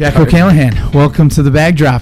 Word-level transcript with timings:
Jack 0.00 0.16
O'Callahan, 0.16 0.92
welcome 0.92 1.28
to 1.28 1.42
the 1.42 1.50
bag 1.50 1.76
drop. 1.76 2.00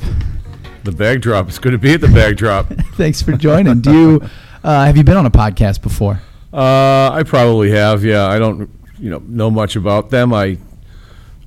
The 0.84 0.92
bag 0.92 1.20
drop. 1.20 1.48
It's 1.48 1.58
good 1.58 1.72
to 1.72 1.78
be 1.78 1.94
at 1.94 2.00
the 2.00 2.06
bag 2.06 2.36
drop. 2.36 2.66
Thanks 2.94 3.20
for 3.20 3.32
joining. 3.32 3.80
Do 3.80 3.92
you 3.92 4.30
uh, 4.62 4.84
have 4.84 4.96
you 4.96 5.02
been 5.02 5.16
on 5.16 5.26
a 5.26 5.32
podcast 5.32 5.82
before? 5.82 6.20
Uh, 6.52 7.10
I 7.10 7.24
probably 7.26 7.72
have. 7.72 8.04
Yeah, 8.04 8.28
I 8.28 8.38
don't, 8.38 8.70
you 9.00 9.10
know, 9.10 9.18
know 9.26 9.50
much 9.50 9.74
about 9.74 10.10
them. 10.10 10.32
I 10.32 10.58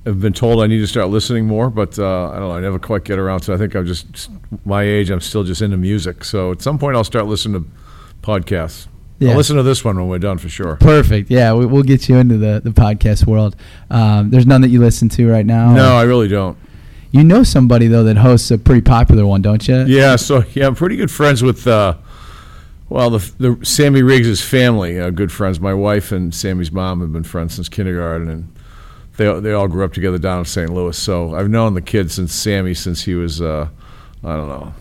have 0.04 0.20
been 0.20 0.34
told 0.34 0.62
I 0.62 0.66
need 0.66 0.80
to 0.80 0.86
start 0.86 1.08
listening 1.08 1.46
more, 1.46 1.70
but 1.70 1.98
uh, 1.98 2.28
I 2.28 2.38
don't 2.38 2.48
know. 2.50 2.52
I 2.52 2.60
never 2.60 2.78
quite 2.78 3.04
get 3.04 3.18
around. 3.18 3.40
So 3.40 3.54
I 3.54 3.56
think 3.56 3.74
I'm 3.74 3.86
just 3.86 4.28
my 4.66 4.82
age. 4.82 5.08
I'm 5.08 5.22
still 5.22 5.44
just 5.44 5.62
into 5.62 5.78
music. 5.78 6.22
So 6.22 6.52
at 6.52 6.60
some 6.60 6.78
point, 6.78 6.96
I'll 6.96 7.02
start 7.02 7.24
listening 7.24 7.64
to 7.64 7.70
podcasts. 8.20 8.88
Yeah. 9.18 9.30
I'll 9.30 9.36
listen 9.36 9.56
to 9.56 9.62
this 9.62 9.84
one 9.84 9.96
when 9.96 10.08
we're 10.08 10.18
done 10.18 10.38
for 10.38 10.48
sure. 10.48 10.76
Perfect. 10.76 11.30
Yeah, 11.30 11.54
we, 11.54 11.64
we'll 11.66 11.84
get 11.84 12.08
you 12.08 12.16
into 12.16 12.38
the, 12.38 12.60
the 12.62 12.70
podcast 12.70 13.26
world. 13.26 13.54
Um, 13.90 14.30
there's 14.30 14.46
none 14.46 14.62
that 14.62 14.68
you 14.70 14.80
listen 14.80 15.08
to 15.10 15.30
right 15.30 15.46
now. 15.46 15.72
No, 15.72 15.94
I 15.96 16.02
really 16.02 16.28
don't. 16.28 16.58
You 17.12 17.22
know 17.22 17.42
somebody 17.42 17.88
though 17.88 18.04
that 18.04 18.16
hosts 18.16 18.50
a 18.50 18.58
pretty 18.58 18.80
popular 18.80 19.26
one, 19.26 19.42
don't 19.42 19.66
you? 19.68 19.84
Yeah, 19.84 20.16
so 20.16 20.44
yeah, 20.54 20.66
I'm 20.66 20.74
pretty 20.74 20.96
good 20.96 21.10
friends 21.10 21.42
with. 21.42 21.66
Uh, 21.66 21.96
well, 22.88 23.10
the, 23.10 23.32
the 23.38 23.64
Sammy 23.64 24.02
Riggs' 24.02 24.42
family, 24.42 24.98
uh, 24.98 25.10
good 25.10 25.30
friends. 25.32 25.60
My 25.60 25.72
wife 25.74 26.10
and 26.12 26.34
Sammy's 26.34 26.72
mom 26.72 27.00
have 27.00 27.12
been 27.12 27.22
friends 27.22 27.54
since 27.54 27.68
kindergarten, 27.68 28.28
and 28.28 28.54
they 29.18 29.40
they 29.40 29.52
all 29.52 29.68
grew 29.68 29.84
up 29.84 29.92
together 29.92 30.18
down 30.18 30.40
in 30.40 30.44
St. 30.46 30.70
Louis. 30.70 30.96
So 30.96 31.34
I've 31.34 31.50
known 31.50 31.74
the 31.74 31.82
kid 31.82 32.10
since 32.10 32.34
Sammy 32.34 32.74
since 32.74 33.02
he 33.04 33.14
was 33.14 33.40
uh, 33.42 33.68
I 34.24 34.36
don't 34.36 34.48
know, 34.48 34.72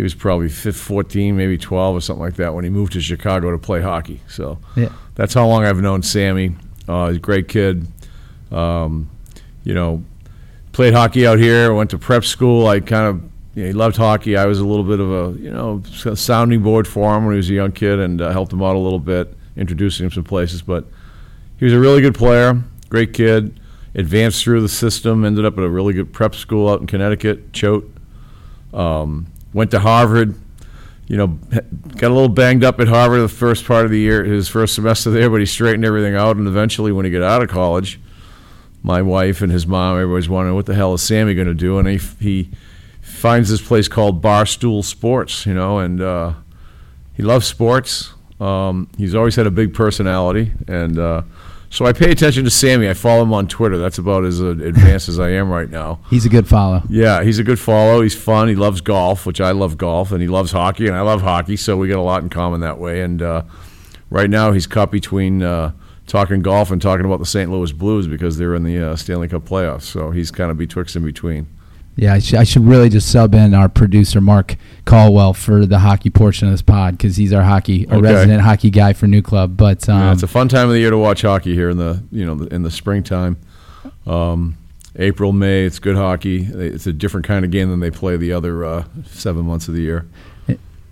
he 0.00 0.02
was 0.02 0.14
probably 0.14 0.48
15, 0.48 0.72
14, 0.72 1.36
maybe 1.36 1.58
12 1.58 1.96
or 1.96 2.00
something 2.00 2.22
like 2.24 2.36
that 2.36 2.54
when 2.54 2.64
he 2.64 2.70
moved 2.70 2.94
to 2.94 3.02
Chicago 3.02 3.50
to 3.50 3.58
play 3.58 3.82
hockey. 3.82 4.22
So 4.28 4.58
Yeah. 4.74 4.88
that's 5.14 5.34
how 5.34 5.46
long 5.46 5.66
I've 5.66 5.82
known 5.82 6.02
Sammy. 6.02 6.56
Uh, 6.88 7.08
he's 7.08 7.18
a 7.18 7.20
great 7.20 7.48
kid. 7.48 7.86
Um, 8.50 9.10
you 9.62 9.74
know, 9.74 10.02
played 10.72 10.94
hockey 10.94 11.26
out 11.26 11.38
here. 11.38 11.74
Went 11.74 11.90
to 11.90 11.98
prep 11.98 12.24
school. 12.24 12.66
I 12.66 12.80
kind 12.80 13.08
of 13.08 13.20
you 13.54 13.62
know, 13.64 13.66
he 13.68 13.72
loved 13.74 13.98
hockey. 13.98 14.38
I 14.38 14.46
was 14.46 14.58
a 14.58 14.64
little 14.64 14.84
bit 14.84 15.00
of 15.00 15.10
a 15.12 15.38
you 15.38 15.50
know 15.50 15.82
sounding 16.14 16.62
board 16.62 16.88
for 16.88 17.14
him 17.14 17.26
when 17.26 17.34
he 17.34 17.36
was 17.36 17.50
a 17.50 17.54
young 17.54 17.72
kid 17.72 17.98
and 17.98 18.22
uh, 18.22 18.30
helped 18.32 18.54
him 18.54 18.62
out 18.62 18.74
a 18.74 18.78
little 18.78 18.98
bit, 19.00 19.34
introducing 19.54 20.06
him 20.06 20.12
some 20.12 20.24
places. 20.24 20.62
But 20.62 20.86
he 21.58 21.66
was 21.66 21.74
a 21.74 21.78
really 21.78 22.00
good 22.00 22.14
player, 22.14 22.62
great 22.88 23.12
kid. 23.12 23.60
Advanced 23.94 24.42
through 24.44 24.62
the 24.62 24.68
system, 24.70 25.26
ended 25.26 25.44
up 25.44 25.58
at 25.58 25.64
a 25.64 25.68
really 25.68 25.92
good 25.92 26.10
prep 26.10 26.34
school 26.34 26.70
out 26.70 26.80
in 26.80 26.86
Connecticut, 26.86 27.52
Choate. 27.52 27.84
Um, 28.72 29.26
went 29.52 29.70
to 29.72 29.80
Harvard. 29.80 30.34
You 31.06 31.16
know, 31.16 31.26
got 31.26 32.10
a 32.10 32.14
little 32.14 32.28
banged 32.28 32.62
up 32.62 32.78
at 32.78 32.86
Harvard 32.86 33.20
the 33.20 33.28
first 33.28 33.64
part 33.64 33.84
of 33.84 33.90
the 33.90 33.98
year, 33.98 34.22
his 34.22 34.48
first 34.48 34.76
semester 34.76 35.10
there, 35.10 35.28
but 35.28 35.40
he 35.40 35.46
straightened 35.46 35.84
everything 35.84 36.14
out. 36.14 36.36
And 36.36 36.46
eventually, 36.46 36.92
when 36.92 37.04
he 37.04 37.10
got 37.10 37.22
out 37.22 37.42
of 37.42 37.48
college, 37.48 37.98
my 38.82 39.02
wife 39.02 39.42
and 39.42 39.50
his 39.50 39.66
mom, 39.66 39.98
everybody's 39.98 40.28
wondering 40.28 40.54
what 40.54 40.66
the 40.66 40.74
hell 40.74 40.94
is 40.94 41.02
Sammy 41.02 41.34
going 41.34 41.48
to 41.48 41.54
do, 41.54 41.78
and 41.78 41.88
he 41.88 41.98
he 42.20 42.50
finds 43.00 43.50
this 43.50 43.60
place 43.60 43.88
called 43.88 44.22
Barstool 44.22 44.84
Sports, 44.84 45.46
you 45.46 45.54
know, 45.54 45.78
and 45.78 46.00
uh, 46.00 46.34
he 47.14 47.22
loves 47.22 47.46
sports. 47.46 48.14
Um, 48.40 48.88
he's 48.96 49.14
always 49.14 49.36
had 49.36 49.46
a 49.46 49.50
big 49.50 49.74
personality, 49.74 50.52
and 50.66 50.98
uh, 50.98 51.22
so 51.70 51.86
I 51.86 51.92
pay 51.92 52.10
attention 52.10 52.44
to 52.44 52.50
Sammy. 52.50 52.88
I 52.88 52.94
follow 52.94 53.22
him 53.22 53.32
on 53.32 53.46
Twitter. 53.46 53.78
That's 53.78 53.98
about 53.98 54.24
as 54.24 54.42
uh, 54.42 54.48
advanced 54.48 55.08
as 55.08 55.20
I 55.20 55.30
am 55.30 55.48
right 55.50 55.70
now. 55.70 56.00
He's 56.10 56.26
a 56.26 56.28
good 56.28 56.48
follow. 56.48 56.82
Yeah, 56.88 57.22
he's 57.22 57.38
a 57.38 57.44
good 57.44 57.60
follow. 57.60 58.02
He's 58.02 58.14
fun. 58.14 58.48
He 58.48 58.56
loves 58.56 58.80
golf, 58.80 59.24
which 59.24 59.40
I 59.40 59.52
love 59.52 59.78
golf, 59.78 60.10
and 60.10 60.20
he 60.20 60.26
loves 60.26 60.50
hockey, 60.50 60.88
and 60.88 60.96
I 60.96 61.02
love 61.02 61.22
hockey. 61.22 61.56
So 61.56 61.76
we 61.76 61.88
got 61.88 61.98
a 61.98 62.02
lot 62.02 62.22
in 62.22 62.28
common 62.28 62.60
that 62.60 62.78
way. 62.78 63.02
And 63.02 63.22
uh, 63.22 63.44
right 64.10 64.28
now, 64.28 64.50
he's 64.52 64.66
caught 64.66 64.90
between 64.90 65.42
uh, 65.42 65.72
talking 66.08 66.42
golf 66.42 66.72
and 66.72 66.82
talking 66.82 67.06
about 67.06 67.20
the 67.20 67.26
St. 67.26 67.50
Louis 67.50 67.70
Blues 67.72 68.08
because 68.08 68.36
they're 68.36 68.56
in 68.56 68.64
the 68.64 68.90
uh, 68.90 68.96
Stanley 68.96 69.28
Cup 69.28 69.44
playoffs. 69.44 69.82
So 69.82 70.10
he's 70.10 70.32
kind 70.32 70.50
of 70.50 70.58
betwixt 70.58 70.96
and 70.96 71.04
between. 71.04 71.46
Yeah, 72.00 72.14
I, 72.14 72.18
sh- 72.18 72.32
I 72.34 72.44
should 72.44 72.64
really 72.64 72.88
just 72.88 73.12
sub 73.12 73.34
in 73.34 73.52
our 73.52 73.68
producer 73.68 74.22
Mark 74.22 74.56
Caldwell 74.86 75.34
for 75.34 75.66
the 75.66 75.78
hockey 75.80 76.08
portion 76.08 76.48
of 76.48 76.54
this 76.54 76.62
pod 76.62 76.96
because 76.96 77.16
he's 77.16 77.30
our 77.32 77.42
hockey, 77.42 77.86
our 77.88 77.98
Okay. 77.98 78.06
resident 78.14 78.40
hockey 78.40 78.70
guy 78.70 78.94
for 78.94 79.06
New 79.06 79.20
Club. 79.20 79.54
But 79.56 79.86
um, 79.88 79.98
yeah, 80.00 80.12
it's 80.12 80.22
a 80.22 80.26
fun 80.26 80.48
time 80.48 80.68
of 80.68 80.72
the 80.72 80.78
year 80.80 80.88
to 80.90 80.96
watch 80.96 81.20
hockey 81.22 81.54
here 81.54 81.68
in 81.68 81.76
the 81.76 82.02
you 82.10 82.24
know 82.24 82.34
the, 82.36 82.54
in 82.54 82.62
the 82.62 82.70
springtime. 82.70 83.36
Um, 84.06 84.56
April, 84.96 85.32
May, 85.32 85.64
it's 85.64 85.78
good 85.78 85.94
hockey. 85.96 86.44
It's 86.44 86.86
a 86.86 86.92
different 86.92 87.26
kind 87.26 87.44
of 87.44 87.50
game 87.50 87.68
than 87.70 87.80
they 87.80 87.90
play 87.90 88.16
the 88.16 88.32
other 88.32 88.64
uh, 88.64 88.84
seven 89.06 89.44
months 89.44 89.68
of 89.68 89.74
the 89.74 89.82
year. 89.82 90.06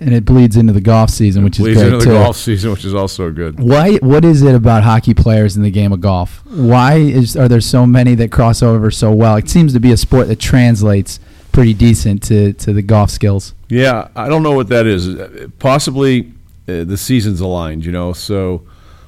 And 0.01 0.15
it 0.15 0.25
bleeds 0.25 0.57
into 0.57 0.73
the 0.73 0.81
golf 0.81 1.11
season, 1.11 1.45
which 1.45 1.59
is 1.59 1.65
great 1.65 1.77
into 1.77 1.99
the 1.99 2.05
too. 2.05 2.11
golf 2.13 2.37
season, 2.37 2.71
which 2.71 2.85
is 2.85 2.95
also 2.95 3.31
good. 3.31 3.59
Why? 3.59 3.97
What 3.97 4.25
is 4.25 4.43
it 4.43 4.55
about 4.55 4.85
hockey 4.85 5.15
players 5.15 5.57
in 5.57 5.63
the 5.63 5.71
game 5.71 5.93
of 5.93 6.01
golf? 6.01 6.45
Why 6.47 6.95
is 6.95 7.37
are 7.37 7.49
there 7.49 7.61
so 7.61 7.87
many 7.87 8.15
that 8.17 8.31
cross 8.31 8.63
over 8.63 8.91
so 8.91 9.13
well? 9.13 9.37
It 9.37 9.49
seems 9.49 9.73
to 9.73 9.81
be 9.81 9.93
a 9.93 9.97
sport 9.97 10.29
that 10.29 10.39
translates 10.39 11.21
pretty 11.53 11.75
decent 11.75 12.23
to, 12.23 12.53
to 12.53 12.73
the 12.73 12.83
golf 12.83 13.11
skills. 13.11 13.55
Yeah, 13.69 14.09
I 14.15 14.29
don't 14.29 14.43
know 14.43 14.53
what 14.53 14.69
that 14.69 14.87
is. 14.87 15.17
Possibly 15.59 16.33
uh, 16.69 16.85
the 16.85 16.97
seasons 16.97 17.41
aligned, 17.41 17.85
you 17.85 17.91
know. 17.91 18.13
So 18.13 18.63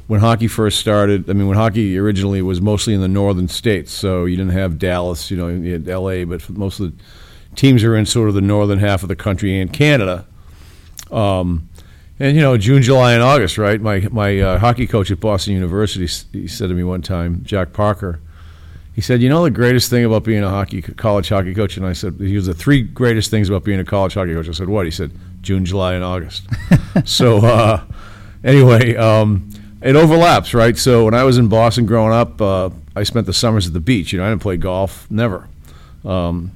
when 0.08 0.18
hockey 0.20 0.48
first 0.48 0.80
started, 0.80 1.30
I 1.30 1.34
mean, 1.34 1.46
when 1.46 1.56
hockey 1.56 1.96
originally 1.96 2.42
was 2.42 2.60
mostly 2.60 2.94
in 2.94 3.00
the 3.00 3.08
northern 3.08 3.46
states, 3.46 3.92
so 3.92 4.24
you 4.24 4.36
didn't 4.36 4.52
have 4.52 4.78
Dallas, 4.78 5.30
you 5.30 5.36
know, 5.36 5.46
you 5.46 5.74
had 5.74 5.88
L.A., 5.88 6.24
but 6.24 6.48
most 6.50 6.80
of 6.80 6.90
the 6.90 7.04
teams 7.54 7.84
are 7.84 7.96
in 7.96 8.06
sort 8.06 8.28
of 8.28 8.34
the 8.34 8.40
northern 8.40 8.80
half 8.80 9.02
of 9.02 9.08
the 9.08 9.16
country 9.16 9.60
and 9.60 9.72
Canada. 9.72 10.26
Um, 11.12 11.68
and 12.18 12.36
you 12.36 12.42
know, 12.42 12.56
June, 12.58 12.82
July, 12.82 13.14
and 13.14 13.22
August, 13.22 13.56
right? 13.56 13.80
My 13.80 14.06
my 14.10 14.38
uh, 14.38 14.58
hockey 14.58 14.86
coach 14.86 15.10
at 15.10 15.20
Boston 15.20 15.54
University, 15.54 16.06
he 16.32 16.46
said 16.46 16.68
to 16.68 16.74
me 16.74 16.84
one 16.84 17.02
time, 17.02 17.42
Jack 17.44 17.72
Parker. 17.72 18.20
He 18.94 19.00
said, 19.00 19.22
"You 19.22 19.30
know 19.30 19.42
the 19.42 19.50
greatest 19.50 19.88
thing 19.88 20.04
about 20.04 20.24
being 20.24 20.42
a 20.42 20.50
hockey 20.50 20.82
college 20.82 21.30
hockey 21.30 21.54
coach?" 21.54 21.78
And 21.78 21.86
I 21.86 21.94
said, 21.94 22.16
"He 22.18 22.36
was 22.36 22.46
the 22.46 22.54
three 22.54 22.82
greatest 22.82 23.30
things 23.30 23.48
about 23.48 23.64
being 23.64 23.80
a 23.80 23.84
college 23.84 24.14
hockey 24.14 24.34
coach." 24.34 24.48
I 24.48 24.52
said, 24.52 24.68
"What?" 24.68 24.84
He 24.84 24.90
said, 24.90 25.12
"June, 25.40 25.64
July, 25.64 25.94
and 25.94 26.04
August." 26.04 26.46
so 27.06 27.38
uh, 27.38 27.84
anyway, 28.44 28.96
um, 28.96 29.48
it 29.80 29.96
overlaps, 29.96 30.52
right? 30.52 30.76
So 30.76 31.06
when 31.06 31.14
I 31.14 31.24
was 31.24 31.38
in 31.38 31.48
Boston 31.48 31.86
growing 31.86 32.12
up, 32.12 32.38
uh, 32.42 32.68
I 32.94 33.04
spent 33.04 33.24
the 33.24 33.32
summers 33.32 33.66
at 33.66 33.72
the 33.72 33.80
beach. 33.80 34.12
You 34.12 34.18
know, 34.18 34.26
I 34.26 34.28
didn't 34.28 34.42
play 34.42 34.58
golf, 34.58 35.10
never. 35.10 35.48
Um, 36.04 36.52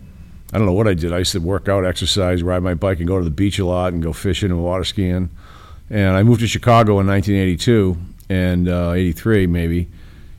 I 0.54 0.58
don't 0.58 0.66
know 0.66 0.72
what 0.72 0.86
I 0.86 0.94
did. 0.94 1.12
I 1.12 1.18
used 1.18 1.32
to 1.32 1.40
work 1.40 1.68
out, 1.68 1.84
exercise, 1.84 2.40
ride 2.44 2.62
my 2.62 2.74
bike, 2.74 2.98
and 3.00 3.08
go 3.08 3.18
to 3.18 3.24
the 3.24 3.30
beach 3.30 3.58
a 3.58 3.66
lot, 3.66 3.92
and 3.92 4.00
go 4.00 4.12
fishing 4.12 4.52
and 4.52 4.62
water 4.62 4.84
skiing. 4.84 5.30
And 5.90 6.16
I 6.16 6.22
moved 6.22 6.42
to 6.42 6.46
Chicago 6.46 7.00
in 7.00 7.08
1982 7.08 7.96
and 8.28 8.68
uh, 8.68 8.92
83 8.92 9.48
maybe. 9.48 9.88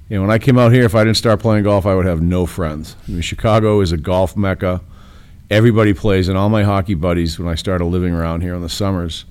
And 0.09 0.21
when 0.21 0.31
I 0.31 0.39
came 0.39 0.57
out 0.57 0.71
here, 0.71 0.85
if 0.85 0.95
I 0.95 1.03
didn't 1.03 1.17
start 1.17 1.41
playing 1.41 1.65
golf, 1.65 1.85
I 1.85 1.95
would 1.95 2.05
have 2.05 2.21
no 2.21 2.45
friends. 2.45 2.95
I 3.05 3.11
mean, 3.11 3.21
Chicago 3.21 3.81
is 3.81 3.91
a 3.91 3.97
golf 3.97 4.37
mecca. 4.37 4.79
Everybody 5.49 5.93
plays, 5.93 6.29
and 6.29 6.37
all 6.37 6.47
my 6.47 6.63
hockey 6.63 6.93
buddies, 6.93 7.37
when 7.37 7.49
I 7.49 7.55
started 7.55 7.83
living 7.83 8.13
around 8.13 8.39
here 8.39 8.55
in 8.55 8.61
the 8.61 8.69
summers, 8.69 9.25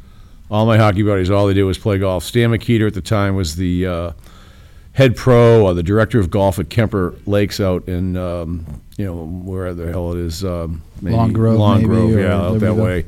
all 0.51 0.67
my 0.67 0.77
hockey 0.77 1.03
buddies, 1.03 1.31
all 1.31 1.47
they 1.47 1.55
did 1.55 1.65
was 1.65 1.79
play 1.79 1.97
golf. 1.97 2.25
Stan 2.25 2.51
McKeeter 2.51 2.87
at 2.87 2.95
the 2.95 3.01
time 3.01 3.37
was 3.37 3.57
the 3.57 3.87
uh, 3.87 4.13
head 4.93 5.17
pro 5.17 5.65
or 5.65 5.73
the 5.73 5.83
director 5.83 6.21
of 6.21 6.31
golf 6.31 6.59
at 6.59 6.69
Kemper 6.69 7.15
Lakes 7.25 7.59
out 7.59 7.89
in, 7.89 8.19
um, 8.19 8.83
you 8.97 9.07
know, 9.07 9.27
where 9.27 9.75
the 9.75 9.91
hell 9.91 10.13
it 10.13 10.19
is. 10.19 10.45
Um, 10.45 10.83
Long 11.03 11.33
Grove, 11.33 11.59
Long 11.59 11.79
maybe, 11.79 11.87
Grove, 11.89 12.11
yeah, 12.11 12.37
out 12.37 12.61
that 12.61 12.75
way. 12.75 13.07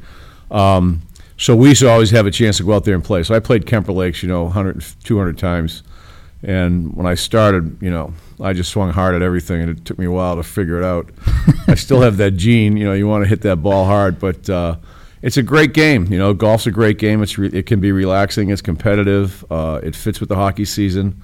Um, 0.50 1.02
so 1.36 1.54
we 1.54 1.68
used 1.68 1.80
to 1.80 1.88
always 1.88 2.10
have 2.10 2.26
a 2.26 2.30
chance 2.30 2.56
to 2.58 2.64
go 2.64 2.72
out 2.72 2.84
there 2.84 2.94
and 2.94 3.04
play. 3.04 3.22
So 3.22 3.34
I 3.34 3.40
played 3.40 3.66
Kemper 3.66 3.92
Lakes, 3.92 4.22
you 4.22 4.28
know, 4.28 4.44
100, 4.44 4.84
200 5.04 5.38
times. 5.38 5.82
And 6.42 6.94
when 6.94 7.06
I 7.06 7.14
started, 7.14 7.78
you 7.80 7.90
know, 7.90 8.14
I 8.40 8.52
just 8.52 8.70
swung 8.70 8.92
hard 8.92 9.14
at 9.14 9.22
everything, 9.22 9.62
and 9.62 9.70
it 9.70 9.84
took 9.84 9.98
me 9.98 10.06
a 10.06 10.10
while 10.10 10.36
to 10.36 10.42
figure 10.42 10.78
it 10.78 10.84
out. 10.84 11.10
I 11.68 11.74
still 11.74 12.00
have 12.02 12.16
that 12.18 12.32
gene, 12.32 12.76
you 12.76 12.84
know, 12.84 12.92
you 12.92 13.06
want 13.06 13.24
to 13.24 13.28
hit 13.28 13.42
that 13.42 13.56
ball 13.56 13.84
hard, 13.84 14.18
but 14.18 14.48
uh, 14.48 14.76
it's 15.22 15.36
a 15.36 15.42
great 15.42 15.72
game. 15.72 16.10
You 16.12 16.18
know, 16.18 16.34
golf's 16.34 16.66
a 16.66 16.70
great 16.70 16.98
game. 16.98 17.22
It's 17.22 17.38
re- 17.38 17.50
it 17.52 17.66
can 17.66 17.80
be 17.80 17.92
relaxing. 17.92 18.50
It's 18.50 18.62
competitive. 18.62 19.44
Uh, 19.50 19.80
it 19.82 19.96
fits 19.96 20.20
with 20.20 20.28
the 20.28 20.36
hockey 20.36 20.64
season. 20.64 21.22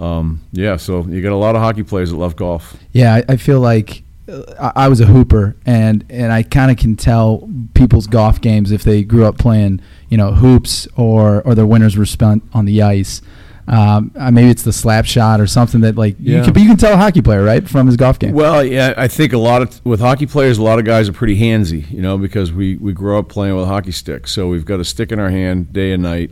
Um, 0.00 0.40
yeah, 0.52 0.76
so 0.76 1.04
you 1.04 1.20
got 1.20 1.32
a 1.32 1.36
lot 1.36 1.54
of 1.54 1.60
hockey 1.60 1.82
players 1.82 2.10
that 2.10 2.16
love 2.16 2.34
golf. 2.34 2.74
Yeah, 2.92 3.16
I, 3.16 3.34
I 3.34 3.36
feel 3.36 3.60
like 3.60 4.02
uh, 4.28 4.72
I, 4.74 4.88
was 4.88 4.98
a 5.00 5.06
hooper, 5.06 5.56
and 5.66 6.04
and 6.08 6.32
I 6.32 6.42
kind 6.42 6.70
of 6.70 6.78
can 6.78 6.96
tell 6.96 7.48
people's 7.74 8.06
golf 8.06 8.40
games 8.40 8.72
if 8.72 8.82
they 8.82 9.04
grew 9.04 9.26
up 9.26 9.36
playing, 9.36 9.82
you 10.08 10.16
know, 10.16 10.32
hoops 10.32 10.88
or 10.96 11.42
or 11.42 11.54
their 11.54 11.66
winters 11.66 11.98
were 11.98 12.06
spent 12.06 12.42
on 12.54 12.64
the 12.64 12.80
ice. 12.80 13.20
Um, 13.68 14.10
uh, 14.16 14.30
maybe 14.30 14.48
it's 14.48 14.62
the 14.62 14.72
slap 14.72 15.04
shot 15.04 15.38
or 15.38 15.46
something 15.46 15.82
that 15.82 15.96
like 15.96 16.16
you 16.18 16.42
can, 16.42 16.52
but 16.52 16.62
you 16.62 16.68
can 16.68 16.78
tell 16.78 16.94
a 16.94 16.96
hockey 16.96 17.20
player 17.20 17.44
right 17.44 17.68
from 17.68 17.86
his 17.86 17.96
golf 17.98 18.18
game. 18.18 18.32
Well, 18.32 18.64
yeah, 18.64 18.94
I 18.96 19.06
think 19.06 19.34
a 19.34 19.38
lot 19.38 19.60
of 19.60 19.84
with 19.84 20.00
hockey 20.00 20.26
players, 20.26 20.56
a 20.56 20.62
lot 20.62 20.78
of 20.78 20.86
guys 20.86 21.10
are 21.10 21.12
pretty 21.12 21.38
handsy, 21.38 21.88
you 21.90 22.00
know, 22.00 22.16
because 22.16 22.52
we 22.52 22.76
we 22.76 22.94
grow 22.94 23.18
up 23.18 23.28
playing 23.28 23.54
with 23.54 23.64
a 23.64 23.68
hockey 23.68 23.92
stick, 23.92 24.26
so 24.26 24.48
we've 24.48 24.64
got 24.64 24.80
a 24.80 24.84
stick 24.84 25.12
in 25.12 25.20
our 25.20 25.30
hand 25.30 25.74
day 25.74 25.92
and 25.92 26.02
night. 26.02 26.30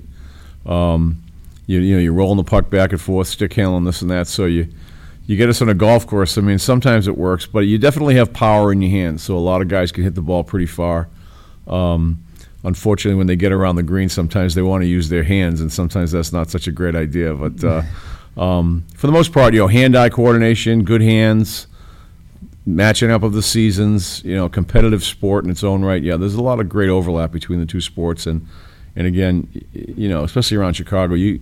Um, 0.64 1.23
you, 1.69 1.81
you 1.81 1.94
know, 1.94 2.00
you're 2.00 2.15
rolling 2.15 2.38
the 2.38 2.44
puck 2.44 2.70
back 2.70 2.91
and 2.91 3.00
forth, 3.00 3.29
stick 3.29 3.53
handling 3.53 3.85
this 3.85 4.03
and 4.03 4.11
that. 4.11 4.26
So 4.26 4.47
you 4.47 4.69
you 5.26 5.37
get 5.37 5.50
us 5.50 5.61
on 5.61 5.69
a 5.69 5.75
golf 5.75 6.06
course. 6.06 6.38
I 6.38 6.41
mean, 6.41 6.59
sometimes 6.59 7.06
it 7.06 7.17
works, 7.17 7.44
but 7.44 7.61
you 7.61 7.76
definitely 7.76 8.15
have 8.15 8.32
power 8.32 8.73
in 8.73 8.81
your 8.81 8.91
hands. 8.91 9.23
So 9.23 9.37
a 9.37 9.38
lot 9.38 9.61
of 9.61 9.69
guys 9.69 9.93
can 9.93 10.03
hit 10.03 10.15
the 10.15 10.23
ball 10.23 10.43
pretty 10.43 10.65
far. 10.65 11.09
Um, 11.67 12.25
unfortunately, 12.65 13.19
when 13.19 13.26
they 13.26 13.37
get 13.37 13.53
around 13.53 13.76
the 13.76 13.82
green, 13.82 14.09
sometimes 14.09 14.55
they 14.55 14.62
want 14.62 14.82
to 14.82 14.87
use 14.88 15.11
their 15.11 15.25
hands, 15.25 15.61
and 15.61 15.70
sometimes 15.70 16.12
that's 16.12 16.32
not 16.32 16.49
such 16.49 16.67
a 16.67 16.73
great 16.73 16.97
idea. 16.97 17.35
But 17.35 17.62
uh, 17.62 17.82
um, 18.43 18.87
for 18.97 19.06
the 19.06 19.12
most 19.12 19.35
part, 19.35 19.53
you 19.53 19.61
know, 19.61 19.69
hand-eye 19.69 20.09
coordination, 20.09 20.85
good 20.85 21.03
hands, 21.03 21.67
matching 22.64 23.11
up 23.11 23.23
of 23.23 23.35
the 23.35 23.43
seasons, 23.43 24.25
you 24.25 24.35
know, 24.35 24.49
competitive 24.49 25.05
sport 25.05 25.44
in 25.44 25.50
its 25.50 25.62
own 25.62 25.85
right. 25.85 26.03
Yeah, 26.03 26.17
there's 26.17 26.35
a 26.35 26.43
lot 26.43 26.61
of 26.61 26.71
great 26.71 26.88
overlap 26.88 27.31
between 27.31 27.61
the 27.61 27.67
two 27.67 27.82
sports, 27.82 28.26
and 28.26 28.49
and 28.97 29.06
again, 29.06 29.47
you 29.75 30.09
know, 30.09 30.25
especially 30.25 30.56
around 30.56 30.73
Chicago, 30.73 31.14
you 31.14 31.41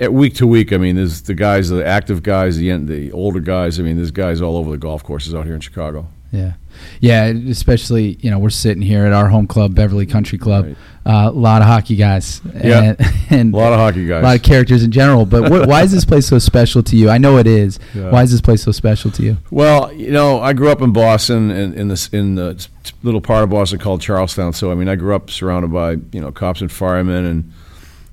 at 0.00 0.12
week 0.12 0.34
to 0.36 0.46
week. 0.46 0.72
I 0.72 0.76
mean, 0.76 0.96
there's 0.96 1.22
the 1.22 1.34
guys, 1.34 1.68
the 1.68 1.84
active 1.86 2.22
guys, 2.22 2.56
the 2.56 2.70
the 2.78 3.12
older 3.12 3.40
guys. 3.40 3.78
I 3.78 3.82
mean, 3.82 3.96
there's 3.96 4.10
guys 4.10 4.40
all 4.40 4.56
over 4.56 4.70
the 4.70 4.78
golf 4.78 5.02
courses 5.04 5.34
out 5.34 5.44
here 5.46 5.54
in 5.54 5.60
Chicago. 5.60 6.08
Yeah, 6.30 6.52
yeah. 7.00 7.24
Especially, 7.48 8.18
you 8.20 8.30
know, 8.30 8.38
we're 8.38 8.50
sitting 8.50 8.82
here 8.82 9.06
at 9.06 9.14
our 9.14 9.28
home 9.28 9.46
club, 9.46 9.74
Beverly 9.74 10.04
Country 10.04 10.36
Club. 10.36 10.66
Right. 10.66 10.76
Uh, 11.06 11.30
a 11.30 11.32
lot 11.32 11.62
of 11.62 11.68
hockey 11.68 11.96
guys. 11.96 12.42
Yeah. 12.54 12.82
and, 12.82 13.00
and 13.30 13.54
A 13.54 13.56
lot 13.56 13.72
of 13.72 13.78
hockey 13.78 14.06
guys. 14.06 14.20
a 14.20 14.26
lot 14.26 14.36
of 14.36 14.42
characters 14.42 14.82
in 14.82 14.90
general. 14.90 15.24
But 15.24 15.48
wh- 15.48 15.66
why 15.66 15.84
is 15.84 15.90
this 15.90 16.04
place 16.04 16.26
so 16.26 16.38
special 16.38 16.82
to 16.82 16.96
you? 16.98 17.08
I 17.08 17.16
know 17.16 17.38
it 17.38 17.46
is. 17.46 17.78
Yeah. 17.94 18.10
Why 18.10 18.24
is 18.24 18.30
this 18.30 18.42
place 18.42 18.62
so 18.62 18.72
special 18.72 19.10
to 19.12 19.22
you? 19.22 19.38
Well, 19.50 19.90
you 19.94 20.10
know, 20.10 20.38
I 20.38 20.52
grew 20.52 20.68
up 20.70 20.82
in 20.82 20.92
Boston, 20.92 21.50
in, 21.50 21.72
in 21.72 21.88
this 21.88 22.08
in 22.08 22.34
the 22.34 22.62
little 23.02 23.22
part 23.22 23.42
of 23.42 23.48
Boston 23.48 23.78
called 23.78 24.02
Charlestown. 24.02 24.52
So, 24.52 24.70
I 24.70 24.74
mean, 24.74 24.88
I 24.88 24.96
grew 24.96 25.14
up 25.14 25.30
surrounded 25.30 25.72
by 25.72 25.92
you 26.12 26.20
know 26.20 26.30
cops 26.30 26.60
and 26.60 26.70
firemen 26.70 27.24
and 27.24 27.52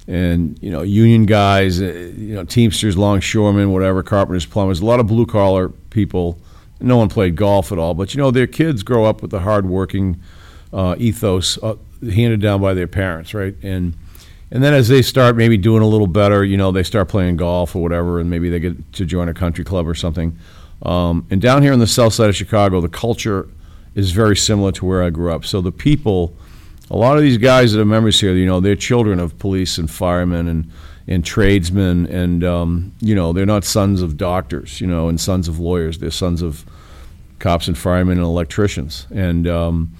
and 0.07 0.57
you 0.61 0.69
know 0.71 0.81
union 0.81 1.25
guys, 1.25 1.81
uh, 1.81 1.85
you 1.85 2.35
know 2.35 2.43
Teamsters, 2.43 2.97
longshoremen, 2.97 3.71
whatever, 3.71 4.03
carpenters, 4.03 4.45
plumbers, 4.45 4.79
a 4.79 4.85
lot 4.85 4.99
of 4.99 5.07
blue 5.07 5.25
collar 5.25 5.69
people. 5.69 6.39
No 6.81 6.97
one 6.97 7.09
played 7.09 7.35
golf 7.35 7.71
at 7.71 7.79
all, 7.79 7.93
but 7.93 8.13
you 8.13 8.21
know 8.21 8.31
their 8.31 8.47
kids 8.47 8.83
grow 8.83 9.05
up 9.05 9.21
with 9.21 9.31
the 9.31 9.39
hardworking 9.39 10.21
uh, 10.73 10.95
ethos 10.97 11.57
uh, 11.63 11.75
handed 12.01 12.41
down 12.41 12.61
by 12.61 12.73
their 12.73 12.87
parents, 12.87 13.33
right? 13.33 13.55
And 13.63 13.95
and 14.51 14.63
then 14.63 14.73
as 14.73 14.87
they 14.87 15.01
start 15.01 15.35
maybe 15.35 15.57
doing 15.57 15.81
a 15.81 15.87
little 15.87 16.07
better, 16.07 16.43
you 16.43 16.57
know, 16.57 16.71
they 16.71 16.83
start 16.83 17.09
playing 17.09 17.37
golf 17.37 17.75
or 17.75 17.81
whatever, 17.81 18.19
and 18.19 18.29
maybe 18.29 18.49
they 18.49 18.59
get 18.59 18.93
to 18.93 19.05
join 19.05 19.27
a 19.27 19.33
country 19.33 19.65
club 19.65 19.87
or 19.87 19.95
something. 19.95 20.37
Um, 20.83 21.25
and 21.31 21.41
down 21.41 21.63
here 21.63 21.73
on 21.73 21.79
the 21.79 21.87
south 21.87 22.13
side 22.13 22.29
of 22.29 22.35
Chicago, 22.35 22.79
the 22.79 22.89
culture 22.89 23.49
is 23.95 24.11
very 24.11 24.35
similar 24.35 24.71
to 24.73 24.85
where 24.85 25.01
I 25.01 25.09
grew 25.09 25.33
up. 25.33 25.45
So 25.45 25.61
the 25.61 25.71
people, 25.71 26.35
a 26.89 26.95
lot 26.95 27.17
of 27.17 27.23
these 27.23 27.37
guys 27.37 27.73
that 27.73 27.81
are 27.81 27.85
members 27.85 28.19
here, 28.19 28.33
you 28.33 28.45
know, 28.45 28.59
they're 28.59 28.75
children 28.75 29.19
of 29.19 29.37
police 29.39 29.77
and 29.77 29.89
firemen 29.89 30.47
and 30.47 30.71
and 31.07 31.23
tradesmen, 31.23 32.07
and 32.07 32.43
um, 32.43 32.91
you 32.99 33.13
know, 33.13 33.31
they're 33.31 33.45
not 33.45 33.63
sons 33.63 34.01
of 34.01 34.17
doctors, 34.17 34.81
you 34.81 34.87
know, 34.87 35.07
and 35.07 35.21
sons 35.21 35.47
of 35.47 35.59
lawyers. 35.59 35.99
They're 35.99 36.09
sons 36.09 36.41
of 36.41 36.65
cops 37.37 37.67
and 37.67 37.77
firemen 37.77 38.17
and 38.17 38.25
electricians. 38.25 39.05
And 39.13 39.47
um, 39.47 39.93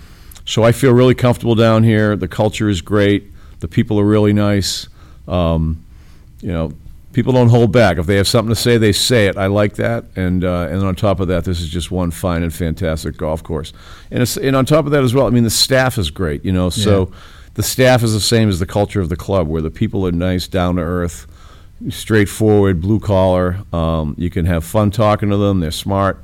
so 0.46 0.64
I 0.64 0.72
feel 0.72 0.94
really 0.94 1.14
comfortable 1.14 1.54
down 1.54 1.84
here. 1.84 2.16
The 2.16 2.28
culture 2.28 2.70
is 2.70 2.82
great. 2.82 3.32
The 3.60 3.68
people 3.68 4.00
are 4.00 4.06
really 4.06 4.34
nice. 4.34 4.88
Um, 5.28 5.84
you 6.42 6.52
know, 6.52 6.74
people 7.16 7.32
don't 7.32 7.48
hold 7.48 7.72
back. 7.72 7.98
If 7.98 8.08
they 8.08 8.18
have 8.18 8.28
something 8.28 8.54
to 8.54 8.60
say, 8.60 8.78
they 8.78 8.92
say 8.92 9.28
it. 9.28 9.38
I 9.38 9.48
like 9.48 9.76
that. 9.76 10.04
And 10.18 10.44
uh, 10.44 10.68
and 10.70 10.84
on 10.84 10.96
top 10.96 11.22
of 11.22 11.30
that, 11.30 11.46
this 11.46 11.62
is 11.62 11.70
just 11.70 11.90
one 11.90 12.12
fine 12.12 12.44
and 12.44 12.54
fantastic 12.54 13.16
golf 13.16 13.42
course. 13.42 13.72
And 14.12 14.22
it's, 14.22 14.36
and 14.36 14.54
on 14.54 14.66
top 14.66 14.86
of 14.86 14.92
that 14.92 15.02
as 15.02 15.14
well, 15.14 15.26
I 15.26 15.30
mean, 15.30 15.46
the 15.46 15.50
staff 15.50 15.98
is 15.98 16.12
great. 16.12 16.44
You 16.44 16.52
know, 16.52 16.70
so 16.70 17.12
the 17.54 17.64
staff 17.64 18.04
is 18.04 18.12
the 18.12 18.20
same 18.20 18.50
as 18.50 18.60
the 18.60 18.66
culture 18.66 19.00
of 19.00 19.08
the 19.08 19.16
club, 19.16 19.48
where 19.48 19.62
the 19.62 19.72
people 19.72 20.06
are 20.06 20.12
nice, 20.12 20.46
down 20.50 20.76
to 20.76 20.82
earth, 20.82 21.26
straightforward, 21.90 22.82
blue 22.82 23.00
collar. 23.00 23.60
Um, 23.72 24.16
you 24.18 24.30
can 24.30 24.46
have 24.46 24.66
fun 24.66 24.92
talking 24.92 25.30
to 25.30 25.38
them. 25.38 25.62
They're 25.62 25.72
smart. 25.72 26.22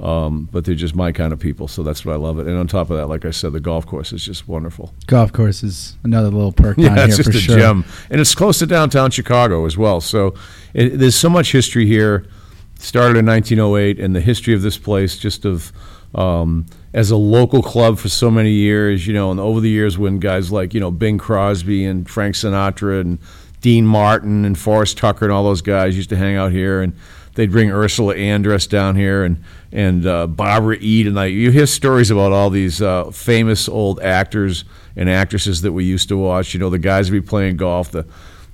Um, 0.00 0.48
but 0.50 0.64
they're 0.64 0.74
just 0.74 0.96
my 0.96 1.12
kind 1.12 1.32
of 1.32 1.38
people, 1.38 1.68
so 1.68 1.84
that's 1.84 2.04
what 2.04 2.14
I 2.14 2.16
love 2.16 2.40
it. 2.40 2.48
And 2.48 2.56
on 2.58 2.66
top 2.66 2.90
of 2.90 2.96
that, 2.96 3.06
like 3.06 3.24
I 3.24 3.30
said, 3.30 3.52
the 3.52 3.60
golf 3.60 3.86
course 3.86 4.12
is 4.12 4.24
just 4.24 4.48
wonderful. 4.48 4.92
Golf 5.06 5.32
course 5.32 5.62
is 5.62 5.96
another 6.02 6.30
little 6.30 6.50
perk 6.50 6.76
down 6.76 6.84
Yeah, 6.96 6.96
here 6.96 7.04
it's 7.04 7.16
just 7.16 7.30
for 7.30 7.36
a 7.36 7.40
sure. 7.40 7.56
gem, 7.58 7.84
and 8.10 8.20
it's 8.20 8.34
close 8.34 8.58
to 8.58 8.66
downtown 8.66 9.12
Chicago 9.12 9.66
as 9.66 9.78
well. 9.78 10.00
So 10.00 10.34
it, 10.74 10.98
there's 10.98 11.14
so 11.14 11.28
much 11.30 11.52
history 11.52 11.86
here. 11.86 12.26
Started 12.76 13.16
in 13.18 13.26
1908, 13.26 14.00
and 14.00 14.16
the 14.16 14.20
history 14.20 14.52
of 14.52 14.62
this 14.62 14.76
place, 14.76 15.16
just 15.16 15.44
of 15.44 15.72
um, 16.16 16.66
as 16.92 17.12
a 17.12 17.16
local 17.16 17.62
club 17.62 17.98
for 17.98 18.08
so 18.08 18.30
many 18.32 18.50
years, 18.50 19.06
you 19.06 19.14
know, 19.14 19.30
and 19.30 19.38
over 19.38 19.60
the 19.60 19.70
years 19.70 19.96
when 19.96 20.18
guys 20.18 20.50
like 20.50 20.74
you 20.74 20.80
know 20.80 20.90
Bing 20.90 21.18
Crosby 21.18 21.84
and 21.84 22.10
Frank 22.10 22.34
Sinatra 22.34 23.00
and 23.00 23.20
Dean 23.60 23.86
Martin 23.86 24.44
and 24.44 24.58
Forrest 24.58 24.98
Tucker 24.98 25.24
and 25.24 25.32
all 25.32 25.44
those 25.44 25.62
guys 25.62 25.96
used 25.96 26.10
to 26.10 26.16
hang 26.16 26.36
out 26.36 26.50
here, 26.50 26.82
and 26.82 26.94
they'd 27.34 27.50
bring 27.50 27.70
Ursula 27.70 28.14
Andress 28.14 28.68
down 28.68 28.96
here 28.96 29.24
and 29.24 29.42
and 29.72 30.06
uh, 30.06 30.26
Barbara 30.26 30.76
Eden. 30.80 31.14
Like 31.14 31.32
you 31.32 31.50
hear 31.50 31.66
stories 31.66 32.10
about 32.10 32.32
all 32.32 32.50
these 32.50 32.80
uh, 32.80 33.10
famous 33.10 33.68
old 33.68 34.00
actors 34.00 34.64
and 34.96 35.10
actresses 35.10 35.62
that 35.62 35.72
we 35.72 35.84
used 35.84 36.08
to 36.08 36.16
watch. 36.16 36.54
You 36.54 36.60
know, 36.60 36.70
the 36.70 36.78
guys 36.78 37.10
would 37.10 37.22
be 37.22 37.26
playing 37.26 37.56
golf, 37.56 37.90
the 37.90 38.06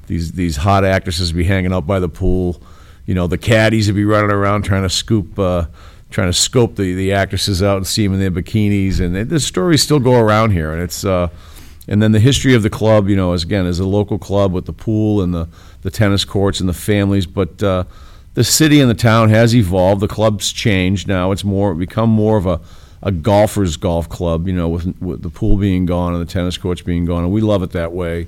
these 0.07 0.33
these 0.33 0.57
hot 0.57 0.85
actresses 0.85 1.33
would 1.33 1.39
be 1.39 1.45
hanging 1.45 1.73
out 1.73 1.87
by 1.87 2.01
the 2.01 2.09
pool. 2.09 2.63
You 3.07 3.15
know, 3.15 3.27
the 3.27 3.39
caddies 3.39 3.87
would 3.89 3.97
be 3.97 4.05
running 4.05 4.31
around 4.31 4.63
trying 4.63 4.83
to 4.83 4.91
scoop. 4.91 5.39
Uh, 5.39 5.67
Trying 6.11 6.29
to 6.29 6.37
scope 6.37 6.75
the, 6.75 6.93
the 6.95 7.13
actresses 7.13 7.63
out 7.63 7.77
and 7.77 7.87
see 7.87 8.05
them 8.05 8.15
in 8.15 8.19
their 8.19 8.33
bikinis, 8.33 8.99
and 8.99 9.15
the 9.31 9.39
stories 9.39 9.81
still 9.81 10.01
go 10.01 10.19
around 10.19 10.51
here, 10.51 10.73
and 10.73 10.83
it's 10.83 11.05
uh, 11.05 11.29
and 11.87 12.03
then 12.03 12.13
the 12.13 12.21
history 12.21 12.55
of 12.55 12.63
the 12.63 12.71
club, 12.71 13.09
you 13.09 13.17
know, 13.17 13.33
is 13.33 13.43
again 13.43 13.67
as 13.67 13.79
a 13.79 13.87
local 13.87 14.19
club 14.19 14.53
with 14.53 14.67
the 14.67 14.73
pool 14.73 15.23
and 15.23 15.33
the, 15.33 15.49
the 15.83 15.91
tennis 15.91 16.25
courts 16.25 16.61
and 16.61 16.69
the 16.69 16.73
families, 16.75 17.27
but 17.27 17.63
uh, 17.63 17.85
the 18.35 18.45
city 18.45 18.81
and 18.81 18.89
the 18.91 18.95
town 18.95 19.29
has 19.31 19.55
evolved. 19.55 20.01
The 20.01 20.09
club's 20.09 20.53
changed 20.53 21.09
now. 21.09 21.33
It's 21.33 21.45
more 21.45 21.75
become 21.75 22.11
more 22.11 22.37
of 22.37 22.47
a, 22.47 22.61
a 23.03 23.11
golfer's 23.11 23.77
golf 23.77 24.09
club, 24.09 24.47
you 24.47 24.53
know, 24.53 24.69
with, 24.69 24.87
with 25.01 25.23
the 25.23 25.31
pool 25.31 25.57
being 25.57 25.87
gone 25.87 26.13
and 26.15 26.21
the 26.23 26.31
tennis 26.31 26.57
courts 26.57 26.83
being 26.83 27.05
gone, 27.05 27.25
and 27.25 27.33
we 27.33 27.41
love 27.41 27.63
it 27.63 27.73
that 27.73 27.93
way. 27.93 28.27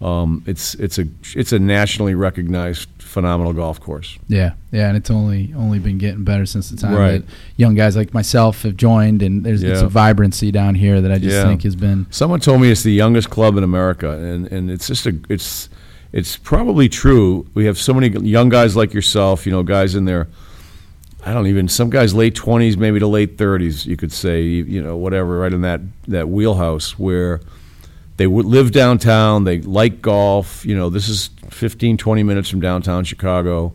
Um, 0.00 0.44
it's 0.46 0.74
it's 0.74 0.98
a 0.98 1.06
it's 1.34 1.52
a 1.52 1.58
nationally 1.58 2.14
recognized 2.14 2.88
phenomenal 2.98 3.52
golf 3.52 3.80
course. 3.80 4.16
Yeah, 4.28 4.52
yeah, 4.70 4.86
and 4.88 4.96
it's 4.96 5.10
only 5.10 5.52
only 5.56 5.80
been 5.80 5.98
getting 5.98 6.22
better 6.22 6.46
since 6.46 6.70
the 6.70 6.76
time 6.76 6.94
Right. 6.94 7.26
that 7.26 7.34
young 7.56 7.74
guys 7.74 7.96
like 7.96 8.14
myself 8.14 8.62
have 8.62 8.76
joined, 8.76 9.22
and 9.22 9.42
there's 9.44 9.64
it's 9.64 9.80
a 9.80 9.88
vibrancy 9.88 10.52
down 10.52 10.76
here 10.76 11.00
that 11.00 11.10
I 11.10 11.18
just 11.18 11.34
Yeah. 11.34 11.42
think 11.44 11.64
has 11.64 11.74
been. 11.74 12.06
Someone 12.10 12.38
told 12.38 12.60
me 12.60 12.70
it's 12.70 12.84
the 12.84 12.92
youngest 12.92 13.30
club 13.30 13.56
in 13.56 13.64
America, 13.64 14.10
and, 14.10 14.46
and 14.52 14.70
it's 14.70 14.86
just 14.86 15.04
a 15.06 15.16
it's 15.28 15.68
it's 16.12 16.36
probably 16.36 16.88
true. 16.88 17.46
We 17.54 17.66
have 17.66 17.78
so 17.78 17.92
many 17.94 18.08
young 18.26 18.48
guys 18.48 18.76
like 18.76 18.94
yourself, 18.94 19.46
you 19.46 19.52
know, 19.52 19.62
guys 19.62 19.94
in 19.94 20.04
their 20.04 20.28
I 21.24 21.34
don't 21.34 21.48
even 21.48 21.68
some 21.68 21.90
guys 21.90 22.14
late 22.14 22.34
twenties, 22.34 22.76
maybe 22.76 22.98
to 23.00 23.06
late 23.06 23.36
thirties, 23.36 23.86
you 23.86 23.96
could 23.96 24.12
say, 24.12 24.42
you 24.42 24.82
know, 24.82 24.96
whatever, 24.96 25.38
right 25.38 25.52
in 25.52 25.62
that 25.62 25.80
that 26.06 26.28
wheelhouse 26.28 26.98
where 26.98 27.40
they 28.16 28.26
would 28.26 28.46
live 28.46 28.72
downtown, 28.72 29.44
they 29.44 29.60
like 29.60 30.02
golf. 30.02 30.64
You 30.64 30.76
know, 30.76 30.90
this 30.90 31.08
is 31.08 31.30
15, 31.50 31.96
20 31.96 32.22
minutes 32.24 32.48
from 32.50 32.60
downtown 32.60 33.04
Chicago. 33.04 33.72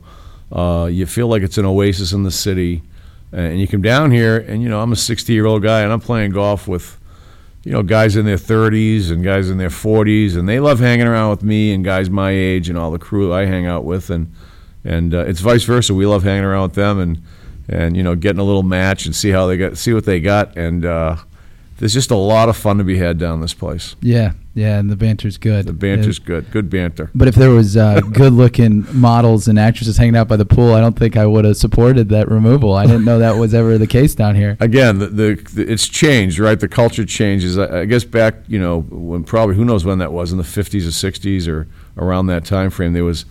Uh, 0.51 0.87
you 0.91 1.05
feel 1.05 1.27
like 1.27 1.41
it's 1.43 1.57
an 1.57 1.65
oasis 1.65 2.13
in 2.13 2.23
the 2.23 2.31
city, 2.31 2.83
and 3.31 3.59
you 3.59 3.67
come 3.67 3.81
down 3.81 4.11
here, 4.11 4.37
and 4.37 4.61
you 4.61 4.69
know, 4.69 4.81
I'm 4.81 4.91
a 4.91 4.97
60 4.97 5.33
year 5.33 5.45
old 5.45 5.63
guy, 5.63 5.81
and 5.81 5.91
I'm 5.91 6.01
playing 6.01 6.31
golf 6.31 6.67
with 6.67 6.97
you 7.63 7.71
know, 7.71 7.81
guys 7.81 8.15
in 8.15 8.25
their 8.25 8.37
30s 8.37 9.09
and 9.09 9.23
guys 9.23 9.49
in 9.49 9.57
their 9.57 9.69
40s, 9.69 10.35
and 10.35 10.47
they 10.49 10.59
love 10.59 10.79
hanging 10.79 11.07
around 11.07 11.29
with 11.29 11.43
me 11.43 11.73
and 11.73 11.83
guys 11.83 12.09
my 12.09 12.31
age 12.31 12.69
and 12.69 12.77
all 12.77 12.91
the 12.91 12.99
crew 12.99 13.33
I 13.33 13.45
hang 13.45 13.65
out 13.65 13.85
with, 13.85 14.09
and 14.09 14.31
and 14.83 15.13
uh, 15.13 15.19
it's 15.19 15.39
vice 15.39 15.63
versa. 15.63 15.93
We 15.93 16.05
love 16.05 16.23
hanging 16.23 16.43
around 16.43 16.63
with 16.63 16.75
them 16.75 16.99
and 16.99 17.21
and 17.69 17.95
you 17.95 18.03
know 18.03 18.15
getting 18.15 18.39
a 18.39 18.43
little 18.43 18.63
match 18.63 19.05
and 19.05 19.15
see 19.15 19.29
how 19.29 19.47
they 19.47 19.55
got, 19.57 19.77
see 19.77 19.93
what 19.93 20.05
they 20.05 20.19
got, 20.19 20.57
and 20.57 20.85
uh, 20.85 21.15
there's 21.83 21.93
just 21.93 22.11
a 22.11 22.15
lot 22.15 22.47
of 22.47 22.55
fun 22.55 22.77
to 22.77 22.83
be 22.85 22.97
had 22.97 23.17
down 23.17 23.41
this 23.41 23.53
place. 23.53 23.97
Yeah, 23.99 24.31
yeah, 24.53 24.79
and 24.79 24.89
the 24.89 24.95
banter's 24.95 25.37
good. 25.37 25.65
The 25.65 25.73
banter's 25.73 26.17
good, 26.17 26.49
good 26.49 26.69
banter. 26.69 27.11
But 27.13 27.27
if 27.27 27.35
there 27.35 27.49
was 27.49 27.75
uh, 27.75 27.99
good-looking 28.13 28.85
models 28.97 29.49
and 29.49 29.59
actresses 29.59 29.97
hanging 29.97 30.15
out 30.15 30.29
by 30.29 30.37
the 30.37 30.45
pool, 30.45 30.71
I 30.71 30.79
don't 30.79 30.97
think 30.97 31.17
I 31.17 31.25
would 31.25 31.43
have 31.43 31.57
supported 31.57 32.07
that 32.07 32.29
removal. 32.29 32.73
I 32.73 32.85
didn't 32.85 33.03
know 33.03 33.19
that 33.19 33.35
was 33.35 33.53
ever 33.53 33.77
the 33.77 33.85
case 33.85 34.15
down 34.15 34.33
here. 34.33 34.55
Again, 34.61 34.99
the, 34.99 35.07
the, 35.07 35.35
the 35.55 35.69
it's 35.69 35.85
changed, 35.85 36.39
right? 36.39 36.57
The 36.57 36.69
culture 36.69 37.03
changes. 37.03 37.57
I, 37.57 37.81
I 37.81 37.85
guess 37.85 38.05
back, 38.05 38.35
you 38.47 38.59
know, 38.59 38.83
when 38.83 39.25
probably 39.25 39.55
who 39.55 39.65
knows 39.65 39.83
when 39.83 39.97
that 39.97 40.13
was 40.13 40.31
in 40.31 40.37
the 40.37 40.45
50s 40.45 40.85
or 40.85 41.11
60s 41.11 41.49
or 41.49 41.67
around 41.97 42.27
that 42.27 42.45
time 42.45 42.69
frame, 42.69 42.93
there 42.93 43.03
was, 43.03 43.25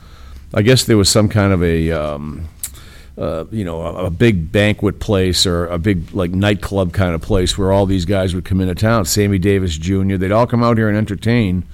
I 0.52 0.61
guess 0.61 0.85
there 0.85 0.99
was 0.99 1.09
some 1.09 1.30
kind 1.30 1.54
of 1.54 1.62
a, 1.62 1.90
um, 1.90 2.49
uh, 3.19 3.45
you 3.50 3.64
know, 3.64 3.83
a, 3.83 4.07
a 4.07 4.11
big 4.11 4.50
banquet 4.50 4.99
place 4.99 5.47
or 5.47 5.66
a 5.66 5.78
big 5.78 6.12
like 6.12 6.31
nightclub 6.31 6.92
kind 6.92 7.14
of 7.14 7.21
place 7.21 7.59
where 7.59 7.71
all 7.73 7.87
these 7.87 8.04
guys 8.04 8.35
would 8.35 8.45
come 8.45 8.61
into 8.61 8.75
town. 8.75 9.04
Sammy 9.04 9.38
Davis 9.38 9.76
Jr. 9.76 10.16
They'd 10.16 10.33
all 10.33 10.47
come 10.47 10.62
out 10.62 10.78
here 10.78 10.88
and 10.88 10.97
entertain. 10.97 11.64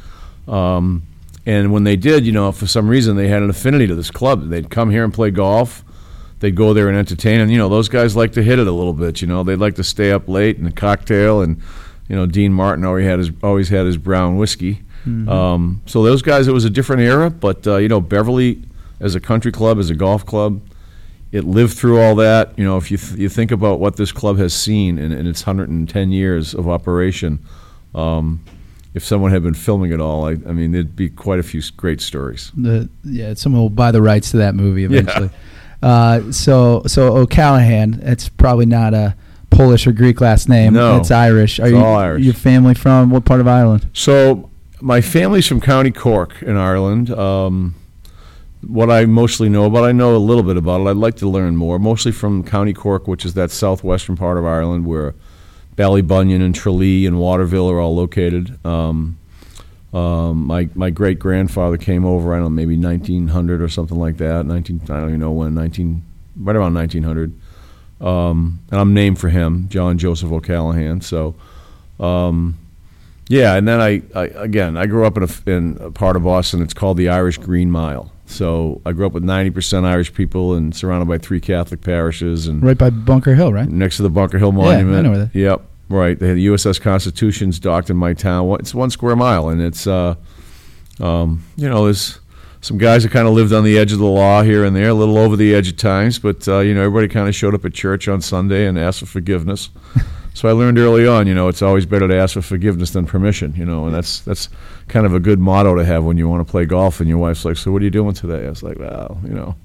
Um, 0.49 1.02
and 1.47 1.73
when 1.73 1.85
they 1.85 1.97
did, 1.97 2.26
you 2.26 2.33
know, 2.33 2.52
for 2.52 2.66
some 2.66 2.88
reason 2.88 3.16
they 3.16 3.28
had 3.28 3.42
an 3.42 3.50
affinity 3.50 3.87
to 3.87 3.95
this 3.95 4.11
club. 4.11 4.49
They'd 4.49 4.71
come 4.71 4.90
here 4.90 5.04
and 5.04 5.14
play 5.14 5.30
golf. 5.30 5.85
They'd 6.40 6.54
go 6.54 6.73
there 6.75 6.88
and 6.88 6.97
entertain. 6.97 7.40
And 7.40 7.50
you 7.50 7.59
know, 7.59 7.68
those 7.68 7.88
guys 7.88 8.14
like 8.16 8.33
to 8.33 8.42
hit 8.42 8.59
it 8.59 8.66
a 8.66 8.73
little 8.73 8.92
bit. 8.92 9.21
You 9.23 9.28
know, 9.28 9.42
they'd 9.45 9.57
like 9.57 9.76
to 9.76 9.85
stay 9.85 10.12
up 10.12 10.28
late 10.28 10.59
and 10.59 10.66
a 10.66 10.73
cocktail. 10.73 11.40
And 11.40 11.61
you 12.09 12.16
know, 12.16 12.26
Dean 12.26 12.52
Martin 12.52 12.85
always 12.85 13.07
had 13.07 13.18
his 13.18 13.30
always 13.42 13.68
had 13.68 13.87
his 13.87 13.97
brown 13.97 14.37
whiskey. 14.37 14.83
Um, 15.28 15.80
so 15.87 16.02
those 16.02 16.21
guys, 16.21 16.49
it 16.49 16.52
was 16.52 16.64
a 16.66 16.71
different 16.71 17.02
era. 17.02 17.30
But 17.30 17.66
uh, 17.66 17.76
you 17.76 17.88
know, 17.88 18.00
Beverly 18.00 18.62
as 19.00 19.14
a 19.14 19.21
country 19.21 19.52
club, 19.52 19.78
as 19.78 19.88
a 19.90 19.95
golf 19.95 20.26
club, 20.26 20.61
it 21.32 21.44
lived 21.44 21.76
through 21.76 22.00
all 22.00 22.14
that. 22.16 22.58
You 22.58 22.64
know, 22.64 22.76
if 22.76 22.90
you 22.90 22.97
th- 22.97 23.18
you 23.18 23.28
think 23.28 23.50
about 23.50 23.80
what 23.80 23.97
this 23.97 24.12
club 24.12 24.38
has 24.38 24.54
seen 24.54 24.99
in, 24.99 25.12
in 25.12 25.26
its 25.26 25.47
110 25.47 26.11
years 26.12 26.54
of 26.54 26.68
operation, 26.68 27.38
um, 27.94 28.42
if 28.94 29.04
someone 29.04 29.30
had 29.30 29.42
been 29.42 29.54
filming 29.54 29.92
it 29.92 30.00
all, 30.00 30.25
I, 30.26 30.30
I 30.32 30.52
mean, 30.52 30.73
there'd 30.73 30.97
be 30.97 31.08
quite 31.08 31.38
a 31.38 31.42
few 31.42 31.62
great 31.76 32.00
stories. 32.00 32.50
The 32.56 32.88
yeah, 33.04 33.35
someone 33.35 33.61
will 33.62 33.70
buy 33.70 33.92
the 33.92 34.02
rights 34.02 34.30
to 34.32 34.38
that 34.38 34.54
movie 34.54 34.85
eventually. 34.85 35.30
Uh, 35.82 36.32
so 36.32 36.82
so 36.87 37.16
O'Callahan, 37.16 38.00
it's 38.02 38.28
probably 38.28 38.66
not 38.66 38.94
a 38.94 39.14
Polish 39.50 39.87
or 39.87 39.92
Greek 39.92 40.20
last 40.20 40.49
name. 40.49 40.73
No. 40.75 40.97
it's 40.97 41.11
Irish. 41.11 41.61
Are 41.61 41.66
It's 41.66 41.73
you 41.73 41.78
all 41.78 41.97
Irish. 41.97 42.25
your 42.25 42.35
family 42.35 42.75
from 42.75 43.11
what 43.11 43.25
part 43.25 43.40
of 43.40 43.47
Ireland? 43.47 43.88
So 43.92 44.50
my 44.80 45.00
family's 45.00 45.47
from 45.47 45.61
County 45.61 45.90
Cork 45.90 46.42
in 46.42 46.56
Ireland. 46.56 47.11
Um, 47.11 47.75
what 48.66 48.90
I 48.90 49.06
mostly 49.06 49.48
know 49.48 49.64
about, 49.66 49.84
I 49.84 49.92
know 49.92 50.16
a 50.16 50.18
little 50.18 50.42
bit 50.42 50.56
about 50.56 50.80
it. 50.80 50.90
I'd 50.90 50.96
like 50.96 51.16
to 51.16 51.28
learn 51.28 51.56
more. 51.56 51.78
Mostly 51.78 52.12
from 52.12 52.42
County 52.42 52.72
Cork, 52.72 53.06
which 53.06 53.24
is 53.24 53.34
that 53.34 53.50
southwestern 53.50 54.16
part 54.16 54.38
of 54.38 54.44
Ireland 54.44 54.86
where 54.86 55.14
Ballybunion 55.76 56.42
and 56.42 56.54
Tralee 56.54 57.06
and 57.06 57.18
Waterville 57.18 57.70
are 57.70 57.80
all 57.80 57.94
located. 57.94 58.64
Um, 58.66 59.18
um, 59.92 60.44
my 60.44 60.68
my 60.74 60.90
great 60.90 61.18
grandfather 61.18 61.76
came 61.76 62.04
over. 62.04 62.34
I 62.34 62.38
don't 62.38 62.44
know, 62.44 62.50
maybe 62.50 62.76
1900 62.76 63.62
or 63.62 63.68
something 63.68 63.98
like 63.98 64.18
that. 64.18 64.44
19, 64.44 64.82
I 64.84 64.86
don't 64.86 65.08
even 65.08 65.20
know 65.20 65.32
when. 65.32 65.54
19, 65.54 66.02
right 66.36 66.56
around 66.56 66.74
1900. 66.74 67.32
Um, 68.00 68.60
and 68.70 68.80
I'm 68.80 68.92
named 68.92 69.18
for 69.18 69.28
him, 69.28 69.68
John 69.68 69.98
Joseph 69.98 70.30
O'Callahan. 70.32 71.00
So. 71.00 71.34
Um, 72.00 72.58
yeah, 73.30 73.56
and 73.56 73.68
then 73.68 73.78
I, 73.78 74.02
I 74.14 74.24
again 74.24 74.78
I 74.78 74.86
grew 74.86 75.04
up 75.04 75.18
in 75.18 75.22
a, 75.22 75.50
in 75.50 75.76
a 75.80 75.90
part 75.90 76.16
of 76.16 76.24
Boston. 76.24 76.62
It's 76.62 76.72
called 76.72 76.96
the 76.96 77.10
Irish 77.10 77.36
Green 77.36 77.70
Mile. 77.70 78.10
So 78.30 78.80
I 78.85 78.92
grew 78.92 79.06
up 79.06 79.12
with 79.12 79.25
ninety 79.25 79.50
percent 79.50 79.87
Irish 79.87 80.12
people 80.12 80.54
and 80.54 80.75
surrounded 80.76 81.08
by 81.08 81.18
three 81.18 81.40
Catholic 81.40 81.80
parishes 81.80 82.47
and 82.47 82.62
Right 82.62 82.76
by 82.78 82.90
Bunker 82.90 83.35
Hill, 83.35 83.52
right? 83.52 83.68
next 83.68 83.97
to 83.97 84.02
the 84.02 84.11
Bunker 84.11 84.38
Hill 84.38 84.52
Monument. 84.52 84.90
Yeah, 84.92 84.99
I 84.99 85.02
know 85.02 85.11
where 85.11 85.18
that- 85.20 85.35
Yep, 85.35 85.62
right. 85.88 86.18
They 86.18 86.28
had 86.28 86.37
the 86.37 86.47
USS 86.47 86.78
Constitution's 86.80 87.58
docked 87.58 87.88
in 87.90 87.97
my 87.97 88.12
town. 88.12 88.49
It's 88.61 88.75
one 88.75 88.90
square 88.90 89.16
mile, 89.16 89.49
and 89.49 89.61
it's 89.62 89.87
uh, 89.87 90.14
um, 91.00 91.42
you 91.56 91.68
know, 91.68 91.85
there's 91.85 92.18
some 92.61 92.76
guys 92.76 93.04
that 93.04 93.12
kind 93.12 93.26
of 93.28 93.35
lived 93.35 93.52
on 93.52 93.64
the 93.64 93.78
edge 93.78 93.92
of 93.92 93.99
the 93.99 94.04
law 94.06 94.42
here 94.42 94.64
and 94.64 94.75
there, 94.76 94.88
a 94.90 94.94
little 94.94 95.16
over 95.16 95.37
the 95.37 95.54
edge 95.54 95.68
at 95.70 95.78
times, 95.78 96.18
but 96.18 96.47
uh, 96.49 96.58
you 96.58 96.75
know, 96.75 96.80
everybody 96.82 97.08
kind 97.08 97.28
of 97.28 97.35
showed 97.35 97.54
up 97.54 97.64
at 97.64 97.73
church 97.73 98.08
on 98.08 98.20
Sunday 98.20 98.66
and 98.66 98.78
asked 98.78 99.00
for 99.00 99.06
forgiveness. 99.06 99.70
so 100.38 100.49
I 100.49 100.52
learned 100.52 100.78
early 100.78 101.04
on, 101.04 101.26
you 101.26 101.35
know, 101.35 101.49
it's 101.49 101.62
always 101.62 101.85
better 101.85 102.07
to 102.07 102.16
ask 102.16 102.35
for 102.35 102.42
forgiveness 102.42 102.90
than 102.90 103.07
permission, 103.07 103.54
you 103.57 103.64
know, 103.64 103.87
and 103.87 103.95
that's 103.95 104.21
that's 104.21 104.49
kind 104.87 105.04
of 105.04 105.12
a 105.12 105.18
good 105.18 105.40
motto 105.40 105.75
to 105.75 105.85
have 105.85 106.04
when 106.04 106.16
you 106.16 106.28
want 106.28 106.47
to 106.47 106.49
play 106.49 106.64
golf. 106.64 107.00
And 107.00 107.09
your 107.09 107.18
wife's 107.18 107.45
like, 107.45 107.57
"So 107.57 107.73
what 107.73 107.83
are 107.83 107.85
you 107.85 107.90
doing 107.90 108.14
today?" 108.14 108.47
I 108.47 108.49
was 108.49 108.62
like, 108.62 108.78
"Well, 108.78 109.18
you 109.25 109.35
know, 109.35 109.57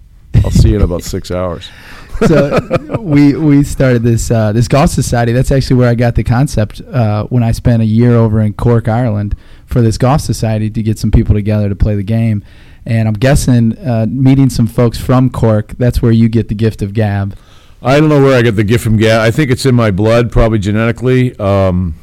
I'll 0.43 0.49
see 0.49 0.69
you 0.69 0.77
in 0.77 0.81
about 0.81 1.03
six 1.03 1.29
hours." 1.29 1.69
so 2.27 2.59
we 2.99 3.35
we 3.35 3.63
started 3.63 4.01
this 4.01 4.31
uh, 4.31 4.51
this 4.51 4.67
golf 4.67 4.89
society. 4.89 5.31
That's 5.31 5.51
actually 5.51 5.75
where 5.75 5.89
I 5.89 5.93
got 5.93 6.15
the 6.15 6.23
concept 6.23 6.81
uh, 6.81 7.25
when 7.25 7.43
I 7.43 7.51
spent 7.51 7.83
a 7.83 7.85
year 7.85 8.15
over 8.15 8.41
in 8.41 8.53
Cork, 8.53 8.87
Ireland, 8.87 9.37
for 9.67 9.79
this 9.83 9.99
golf 9.99 10.21
society 10.21 10.71
to 10.71 10.81
get 10.81 10.97
some 10.97 11.11
people 11.11 11.35
together 11.35 11.69
to 11.69 11.75
play 11.75 11.93
the 11.93 12.01
game. 12.01 12.43
And 12.83 13.07
I'm 13.07 13.13
guessing 13.13 13.77
uh, 13.77 14.07
meeting 14.09 14.49
some 14.49 14.65
folks 14.65 14.97
from 14.97 15.29
Cork. 15.29 15.73
That's 15.77 16.01
where 16.01 16.11
you 16.11 16.29
get 16.29 16.47
the 16.47 16.55
gift 16.55 16.81
of 16.81 16.95
gab. 16.95 17.37
I 17.85 17.99
don't 17.99 18.07
know 18.07 18.21
where 18.21 18.37
I 18.37 18.41
get 18.41 18.55
the 18.55 18.63
gift 18.63 18.81
from 18.81 18.95
Gad. 18.95 19.19
I 19.19 19.29
think 19.29 19.51
it's 19.51 19.65
in 19.65 19.75
my 19.75 19.91
blood, 19.91 20.31
probably 20.31 20.57
genetically. 20.57 21.37
Um, 21.37 21.95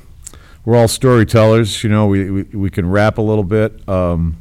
we're 0.67 0.77
all 0.77 0.89
storytellers, 0.89 1.83
you 1.83 1.89
know. 1.89 2.07
We, 2.07 2.31
we 2.31 2.43
we 2.43 2.71
can 2.71 2.91
rap 2.91 3.17
a 3.17 3.23
little 3.23 3.45
bit. 3.45 3.89
Um, 3.89 4.37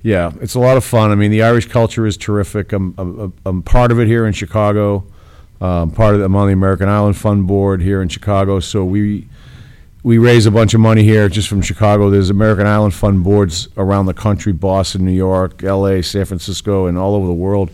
yeah, 0.00 0.32
it's 0.40 0.54
a 0.54 0.58
lot 0.58 0.78
of 0.78 0.84
fun. 0.84 1.10
I 1.10 1.16
mean, 1.16 1.30
the 1.30 1.42
Irish 1.42 1.68
culture 1.68 2.06
is 2.06 2.16
terrific. 2.16 2.72
I'm 2.72 2.94
I'm, 2.96 3.34
I'm 3.44 3.62
part 3.62 3.92
of 3.92 4.00
it 4.00 4.06
here 4.06 4.26
in 4.26 4.32
Chicago. 4.32 5.04
Um, 5.60 5.90
part 5.90 6.14
of 6.14 6.20
the, 6.20 6.26
I'm 6.26 6.34
on 6.34 6.46
the 6.46 6.54
American 6.54 6.88
Ireland 6.88 7.18
Fund 7.18 7.46
board 7.46 7.82
here 7.82 8.00
in 8.00 8.08
Chicago. 8.08 8.58
So 8.58 8.86
we 8.86 9.28
we 10.02 10.16
raise 10.16 10.46
a 10.46 10.50
bunch 10.50 10.72
of 10.72 10.80
money 10.80 11.02
here 11.02 11.28
just 11.28 11.46
from 11.46 11.60
Chicago. 11.60 12.08
There's 12.08 12.30
American 12.30 12.66
Ireland 12.66 12.94
Fund 12.94 13.22
boards 13.22 13.68
around 13.76 14.06
the 14.06 14.14
country: 14.14 14.54
Boston, 14.54 15.04
New 15.04 15.12
York, 15.12 15.62
L.A., 15.62 16.02
San 16.02 16.24
Francisco, 16.24 16.86
and 16.86 16.96
all 16.96 17.14
over 17.14 17.26
the 17.26 17.34
world 17.34 17.70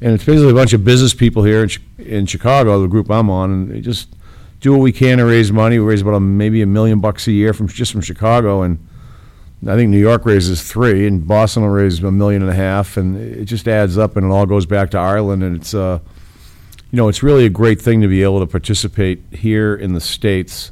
and 0.00 0.12
it's 0.12 0.24
basically 0.24 0.50
a 0.50 0.54
bunch 0.54 0.72
of 0.72 0.84
business 0.84 1.14
people 1.14 1.42
here 1.42 1.62
in, 1.62 1.70
in 1.98 2.26
Chicago, 2.26 2.80
the 2.80 2.88
group 2.88 3.10
I'm 3.10 3.30
on, 3.30 3.50
and 3.50 3.70
they 3.70 3.80
just 3.80 4.08
do 4.60 4.72
what 4.72 4.80
we 4.80 4.92
can 4.92 5.18
to 5.18 5.24
raise 5.24 5.52
money. 5.52 5.78
We 5.78 5.84
raise 5.86 6.02
about 6.02 6.14
a, 6.14 6.20
maybe 6.20 6.62
a 6.62 6.66
million 6.66 7.00
bucks 7.00 7.26
a 7.28 7.32
year 7.32 7.52
from 7.52 7.68
just 7.68 7.92
from 7.92 8.00
Chicago, 8.00 8.62
and 8.62 8.78
I 9.66 9.74
think 9.74 9.90
New 9.90 9.98
York 9.98 10.26
raises 10.26 10.62
three, 10.62 11.06
and 11.06 11.26
Boston 11.26 11.62
will 11.62 11.70
raise 11.70 12.02
a 12.02 12.10
million 12.10 12.42
and 12.42 12.50
a 12.50 12.54
half, 12.54 12.96
and 12.96 13.16
it 13.16 13.46
just 13.46 13.66
adds 13.66 13.96
up, 13.96 14.16
and 14.16 14.26
it 14.26 14.32
all 14.32 14.46
goes 14.46 14.66
back 14.66 14.90
to 14.90 14.98
Ireland, 14.98 15.42
and 15.42 15.56
it's 15.56 15.74
uh, 15.74 16.00
you 16.90 16.96
know, 16.96 17.08
it's 17.08 17.22
really 17.22 17.44
a 17.44 17.50
great 17.50 17.80
thing 17.80 18.00
to 18.00 18.08
be 18.08 18.22
able 18.22 18.40
to 18.40 18.46
participate 18.46 19.22
here 19.30 19.74
in 19.74 19.92
the 19.92 20.00
states. 20.00 20.70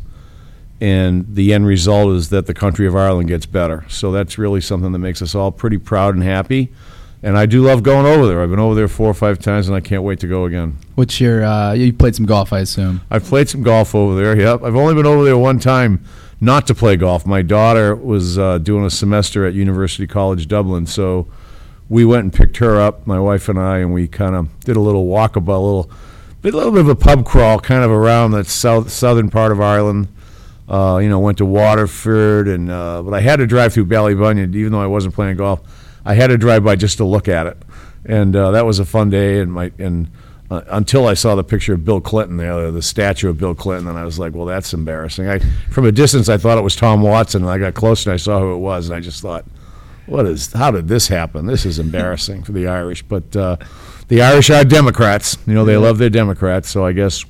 And 0.81 1.27
the 1.35 1.53
end 1.53 1.67
result 1.67 2.15
is 2.15 2.31
that 2.31 2.47
the 2.47 2.55
country 2.55 2.87
of 2.87 2.95
Ireland 2.95 3.29
gets 3.29 3.47
better. 3.47 3.85
So 3.89 4.13
that's 4.13 4.39
really 4.39 4.61
something 4.61 4.93
that 4.93 4.99
makes 4.99 5.23
us 5.23 5.35
all 5.35 5.51
pretty 5.51 5.79
proud 5.79 6.15
and 6.15 6.23
happy. 6.23 6.73
And 7.25 7.39
I 7.39 7.47
do 7.47 7.63
love 7.63 7.83
going 7.83 8.05
over 8.05 8.27
there. 8.27 8.43
I've 8.43 8.51
been 8.51 8.59
over 8.59 8.75
there 8.75 8.87
four 8.87 9.09
or 9.09 9.15
five 9.15 9.39
times, 9.39 9.67
and 9.67 9.75
I 9.75 9.81
can't 9.81 10.03
wait 10.03 10.21
to 10.21 10.29
go 10.29 10.45
again. 10.45 10.77
What's 10.95 11.19
your? 11.23 11.43
Uh, 11.43 11.73
you 11.73 11.91
played 11.91 12.15
some 12.15 12.27
golf, 12.27 12.53
I 12.53 12.59
assume. 12.59 13.01
I've 13.11 13.25
played 13.25 13.49
some 13.49 13.63
golf 13.63 13.95
over 13.95 14.15
there. 14.15 14.39
Yep, 14.39 14.63
I've 14.63 14.77
only 14.77 14.93
been 14.93 15.07
over 15.07 15.25
there 15.25 15.39
one 15.39 15.59
time, 15.59 16.05
not 16.39 16.67
to 16.67 16.75
play 16.75 16.97
golf. 16.97 17.25
My 17.25 17.41
daughter 17.41 17.97
was 17.97 18.39
uh, 18.39 18.59
doing 18.59 18.85
a 18.85 18.91
semester 18.91 19.47
at 19.47 19.55
University 19.55 20.07
College 20.07 20.49
Dublin, 20.49 20.85
so 20.85 21.27
we 21.89 22.05
went 22.05 22.25
and 22.25 22.33
picked 22.33 22.59
her 22.59 22.79
up, 22.79 23.07
my 23.07 23.19
wife 23.19 23.49
and 23.49 23.59
I, 23.59 23.79
and 23.79 23.95
we 23.95 24.07
kind 24.07 24.35
of 24.37 24.61
did 24.61 24.77
a 24.77 24.81
little 24.81 25.07
walkabout, 25.07 25.49
a 25.49 25.59
little, 25.59 25.91
a 26.43 26.49
little 26.51 26.73
bit 26.73 26.83
of 26.83 26.89
a 26.89 26.95
pub 26.95 27.25
crawl, 27.25 27.59
kind 27.59 27.85
of 27.85 27.91
around 27.91 28.33
that 28.33 28.47
south 28.47 28.91
southern 28.91 29.31
part 29.31 29.51
of 29.51 29.63
Ireland. 29.63 30.09
Uh, 30.69 30.99
you 31.03 31.09
know, 31.09 31.21
went 31.21 31.39
to 31.39 31.47
Waterford, 31.47 32.49
and 32.49 32.71
uh, 32.71 33.01
but 33.03 33.15
I 33.15 33.21
had 33.21 33.37
to 33.37 33.47
drive 33.47 33.73
through 33.73 33.87
Ballybunion, 33.87 34.55
even 34.55 34.73
though 34.73 34.83
I 34.83 34.87
wasn't 34.87 35.15
playing 35.15 35.39
golf. 35.39 35.63
I 36.05 36.15
had 36.15 36.29
to 36.29 36.39
drive 36.39 36.65
by 36.65 36.77
just 36.77 36.99
to 36.99 37.05
look 37.05 37.29
at 37.29 37.47
it, 37.47 37.57
and 38.05 38.35
uh, 38.37 38.51
that 38.53 38.67
was 38.67 38.79
a 38.79 38.85
fun 38.85 39.11
day. 39.11 39.41
And 39.41 39.53
my 39.53 39.73
and 39.79 40.11
uh, 40.51 40.63
until 40.69 41.07
I 41.07 41.15
saw 41.15 41.35
the 41.35 41.45
picture 41.45 41.75
of 41.75 41.85
Bill 41.85 42.01
Clinton 42.01 42.37
there, 42.37 42.71
the 42.71 42.83
statue 42.83 43.29
of 43.29 43.39
Bill 43.39 43.55
Clinton, 43.55 43.89
and 43.89 43.99
I 43.99 44.05
was 44.05 44.19
like, 44.19 44.35
well, 44.35 44.47
that's 44.47 44.73
embarrassing. 44.75 45.29
I 45.29 45.39
from 45.71 45.87
a 45.87 45.93
distance 45.93 46.29
I 46.29 46.37
thought 46.37 46.59
it 46.59 46.65
was 46.65 46.77
Tom 46.77 47.03
Watson, 47.03 47.43
and 47.43 47.51
I 47.51 47.59
got 47.59 47.75
closer 47.75 48.11
and 48.11 48.15
I 48.15 48.19
saw 48.19 48.41
who 48.41 48.55
it 48.55 48.59
was, 48.59 48.89
and 48.89 48.97
I 48.97 49.01
just 49.01 49.23
thought, 49.23 49.45
what 50.07 50.27
is? 50.27 50.53
How 50.53 50.71
did 50.71 50.89
this 50.89 51.09
happen? 51.09 51.47
This 51.47 51.65
is 51.65 51.79
embarrassing 51.79 52.43
for 52.45 52.53
the 52.53 52.67
Irish. 52.67 53.03
But 53.03 53.35
uh, 53.35 53.57
the 54.09 54.23
Irish 54.23 54.51
are 54.51 54.65
Democrats. 54.65 55.39
You 55.47 55.55
know, 55.55 55.65
they 55.65 55.77
love 55.77 55.99
their 55.99 56.11
Democrats. 56.11 56.69
So 56.69 56.85
I 56.85 56.93
guess 56.93 57.25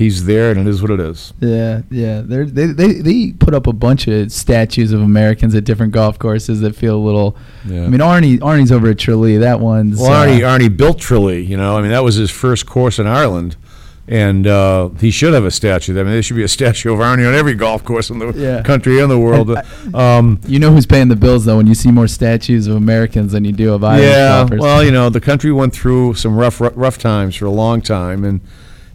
he's 0.00 0.24
there, 0.24 0.50
and 0.50 0.58
it 0.60 0.66
is 0.66 0.80
what 0.82 0.90
it 0.90 0.98
is. 0.98 1.32
Yeah, 1.40 1.82
yeah. 1.90 2.22
They're, 2.24 2.46
they 2.46 2.66
they 2.66 2.92
they 2.94 3.32
put 3.32 3.54
up 3.54 3.66
a 3.66 3.72
bunch 3.72 4.08
of 4.08 4.32
statues 4.32 4.92
of 4.92 5.00
Americans 5.02 5.54
at 5.54 5.64
different 5.64 5.92
golf 5.92 6.18
courses 6.18 6.60
that 6.62 6.74
feel 6.74 6.96
a 6.96 7.04
little. 7.04 7.36
Yeah. 7.66 7.84
I 7.84 7.88
mean, 7.88 8.00
Arnie 8.00 8.38
Arnie's 8.38 8.72
over 8.72 8.88
at 8.88 8.98
Tralee. 8.98 9.36
That 9.36 9.60
one's. 9.60 10.00
Well, 10.00 10.10
Arnie, 10.10 10.42
uh, 10.42 10.58
Arnie 10.58 10.74
built 10.74 10.98
Tralee. 10.98 11.42
You 11.42 11.56
know, 11.56 11.76
I 11.76 11.82
mean, 11.82 11.90
that 11.90 12.02
was 12.02 12.16
his 12.16 12.30
first 12.30 12.66
course 12.66 12.98
in 12.98 13.06
Ireland, 13.06 13.56
and 14.08 14.46
uh, 14.46 14.88
he 15.00 15.10
should 15.10 15.34
have 15.34 15.44
a 15.44 15.50
statue. 15.50 15.92
I 15.92 16.02
mean, 16.02 16.12
there 16.12 16.22
should 16.22 16.36
be 16.36 16.42
a 16.44 16.48
statue 16.58 16.92
of 16.92 16.98
Arnie 16.98 17.28
on 17.28 17.34
every 17.34 17.54
golf 17.54 17.84
course 17.84 18.08
in 18.10 18.18
the 18.20 18.32
Yeah. 18.32 18.62
country 18.62 19.00
and 19.00 19.10
the 19.10 19.18
world. 19.18 19.50
um, 19.94 20.40
you 20.46 20.58
know 20.58 20.72
who's 20.72 20.86
paying 20.86 21.08
the 21.08 21.16
bills 21.16 21.44
though 21.44 21.58
when 21.58 21.66
you 21.66 21.74
see 21.74 21.90
more 21.90 22.08
statues 22.08 22.66
of 22.66 22.74
Americans 22.76 23.32
than 23.32 23.44
you 23.44 23.52
do 23.52 23.74
of 23.74 23.84
Irish 23.84 24.04
yeah, 24.06 24.38
golfers. 24.40 24.60
well, 24.60 24.82
you 24.82 24.90
know, 24.92 25.10
the 25.10 25.20
country 25.20 25.52
went 25.52 25.74
through 25.74 26.14
some 26.14 26.36
rough, 26.36 26.60
rough, 26.60 26.72
rough 26.74 26.98
times 26.98 27.36
for 27.36 27.44
a 27.44 27.50
long 27.50 27.82
time, 27.82 28.24
and 28.24 28.40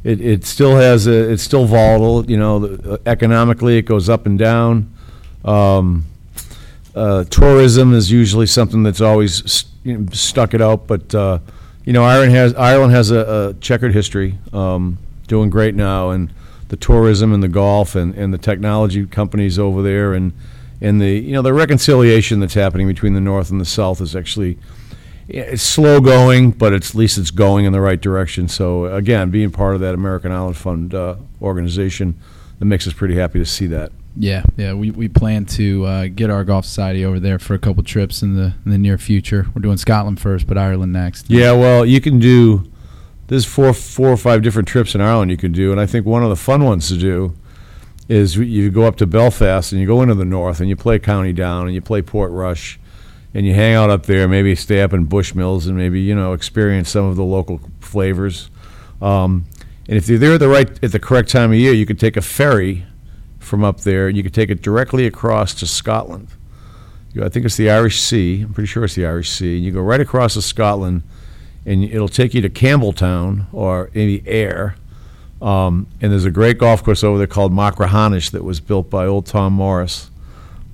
it, 0.06 0.22
it 0.22 0.46
still 0.46 0.76
has 0.76 1.08
a, 1.08 1.32
it's 1.32 1.42
still 1.42 1.66
volatile. 1.66 2.30
You 2.30 2.38
know, 2.38 2.66
uh, 2.66 2.98
economically, 3.08 3.80
it 3.80 3.82
goes 3.82 4.08
up 4.08 4.28
and 4.28 4.38
down. 4.38 4.94
Um, 5.44 6.06
uh, 6.96 7.24
tourism 7.26 7.92
is 7.94 8.12
usually 8.12 8.46
something 8.46 8.84
that's 8.84 9.02
always 9.02 9.66
you 9.84 9.98
know, 9.98 10.06
stuck 10.12 10.54
it 10.54 10.62
out, 10.62 10.86
but 10.86 11.14
uh, 11.14 11.40
you 11.84 11.92
know, 11.92 12.04
Ireland 12.04 12.32
has 12.34 12.54
Ireland 12.54 12.94
has 12.94 13.10
a, 13.10 13.50
a 13.50 13.54
checkered 13.60 13.94
history, 13.94 14.38
um, 14.54 15.00
doing 15.28 15.50
great 15.50 15.74
now, 15.74 16.12
and 16.12 16.32
the 16.70 16.78
tourism 16.78 17.34
and 17.34 17.42
the 17.42 17.48
golf 17.48 17.96
and, 17.96 18.14
and 18.14 18.32
the 18.32 18.38
technology 18.38 19.08
companies 19.08 19.58
over 19.58 19.82
there, 19.82 20.14
and 20.14 20.34
and 20.82 21.02
the 21.02 21.20
you 21.20 21.34
know 21.34 21.42
the 21.42 21.54
reconciliation 21.54 22.40
that's 22.40 22.54
happening 22.54 22.88
between 22.88 23.16
the 23.16 23.22
north 23.22 23.50
and 23.50 23.60
the 23.60 23.66
south 23.66 24.02
is 24.02 24.16
actually 24.16 24.60
yeah, 25.28 25.42
it's 25.44 25.64
slow 25.64 26.00
going, 26.02 26.52
but 26.52 26.74
it's, 26.74 26.90
at 26.92 26.96
least 26.96 27.18
it's 27.18 27.32
going 27.32 27.66
in 27.66 27.74
the 27.74 27.82
right 27.82 28.00
direction. 28.00 28.48
So 28.48 28.86
again, 28.86 29.32
being 29.32 29.52
part 29.52 29.76
of 29.76 29.82
that 29.82 29.94
American 29.94 30.32
Ireland 30.32 30.58
Fund 30.58 30.94
uh, 30.94 31.16
organization, 31.42 32.20
that 32.60 32.66
makes 32.66 32.88
us 32.88 32.94
pretty 32.94 33.16
happy 33.16 33.40
to 33.40 33.46
see 33.46 33.68
that. 33.68 33.92
yeah, 34.18 34.44
yeah. 34.56 34.74
We, 34.74 34.92
we 34.92 35.08
plan 35.10 35.46
to 35.46 35.86
uh, 35.86 36.08
get 36.08 36.30
our 36.30 36.44
golf 36.44 36.66
society 36.66 37.04
over 37.04 37.20
there 37.20 37.40
for 37.40 37.54
a 37.54 37.60
couple 37.60 37.84
trips 37.84 38.22
in 38.22 38.36
the 38.36 38.54
in 38.66 38.72
the 38.72 38.78
near 38.78 38.98
future. 38.98 39.48
We're 39.54 39.62
doing 39.62 39.78
Scotland 39.78 40.20
first, 40.20 40.48
but 40.48 40.58
Ireland 40.58 40.94
next. 40.94 41.30
Yeah, 41.30 41.52
well, 41.52 41.86
you 41.86 42.00
can 42.00 42.20
do. 42.20 42.72
There's 43.28 43.46
four, 43.46 43.74
four 43.74 44.10
or 44.10 44.18
five 44.18 44.44
different 44.44 44.68
trips 44.68 44.94
in 44.94 45.02
Ireland 45.02 45.32
you 45.32 45.38
can 45.38 45.52
do, 45.52 45.72
and 45.72 45.82
I 45.82 45.88
think 45.88 46.06
one 46.06 46.24
of 46.24 46.30
the 46.30 46.36
fun 46.36 46.64
ones 46.64 46.88
to 46.90 46.98
do 46.98 47.36
is 48.08 48.38
you 48.38 48.70
go 48.70 48.84
up 48.84 48.98
to 48.98 49.08
Belfast 49.08 49.72
and 49.72 49.82
you 49.82 49.88
go 49.88 50.04
into 50.04 50.14
the 50.14 50.24
north 50.26 50.60
and 50.60 50.70
you 50.70 50.76
play 50.76 51.00
County 51.00 51.34
Down 51.34 51.66
and 51.66 51.74
you 51.74 51.82
play 51.82 52.04
Portrush, 52.04 52.78
and 53.36 53.46
you 53.46 53.54
hang 53.54 53.76
out 53.76 53.92
up 53.92 54.08
there. 54.08 54.28
Maybe 54.28 54.56
stay 54.56 54.82
up 54.82 54.94
in 54.94 55.06
Bushmills 55.08 55.68
and 55.68 55.78
maybe 55.78 56.02
you 56.02 56.16
know 56.16 56.34
experience 56.34 56.90
some 56.90 57.06
of 57.06 57.16
the 57.16 57.24
local 57.24 57.60
flavors. 57.82 58.50
Um, 59.02 59.46
and 59.88 59.98
if 59.98 60.10
you're 60.10 60.18
there 60.18 60.34
at 60.34 60.40
the 60.40 60.48
right 60.48 60.84
at 60.84 60.92
the 60.92 61.00
correct 61.00 61.30
time 61.30 61.52
of 61.52 61.58
year, 61.58 61.74
you 61.74 61.86
could 61.86 62.00
take 62.00 62.18
a 62.18 62.22
ferry 62.22 62.86
from 63.40 63.64
up 63.64 63.82
there 63.82 64.08
and 64.08 64.18
you 64.18 64.24
could 64.24 64.34
take 64.34 64.50
it 64.50 64.62
directly 64.64 65.06
across 65.06 65.54
to 65.56 65.68
Scotland. 65.68 66.30
You- 67.14 67.24
I 67.24 67.30
think 67.30 67.46
it's 67.46 67.58
the 67.58 67.70
Irish 67.70 68.00
Sea. 68.02 68.42
I'm 68.42 68.54
pretty 68.54 68.66
sure 68.68 68.84
it's 68.86 68.96
the 68.96 69.06
Irish 69.06 69.30
Sea. 69.30 69.58
And 69.58 69.64
you 69.66 69.72
go 69.72 69.82
right 69.82 70.02
across 70.02 70.34
to 70.34 70.42
Scotland, 70.42 71.04
and 71.66 71.84
it'll 71.84 72.08
take 72.10 72.34
you 72.34 72.42
to 72.42 72.50
Campbeltown 72.50 73.46
or 73.54 73.90
maybe 73.94 74.24
Ayr, 74.28 74.76
Um, 75.42 75.86
and 76.02 76.12
there's 76.12 76.26
a 76.26 76.32
great 76.32 76.58
golf 76.58 76.84
course 76.84 77.04
over 77.04 77.18
there 77.20 77.28
called 77.28 77.52
Machrihanish 77.54 78.32
that 78.32 78.44
was 78.44 78.60
built 78.60 78.90
by 78.90 79.06
old 79.06 79.26
Tom 79.28 79.54
Morris. 79.54 80.10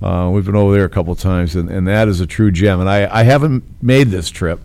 Uh, 0.02 0.30
we've 0.30 0.44
been 0.44 0.56
over 0.56 0.74
there 0.74 0.84
a 0.84 0.88
couple 0.88 1.12
of 1.12 1.20
times, 1.20 1.54
and, 1.54 1.70
and 1.70 1.86
that 1.86 2.08
is 2.08 2.20
a 2.20 2.26
true 2.26 2.50
gem. 2.50 2.80
And 2.80 2.88
I, 2.88 3.20
I 3.20 3.22
haven't 3.22 3.62
made 3.82 4.08
this 4.08 4.30
trip, 4.30 4.60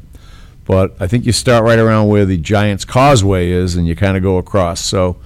but 0.65 0.95
I 0.99 1.07
think 1.07 1.25
you 1.25 1.31
start 1.31 1.63
right 1.63 1.77
around 1.77 2.07
where 2.07 2.25
the 2.25 2.37
Giants 2.37 2.85
Causeway 2.85 3.51
is, 3.51 3.75
and 3.75 3.87
you 3.87 3.95
kind 3.95 4.17
of 4.17 4.23
go 4.23 4.37
across. 4.37 4.81
So 4.81 5.17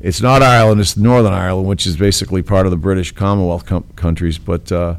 it's 0.00 0.20
not 0.20 0.42
Ireland; 0.42 0.80
it's 0.80 0.96
Northern 0.96 1.32
Ireland, 1.32 1.68
which 1.68 1.86
is 1.86 1.96
basically 1.96 2.42
part 2.42 2.66
of 2.66 2.70
the 2.70 2.76
British 2.76 3.12
Commonwealth 3.12 3.66
com- 3.66 3.86
countries. 3.96 4.38
But 4.38 4.70
uh, 4.70 4.96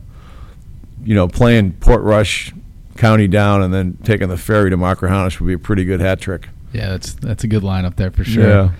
you 1.03 1.15
know, 1.15 1.27
playing 1.27 1.73
Portrush 1.73 2.53
County 2.97 3.27
down 3.27 3.63
and 3.63 3.73
then 3.73 3.97
taking 4.03 4.27
the 4.27 4.37
ferry 4.37 4.69
to 4.69 4.77
Machrihanish 4.77 5.39
would 5.39 5.47
be 5.47 5.53
a 5.53 5.59
pretty 5.59 5.85
good 5.85 6.01
hat 6.01 6.19
trick. 6.19 6.49
Yeah, 6.73 6.89
that's 6.89 7.13
that's 7.13 7.43
a 7.43 7.47
good 7.47 7.63
lineup 7.63 7.95
there 7.95 8.11
for 8.11 8.23
sure. 8.23 8.73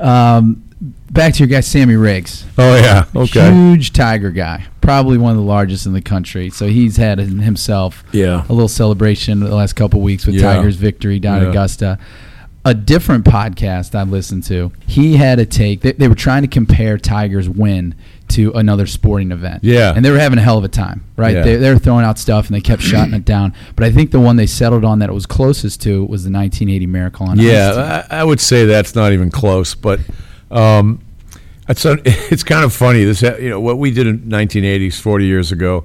Um, 0.00 0.65
back 0.80 1.32
to 1.34 1.38
your 1.40 1.48
guy 1.48 1.60
Sammy 1.60 1.96
Riggs. 1.96 2.44
Oh 2.58 2.76
yeah. 2.76 3.04
Okay. 3.14 3.50
Huge 3.52 3.92
Tiger 3.92 4.30
guy, 4.30 4.66
probably 4.80 5.18
one 5.18 5.30
of 5.32 5.36
the 5.38 5.42
largest 5.42 5.86
in 5.86 5.92
the 5.92 6.02
country. 6.02 6.50
So 6.50 6.66
he's 6.66 6.96
had 6.96 7.18
himself 7.18 8.04
Yeah. 8.12 8.44
a 8.48 8.52
little 8.52 8.68
celebration 8.68 9.40
the 9.40 9.54
last 9.54 9.74
couple 9.74 10.00
weeks 10.00 10.26
with 10.26 10.34
Yeah. 10.36 10.54
Tiger's 10.54 10.76
victory 10.76 11.18
down 11.18 11.42
Yeah. 11.42 11.48
Augusta. 11.48 11.98
A 12.64 12.74
different 12.74 13.24
podcast 13.24 13.94
I've 13.94 14.08
listened 14.10 14.42
to, 14.44 14.72
he 14.88 15.16
had 15.16 15.38
a 15.38 15.46
take. 15.46 15.82
They, 15.82 15.92
they 15.92 16.08
were 16.08 16.16
trying 16.16 16.42
to 16.42 16.48
compare 16.48 16.98
Tiger's 16.98 17.48
win 17.48 17.94
to 18.30 18.50
another 18.54 18.86
sporting 18.86 19.30
event. 19.30 19.62
Yeah. 19.62 19.92
And 19.94 20.04
they 20.04 20.10
were 20.10 20.18
having 20.18 20.40
a 20.40 20.42
hell 20.42 20.58
of 20.58 20.64
a 20.64 20.68
time, 20.68 21.04
right? 21.16 21.32
Yeah. 21.36 21.42
They, 21.44 21.56
they 21.56 21.72
were 21.72 21.78
throwing 21.78 22.04
out 22.04 22.18
stuff 22.18 22.46
and 22.48 22.56
they 22.56 22.60
kept 22.60 22.82
shutting 22.82 23.14
it 23.14 23.24
down. 23.24 23.54
But 23.76 23.84
I 23.84 23.92
think 23.92 24.10
the 24.10 24.18
one 24.18 24.34
they 24.34 24.48
settled 24.48 24.84
on 24.84 24.98
that 24.98 25.08
it 25.08 25.12
was 25.12 25.26
closest 25.26 25.80
to 25.82 26.00
was 26.06 26.24
the 26.24 26.30
1980 26.32 26.86
Miracle 26.88 27.28
on 27.28 27.38
Ice. 27.38 27.46
Yeah, 27.46 28.04
I, 28.10 28.18
I 28.18 28.24
would 28.24 28.40
say 28.40 28.66
that's 28.66 28.96
not 28.96 29.12
even 29.12 29.30
close, 29.30 29.76
but 29.76 30.00
um, 30.50 31.00
it's 31.68 31.84
a, 31.84 31.96
it's 32.04 32.42
kind 32.42 32.64
of 32.64 32.72
funny. 32.72 33.04
This 33.04 33.22
you 33.22 33.50
know 33.50 33.60
what 33.60 33.78
we 33.78 33.90
did 33.90 34.06
in 34.06 34.20
1980s, 34.20 35.00
40 35.00 35.24
years 35.24 35.52
ago. 35.52 35.84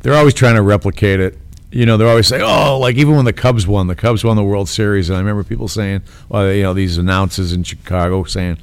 They're 0.00 0.14
always 0.14 0.34
trying 0.34 0.54
to 0.54 0.62
replicate 0.62 1.20
it. 1.20 1.38
You 1.70 1.84
know, 1.84 1.96
they're 1.96 2.08
always 2.08 2.28
saying, 2.28 2.42
"Oh, 2.44 2.78
like 2.78 2.96
even 2.96 3.16
when 3.16 3.24
the 3.24 3.32
Cubs 3.32 3.66
won, 3.66 3.86
the 3.86 3.96
Cubs 3.96 4.24
won 4.24 4.36
the 4.36 4.44
World 4.44 4.68
Series." 4.68 5.08
And 5.08 5.16
I 5.16 5.20
remember 5.20 5.42
people 5.42 5.68
saying, 5.68 6.02
well, 6.28 6.52
you 6.52 6.62
know, 6.62 6.72
these 6.72 6.96
announcers 6.96 7.52
in 7.52 7.64
Chicago 7.64 8.24
saying, 8.24 8.58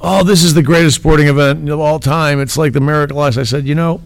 "Oh, 0.00 0.24
this 0.24 0.42
is 0.42 0.54
the 0.54 0.62
greatest 0.62 0.96
sporting 0.96 1.28
event 1.28 1.68
of 1.68 1.78
all 1.78 2.00
time. 2.00 2.40
It's 2.40 2.58
like 2.58 2.72
the 2.72 2.80
Miracle 2.80 3.20
Ice." 3.20 3.36
I 3.36 3.44
said, 3.44 3.66
"You 3.66 3.76
know, 3.76 4.02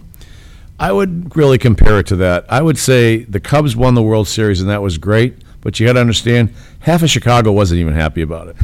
I 0.78 0.92
would 0.92 1.34
really 1.36 1.58
compare 1.58 2.00
it 2.00 2.06
to 2.08 2.16
that. 2.16 2.44
I 2.48 2.60
would 2.60 2.78
say 2.78 3.24
the 3.24 3.40
Cubs 3.40 3.74
won 3.76 3.94
the 3.94 4.02
World 4.02 4.28
Series, 4.28 4.60
and 4.60 4.68
that 4.68 4.82
was 4.82 4.98
great. 4.98 5.38
But 5.64 5.80
you 5.80 5.86
got 5.86 5.94
to 5.94 6.00
understand, 6.00 6.54
half 6.80 7.02
of 7.02 7.10
Chicago 7.10 7.50
wasn't 7.50 7.80
even 7.80 7.94
happy 7.94 8.20
about 8.20 8.48
it. 8.48 8.56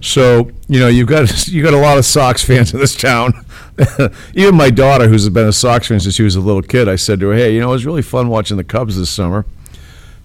so 0.00 0.50
you 0.68 0.80
know, 0.80 0.88
you've 0.88 1.06
got 1.06 1.46
you 1.46 1.62
got 1.62 1.74
a 1.74 1.78
lot 1.78 1.98
of 1.98 2.04
Sox 2.04 2.42
fans 2.42 2.74
in 2.74 2.80
this 2.80 2.96
town. 2.96 3.44
even 4.34 4.56
my 4.56 4.70
daughter, 4.70 5.06
who's 5.06 5.28
been 5.28 5.46
a 5.46 5.52
Sox 5.52 5.86
fan 5.86 6.00
since 6.00 6.14
she 6.14 6.22
was 6.22 6.34
a 6.34 6.40
little 6.40 6.62
kid, 6.62 6.88
I 6.88 6.96
said 6.96 7.20
to 7.20 7.28
her, 7.28 7.34
"Hey, 7.34 7.54
you 7.54 7.60
know, 7.60 7.68
it 7.68 7.72
was 7.72 7.86
really 7.86 8.02
fun 8.02 8.28
watching 8.28 8.56
the 8.56 8.64
Cubs 8.64 8.98
this 8.98 9.10
summer." 9.10 9.44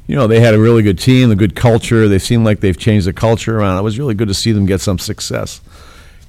You 0.08 0.16
know, 0.16 0.26
they 0.26 0.40
had 0.40 0.54
a 0.54 0.60
really 0.60 0.84
good 0.84 0.98
team, 0.98 1.32
a 1.32 1.36
good 1.36 1.56
culture. 1.56 2.08
They 2.08 2.20
seem 2.20 2.44
like 2.44 2.62
they've 2.62 2.78
changed 2.78 3.08
the 3.08 3.14
culture 3.14 3.60
around. 3.60 3.78
It 3.78 3.84
was 3.84 4.00
really 4.00 4.14
good 4.14 4.30
to 4.30 4.34
see 4.34 4.52
them 4.52 4.66
get 4.66 4.82
some 4.82 5.00
success. 5.00 5.62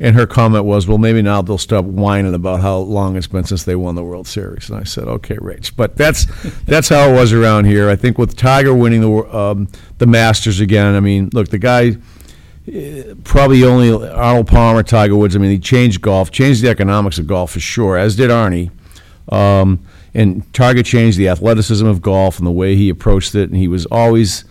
And 0.00 0.16
her 0.16 0.26
comment 0.26 0.64
was, 0.64 0.88
"Well, 0.88 0.98
maybe 0.98 1.22
now 1.22 1.42
they'll 1.42 1.58
stop 1.58 1.84
whining 1.84 2.34
about 2.34 2.60
how 2.60 2.78
long 2.78 3.16
it's 3.16 3.26
been 3.26 3.44
since 3.44 3.64
they 3.64 3.76
won 3.76 3.94
the 3.94 4.02
World 4.02 4.26
Series." 4.26 4.68
And 4.68 4.80
I 4.80 4.84
said, 4.84 5.04
"Okay, 5.04 5.36
Rach." 5.36 5.72
But 5.76 5.96
that's 5.96 6.26
that's 6.64 6.88
how 6.88 7.10
it 7.10 7.14
was 7.14 7.32
around 7.32 7.66
here. 7.66 7.88
I 7.88 7.96
think 7.96 8.18
with 8.18 8.36
Tiger 8.36 8.74
winning 8.74 9.00
the 9.00 9.36
um, 9.36 9.68
the 9.98 10.06
Masters 10.06 10.60
again. 10.60 10.94
I 10.94 11.00
mean, 11.00 11.30
look, 11.32 11.48
the 11.48 11.58
guy 11.58 11.96
eh, 12.70 13.14
probably 13.24 13.64
only 13.64 13.92
Arnold 14.10 14.48
Palmer, 14.48 14.82
Tiger 14.82 15.14
Woods. 15.14 15.36
I 15.36 15.38
mean, 15.38 15.50
he 15.50 15.58
changed 15.58 16.00
golf, 16.00 16.30
changed 16.30 16.62
the 16.62 16.68
economics 16.68 17.18
of 17.18 17.26
golf 17.26 17.52
for 17.52 17.60
sure, 17.60 17.96
as 17.96 18.16
did 18.16 18.30
Arnie. 18.30 18.70
Um, 19.28 19.80
and 20.14 20.52
Tiger 20.52 20.82
changed 20.82 21.16
the 21.16 21.28
athleticism 21.28 21.86
of 21.86 22.02
golf 22.02 22.38
and 22.38 22.46
the 22.46 22.52
way 22.52 22.76
he 22.76 22.88
approached 22.88 23.34
it, 23.34 23.48
and 23.48 23.56
he 23.56 23.68
was 23.68 23.86
always 23.86 24.44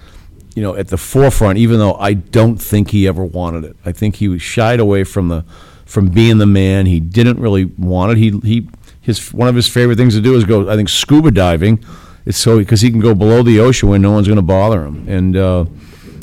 you 0.55 0.61
know, 0.61 0.75
at 0.75 0.89
the 0.89 0.97
forefront, 0.97 1.57
even 1.57 1.79
though 1.79 1.95
I 1.95 2.13
don't 2.13 2.57
think 2.57 2.89
he 2.91 3.07
ever 3.07 3.23
wanted 3.23 3.63
it. 3.63 3.77
I 3.85 3.91
think 3.91 4.17
he 4.17 4.27
was 4.27 4.41
shied 4.41 4.79
away 4.79 5.03
from 5.03 5.29
the 5.29 5.45
from 5.85 6.09
being 6.09 6.37
the 6.37 6.45
man. 6.45 6.85
He 6.85 6.99
didn't 6.99 7.39
really 7.39 7.65
want 7.65 8.13
it. 8.13 8.17
He 8.17 8.31
he 8.39 8.69
his 8.99 9.33
one 9.33 9.47
of 9.47 9.55
his 9.55 9.67
favorite 9.67 9.97
things 9.97 10.13
to 10.15 10.21
do 10.21 10.35
is 10.35 10.43
go. 10.43 10.69
I 10.69 10.75
think 10.75 10.89
scuba 10.89 11.31
diving. 11.31 11.83
It's 12.25 12.37
so 12.37 12.59
because 12.59 12.81
he 12.81 12.91
can 12.91 12.99
go 12.99 13.15
below 13.15 13.43
the 13.43 13.59
ocean 13.59 13.89
when 13.89 14.01
no 14.01 14.11
one's 14.11 14.27
going 14.27 14.35
to 14.37 14.43
bother 14.43 14.83
him, 14.83 15.07
and 15.07 15.35
uh, 15.35 15.65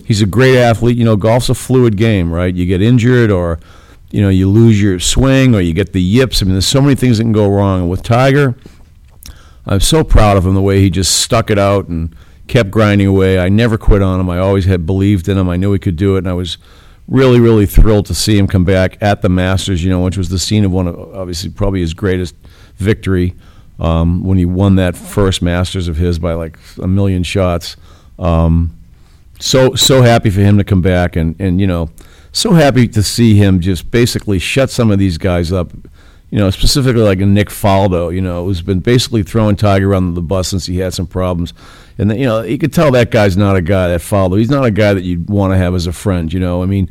he's 0.05 0.23
a 0.23 0.27
great 0.27 0.57
athlete. 0.57 0.97
You 0.97 1.05
know, 1.05 1.17
golf's 1.17 1.49
a 1.49 1.55
fluid 1.55 1.97
game, 1.97 2.31
right? 2.31 2.55
You 2.55 2.67
get 2.67 2.81
injured 2.83 3.31
or 3.31 3.59
you 4.11 4.23
know 4.23 4.29
you 4.29 4.49
lose 4.49 4.81
your 4.81 5.01
swing 5.01 5.55
or 5.55 5.61
you 5.61 5.73
get 5.73 5.93
the 5.93 6.03
yips. 6.03 6.43
I 6.43 6.45
mean, 6.45 6.55
there's 6.55 6.67
so 6.67 6.81
many 6.81 6.95
things 6.95 7.19
that 7.19 7.25
can 7.25 7.33
go 7.33 7.49
wrong. 7.49 7.81
And 7.81 7.91
with 7.91 8.03
Tiger, 8.03 8.55
I'm 9.67 9.81
so 9.81 10.05
proud 10.05 10.37
of 10.37 10.47
him 10.47 10.55
the 10.55 10.63
way 10.63 10.81
he 10.81 10.91
just 10.91 11.21
stuck 11.21 11.51
it 11.51 11.59
out 11.59 11.89
and 11.89 12.15
kept 12.49 12.71
grinding 12.71 13.07
away. 13.07 13.39
I 13.39 13.49
never 13.49 13.79
quit 13.79 14.03
on 14.03 14.19
him. 14.21 14.29
I 14.29 14.39
always 14.39 14.65
had 14.65 14.87
believed 14.87 15.29
in 15.29 15.39
him. 15.39 15.49
I 15.49 15.57
knew 15.57 15.73
he 15.73 15.79
could 15.79 15.97
do 15.97 16.17
it, 16.17 16.21
and 16.21 16.29
I 16.29 16.33
was 16.33 16.59
really, 17.07 17.41
really 17.41 17.67
thrilled 17.67 18.07
to 18.07 18.15
see 18.15 18.37
him 18.37 18.47
come 18.47 18.65
back 18.65 18.99
at 19.01 19.23
the 19.23 19.29
Masters. 19.29 19.85
You 19.85 19.91
know, 19.91 20.01
which 20.01 20.17
was 20.17 20.29
the 20.29 20.39
scene 20.39 20.65
of 20.65 20.73
one 20.73 20.89
of 20.89 20.99
obviously 21.15 21.51
probably 21.51 21.81
his 21.81 21.95
greatest 21.95 22.35
victory 22.77 23.35
um, 23.79 24.25
when 24.25 24.39
he 24.39 24.45
won 24.45 24.77
that 24.77 24.97
first 24.97 25.43
Masters 25.43 25.89
of 25.89 25.97
his 25.97 26.19
by 26.19 26.33
like 26.35 26.59
a 26.83 26.89
million 26.89 27.23
shots. 27.23 27.77
Um, 28.19 28.75
so 29.39 29.75
so 29.75 30.03
happy 30.03 30.31
for 30.31 30.41
him 30.41 30.59
to 30.59 30.65
come 30.65 30.83
back, 30.83 31.17
and 31.17 31.37
and 31.39 31.61
you 31.61 31.67
know, 31.67 31.91
so 32.33 32.53
happy 32.53 32.89
to 32.89 33.03
see 33.03 33.35
him 33.37 33.61
just 33.61 33.91
basically 33.91 34.39
shut 34.39 34.71
some 34.71 34.91
of 34.91 34.99
these 34.99 35.19
guys 35.19 35.53
up. 35.53 35.73
You 36.31 36.39
know, 36.39 36.51
specifically 36.51 37.03
like 37.03 37.21
Nick 37.21 37.49
Faldo, 37.49 38.15
you 38.15 38.21
know, 38.21 38.45
who's 38.45 38.61
been 38.61 38.81
basically 38.81 39.23
throwing 39.23 39.57
Tiger 39.57 39.95
under 39.95 40.13
the 40.13 40.21
bus 40.21 40.49
since 40.49 40.67
he 40.67 40.79
had 40.79 40.93
some 40.93 41.07
problems. 41.07 41.55
And, 41.99 42.17
you 42.17 42.27
know, 42.27 42.43
you 42.43 42.59
could 42.59 42.73
tell 42.73 42.93
that 42.93 43.11
guy's 43.11 43.37
not 43.37 43.57
a 43.57 43.61
guy, 43.61 43.89
that 43.89 44.01
Faldo. 44.01 44.39
He's 44.39 44.51
not 44.51 44.65
a 44.65 44.71
guy 44.71 44.95
that 44.95 45.03
you'd 45.03 45.29
want 45.29 45.53
to 45.53 45.57
have 45.59 45.75
as 45.75 45.87
a 45.89 45.93
friend, 45.93 46.33
you 46.33 46.39
know. 46.39 46.63
I 46.63 46.67
mean, 46.67 46.89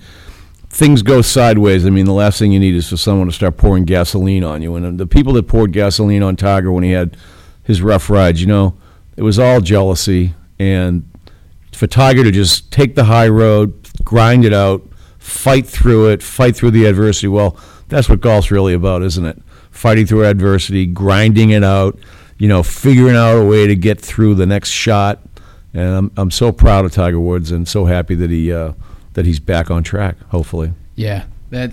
things 0.69 1.01
go 1.01 1.21
sideways. 1.21 1.85
I 1.85 1.89
mean, 1.89 2.05
the 2.05 2.13
last 2.13 2.39
thing 2.39 2.51
you 2.51 2.59
need 2.59 2.75
is 2.75 2.89
for 2.89 2.97
someone 2.97 3.27
to 3.27 3.33
start 3.33 3.55
pouring 3.55 3.85
gasoline 3.85 4.43
on 4.43 4.61
you. 4.61 4.75
And 4.75 4.99
the 4.99 5.07
people 5.07 5.33
that 5.33 5.47
poured 5.47 5.71
gasoline 5.71 6.21
on 6.23 6.35
Tiger 6.35 6.71
when 6.71 6.83
he 6.83 6.91
had 6.91 7.15
his 7.63 7.81
rough 7.81 8.09
rides, 8.09 8.41
you 8.41 8.47
know, 8.47 8.77
it 9.15 9.23
was 9.23 9.39
all 9.39 9.61
jealousy. 9.61 10.33
And 10.59 11.09
for 11.71 11.87
Tiger 11.87 12.23
to 12.23 12.31
just 12.31 12.71
take 12.71 12.95
the 12.95 13.05
high 13.05 13.29
road, 13.29 13.73
grind 14.03 14.43
it 14.43 14.53
out, 14.53 14.85
fight 15.19 15.65
through 15.65 16.09
it, 16.09 16.21
fight 16.21 16.55
through 16.55 16.71
the 16.71 16.85
adversity, 16.85 17.27
well, 17.27 17.57
that's 17.87 18.09
what 18.09 18.19
golf's 18.19 18.51
really 18.51 18.73
about, 18.73 19.03
isn't 19.03 19.25
it? 19.25 19.41
Fighting 19.71 20.05
through 20.05 20.25
adversity, 20.25 20.85
grinding 20.85 21.51
it 21.51 21.63
out, 21.63 21.97
you 22.37 22.47
know, 22.47 22.63
figuring 22.63 23.15
out 23.15 23.37
a 23.37 23.45
way 23.45 23.67
to 23.67 23.75
get 23.75 23.99
through 23.99 24.35
the 24.35 24.45
next 24.45 24.69
shot. 24.69 25.21
And 25.73 25.95
I'm, 25.95 26.11
I'm 26.17 26.31
so 26.31 26.51
proud 26.51 26.85
of 26.85 26.91
Tiger 26.91 27.19
Woods 27.19 27.51
and 27.51 27.67
so 27.67 27.85
happy 27.85 28.15
that 28.15 28.29
he 28.29 28.51
uh, 28.51 28.73
that 29.13 29.25
he's 29.25 29.39
back 29.39 29.69
on 29.69 29.83
track. 29.83 30.17
Hopefully, 30.29 30.73
Yeah, 30.95 31.25
that 31.49 31.71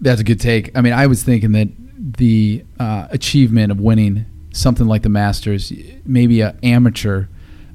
that's 0.00 0.20
a 0.20 0.24
good 0.24 0.40
take. 0.40 0.76
I 0.76 0.80
mean, 0.80 0.92
I 0.92 1.06
was 1.06 1.22
thinking 1.22 1.52
that 1.52 1.68
the 1.98 2.64
uh, 2.80 3.06
achievement 3.10 3.70
of 3.70 3.80
winning 3.80 4.26
something 4.52 4.86
like 4.86 5.02
the 5.02 5.08
Masters, 5.08 5.72
maybe 6.04 6.40
a 6.40 6.56
amateur 6.62 7.26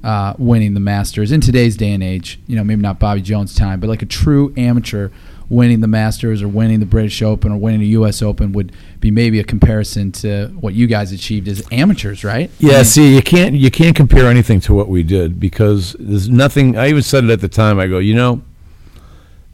uh, 0.03 0.33
winning 0.37 0.73
the 0.73 0.79
Masters 0.79 1.31
in 1.31 1.41
today's 1.41 1.75
day 1.75 1.91
and 1.91 2.03
age, 2.03 2.39
you 2.47 2.55
know, 2.55 2.63
maybe 2.63 2.81
not 2.81 2.99
Bobby 2.99 3.21
Jones' 3.21 3.55
time, 3.55 3.79
but 3.79 3.89
like 3.89 4.01
a 4.01 4.05
true 4.05 4.53
amateur 4.57 5.09
winning 5.49 5.79
the 5.79 5.88
Masters 5.88 6.41
or 6.41 6.47
winning 6.47 6.79
the 6.79 6.86
British 6.86 7.21
Open 7.21 7.51
or 7.51 7.57
winning 7.57 7.79
the 7.79 7.88
U.S. 7.88 8.21
Open 8.21 8.51
would 8.51 8.73
be 8.99 9.12
maybe 9.12 9.39
a 9.39 9.43
comparison 9.43 10.12
to 10.13 10.47
what 10.60 10.73
you 10.73 10.88
guys 10.88 11.12
achieved 11.12 11.47
as 11.47 11.63
amateurs, 11.71 12.23
right? 12.23 12.49
I 12.49 12.53
Yeah, 12.60 12.75
mean, 12.77 12.83
see, 12.86 13.15
you 13.15 13.21
can't 13.21 13.55
you 13.55 13.71
can't 13.71 13.95
compare 13.95 14.27
anything 14.27 14.60
to 14.62 14.73
what 14.73 14.89
we 14.89 15.03
did 15.03 15.39
because 15.39 15.95
there's 15.99 16.29
nothing. 16.29 16.77
I 16.77 16.89
even 16.89 17.01
said 17.03 17.23
it 17.23 17.29
at 17.29 17.41
the 17.41 17.47
time. 17.47 17.79
I 17.79 17.88
go, 17.88 17.99
you 17.99 18.13
know, 18.15 18.41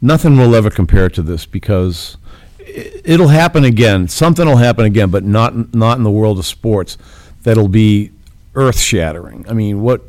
nothing 0.02 0.36
will 0.36 0.54
ever 0.54 0.70
compare 0.70 1.08
to 1.10 1.22
this 1.22 1.46
because 1.46 2.16
it'll 3.04 3.28
happen 3.28 3.64
again. 3.64 4.08
Something 4.08 4.46
will 4.46 4.56
happen 4.56 4.84
again, 4.84 5.10
but 5.10 5.24
not 5.24 5.74
not 5.74 5.98
in 5.98 6.04
the 6.04 6.10
world 6.10 6.38
of 6.38 6.46
sports. 6.46 6.98
That'll 7.42 7.68
be 7.68 8.10
earth 8.54 8.80
shattering. 8.80 9.44
I 9.48 9.52
mean, 9.52 9.82
what 9.82 10.02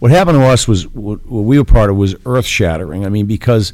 what 0.00 0.10
happened 0.10 0.36
to 0.38 0.44
us 0.44 0.68
was 0.68 0.86
what 0.88 1.24
we 1.24 1.58
were 1.58 1.64
part 1.64 1.88
of 1.88 1.96
was 1.96 2.14
earth 2.26 2.46
shattering. 2.46 3.06
I 3.06 3.08
mean, 3.08 3.26
because 3.26 3.72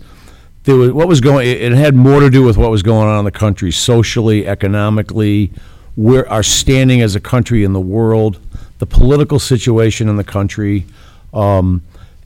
there 0.64 0.76
was 0.76 0.92
what 0.92 1.08
was 1.08 1.20
going. 1.20 1.48
It 1.48 1.72
had 1.72 1.94
more 1.94 2.20
to 2.20 2.30
do 2.30 2.42
with 2.42 2.56
what 2.56 2.70
was 2.70 2.82
going 2.82 3.08
on 3.08 3.18
in 3.18 3.24
the 3.24 3.30
country, 3.30 3.70
socially, 3.70 4.46
economically, 4.46 5.52
where 5.96 6.28
our 6.28 6.42
standing 6.42 7.00
as 7.00 7.14
a 7.14 7.20
country 7.20 7.64
in 7.64 7.72
the 7.72 7.80
world, 7.80 8.38
the 8.78 8.86
political 8.86 9.38
situation 9.38 10.08
in 10.08 10.16
the 10.16 10.24
country, 10.24 10.86
um, 11.32 11.82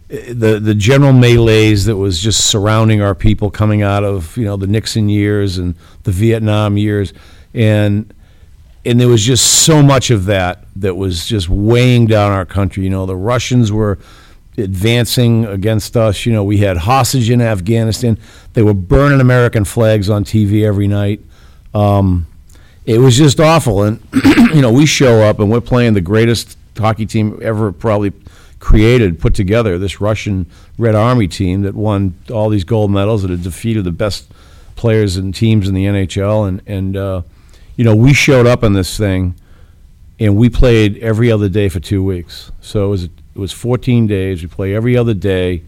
the 0.08 0.58
the 0.60 0.74
general 0.74 1.12
melees 1.12 1.84
that 1.84 1.96
was 1.96 2.20
just 2.20 2.46
surrounding 2.46 3.00
our 3.00 3.14
people 3.14 3.50
coming 3.50 3.82
out 3.82 4.02
of 4.02 4.36
you 4.36 4.44
know 4.44 4.56
the 4.56 4.66
Nixon 4.66 5.08
years 5.08 5.56
and 5.56 5.76
the 6.02 6.10
Vietnam 6.10 6.76
years, 6.76 7.12
and 7.52 8.12
and 8.84 9.00
there 9.00 9.08
was 9.08 9.24
just 9.24 9.64
so 9.64 9.82
much 9.82 10.10
of 10.10 10.24
that 10.26 10.64
that 10.76 10.96
was 10.96 11.26
just 11.26 11.48
weighing 11.48 12.06
down 12.06 12.32
our 12.32 12.44
country. 12.44 12.84
You 12.84 12.90
know, 12.90 13.06
the 13.06 13.16
Russians 13.16 13.70
were 13.70 13.98
advancing 14.56 15.44
against 15.46 15.96
us. 15.96 16.26
You 16.26 16.32
know, 16.32 16.44
we 16.44 16.58
had 16.58 16.76
hostage 16.76 17.30
in 17.30 17.40
Afghanistan. 17.40 18.18
They 18.52 18.62
were 18.62 18.74
burning 18.74 19.20
American 19.20 19.64
flags 19.64 20.08
on 20.08 20.24
TV 20.24 20.64
every 20.64 20.88
night. 20.88 21.20
Um, 21.72 22.26
it 22.84 22.98
was 22.98 23.16
just 23.16 23.40
awful. 23.40 23.82
And, 23.82 24.00
you 24.54 24.60
know, 24.60 24.72
we 24.72 24.86
show 24.86 25.22
up 25.22 25.38
and 25.38 25.50
we're 25.50 25.60
playing 25.60 25.94
the 25.94 26.00
greatest 26.00 26.56
hockey 26.76 27.06
team 27.06 27.38
ever 27.42 27.72
probably 27.72 28.12
created, 28.60 29.20
put 29.20 29.34
together, 29.34 29.78
this 29.78 30.00
Russian 30.00 30.46
Red 30.78 30.94
Army 30.94 31.28
team 31.28 31.62
that 31.62 31.74
won 31.74 32.14
all 32.32 32.48
these 32.48 32.64
gold 32.64 32.90
medals 32.90 33.22
that 33.22 33.30
had 33.30 33.42
defeated 33.42 33.84
the 33.84 33.92
best 33.92 34.30
players 34.76 35.16
and 35.16 35.34
teams 35.34 35.68
in 35.68 35.74
the 35.74 35.84
NHL. 35.84 36.48
And, 36.48 36.62
and 36.66 36.96
uh, 36.96 37.22
you 37.76 37.84
know, 37.84 37.94
we 37.94 38.12
showed 38.12 38.46
up 38.46 38.62
in 38.62 38.72
this 38.72 38.96
thing 38.96 39.34
and 40.18 40.36
we 40.36 40.48
played 40.48 40.98
every 40.98 41.30
other 41.30 41.48
day 41.48 41.68
for 41.68 41.80
two 41.80 42.02
weeks. 42.02 42.52
So 42.60 42.86
it 42.86 42.88
was, 42.88 43.08
it 43.34 43.38
was 43.38 43.52
14 43.52 44.06
days. 44.06 44.42
We 44.42 44.48
play 44.48 44.74
every 44.74 44.96
other 44.96 45.14
day. 45.14 45.62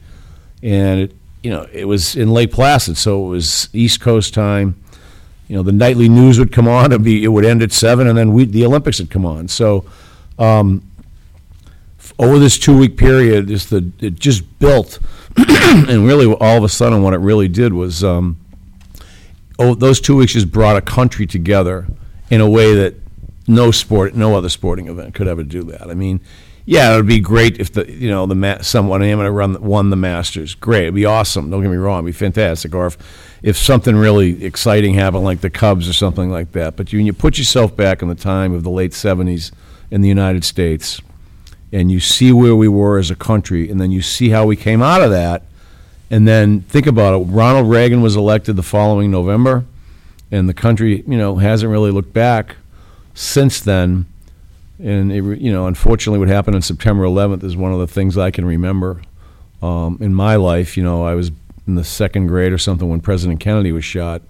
And, 0.63 1.01
it, 1.01 1.17
you 1.43 1.51
know, 1.51 1.67
it 1.73 1.87
was 1.87 2.17
in 2.17 2.31
Lake 2.31 2.53
Placid, 2.53 2.97
so 2.97 3.27
it 3.27 3.29
was 3.29 3.69
East 3.73 4.01
Coast 4.01 4.35
time 4.35 4.77
you 5.49 5.57
know, 5.57 5.63
the 5.63 5.73
nightly 5.73 6.09
news 6.09 6.39
would 6.39 6.53
come 6.53 6.67
on. 6.67 6.93
It'd 6.93 7.05
be, 7.05 7.23
it 7.23 7.29
would 7.29 7.45
end 7.45 7.63
at 7.63 7.73
seven, 7.73 8.07
and 8.07 8.19
then 8.19 8.33
we, 8.33 8.45
the 8.45 8.65
Olympics 8.65 8.99
would 8.99 9.11
come 9.11 9.25
on. 9.25 9.49
So, 9.49 9.85
um, 10.39 10.83
over 12.19 12.39
this 12.39 12.59
two-week 12.59 12.97
period, 12.97 13.49
just 13.49 13.71
the 13.71 13.91
it 14.01 14.15
just 14.15 14.59
built, 14.59 14.99
and 15.37 16.07
really, 16.07 16.27
all 16.27 16.59
of 16.59 16.65
a 16.65 16.69
sudden, 16.69 17.03
what 17.03 17.15
it 17.15 17.19
really 17.19 17.49
did 17.49 17.73
was, 17.73 18.03
um, 18.03 18.39
oh, 19.59 19.75
those 19.75 20.01
two 20.01 20.17
weeks 20.17 20.33
just 20.33 20.51
brought 20.51 20.77
a 20.77 20.81
country 20.81 21.27
together 21.27 21.87
in 22.31 22.41
a 22.41 22.49
way 22.49 22.75
that 22.75 22.95
no 23.47 23.71
sport, 23.71 24.15
no 24.15 24.35
other 24.35 24.49
sporting 24.49 24.89
event 24.89 25.15
could 25.15 25.29
ever 25.29 25.45
do 25.45 25.63
that. 25.65 25.89
I 25.89 25.95
mean, 25.95 26.21
yeah, 26.69 26.93
it 26.93 26.97
would 26.97 27.07
be 27.07 27.21
great 27.21 27.61
if 27.61 27.73
the 27.73 27.91
you 27.91 28.11
know 28.11 28.27
the 28.27 28.35
ma- 28.35 28.61
someone 28.61 29.01
amateur 29.01 29.31
run 29.31 29.63
won 29.63 29.91
the 29.91 29.97
Masters. 29.97 30.57
Great, 30.57 30.83
it'd 30.83 30.95
be 30.95 31.05
awesome. 31.05 31.49
Don't 31.49 31.63
get 31.63 31.71
me 31.71 31.77
wrong, 31.77 32.01
it'd 32.01 32.07
be 32.07 32.13
fantastic. 32.13 32.75
Or 32.75 32.89
if 32.89 32.99
if 33.41 33.57
something 33.57 33.95
really 33.95 34.45
exciting 34.45 34.95
happened, 34.95 35.23
like 35.23 35.41
the 35.41 35.49
Cubs 35.51 35.89
or 35.89 35.93
something 35.93 36.29
like 36.29 36.51
that. 36.53 36.77
But 36.77 36.93
you, 36.93 36.99
when 36.99 37.07
you 37.07 37.13
put 37.13 37.39
yourself 37.39 37.77
back 37.77 38.03
in 38.03 38.09
the 38.09 38.17
time 38.17 38.53
of 38.53 38.65
the 38.65 38.71
late 38.71 38.91
'70s 38.91 39.53
in 39.93 40.01
the 40.01 40.09
United 40.09 40.45
States, 40.45 41.01
and 41.73 41.93
you 41.93 42.01
see 42.01 42.33
where 42.33 42.57
we 42.57 42.67
were 42.67 42.99
as 42.99 43.13
a 43.13 43.17
country, 43.17 43.71
and 43.71 43.81
then 43.81 43.93
you 43.93 44.03
see 44.03 44.31
how 44.31 44.45
we 44.45 44.57
came 44.57 44.83
out 44.83 45.03
of 45.03 45.11
that, 45.13 45.45
and 46.11 46.27
then 46.27 46.63
think 46.63 46.89
about 46.89 47.15
it. 47.15 47.25
Ronald 47.27 47.71
Reagan 47.71 48.03
was 48.03 48.17
elected 48.17 48.57
the 48.57 48.65
following 48.65 49.13
November, 49.13 49.65
and 50.33 50.49
the 50.49 50.55
country, 50.55 51.05
you 51.07 51.17
know, 51.17 51.37
hasn't 51.37 51.71
really 51.71 51.93
looked 51.93 52.13
back 52.13 52.57
since 53.15 53.61
then 53.61 54.07
and 54.79 55.11
it, 55.11 55.41
you 55.41 55.53
know, 55.53 55.67
unfortunately, 55.67 56.19
what 56.19 56.29
happened 56.29 56.55
on 56.55 56.63
September 56.63 57.05
11th 57.05 57.43
is 57.45 57.57
one 57.57 57.73
of 57.73 57.79
the 57.79 57.87
things 57.87 58.19
I 58.19 58.31
can 58.31 58.45
remember 58.45 59.03
um, 59.63 59.99
in 60.01 60.15
my 60.15 60.37
life. 60.37 60.77
You 60.77 60.83
know, 60.83 61.05
I 61.05 61.15
was 61.15 61.31
in 61.67 61.75
the 61.77 61.85
second 61.85 62.27
grade 62.27 62.53
or 62.53 62.59
something 62.59 62.89
when 62.89 63.01
President 63.01 63.41
Kennedy 63.41 63.73
was 63.73 63.85
shot. 63.85 64.23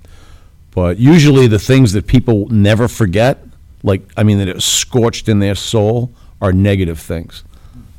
But 0.71 0.99
usually, 0.99 1.47
the 1.47 1.59
things 1.59 1.93
that 1.95 2.07
people 2.07 2.49
never 2.49 2.87
forget, 2.87 3.43
like 3.83 4.03
I 4.17 4.23
mean, 4.23 4.39
that 4.39 4.49
it 4.49 4.63
scorched 4.63 5.29
in 5.29 5.41
their 5.41 5.55
soul, 5.55 6.13
are 6.41 6.53
negative 6.53 7.01
things. 7.01 7.43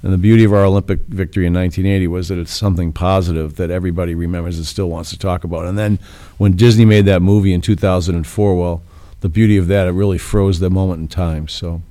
And 0.04 0.14
the 0.14 0.18
beauty 0.18 0.44
of 0.44 0.54
our 0.54 0.64
Olympic 0.64 1.00
victory 1.08 1.48
in 1.48 1.54
1980 1.54 2.08
was 2.08 2.28
that 2.30 2.38
it's 2.38 2.54
something 2.54 2.94
positive 2.94 3.56
that 3.56 3.72
everybody 3.72 4.14
remembers 4.14 4.58
and 4.58 4.66
still 4.66 4.90
wants 4.90 5.10
to 5.10 5.18
talk 5.18 5.44
about. 5.44 5.66
And 5.66 5.78
then 5.78 5.98
when 6.38 6.56
Disney 6.56 6.86
made 6.86 7.06
that 7.06 7.22
movie 7.22 7.52
in 7.52 7.62
2004, 7.62 8.56
well, 8.56 8.84
the 9.22 9.28
beauty 9.28 9.58
of 9.58 9.68
that, 9.68 9.88
it 9.88 9.92
really 9.92 10.20
froze 10.20 10.60
the 10.60 10.70
moment 10.70 11.02
in 11.02 11.08
time. 11.08 11.48
So. 11.48 11.82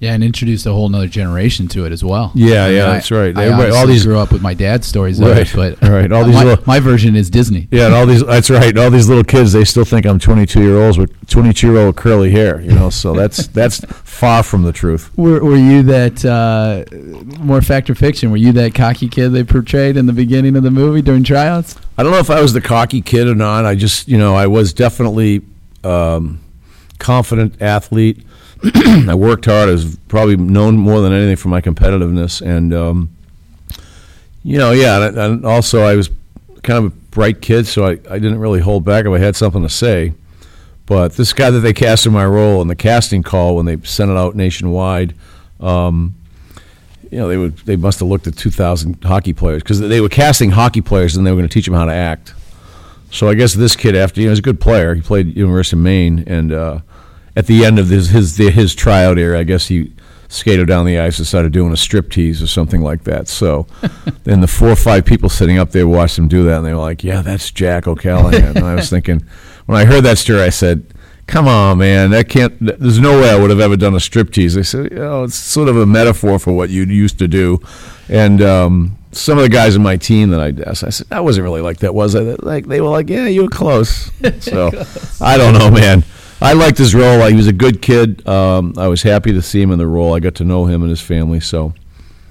Yeah, 0.00 0.14
and 0.14 0.22
introduced 0.22 0.64
a 0.66 0.72
whole 0.72 0.88
nother 0.88 1.08
generation 1.08 1.66
to 1.68 1.84
it 1.84 1.92
as 1.92 2.04
well. 2.04 2.30
Yeah, 2.34 2.64
I 2.64 2.68
mean, 2.68 2.76
yeah, 2.76 2.86
I- 2.86 2.92
that's 2.92 3.10
right. 3.10 3.36
I 3.36 3.70
all 3.70 3.86
these- 3.86 4.04
grew 4.04 4.18
up 4.18 4.30
with 4.32 4.42
my 4.42 4.54
dad's 4.54 4.86
stories 4.86 5.20
Right, 5.20 5.38
it, 5.38 5.52
but 5.56 5.82
right, 5.82 6.10
all 6.12 6.24
these 6.24 6.34
my, 6.34 6.44
little- 6.44 6.64
my 6.66 6.78
version 6.78 7.16
is 7.16 7.30
Disney. 7.30 7.66
Yeah, 7.70 7.86
and 7.86 7.94
all 7.94 8.06
these 8.06 8.24
that's 8.24 8.48
right. 8.50 8.76
All 8.78 8.90
these 8.90 9.08
little 9.08 9.24
kids, 9.24 9.52
they 9.52 9.64
still 9.64 9.84
think 9.84 10.06
I'm 10.06 10.18
22 10.18 10.62
year 10.62 10.80
olds 10.80 10.98
with 10.98 11.10
22 11.28 11.72
year 11.72 11.78
old 11.86 11.96
curly 11.96 12.30
hair. 12.30 12.60
You 12.60 12.72
know, 12.72 12.90
so 12.90 13.12
that's 13.12 13.46
that's 13.58 13.84
far 14.04 14.42
from 14.42 14.62
the 14.62 14.72
truth. 14.72 15.10
Were, 15.16 15.42
were 15.42 15.56
you 15.56 15.82
that 15.84 16.24
uh, 16.24 16.84
more 17.40 17.60
fact 17.62 17.90
or 17.90 17.94
fiction? 17.94 18.30
Were 18.30 18.36
you 18.36 18.52
that 18.52 18.74
cocky 18.74 19.08
kid 19.08 19.30
they 19.30 19.44
portrayed 19.44 19.96
in 19.96 20.06
the 20.06 20.12
beginning 20.12 20.56
of 20.56 20.62
the 20.62 20.70
movie 20.70 21.02
during 21.02 21.24
tryouts? 21.24 21.76
I 21.96 22.04
don't 22.04 22.12
know 22.12 22.18
if 22.18 22.30
I 22.30 22.40
was 22.40 22.52
the 22.52 22.60
cocky 22.60 23.00
kid 23.02 23.26
or 23.26 23.34
not. 23.34 23.64
I 23.64 23.74
just, 23.74 24.06
you 24.06 24.18
know, 24.18 24.36
I 24.36 24.46
was 24.46 24.72
definitely 24.72 25.42
um, 25.82 26.40
confident 26.98 27.60
athlete. 27.60 28.22
I 29.08 29.14
worked 29.14 29.44
hard. 29.44 29.68
I 29.68 29.72
was 29.72 29.96
probably 30.08 30.36
known 30.36 30.76
more 30.76 31.00
than 31.00 31.12
anything 31.12 31.36
for 31.36 31.48
my 31.48 31.60
competitiveness, 31.60 32.40
and 32.40 32.74
um, 32.74 33.10
you 34.42 34.58
know, 34.58 34.72
yeah, 34.72 35.06
and, 35.06 35.18
and 35.18 35.46
also 35.46 35.82
I 35.82 35.94
was 35.94 36.10
kind 36.62 36.84
of 36.84 36.92
a 36.92 36.96
bright 37.10 37.40
kid, 37.40 37.66
so 37.66 37.86
I, 37.86 37.90
I 37.90 38.18
didn't 38.18 38.38
really 38.38 38.60
hold 38.60 38.84
back 38.84 39.04
if 39.04 39.12
I 39.12 39.18
had 39.18 39.36
something 39.36 39.62
to 39.62 39.68
say. 39.68 40.12
But 40.86 41.12
this 41.12 41.32
guy 41.32 41.50
that 41.50 41.60
they 41.60 41.74
cast 41.74 42.06
in 42.06 42.12
my 42.12 42.24
role 42.24 42.62
in 42.62 42.68
the 42.68 42.76
casting 42.76 43.22
call 43.22 43.56
when 43.56 43.66
they 43.66 43.76
sent 43.82 44.10
it 44.10 44.16
out 44.16 44.34
nationwide, 44.34 45.14
um, 45.60 46.14
you 47.10 47.18
know, 47.18 47.28
they 47.28 47.36
would 47.36 47.58
they 47.58 47.76
must 47.76 48.00
have 48.00 48.08
looked 48.08 48.26
at 48.26 48.36
2,000 48.36 49.04
hockey 49.04 49.32
players 49.32 49.62
because 49.62 49.80
they 49.80 50.00
were 50.00 50.08
casting 50.08 50.50
hockey 50.50 50.80
players 50.80 51.16
and 51.16 51.26
they 51.26 51.30
were 51.30 51.36
going 51.36 51.48
to 51.48 51.52
teach 51.52 51.66
them 51.66 51.74
how 51.74 51.84
to 51.84 51.92
act. 51.92 52.34
So 53.10 53.28
I 53.28 53.34
guess 53.34 53.54
this 53.54 53.76
kid, 53.76 53.96
after 53.96 54.20
you 54.20 54.26
know, 54.26 54.32
he's 54.32 54.38
a 54.38 54.42
good 54.42 54.60
player. 54.60 54.94
He 54.94 55.00
played 55.00 55.36
University 55.36 55.76
of 55.76 55.82
Maine, 55.82 56.24
and 56.26 56.52
uh, 56.52 56.80
at 57.38 57.46
the 57.46 57.64
end 57.64 57.78
of 57.78 57.88
his 57.88 58.10
his 58.10 58.36
his 58.36 58.74
tryout 58.74 59.16
era, 59.16 59.38
I 59.38 59.44
guess 59.44 59.68
he 59.68 59.92
skated 60.26 60.66
down 60.66 60.84
the 60.84 60.98
ice 60.98 61.18
and 61.18 61.26
started 61.26 61.52
doing 61.52 61.72
a 61.72 61.76
strip 61.76 62.10
tease 62.10 62.42
or 62.42 62.48
something 62.48 62.82
like 62.82 63.04
that. 63.04 63.28
So 63.28 63.68
then 64.24 64.40
the 64.40 64.48
four 64.48 64.68
or 64.68 64.76
five 64.76 65.04
people 65.04 65.28
sitting 65.28 65.56
up 65.56 65.70
there 65.70 65.86
watched 65.86 66.18
him 66.18 66.26
do 66.26 66.42
that, 66.42 66.58
and 66.58 66.66
they 66.66 66.74
were 66.74 66.80
like, 66.80 67.04
"Yeah, 67.04 67.22
that's 67.22 67.52
Jack 67.52 67.86
O'Callahan." 67.86 68.56
and 68.56 68.66
I 68.66 68.74
was 68.74 68.90
thinking, 68.94 69.22
when 69.66 69.78
I 69.78 69.84
heard 69.84 70.02
that 70.02 70.18
story, 70.18 70.42
I 70.42 70.50
said. 70.50 70.84
Come 71.28 71.46
on, 71.46 71.76
man! 71.76 72.08
That 72.08 72.30
can't. 72.30 72.54
There's 72.58 72.98
no 72.98 73.20
way 73.20 73.28
I 73.28 73.38
would 73.38 73.50
have 73.50 73.60
ever 73.60 73.76
done 73.76 73.94
a 73.94 74.00
strip 74.00 74.32
tease. 74.32 74.54
They 74.54 74.62
said, 74.62 74.90
you 74.90 74.96
know, 74.96 75.24
it's 75.24 75.34
sort 75.34 75.68
of 75.68 75.76
a 75.76 75.84
metaphor 75.84 76.38
for 76.38 76.54
what 76.54 76.70
you 76.70 76.84
used 76.84 77.18
to 77.18 77.28
do, 77.28 77.60
and 78.08 78.40
um, 78.40 78.96
some 79.12 79.36
of 79.36 79.42
the 79.42 79.50
guys 79.50 79.76
in 79.76 79.82
my 79.82 79.98
team 79.98 80.30
that 80.30 80.40
I 80.40 80.70
asked, 80.70 80.84
I 80.84 80.88
said, 80.88 81.08
that 81.08 81.24
wasn't 81.24 81.44
really 81.44 81.60
like 81.60 81.80
that, 81.80 81.94
was 81.94 82.14
I? 82.14 82.20
Like 82.20 82.66
they 82.66 82.80
were 82.80 82.88
like, 82.88 83.10
yeah, 83.10 83.26
you 83.26 83.42
were 83.42 83.48
close. 83.50 84.10
So 84.40 84.70
I 85.20 85.36
don't 85.36 85.52
know, 85.52 85.70
man. 85.70 86.02
I 86.40 86.52
liked 86.52 86.78
his 86.78 86.94
role. 86.94 87.26
He 87.26 87.34
was 87.34 87.46
a 87.48 87.52
good 87.52 87.82
kid. 87.82 88.26
Um, 88.28 88.74
I 88.78 88.86
was 88.88 89.02
happy 89.02 89.32
to 89.32 89.42
see 89.42 89.60
him 89.60 89.70
in 89.72 89.78
the 89.78 89.86
role. 89.86 90.14
I 90.14 90.20
got 90.20 90.34
to 90.36 90.44
know 90.44 90.66
him 90.66 90.82
and 90.82 90.90
his 90.90 91.00
family, 91.00 91.40
so 91.40 91.74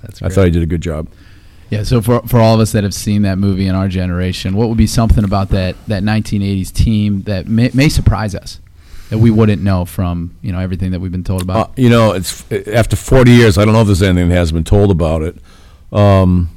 That's 0.01 0.21
I 0.21 0.29
thought 0.29 0.45
he 0.45 0.51
did 0.51 0.63
a 0.63 0.67
good 0.67 0.81
job. 0.81 1.09
Yeah, 1.69 1.83
so 1.83 2.01
for 2.01 2.21
for 2.21 2.39
all 2.39 2.55
of 2.55 2.61
us 2.61 2.71
that 2.71 2.85
have 2.85 2.93
seen 2.93 3.23
that 3.23 3.37
movie 3.37 3.67
in 3.67 3.75
our 3.75 3.89
generation, 3.89 4.55
what 4.55 4.69
would 4.69 4.77
be 4.77 4.87
something 4.87 5.25
about 5.25 5.49
that 5.49 5.75
that 5.87 6.01
1980s 6.03 6.71
team 6.71 7.23
that 7.23 7.47
may, 7.47 7.69
may 7.73 7.89
surprise 7.89 8.33
us 8.33 8.61
that 9.09 9.17
we 9.17 9.29
wouldn't 9.31 9.61
know 9.61 9.83
from 9.83 10.35
you 10.41 10.53
know 10.53 10.59
everything 10.59 10.91
that 10.91 11.01
we've 11.01 11.11
been 11.11 11.25
told 11.25 11.41
Uh, 11.41 11.43
about? 11.43 11.71
you 11.77 11.89
know, 11.89 12.13
it's 12.13 12.49
after 12.67 12.95
40 12.95 13.31
years. 13.31 13.57
I 13.57 13.65
don't 13.65 13.73
know 13.73 13.81
if 13.81 13.87
there's 13.87 14.01
anything 14.01 14.29
that 14.29 14.35
hasn't 14.35 14.55
been 14.55 14.63
told 14.63 14.91
about 14.91 15.21
it. 15.23 15.35
Um, 15.91 16.49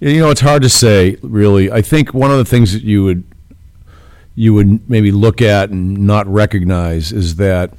you 0.00 0.18
know, 0.18 0.30
it's 0.30 0.40
hard 0.40 0.62
to 0.62 0.68
say. 0.68 1.16
Really, 1.22 1.70
I 1.70 1.80
think 1.80 2.12
one 2.12 2.32
of 2.32 2.38
the 2.38 2.44
things 2.44 2.72
that 2.72 2.82
you 2.82 3.04
would 3.04 3.22
you 4.34 4.54
would 4.54 4.88
maybe 4.88 5.12
look 5.12 5.42
at 5.42 5.70
and 5.70 5.98
not 5.98 6.26
recognize 6.26 7.12
is 7.12 7.36
that 7.36 7.72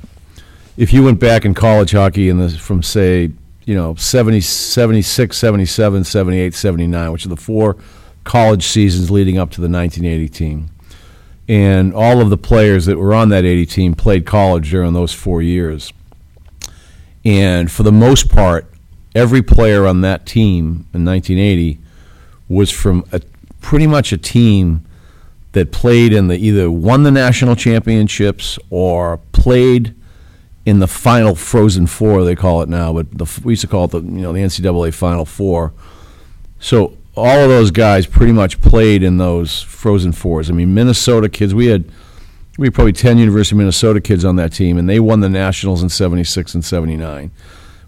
if 0.78 0.94
you 0.94 1.04
went 1.04 1.20
back 1.20 1.46
in 1.46 1.54
college 1.54 1.92
hockey 1.92 2.30
in 2.30 2.38
the 2.38 2.50
from 2.50 2.84
say 2.84 3.32
you 3.66 3.76
know 3.76 3.96
70 3.96 4.42
76 4.42 5.38
77 5.38 6.04
78 6.04 6.54
79 6.54 7.12
which 7.12 7.26
are 7.26 7.30
the 7.30 7.36
four 7.36 7.78
college 8.24 8.64
seasons 8.66 9.10
leading 9.10 9.38
up 9.38 9.52
to 9.52 9.62
the 9.62 9.70
1980 9.70 10.30
team 10.30 10.70
and 11.48 11.94
all 11.94 12.22
of 12.22 12.30
the 12.30 12.38
players 12.38 12.86
that 12.86 12.98
were 12.98 13.14
on 13.14 13.30
that 13.30 13.44
80 13.44 13.66
team 13.66 13.94
played 13.96 14.26
college 14.26 14.72
during 14.72 14.94
those 14.94 15.14
four 15.14 15.42
years. 15.42 15.92
And 17.26 17.70
for 17.70 17.84
the 17.84 17.92
most 17.92 18.30
part 18.30 18.70
every 19.16 19.42
player 19.42 19.86
on 19.86 20.02
that 20.02 20.26
team 20.26 20.88
in 20.94 21.06
1980 21.06 21.80
was 22.50 22.72
from 22.72 23.06
a, 23.12 23.22
pretty 23.62 23.88
much 23.88 24.12
a 24.12 24.18
team 24.18 24.84
that 25.54 25.72
played 25.72 26.14
in 26.14 26.28
the 26.28 26.38
either 26.38 26.70
won 26.70 27.04
the 27.04 27.12
national 27.12 27.56
championships 27.56 28.60
or 28.70 29.18
played 29.32 29.96
in 30.66 30.80
the 30.80 30.88
final 30.88 31.36
Frozen 31.36 31.88
Four 31.88 32.24
they 32.24 32.36
call 32.36 32.62
it 32.62 32.70
now, 32.70 32.94
but 32.94 33.18
the, 33.18 33.42
we 33.44 33.54
used 33.54 33.62
to 33.62 33.68
call 33.68 33.86
it 33.86 33.92
the 33.92 34.02
you 34.02 34.22
know 34.22 34.34
the 34.34 34.40
NCAA 34.40 34.94
Final 34.94 35.26
Four. 35.26 35.74
So 36.60 36.98
all 37.16 37.40
of 37.40 37.50
those 37.50 37.72
guys 37.72 38.08
pretty 38.08 38.32
much 38.32 38.62
played 38.62 39.04
in 39.04 39.18
those 39.18 39.62
Frozen 39.62 40.14
Fours. 40.14 40.50
I 40.50 40.54
mean, 40.54 40.74
Minnesota 40.74 41.30
kids. 41.30 41.54
We 41.54 41.68
had 41.68 41.86
we 42.58 42.68
had 42.68 42.74
probably 42.74 42.94
ten 42.94 43.18
University 43.18 43.56
of 43.56 43.60
Minnesota 43.60 44.02
kids 44.02 44.26
on 44.26 44.36
that 44.38 44.54
team, 44.54 44.78
and 44.78 44.90
they 44.90 45.00
won 45.00 45.20
the 45.20 45.30
nationals 45.30 45.84
in 45.84 45.90
'76 45.90 46.56
and 46.56 46.66
'79. 46.66 47.32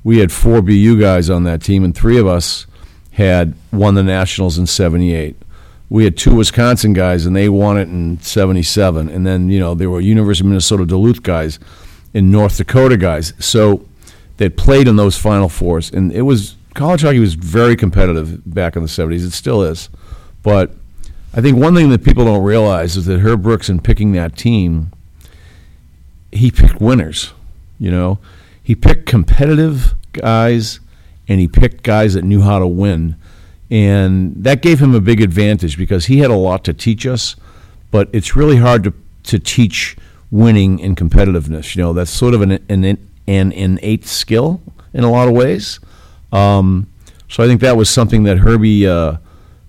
We 0.04 0.20
had 0.20 0.32
four 0.32 0.62
BU 0.62 1.00
guys 1.00 1.30
on 1.30 1.46
that 1.46 1.64
team, 1.64 1.84
and 1.84 1.96
three 1.96 2.20
of 2.20 2.28
us 2.28 2.68
had 3.12 3.56
won 3.72 3.96
the 3.96 4.04
nationals 4.04 4.58
in 4.58 4.68
'78 4.68 5.36
we 5.96 6.04
had 6.04 6.18
two 6.18 6.36
Wisconsin 6.36 6.92
guys, 6.92 7.26
and 7.26 7.34
they 7.34 7.48
won 7.48 7.78
it 7.78 7.88
in 7.88 8.20
'77. 8.20 9.08
And 9.08 9.26
then 9.26 9.50
you 9.50 9.60
know 9.60 9.74
there 9.74 9.90
were 9.90 10.02
University 10.02 10.46
of 10.46 10.50
Minnesota 10.50 10.86
Duluth 10.86 11.24
guys, 11.24 11.58
and 12.14 12.30
North 12.30 12.58
Dakota 12.58 12.98
guys. 12.98 13.32
So 13.40 13.86
that 14.36 14.58
played 14.58 14.90
in 14.90 14.98
those 14.98 15.18
Final 15.18 15.48
Fours, 15.48 15.90
and 15.90 16.12
it 16.12 16.24
was 16.24 16.58
college 16.74 17.04
hockey 17.04 17.20
was 17.20 17.36
very 17.36 17.78
competitive 17.78 18.42
back 18.54 18.76
in 18.76 18.82
the 18.82 18.90
70s. 18.90 19.26
It 19.26 19.32
still 19.32 19.64
is. 19.64 19.88
But 20.44 20.72
I 21.34 21.40
think 21.40 21.58
one 21.58 21.74
thing 21.74 21.90
that 21.92 22.04
people 22.04 22.26
don't 22.26 22.44
realize 22.44 22.98
is 22.98 23.06
that 23.06 23.22
Herb 23.22 23.42
Brooks, 23.42 23.70
in 23.70 23.80
picking 23.80 24.12
that 24.12 24.36
team, 24.36 24.92
he 26.30 26.52
picked 26.52 26.82
winners. 26.82 27.32
You 27.80 27.92
know, 27.92 28.20
he 28.62 28.76
picked 28.76 29.06
competitive 29.06 29.96
guys 30.12 30.82
and 31.30 31.40
he 31.40 31.48
picked 31.48 31.84
guys 31.84 32.16
that 32.16 32.26
knew 32.26 32.42
how 32.42 32.60
to 32.60 32.68
win. 32.68 33.16
And 33.72 34.36
that 34.44 34.62
gave 34.62 34.80
him 34.80 34.94
a 34.94 35.02
big 35.02 35.22
advantage 35.22 35.78
because 35.78 36.06
he 36.06 36.20
had 36.20 36.30
a 36.30 36.36
lot 36.36 36.64
to 36.66 36.74
teach 36.74 37.06
us, 37.08 37.36
but 37.92 38.10
it's 38.14 38.36
really 38.36 38.58
hard 38.58 38.84
to, 38.84 38.94
to 39.24 39.40
teach 39.40 39.98
winning 40.30 40.82
and 40.82 40.96
competitiveness. 40.96 41.76
You 41.76 41.84
know, 41.84 41.94
that's 41.94 42.12
sort 42.12 42.34
of 42.34 42.42
an, 42.42 42.52
an, 42.70 43.10
an 43.28 43.52
innate 43.52 44.06
skill 44.06 44.62
in 44.94 45.04
a 45.04 45.12
lot 45.12 45.28
of 45.28 45.34
ways. 45.34 45.80
Um, 46.32 46.88
so 47.28 47.44
I 47.44 47.48
think 47.48 47.62
that 47.62 47.76
was 47.76 47.90
something 47.90 48.24
that 48.24 48.40
Herbie 48.40 48.88
uh, 48.88 49.18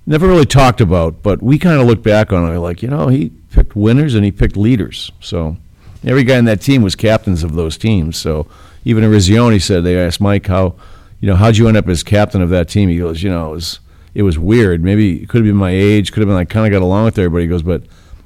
never 0.05 0.27
really 0.27 0.47
talked 0.47 0.81
about, 0.81 1.23
but 1.23 1.43
we 1.43 1.59
kind 1.59 1.81
of 1.81 1.87
look 1.87 2.03
back 2.03 2.33
on 2.33 2.53
it 2.53 2.59
like, 2.59 2.83
you 2.83 2.89
know, 2.89 3.09
he 3.09 3.31
picked 3.51 3.75
winners 3.75 4.15
and 4.15 4.25
he 4.25 4.31
picked 4.31 4.57
leaders. 4.57 5.11
So 5.21 5.57
every 6.05 6.25
guy 6.25 6.37
in 6.37 6.45
that 6.45 6.61
team 6.61 6.83
was 6.83 6.95
captains 6.95 7.43
of 7.43 7.55
those 7.55 7.79
teams. 7.79 8.17
So 8.17 8.47
even 8.85 9.05
Eruzione 9.05 9.61
said 9.61 9.85
they 9.85 9.99
asked 9.99 10.21
Mike 10.21 10.47
how, 10.47 10.75
you 11.21 11.27
know, 11.29 11.37
how'd 11.37 11.57
you 11.57 11.67
end 11.67 11.77
up 11.77 11.89
as 11.89 12.03
captain 12.03 12.43
of 12.43 12.51
that 12.51 12.69
team? 12.69 12.89
He 12.89 12.99
goes, 12.99 13.23
you 13.23 13.31
know, 13.31 13.49
it 13.49 13.55
was 13.55 13.81
it 14.17 14.23
was 14.23 14.39
weird. 14.39 14.83
Maybe 14.83 15.23
it 15.23 15.29
could 15.29 15.39
have 15.39 15.45
been 15.47 15.57
my 15.57 15.71
age, 15.71 16.11
could 16.13 16.21
have 16.21 16.29
been 16.29 16.37
I 16.37 16.45
kind 16.45 16.67
of 16.67 16.73
got 16.73 16.85
along 16.85 17.05
with 17.05 17.19
everybody. 17.19 17.45
He 17.45 17.49
goes, 17.49 17.63
but 17.63 17.83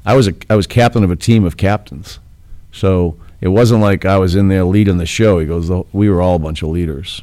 I 0.07 0.15
was 0.15 0.29
a 0.29 0.35
I 0.49 0.55
was 0.57 0.67
captain 0.67 1.03
of 1.05 1.11
a 1.11 1.17
team 1.17 1.45
of 1.45 1.57
captains. 1.57 2.19
So 2.73 3.17
it 3.41 3.49
wasn't 3.49 3.81
like 3.81 4.05
I 4.05 4.17
was 4.19 4.35
in 4.37 4.49
there 4.49 4.65
leading 4.65 4.99
the 4.99 5.07
show. 5.07 5.39
He 5.41 5.47
goes, 5.47 5.71
we 5.93 6.09
were 6.09 6.23
all 6.23 6.37
a 6.37 6.39
bunch 6.39 6.63
of 6.63 6.69
leaders. 6.69 7.23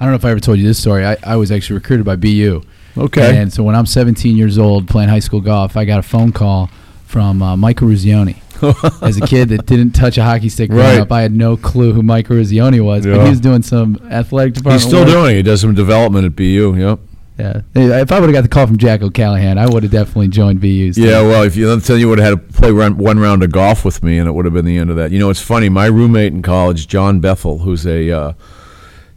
I 0.00 0.04
don't 0.04 0.12
know 0.12 0.16
if 0.16 0.24
I 0.24 0.30
ever 0.30 0.38
told 0.40 0.58
you 0.58 0.66
this 0.66 0.78
story. 0.78 1.04
I, 1.04 1.16
I 1.24 1.36
was 1.36 1.50
actually 1.50 1.74
recruited 1.74 2.06
by 2.06 2.14
BU. 2.16 2.62
Okay. 2.96 3.36
And 3.36 3.52
so 3.52 3.62
when 3.64 3.74
I'm 3.74 3.86
17 3.86 4.36
years 4.36 4.56
old 4.58 4.86
playing 4.88 5.08
high 5.08 5.18
school 5.18 5.40
golf, 5.40 5.76
I 5.76 5.84
got 5.84 5.98
a 5.98 6.02
phone 6.02 6.30
call 6.32 6.70
from 7.06 7.42
uh, 7.42 7.56
Mike 7.56 7.78
Eruzione. 7.78 8.36
As 9.02 9.16
a 9.16 9.20
kid 9.26 9.48
that 9.50 9.66
didn't 9.66 9.92
touch 9.92 10.18
a 10.18 10.22
hockey 10.24 10.48
stick 10.48 10.70
growing 10.70 10.84
Right. 10.86 11.00
up, 11.00 11.10
I 11.12 11.22
had 11.22 11.32
no 11.32 11.56
clue 11.56 11.92
who 11.92 12.02
Mike 12.02 12.28
Eruzione 12.28 12.80
was, 12.84 13.04
but 13.06 13.14
Yeah. 13.16 13.24
he 13.24 13.30
was 13.30 13.40
doing 13.40 13.62
some 13.62 13.96
athletic 14.10 14.54
department. 14.54 14.80
He's 14.82 14.88
still 14.88 15.00
work. 15.04 15.08
doing 15.08 15.32
it. 15.32 15.36
He 15.38 15.42
does 15.42 15.60
some 15.60 15.74
development 15.74 16.26
at 16.26 16.34
BU. 16.36 16.74
Yep. 16.76 16.98
Yeah. 17.38 17.60
If 17.74 18.10
I 18.10 18.18
would 18.18 18.28
have 18.28 18.34
got 18.34 18.42
the 18.42 18.48
call 18.48 18.66
from 18.66 18.78
Jack 18.78 19.00
O'Callahan, 19.00 19.58
I 19.58 19.66
would 19.66 19.84
have 19.84 19.92
definitely 19.92 20.28
joined 20.28 20.60
BU's. 20.60 20.96
team. 20.96 21.04
Yeah, 21.04 21.22
well, 21.22 21.44
if 21.44 21.56
you 21.56 21.68
let 21.68 21.76
me 21.76 21.82
tell 21.82 21.96
you 21.96 22.08
would 22.08 22.18
have 22.18 22.38
had 22.38 22.48
to 22.48 22.52
play 22.60 22.72
one 22.72 23.18
round 23.18 23.44
of 23.44 23.52
golf 23.52 23.84
with 23.84 24.02
me, 24.02 24.18
and 24.18 24.28
it 24.28 24.32
would 24.32 24.44
have 24.44 24.54
been 24.54 24.64
the 24.64 24.76
end 24.76 24.90
of 24.90 24.96
that. 24.96 25.12
You 25.12 25.20
know, 25.20 25.30
it's 25.30 25.40
funny. 25.40 25.68
My 25.68 25.86
roommate 25.86 26.32
in 26.32 26.42
college, 26.42 26.88
John 26.88 27.20
Bethel, 27.20 27.58
who's 27.58 27.86
a 27.86 28.10
uh, 28.10 28.32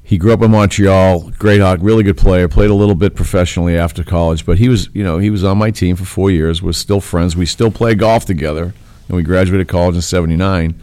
he 0.03 0.17
grew 0.17 0.33
up 0.33 0.41
in 0.41 0.51
Montreal, 0.51 1.31
great 1.39 1.61
hockey, 1.61 1.81
really 1.81 2.03
good 2.03 2.17
player. 2.17 2.47
Played 2.47 2.69
a 2.69 2.75
little 2.75 2.95
bit 2.95 3.15
professionally 3.15 3.77
after 3.77 4.03
college, 4.03 4.45
but 4.45 4.57
he 4.59 4.69
was, 4.69 4.89
you 4.93 5.03
know, 5.03 5.17
he 5.17 5.29
was 5.29 5.43
on 5.43 5.57
my 5.57 5.71
team 5.71 5.95
for 5.95 6.05
four 6.05 6.29
years. 6.29 6.61
We're 6.61 6.73
still 6.73 7.01
friends. 7.01 7.35
We 7.35 7.45
still 7.45 7.71
play 7.71 7.95
golf 7.95 8.25
together, 8.25 8.73
and 9.07 9.17
we 9.17 9.23
graduated 9.23 9.67
college 9.67 9.95
in 9.95 10.01
'79. 10.01 10.79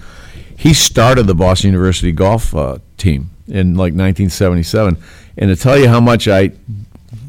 He 0.57 0.74
started 0.74 1.29
the 1.29 1.37
Boston 1.37 1.68
University 1.68 2.11
golf 2.11 2.53
uh, 2.53 2.79
team 2.96 3.31
in 3.46 3.74
like 3.74 3.92
1977, 3.94 4.96
and 5.37 5.51
to 5.51 5.57
tell 5.57 5.79
you 5.79 5.88
how 5.88 6.01
much 6.01 6.27
I 6.27 6.53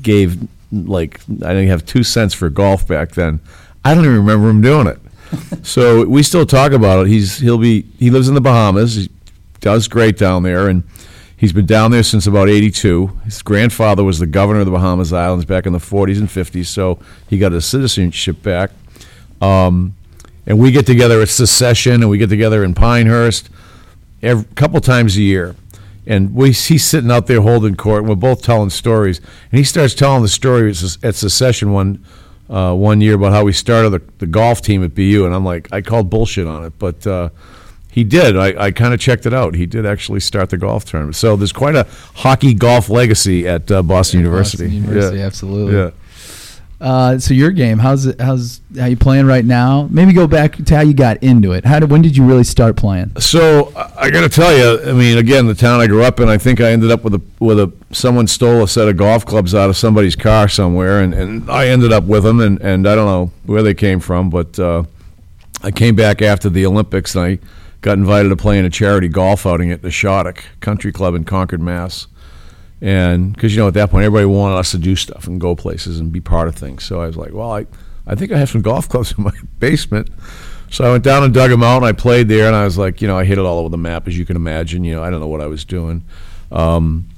gave 0.02 0.48
like 0.72 1.22
I 1.30 1.54
didn't 1.54 1.68
have 1.68 1.86
two 1.86 2.04
cents 2.04 2.34
for 2.34 2.50
golf 2.50 2.88
back 2.88 3.12
then. 3.12 3.40
I 3.84 3.94
don't 3.94 4.06
even 4.06 4.18
remember 4.18 4.50
him 4.50 4.62
doing 4.62 4.88
it. 4.88 5.00
so 5.66 6.06
we 6.06 6.24
still 6.24 6.46
talk 6.46 6.72
about 6.72 7.06
it. 7.06 7.10
He's 7.10 7.40
he'll 7.40 7.58
be 7.58 7.84
he 7.98 8.10
lives 8.10 8.28
in 8.28 8.36
the 8.36 8.42
Bahamas. 8.42 8.96
He 8.96 9.10
does 9.60 9.88
great 9.88 10.18
down 10.18 10.44
there, 10.44 10.68
and 10.68 10.84
he's 11.38 11.54
been 11.54 11.66
down 11.66 11.92
there 11.92 12.04
since 12.04 12.28
about 12.28 12.50
'82. 12.50 13.08
His 13.26 13.42
grandfather 13.42 14.04
was 14.04 14.20
the 14.20 14.28
governor 14.28 14.62
of 14.62 14.66
the 14.66 14.72
Bahamas 14.72 15.14
Islands 15.14 15.46
back 15.46 15.66
in 15.66 15.74
the 15.74 15.80
'40s 15.80 16.18
and 16.18 16.28
'50s, 16.28 16.68
so 16.68 17.00
he 17.30 17.38
got 17.38 17.52
his 17.52 17.66
citizenship 17.66 18.42
back. 18.42 18.72
Um, 19.42 19.96
and 20.46 20.58
we 20.58 20.72
get 20.72 20.86
together 20.86 21.22
at 21.22 21.30
Secession, 21.30 22.02
and 22.02 22.10
we 22.10 22.18
get 22.18 22.30
together 22.30 22.64
in 22.64 22.74
Pinehurst 22.74 23.50
a 24.24 24.44
couple 24.56 24.82
times 24.82 25.16
a 25.16 25.22
year. 25.22 25.56
And 26.08 26.34
we 26.34 26.52
he's 26.52 26.84
sitting 26.86 27.12
out 27.12 27.28
there 27.28 27.42
holding 27.42 27.76
court, 27.76 28.00
and 28.00 28.10
we're 28.10 28.16
both 28.16 28.42
telling 28.42 28.70
stories. 28.70 29.20
And 29.52 29.58
he 29.58 29.64
starts 29.64 29.94
telling 29.94 30.22
the 30.24 30.28
story 30.28 30.70
at 31.04 31.16
Secession 31.16 31.72
one 31.72 32.04
uh, 32.50 32.74
one 32.74 33.00
year 33.00 33.14
about 33.16 33.32
how 33.32 33.44
we 33.44 33.54
started 33.54 33.90
the, 33.92 34.02
the 34.18 34.26
golf 34.28 34.62
team 34.62 34.84
at 34.84 34.96
BU, 34.96 35.24
and 35.26 35.36
I'm 35.36 35.46
like, 35.46 35.72
I 35.72 35.82
called 35.82 36.10
bullshit 36.10 36.48
on 36.48 36.66
it, 36.66 36.74
but 36.80 37.06
uh, 37.06 37.30
he 37.92 38.04
did. 38.04 38.36
I, 38.38 38.66
I 38.66 38.72
kind 38.72 38.92
of 38.94 39.00
checked 39.00 39.28
it 39.28 39.34
out. 39.36 39.54
He 39.54 39.68
did 39.68 39.86
actually 39.86 40.20
start 40.20 40.50
the 40.50 40.58
golf 40.58 40.86
tournament. 40.86 41.16
So 41.16 41.36
there's 41.36 41.52
quite 41.54 41.76
a 41.76 41.86
hockey 42.16 42.56
golf 42.56 42.90
legacy 42.90 43.48
at 43.48 43.70
uh, 43.70 43.84
Boston 43.84 44.22
University. 44.22 44.64
Boston 44.66 44.84
University, 44.84 45.18
Yeah. 45.20 45.26
absolutely. 45.26 45.76
Yeah. 45.76 45.92
Uh, 46.82 47.20
so 47.20 47.34
your 47.34 47.52
game, 47.52 47.78
how's 47.78 48.06
it? 48.06 48.22
How's 48.22 48.62
how 48.78 48.86
you 48.86 48.96
playing 48.96 49.26
right 49.26 49.44
now? 49.44 49.89
Maybe 49.92 50.13
go 50.13 50.28
back 50.28 50.56
to 50.63 50.76
how 50.76 50.82
you 50.82 50.94
got 50.94 51.22
into 51.22 51.52
it. 51.52 51.65
How 51.65 51.80
did 51.80 51.92
when 51.92 52.02
did 52.02 52.15
you 52.15 52.24
really 52.26 52.46
start 52.46 52.78
playing? 52.78 53.12
So 53.20 53.74
I- 53.76 54.10
got 54.10 54.22
to 54.22 54.30
tell 54.30 54.56
you, 54.58 54.89
I 54.89 54.94
mean, 54.94 55.18
again, 55.18 55.46
the 55.46 55.54
town 55.54 55.82
I 55.82 55.88
grew 55.88 56.04
up 56.04 56.20
in, 56.20 56.30
I 56.30 56.38
think 56.38 56.62
I 56.62 56.72
ended 56.72 56.89
up 56.89 57.04
with 57.04 57.15
a 57.15 57.22
with 57.39 57.60
a 57.60 57.72
someone 57.92 58.28
stole 58.28 58.63
a 58.63 58.68
set 58.68 58.88
of 58.88 58.96
golf 58.98 59.26
clubs 59.26 59.54
out 59.54 59.70
of 59.70 59.76
somebody's 59.78 60.15
car 60.15 60.48
somewhere, 60.48 61.02
and, 61.02 61.13
and 61.13 61.50
I 61.52 61.68
ended 61.68 61.92
up 61.92 62.06
with 62.06 62.24
them, 62.24 62.39
and, 62.39 62.60
and 62.62 62.88
I 62.88 62.96
don't 62.96 63.06
know 63.06 63.32
where 63.46 63.62
they 63.62 63.74
came 63.74 64.00
from, 64.00 64.30
but 64.30 64.58
uh, 64.58 64.84
I 65.62 65.72
came 65.72 65.96
back 65.96 66.22
after 66.22 66.50
the 66.50 66.65
Olympics, 66.65 67.13
and 67.13 67.24
I 67.26 67.39
got 67.82 67.98
invited 67.98 68.30
to 68.30 68.36
play 68.36 68.58
in 68.58 68.65
a 68.65 68.70
charity 68.70 69.10
golf 69.10 69.46
outing 69.46 69.72
at 69.72 69.82
the 69.82 69.89
Shoddock 69.89 70.39
Country 70.62 70.92
Club 70.92 71.13
in 71.13 71.24
Concord, 71.26 71.62
Mass. 71.62 72.08
And 72.82 73.34
because 73.34 73.54
you 73.54 73.62
know 73.62 73.68
at 73.68 73.74
that 73.74 73.92
point 73.92 74.06
everybody 74.06 74.26
wanted 74.26 74.56
us 74.56 74.72
to 74.72 74.78
do 74.78 74.96
stuff 74.96 75.28
and 75.28 75.39
go 75.39 75.56
places 75.56 76.00
and 76.00 76.12
be 76.12 76.22
part 76.22 76.48
of 76.48 76.56
things, 76.56 76.84
so 76.84 77.02
I 77.02 77.08
was 77.08 77.18
like, 77.18 77.34
well, 77.34 77.52
I 77.52 77.68
I 78.08 78.15
think 78.15 78.32
I 78.32 78.38
have 78.38 78.50
some 78.50 78.62
golf 78.62 78.88
clubs 78.89 79.13
in 79.18 79.24
my 79.24 79.34
basement. 79.60 80.10
So 80.72 80.86
I 80.86 80.92
went 80.92 81.04
down 81.04 81.24
and 81.24 81.34
dug 81.34 81.50
them 81.50 81.63
out, 81.63 81.78
and 81.78 81.86
I 81.86 81.94
played 81.94 82.28
there, 82.28 82.46
and 82.46 82.56
I 82.56 82.63
was 82.63 82.78
like, 82.78 83.02
you 83.02 83.08
know, 83.08 83.18
I 83.18 83.24
hit 83.24 83.38
it 83.38 83.42
all 83.42 83.58
over 83.60 83.70
the 83.70 83.78
map, 83.78 84.08
as 84.08 84.18
you 84.18 84.26
can 84.26 84.36
imagine. 84.36 84.84
You 84.84 84.96
know, 84.96 85.04
I 85.04 85.10
don't 85.10 85.20
know 85.20 85.28
what 85.28 85.42
I 85.42 85.48
was 85.48 85.65
doing. 85.65 86.04
Um, 86.52 87.10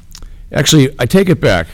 actually, 0.54 0.96
I 1.00 1.06
take 1.06 1.28
it 1.28 1.42
back. 1.42 1.68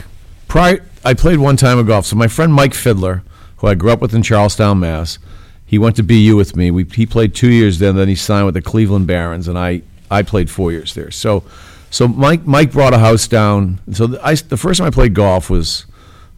Prior, 0.47 0.84
I 1.06 1.13
played 1.13 1.38
one 1.38 1.56
time 1.56 1.78
of 1.78 1.86
golf. 1.86 2.06
So 2.06 2.15
my 2.15 2.28
friend 2.28 2.52
Mike 2.52 2.73
Fidler, 2.73 3.21
who 3.58 3.67
I 3.67 3.76
grew 3.76 3.91
up 3.91 4.02
with 4.02 4.13
in 4.15 4.23
Charlestown, 4.23 4.80
Mass, 4.80 5.19
he 5.65 5.78
went 5.78 5.95
to 5.97 6.04
BU 6.04 6.36
with 6.36 6.56
me. 6.56 6.71
We, 6.71 6.86
he 6.86 7.06
played 7.06 7.36
two 7.36 7.52
years 7.52 7.78
there, 7.78 7.93
then 7.93 8.08
he 8.08 8.15
signed 8.15 8.45
with 8.45 8.56
the 8.56 8.62
Cleveland 8.62 9.06
Barons, 9.06 9.47
and 9.47 9.58
I, 9.58 9.84
I 10.10 10.23
played 10.23 10.50
four 10.50 10.71
years 10.71 10.93
there. 10.95 11.12
So, 11.12 11.43
so 11.89 12.08
Mike 12.08 12.45
Mike 12.45 12.71
brought 12.71 12.93
a 12.93 13.00
house 13.00 13.28
down. 13.28 13.80
So 13.91 14.08
the, 14.08 14.26
I, 14.26 14.36
the 14.36 14.58
first 14.58 14.80
time 14.80 14.88
I 14.88 14.91
played 14.91 15.13
golf 15.13 15.50
was 15.50 15.86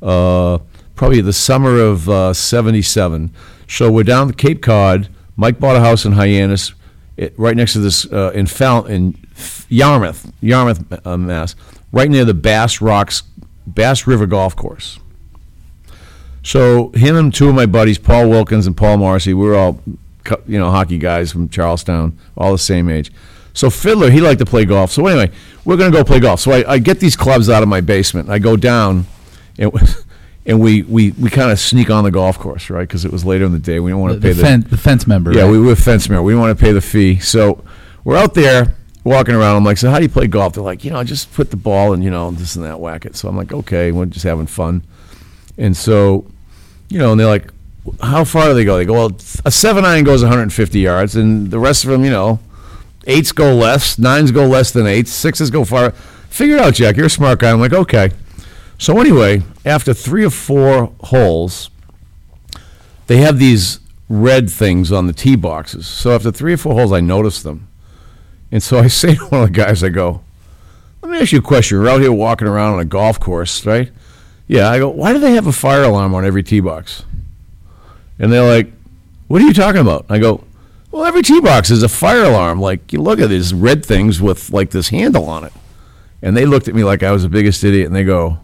uh, 0.02 0.60
probably 0.96 1.22
the 1.22 1.34
summer 1.34 1.80
of 1.80 2.10
uh, 2.10 2.34
'77. 2.34 3.32
So 3.68 3.92
we're 3.92 4.04
down 4.04 4.30
at 4.30 4.38
Cape 4.38 4.62
Cod. 4.62 5.10
Mike 5.36 5.60
bought 5.60 5.76
a 5.76 5.80
house 5.80 6.06
in 6.06 6.14
Hyannis, 6.14 6.74
it, 7.16 7.34
right 7.38 7.56
next 7.56 7.74
to 7.74 7.80
this 7.80 8.06
uh, 8.12 8.32
in 8.34 8.46
Fal- 8.46 8.86
in 8.86 9.18
Yarmouth, 9.70 10.32
Yarmouth, 10.42 11.08
uh, 11.08 11.18
Mass, 11.18 11.56
right 11.92 12.10
near 12.10 12.26
the 12.26 12.34
Bass 12.34 12.82
Rocks, 12.82 13.24
Bass 13.66 14.06
River 14.06 14.26
Golf 14.26 14.56
Course. 14.56 15.00
So 16.44 16.90
him 16.90 17.16
and 17.16 17.34
two 17.34 17.50
of 17.50 17.56
my 17.56 17.66
buddies, 17.66 17.98
Paul 17.98 18.30
Wilkins 18.30 18.66
and 18.68 18.76
Paul 18.76 18.98
Morrissey, 18.98 19.34
we 19.34 19.46
were 19.46 19.56
all, 19.56 19.82
you 20.48 20.58
know, 20.58 20.72
hockey 20.72 20.98
guys 20.98 21.32
from 21.32 21.50
Charlestown, 21.50 22.18
all 22.38 22.52
the 22.52 22.58
same 22.58 22.90
age. 22.90 23.12
So 23.60 23.68
Fidler, 23.68 24.10
he 24.10 24.22
liked 24.22 24.40
to 24.40 24.46
play 24.46 24.64
golf. 24.64 24.90
So 24.90 25.06
anyway, 25.06 25.36
we're 25.66 25.76
going 25.76 25.92
to 25.92 25.98
go 25.98 26.02
play 26.06 26.22
golf. 26.22 26.40
So 26.40 26.54
I, 26.54 26.76
I 26.76 26.78
get 26.80 27.02
these 27.02 27.18
clubs 27.18 27.50
out 27.50 27.62
of 27.62 27.68
my 27.68 27.82
basement. 27.82 28.30
I 28.30 28.40
go 28.40 28.56
down, 28.56 29.06
and, 29.58 29.74
and 30.46 30.62
we, 30.62 30.84
we, 30.84 31.12
we 31.12 31.30
kind 31.30 31.52
of 31.52 31.60
sneak 31.60 31.90
on 31.90 32.06
the 32.06 32.12
golf 32.12 32.40
course, 32.40 32.70
right? 32.70 32.88
Because 32.88 33.04
it 33.04 33.12
was 33.12 33.26
later 33.26 33.44
in 33.44 33.52
the 33.52 33.60
day. 33.60 33.82
We 33.82 33.92
don't 33.92 34.00
want 34.00 34.14
to 34.14 34.22
pay 34.22 34.30
the, 34.30 34.36
the 34.36 34.42
fen- 34.42 34.62
the 34.62 34.78
fence 34.78 35.06
member. 35.08 35.34
yeah, 35.34 35.42
right? 35.42 35.52
we 35.52 35.60
were 35.60 35.76
fence 35.76 36.08
man. 36.08 36.24
We 36.24 36.32
didn't 36.32 36.42
want 36.42 36.58
to 36.58 36.64
pay 36.64 36.72
the 36.72 36.80
fee. 36.80 37.20
So 37.20 37.62
we're 38.06 38.16
out 38.16 38.34
there 38.34 38.78
walking 39.04 39.36
around. 39.36 39.58
I'm 39.58 39.66
like, 39.66 39.78
so 39.78 39.90
how 39.90 39.98
do 39.98 40.04
you 40.04 40.10
play 40.10 40.28
golf? 40.28 40.54
They're 40.54 40.64
like, 40.64 40.86
you 40.86 40.92
know, 40.92 41.04
just 41.04 41.34
put 41.34 41.52
the 41.52 41.58
ball 41.58 41.92
and, 41.92 42.02
you 42.02 42.10
know, 42.10 42.32
this 42.32 42.56
and 42.56 42.64
that, 42.64 42.80
whack 42.80 43.06
it. 43.06 43.18
So 43.18 43.28
I'm 43.28 43.36
like, 43.36 43.52
okay, 43.52 43.92
we're 43.92 44.06
just 44.06 44.24
having 44.24 44.48
fun. 44.48 44.86
And 45.58 45.76
so, 45.76 46.26
you 46.88 46.98
know, 46.98 47.12
and 47.12 47.20
they're 47.20 47.28
like, 47.28 47.52
how 48.02 48.24
far 48.24 48.48
do 48.48 48.54
they 48.54 48.64
go? 48.64 48.78
They 48.78 48.86
go, 48.86 48.94
well, 48.94 49.18
a 49.44 49.52
seven 49.52 49.84
iron 49.84 50.06
goes 50.06 50.22
150 50.22 50.80
yards, 50.80 51.18
and 51.18 51.52
the 51.52 51.60
rest 51.60 51.84
of 51.84 51.90
them, 51.90 52.06
you 52.06 52.10
know, 52.12 52.40
eights 53.10 53.32
go 53.32 53.56
less, 53.56 53.98
nines 53.98 54.32
go 54.32 54.46
less 54.46 54.72
than 54.72 54.88
eights, 54.88 55.12
sixes 55.12 55.50
go 55.50 55.66
far. 55.66 55.92
Figure 56.30 56.58
it 56.58 56.62
out, 56.62 56.76
Jack. 56.76 56.96
You're 56.96 57.08
a 57.08 57.10
smart 57.10 57.40
guy. 57.40 57.52
I'm 57.52 57.60
like, 57.60 57.74
okay. 57.74 58.12
So 58.78 59.00
anyway, 59.00 59.42
after 59.66 59.94
three 59.94 60.24
or 60.24 60.30
four 60.30 60.94
holes, 61.02 61.70
they 63.08 63.18
have 63.18 63.40
these 63.40 63.80
red 64.08 64.50
things 64.50 64.92
on 64.92 65.08
the 65.08 65.14
tee 65.14 65.36
boxes. 65.36 65.88
So 65.88 66.14
after 66.14 66.32
three 66.32 66.54
or 66.54 66.58
four 66.58 66.76
holes, 66.76 66.94
I 66.94 67.02
noticed 67.02 67.44
them. 67.44 67.68
And 68.52 68.62
so 68.64 68.80
I 68.80 68.88
say 68.88 69.16
to 69.16 69.26
one 69.26 69.42
of 69.44 69.54
the 69.54 69.54
guys, 69.54 69.84
I 69.84 69.90
go, 69.90 70.22
let 71.02 71.12
me 71.12 71.20
ask 71.20 71.32
you 71.32 71.40
a 71.40 71.42
question. 71.42 71.78
You're 71.78 71.90
out 71.90 72.02
here 72.02 72.12
walking 72.12 72.48
around 72.48 72.74
on 72.74 72.80
a 72.80 72.86
golf 72.86 73.20
course, 73.20 73.66
right? 73.66 73.92
Yeah. 74.48 74.70
I 74.70 74.78
go, 74.78 74.90
why 74.90 75.14
do 75.14 75.20
they 75.20 75.34
have 75.34 75.48
a 75.48 75.52
fire 75.52 75.84
alarm 75.84 76.14
on 76.14 76.26
every 76.26 76.44
tee 76.44 76.60
box? 76.60 77.04
And 78.20 78.32
they're 78.32 78.48
like, 78.48 78.72
what 79.28 79.42
are 79.42 79.46
you 79.46 79.54
talking 79.54 79.82
about? 79.82 80.06
I 80.10 80.20
go, 80.20 80.44
well, 80.92 81.06
every 81.06 81.22
tee 81.22 81.40
box 81.42 81.70
is 81.72 81.84
a 81.84 81.90
fire 81.90 82.24
alarm. 82.24 82.60
Like, 82.60 82.92
you 82.94 83.02
look 83.02 83.20
at 83.20 83.30
these 83.30 83.54
red 83.54 83.86
things 83.86 84.22
with 84.22 84.50
like 84.52 84.72
this 84.72 84.90
handle 84.90 85.28
on 85.30 85.44
it. 85.44 85.54
and 86.22 86.36
they 86.36 86.46
looked 86.46 86.68
at 86.68 86.76
me 86.76 86.84
like 86.84 87.02
I 87.04 87.12
was 87.12 87.24
the 87.24 87.30
biggest 87.30 87.64
idiot, 87.64 87.88
and 87.88 87.96
they 87.96 88.04
go, 88.04 88.40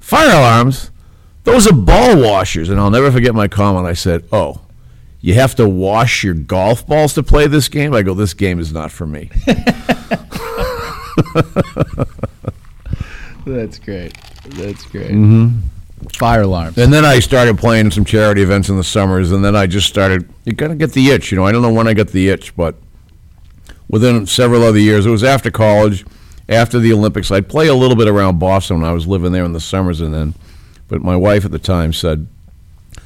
"Fire 0.00 0.28
alarms? 0.30 0.90
Those 1.44 1.66
are 1.66 1.72
ball 1.72 2.20
washers." 2.20 2.68
And 2.68 2.78
I'll 2.78 2.90
never 2.90 3.10
forget 3.10 3.34
my 3.34 3.48
comment. 3.48 3.86
I 3.86 3.94
said, 3.94 4.24
"Oh." 4.32 4.60
You 5.20 5.34
have 5.34 5.56
to 5.56 5.68
wash 5.68 6.22
your 6.22 6.32
golf 6.34 6.86
balls 6.86 7.14
to 7.14 7.24
play 7.24 7.48
this 7.48 7.68
game. 7.68 7.92
I 7.92 8.02
go, 8.02 8.14
this 8.14 8.34
game 8.34 8.60
is 8.60 8.72
not 8.72 8.92
for 8.92 9.04
me. 9.04 9.30
That's 13.44 13.78
great. 13.78 14.16
That's 14.50 14.84
great. 14.84 15.10
Mm-hmm. 15.10 15.58
Fire 16.18 16.42
alarms. 16.42 16.76
And 16.78 16.92
then 16.92 17.04
I 17.04 17.20
started 17.20 17.58
playing 17.58 17.92
some 17.92 18.04
charity 18.04 18.42
events 18.42 18.68
in 18.68 18.76
the 18.76 18.82
summers, 18.82 19.30
and 19.30 19.44
then 19.44 19.54
I 19.54 19.68
just 19.68 19.86
started. 19.86 20.28
You 20.44 20.52
of 20.58 20.76
get 20.76 20.92
the 20.92 21.10
itch, 21.10 21.30
you 21.30 21.36
know. 21.36 21.46
I 21.46 21.52
don't 21.52 21.62
know 21.62 21.72
when 21.72 21.86
I 21.86 21.94
got 21.94 22.08
the 22.08 22.28
itch, 22.28 22.56
but 22.56 22.74
within 23.88 24.26
several 24.26 24.64
other 24.64 24.80
years, 24.80 25.06
it 25.06 25.10
was 25.10 25.22
after 25.22 25.52
college, 25.52 26.04
after 26.48 26.80
the 26.80 26.92
Olympics. 26.92 27.30
I'd 27.30 27.48
play 27.48 27.68
a 27.68 27.74
little 27.74 27.96
bit 27.96 28.08
around 28.08 28.40
Boston 28.40 28.80
when 28.80 28.90
I 28.90 28.92
was 28.92 29.06
living 29.06 29.30
there 29.30 29.44
in 29.44 29.52
the 29.52 29.60
summers, 29.60 30.00
and 30.00 30.12
then, 30.12 30.34
but 30.88 31.02
my 31.02 31.14
wife 31.14 31.44
at 31.44 31.52
the 31.52 31.58
time 31.60 31.92
said, 31.92 32.26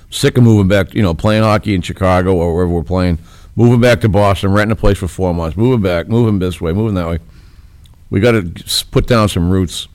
"Sick 0.09 0.39
of 0.39 0.45
moving 0.45 0.69
back, 0.69 0.95
you 0.95 1.03
know, 1.03 1.13
playing 1.13 1.43
hockey 1.43 1.75
in 1.75 1.83
Chicago 1.83 2.35
or 2.35 2.55
wherever 2.55 2.73
we're 2.73 2.83
playing, 2.83 3.19
moving 3.57 3.83
back 3.83 4.01
to 4.01 4.09
Boston, 4.09 4.53
renting 4.53 4.73
a 4.73 4.77
place 4.77 4.97
for 4.97 5.07
four 5.07 5.35
months, 5.35 5.59
moving 5.59 5.83
back, 5.83 6.09
moving 6.09 6.39
this 6.39 6.63
way, 6.63 6.73
moving 6.73 6.95
that 6.95 7.09
way. 7.09 7.19
We 8.09 8.21
got 8.21 8.33
to 8.33 8.85
put 8.91 9.07
down 9.07 9.29
some 9.29 9.51
roots." 9.51 9.87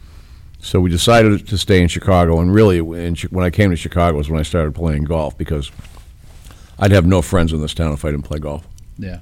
So 0.60 0.80
we 0.80 0.90
decided 0.90 1.48
to 1.48 1.58
stay 1.58 1.82
in 1.82 1.88
Chicago, 1.88 2.40
and 2.40 2.54
really, 2.54 2.80
in, 2.80 3.16
when 3.30 3.46
I 3.46 3.50
came 3.50 3.70
to 3.70 3.76
Chicago 3.76 4.18
was 4.18 4.30
when 4.30 4.40
I 4.40 4.44
started 4.44 4.74
playing 4.74 5.04
golf 5.04 5.38
because 5.38 5.72
I'd 6.80 6.92
have 6.92 7.06
no 7.06 7.22
friends 7.22 7.54
in 7.54 7.62
this 7.62 7.74
town 7.74 7.94
if 7.94 8.04
I 8.04 8.12
didn't 8.12 8.26
play 8.26 8.40
golf. 8.40 8.68
Yeah, 8.98 9.20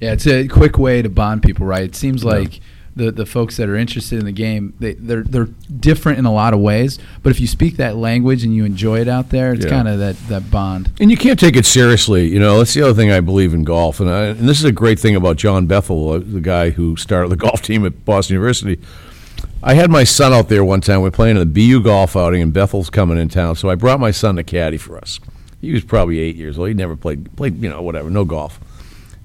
yeah, 0.00 0.12
it's 0.12 0.26
a 0.26 0.46
quick 0.48 0.78
way 0.78 1.02
to 1.02 1.08
bond 1.08 1.42
people, 1.42 1.66
right? 1.66 1.84
It 1.84 1.96
seems 1.96 2.24
like. 2.24 2.56
Yeah. 2.56 2.62
The, 2.96 3.10
the 3.10 3.26
folks 3.26 3.56
that 3.56 3.68
are 3.68 3.74
interested 3.74 4.20
in 4.20 4.24
the 4.24 4.30
game 4.30 4.72
they, 4.78 4.92
they're 4.94 5.24
they're 5.24 5.48
different 5.80 6.20
in 6.20 6.26
a 6.26 6.32
lot 6.32 6.54
of 6.54 6.60
ways 6.60 7.00
but 7.24 7.30
if 7.30 7.40
you 7.40 7.48
speak 7.48 7.76
that 7.78 7.96
language 7.96 8.44
and 8.44 8.54
you 8.54 8.64
enjoy 8.64 9.00
it 9.00 9.08
out 9.08 9.30
there 9.30 9.52
it's 9.52 9.64
yeah. 9.64 9.70
kind 9.72 9.88
of 9.88 9.98
that, 9.98 10.16
that 10.28 10.48
bond 10.48 10.92
and 11.00 11.10
you 11.10 11.16
can't 11.16 11.40
take 11.40 11.56
it 11.56 11.66
seriously 11.66 12.28
you 12.28 12.38
know 12.38 12.58
that's 12.58 12.72
the 12.72 12.82
other 12.82 12.94
thing 12.94 13.10
I 13.10 13.18
believe 13.18 13.52
in 13.52 13.64
golf 13.64 13.98
and, 13.98 14.08
I, 14.08 14.26
and 14.26 14.48
this 14.48 14.60
is 14.60 14.64
a 14.64 14.70
great 14.70 15.00
thing 15.00 15.16
about 15.16 15.38
John 15.38 15.66
Bethel 15.66 16.08
uh, 16.10 16.20
the 16.20 16.40
guy 16.40 16.70
who 16.70 16.94
started 16.94 17.30
the 17.30 17.36
golf 17.48 17.62
team 17.62 17.84
at 17.84 18.04
Boston 18.04 18.34
University 18.34 18.80
I 19.66 19.72
had 19.72 19.90
my 19.90 20.04
son 20.04 20.34
out 20.34 20.50
there 20.50 20.62
one 20.62 20.82
time. 20.82 21.00
We 21.00 21.08
are 21.08 21.10
playing 21.10 21.36
the 21.36 21.46
BU 21.46 21.82
golf 21.82 22.16
outing, 22.16 22.42
and 22.42 22.52
Bethel's 22.52 22.90
coming 22.90 23.16
in 23.16 23.30
town. 23.30 23.56
So 23.56 23.70
I 23.70 23.76
brought 23.76 23.98
my 23.98 24.10
son 24.10 24.36
to 24.36 24.44
caddy 24.44 24.76
for 24.76 24.98
us. 24.98 25.18
He 25.62 25.72
was 25.72 25.82
probably 25.82 26.18
eight 26.18 26.36
years 26.36 26.58
old. 26.58 26.68
He 26.68 26.74
never 26.74 26.96
played, 26.96 27.34
played 27.34 27.62
you 27.62 27.70
know, 27.70 27.80
whatever, 27.80 28.10
no 28.10 28.26
golf. 28.26 28.60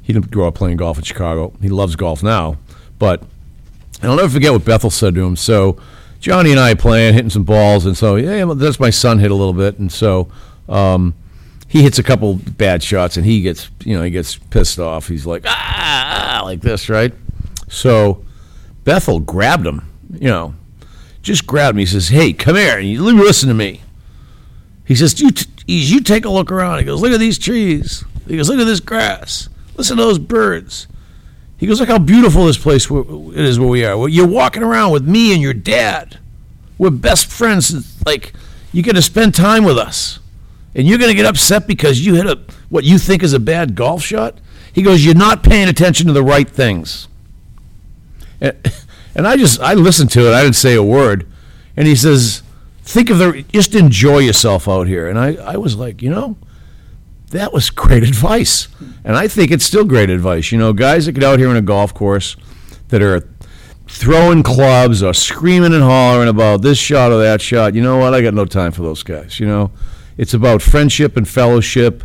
He 0.02 0.14
didn't 0.14 0.32
grow 0.32 0.48
up 0.48 0.56
playing 0.56 0.78
golf 0.78 0.98
in 0.98 1.04
Chicago. 1.04 1.52
He 1.62 1.68
loves 1.68 1.98
golf 1.98 2.24
now. 2.24 2.58
But 2.98 3.22
I'll 4.02 4.16
never 4.16 4.30
forget 4.30 4.54
what 4.54 4.64
Bethel 4.64 4.90
said 4.90 5.14
to 5.16 5.26
him. 5.26 5.36
So 5.36 5.78
Johnny 6.22 6.52
and 6.52 6.60
I 6.60 6.74
playing, 6.74 7.16
hitting 7.16 7.30
some 7.30 7.44
balls, 7.44 7.86
and 7.86 7.98
so 7.98 8.16
yeah, 8.16 8.46
that's 8.56 8.80
my 8.80 8.92
son 8.92 9.20
hit 9.20 9.32
a 9.32 9.36
little 9.36 9.54
bit, 9.54 9.78
and 9.78 9.92
so 9.92 10.32
um, 10.70 11.16
he 11.68 11.84
hits 11.84 12.00
a 12.00 12.04
couple 12.04 12.36
bad 12.36 12.82
shots, 12.82 13.18
and 13.18 13.26
he 13.26 13.42
gets, 13.42 13.70
you 13.84 13.98
know, 13.98 14.04
he 14.04 14.10
gets 14.10 14.38
pissed 14.38 14.80
off. 14.80 15.10
He's 15.10 15.26
like 15.26 15.44
ah, 15.46 16.44
like 16.46 16.62
this, 16.62 16.88
right? 16.88 17.14
So 17.68 18.26
Bethel 18.86 19.20
grabbed 19.20 19.68
him 19.68 19.89
you 20.12 20.28
know, 20.28 20.56
just 21.22 21.46
grabbed 21.46 21.76
me. 21.76 21.84
He 21.84 21.88
says, 21.88 22.10
"Hey, 22.10 22.34
come 22.34 22.56
here. 22.56 22.78
And 22.78 22.88
you 22.90 23.04
listen 23.04 23.50
to 23.50 23.56
me." 23.56 23.82
He 24.86 24.96
says, 24.96 25.20
"You, 25.20 25.32
t- 25.32 25.48
you 25.68 26.02
take 26.02 26.26
a 26.26 26.30
look 26.30 26.52
around." 26.52 26.80
He 26.80 26.86
goes, 26.86 27.02
"Look 27.02 27.12
at 27.12 27.20
these 27.20 27.38
trees." 27.38 28.04
He 28.28 28.38
goes, 28.38 28.50
"Look 28.50 28.60
at 28.60 28.66
this 28.66 28.80
grass. 28.80 29.50
Listen 29.76 29.98
to 29.98 30.04
those 30.04 30.20
birds." 30.20 30.88
He 31.58 31.68
goes, 31.68 31.80
"Look 31.80 31.90
how 31.90 32.00
beautiful 32.00 32.46
this 32.46 32.58
place 32.58 32.90
it 32.90 33.46
is 33.46 33.60
where 33.60 33.70
we 33.70 33.84
are. 33.84 33.98
Well, 33.98 34.08
You're 34.08 34.28
walking 34.28 34.64
around 34.64 34.92
with 34.92 35.08
me 35.08 35.34
and 35.34 35.42
your 35.42 35.54
dad. 35.54 36.18
We're 36.78 36.90
best 36.90 37.26
friends. 37.28 38.02
Like 38.06 38.34
you're 38.72 38.84
gonna 38.84 39.02
spend 39.02 39.36
time 39.36 39.64
with 39.66 39.78
us, 39.78 40.20
and 40.74 40.88
you're 40.88 40.98
going 40.98 41.10
to 41.10 41.16
get 41.16 41.26
upset 41.26 41.68
because 41.68 42.06
you 42.06 42.16
hit 42.16 42.26
a 42.26 42.40
what 42.70 42.84
you 42.84 42.98
think 42.98 43.24
is 43.24 43.34
a 43.34 43.40
bad 43.40 43.76
golf 43.76 44.04
shot." 44.04 44.40
He 44.72 44.82
goes, 44.82 45.04
"You're 45.04 45.16
not 45.16 45.44
paying 45.44 45.68
attention 45.68 46.08
to 46.08 46.14
the 46.14 46.24
right 46.24 46.50
things." 46.50 47.08
And, 48.40 48.56
and 49.20 49.28
I 49.28 49.36
just 49.36 49.60
I 49.60 49.74
listened 49.74 50.12
to 50.12 50.30
it. 50.30 50.34
I 50.34 50.42
didn't 50.42 50.56
say 50.56 50.76
a 50.76 50.82
word. 50.82 51.30
And 51.76 51.86
he 51.90 51.96
says, 51.96 52.42
"Think 52.84 53.10
of 53.10 53.18
the 53.18 53.44
just 53.52 53.76
enjoy 53.76 54.20
yourself 54.20 54.66
out 54.66 54.88
here." 54.88 55.10
And 55.10 55.20
I 55.20 55.36
I 55.36 55.58
was 55.58 55.76
like, 55.76 56.02
you 56.02 56.10
know, 56.10 56.38
that 57.32 57.52
was 57.52 57.70
great 57.70 58.04
advice. 58.12 58.70
And 59.04 59.18
I 59.18 59.28
think 59.28 59.52
it's 59.52 59.66
still 59.66 59.84
great 59.84 60.10
advice. 60.10 60.54
You 60.54 60.58
know, 60.58 60.72
guys 60.72 61.06
that 61.06 61.12
get 61.12 61.26
out 61.26 61.38
here 61.38 61.50
on 61.50 61.58
a 61.58 61.62
golf 61.62 61.94
course 61.94 62.38
that 62.88 63.02
are 63.02 63.28
throwing 63.90 64.42
clubs 64.42 65.04
or 65.04 65.14
screaming 65.14 65.74
and 65.74 65.84
hollering 65.84 66.30
about 66.30 66.62
this 66.62 66.78
shot 66.78 67.12
or 67.12 67.22
that 67.22 67.42
shot. 67.42 67.76
You 67.76 67.82
know 67.82 67.98
what? 67.98 68.14
I 68.14 68.22
got 68.22 68.34
no 68.34 68.46
time 68.46 68.72
for 68.72 68.84
those 68.84 69.04
guys. 69.04 69.38
You 69.38 69.48
know, 69.48 69.72
it's 70.18 70.34
about 70.34 70.62
friendship 70.62 71.18
and 71.18 71.28
fellowship, 71.28 72.04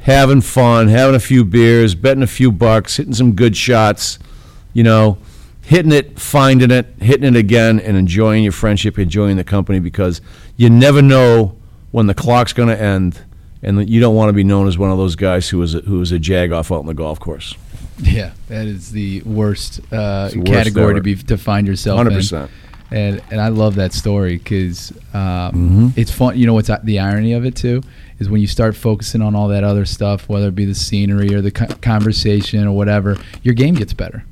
having 0.00 0.40
fun, 0.40 0.88
having 0.88 1.16
a 1.16 1.20
few 1.20 1.44
beers, 1.44 1.94
betting 1.94 2.22
a 2.22 2.26
few 2.26 2.50
bucks, 2.50 2.96
hitting 2.96 3.12
some 3.12 3.32
good 3.32 3.54
shots. 3.58 4.18
You 4.72 4.84
know, 4.84 5.18
hitting 5.66 5.90
it, 5.90 6.18
finding 6.18 6.70
it, 6.70 6.86
hitting 7.00 7.24
it 7.24 7.36
again, 7.36 7.80
and 7.80 7.96
enjoying 7.96 8.44
your 8.44 8.52
friendship, 8.52 9.00
enjoying 9.00 9.36
the 9.36 9.42
company 9.42 9.80
because 9.80 10.20
you 10.56 10.70
never 10.70 11.02
know 11.02 11.56
when 11.90 12.06
the 12.06 12.14
clock's 12.14 12.52
going 12.52 12.68
to 12.68 12.80
end, 12.80 13.24
and 13.62 13.88
you 13.90 14.00
don't 14.00 14.14
want 14.14 14.28
to 14.28 14.32
be 14.32 14.44
known 14.44 14.68
as 14.68 14.78
one 14.78 14.92
of 14.92 14.96
those 14.96 15.16
guys 15.16 15.48
who 15.48 15.60
is 15.62 15.74
a, 15.74 15.80
who 15.80 16.00
is 16.00 16.12
a 16.12 16.20
jag 16.20 16.52
off 16.52 16.70
out 16.70 16.78
on 16.78 16.86
the 16.86 16.94
golf 16.94 17.18
course. 17.18 17.56
Yeah, 17.98 18.32
that 18.46 18.66
is 18.66 18.92
the 18.92 19.22
worst, 19.22 19.80
uh, 19.90 20.28
the 20.28 20.38
worst 20.38 20.52
category 20.52 20.90
ever. 20.90 20.94
to 20.94 21.00
be 21.00 21.16
to 21.16 21.36
find 21.36 21.66
yourself 21.66 22.00
100%. 22.00 22.48
And 22.92 23.20
and 23.32 23.40
I 23.40 23.48
love 23.48 23.74
that 23.74 23.92
story 23.92 24.36
because 24.36 24.92
um, 25.12 25.18
mm-hmm. 25.18 25.88
it's 25.96 26.12
fun. 26.12 26.38
You 26.38 26.46
know 26.46 26.54
what's 26.54 26.70
the 26.84 27.00
irony 27.00 27.32
of 27.32 27.44
it 27.44 27.56
too 27.56 27.82
is 28.20 28.30
when 28.30 28.40
you 28.40 28.46
start 28.46 28.76
focusing 28.76 29.20
on 29.20 29.34
all 29.34 29.48
that 29.48 29.64
other 29.64 29.84
stuff, 29.84 30.28
whether 30.28 30.48
it 30.48 30.54
be 30.54 30.64
the 30.64 30.74
scenery 30.74 31.34
or 31.34 31.40
the 31.40 31.50
conversation 31.50 32.64
or 32.64 32.72
whatever, 32.72 33.18
your 33.42 33.54
game 33.54 33.74
gets 33.74 33.92
better. 33.92 34.24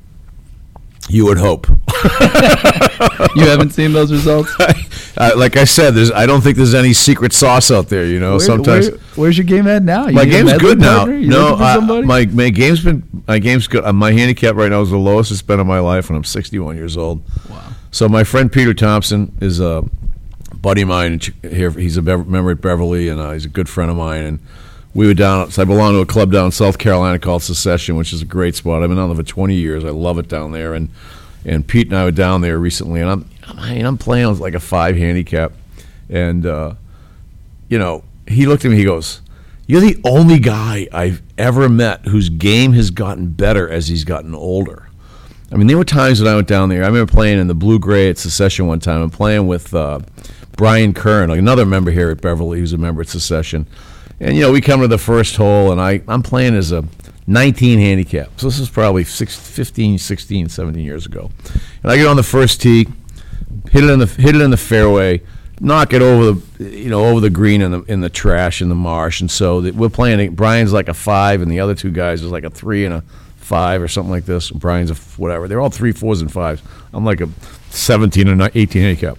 You 1.09 1.27
would 1.27 1.39
hope. 1.39 1.69
you 3.37 3.47
haven't 3.47 3.71
seen 3.71 3.93
those 3.93 4.11
results. 4.11 4.51
uh, 5.19 5.33
like 5.37 5.57
I 5.57 5.65
said, 5.65 5.91
there's. 5.93 6.11
I 6.11 6.25
don't 6.25 6.41
think 6.41 6.57
there's 6.57 6.75
any 6.75 6.95
secret 6.95 7.33
sauce 7.33 7.71
out 7.71 7.89
there. 7.89 8.07
You 8.07 8.21
know, 8.21 8.33
where, 8.33 8.41
sometimes. 8.41 8.91
Where, 8.91 8.99
where's 9.17 9.37
your 9.37 9.45
game 9.45 9.67
at 9.67 9.83
now? 9.83 10.07
You 10.07 10.15
my 10.15 10.25
game's 10.25 10.55
good 10.55 10.79
now. 10.79 11.05
No, 11.05 11.57
uh, 11.57 11.81
my 12.05 12.25
my 12.27 12.49
game's 12.49 12.83
been 12.83 13.03
my 13.27 13.39
game's 13.39 13.67
good. 13.67 13.85
My 13.95 14.13
handicap 14.13 14.55
right 14.57 14.71
now 14.71 14.81
is 14.81 14.91
the 14.91 14.97
lowest 14.97 15.31
it's 15.31 15.43
been 15.43 15.61
in 15.61 15.67
my 15.67 15.79
life, 15.79 16.09
and 16.09 16.17
I'm 16.17 16.25
61 16.25 16.77
years 16.77 16.97
old. 16.97 17.23
Wow. 17.51 17.73
So 17.91 18.09
my 18.09 18.25
friend 18.25 18.51
Peter 18.51 18.73
Thompson 18.73 19.37
is 19.41 19.61
a 19.61 19.85
buddy 20.55 20.83
of 20.83 20.89
mine 20.89 21.21
here. 21.43 21.71
He's 21.71 21.99
a 21.99 22.03
member 22.03 22.51
at 22.51 22.63
Beverly, 22.63 23.09
and 23.09 23.21
uh, 23.21 23.33
he's 23.33 23.45
a 23.45 23.51
good 23.51 23.69
friend 23.69 23.91
of 23.91 23.97
mine, 23.97 24.25
and 24.25 24.39
we 24.95 25.07
were 25.07 25.15
down. 25.15 25.51
So 25.51 25.63
I 25.63 25.65
belong 25.65 25.95
to 25.95 26.01
a 26.01 26.07
club 26.07 26.33
down 26.33 26.47
in 26.47 26.53
South 26.53 26.79
Carolina 26.79 27.19
called 27.19 27.43
Secession, 27.43 27.97
which 27.97 28.13
is 28.13 28.23
a 28.23 28.27
great 28.27 28.55
spot. 28.55 28.83
I've 28.83 28.89
been 28.89 28.97
down 28.97 29.09
there 29.09 29.17
for 29.17 29.29
20 29.29 29.55
years. 29.55 29.85
I 29.85 29.91
love 29.91 30.19
it 30.19 30.29
down 30.29 30.53
there. 30.53 30.75
And 30.75 30.89
and 31.45 31.67
Pete 31.67 31.89
and 31.89 31.97
I 31.97 32.05
were 32.05 32.11
down 32.11 32.41
there 32.41 32.59
recently, 32.59 33.01
and 33.01 33.11
I'm 33.11 33.31
I'm, 33.47 33.87
I'm 33.87 33.99
playing 33.99 34.29
with 34.29 34.41
like 34.41 34.55
a 34.55 34.61
five 34.61 34.97
handicap, 34.97 35.53
and 36.09 36.47
uh, 36.47 36.75
you 37.69 37.79
know 37.79 38.05
he 38.27 38.47
looked 38.47 38.65
at 38.65 38.71
me. 38.71 38.79
He 38.79 38.85
goes, 38.85 39.21
"You're 39.67 39.83
the 39.83 40.01
only 40.05 40.39
guy 40.39 40.89
I've 40.93 41.23
ever 41.37 41.69
met 41.69 42.07
whose 42.07 42.31
game 42.31 42.73
has 42.73 42.91
gotten 42.91 43.31
better 43.33 43.69
as 43.69 43.89
he's 43.89 44.05
gotten 44.05 44.35
older." 44.35 44.89
I 45.53 45.57
mean, 45.57 45.67
there 45.67 45.77
were 45.77 45.85
times 45.85 46.21
when 46.21 46.33
I 46.33 46.35
went 46.35 46.49
down 46.49 46.71
there. 46.71 46.83
I 46.83 46.87
remember 46.87 47.13
playing 47.13 47.39
in 47.39 47.47
the 47.47 47.55
blue 47.55 47.79
gray 47.79 48.09
at 48.09 48.17
Secession 48.17 48.67
one 48.67 48.81
time. 48.81 49.03
I'm 49.03 49.11
playing 49.11 49.47
with 49.47 49.75
uh, 49.75 50.01
Brian 50.57 50.95
Kern, 50.95 51.31
another 51.31 51.67
member 51.67 51.91
here 51.91 52.11
at 52.11 52.23
Beverly, 52.23 52.59
who's 52.59 52.73
a 52.73 52.79
member 52.79 53.03
at 53.03 53.09
Secession 53.09 53.67
and 54.25 54.35
you 54.35 54.43
know, 54.43 54.51
we 54.51 54.63
come 54.63 54.81
to 54.81 54.89
the 54.89 54.99
first 54.99 55.37
hole, 55.37 55.71
and 55.71 55.81
I 55.81 56.01
I'm 56.09 56.23
playing 56.23 56.55
as 56.55 56.73
a 56.73 56.85
19 57.27 57.79
handicap. 57.79 58.29
So 58.41 58.47
this 58.47 58.59
is 58.59 58.71
probably 58.71 59.05
six, 59.05 59.37
15, 59.37 59.99
16, 59.99 60.49
17 60.49 60.83
years 60.83 61.07
ago. 61.07 61.31
And 61.83 61.93
I 61.93 61.97
get 61.97 62.07
on 62.07 62.17
the 62.17 62.23
first 62.23 62.61
tee, 62.61 62.87
hit 63.71 63.85
it 63.85 63.91
in 63.91 63.99
the 63.99 64.07
hit 64.07 64.35
it 64.35 64.41
in 64.41 64.51
the 64.51 64.57
fairway, 64.57 65.21
knock 65.61 65.93
it 65.93 66.01
over 66.01 66.33
the 66.33 66.65
you 66.71 66.89
know 66.89 67.05
over 67.05 67.21
the 67.21 67.29
green 67.29 67.61
in 67.61 67.71
the 67.71 67.83
in 67.83 68.01
the 68.01 68.09
trash 68.09 68.63
in 68.63 68.71
the 68.71 68.75
marsh. 68.75 69.21
And 69.21 69.31
so 69.31 69.61
the, 69.61 69.73
we're 69.73 69.91
playing. 69.91 70.35
Brian's 70.35 70.73
like 70.73 70.89
a 70.89 70.95
five, 70.95 71.43
and 71.43 71.51
the 71.51 71.61
other 71.61 71.75
two 71.75 71.91
guys 71.91 72.23
is 72.23 72.31
like 72.31 72.45
a 72.45 72.51
three 72.51 72.87
and 72.87 72.95
a 72.95 73.05
five 73.37 73.83
or 73.83 73.89
something 73.89 74.11
like 74.11 74.25
this. 74.25 74.51
Brian's 74.51 74.91
a 74.91 74.95
whatever. 75.21 75.49
They're 75.49 75.61
all 75.61 75.69
three 75.69 75.93
fours 75.93 76.23
and 76.23 76.33
fives. 76.33 76.63
I'm 76.95 77.05
like 77.05 77.21
a 77.21 77.29
17 77.69 78.27
and 78.27 78.41
18 78.43 78.81
handicap. 78.81 79.19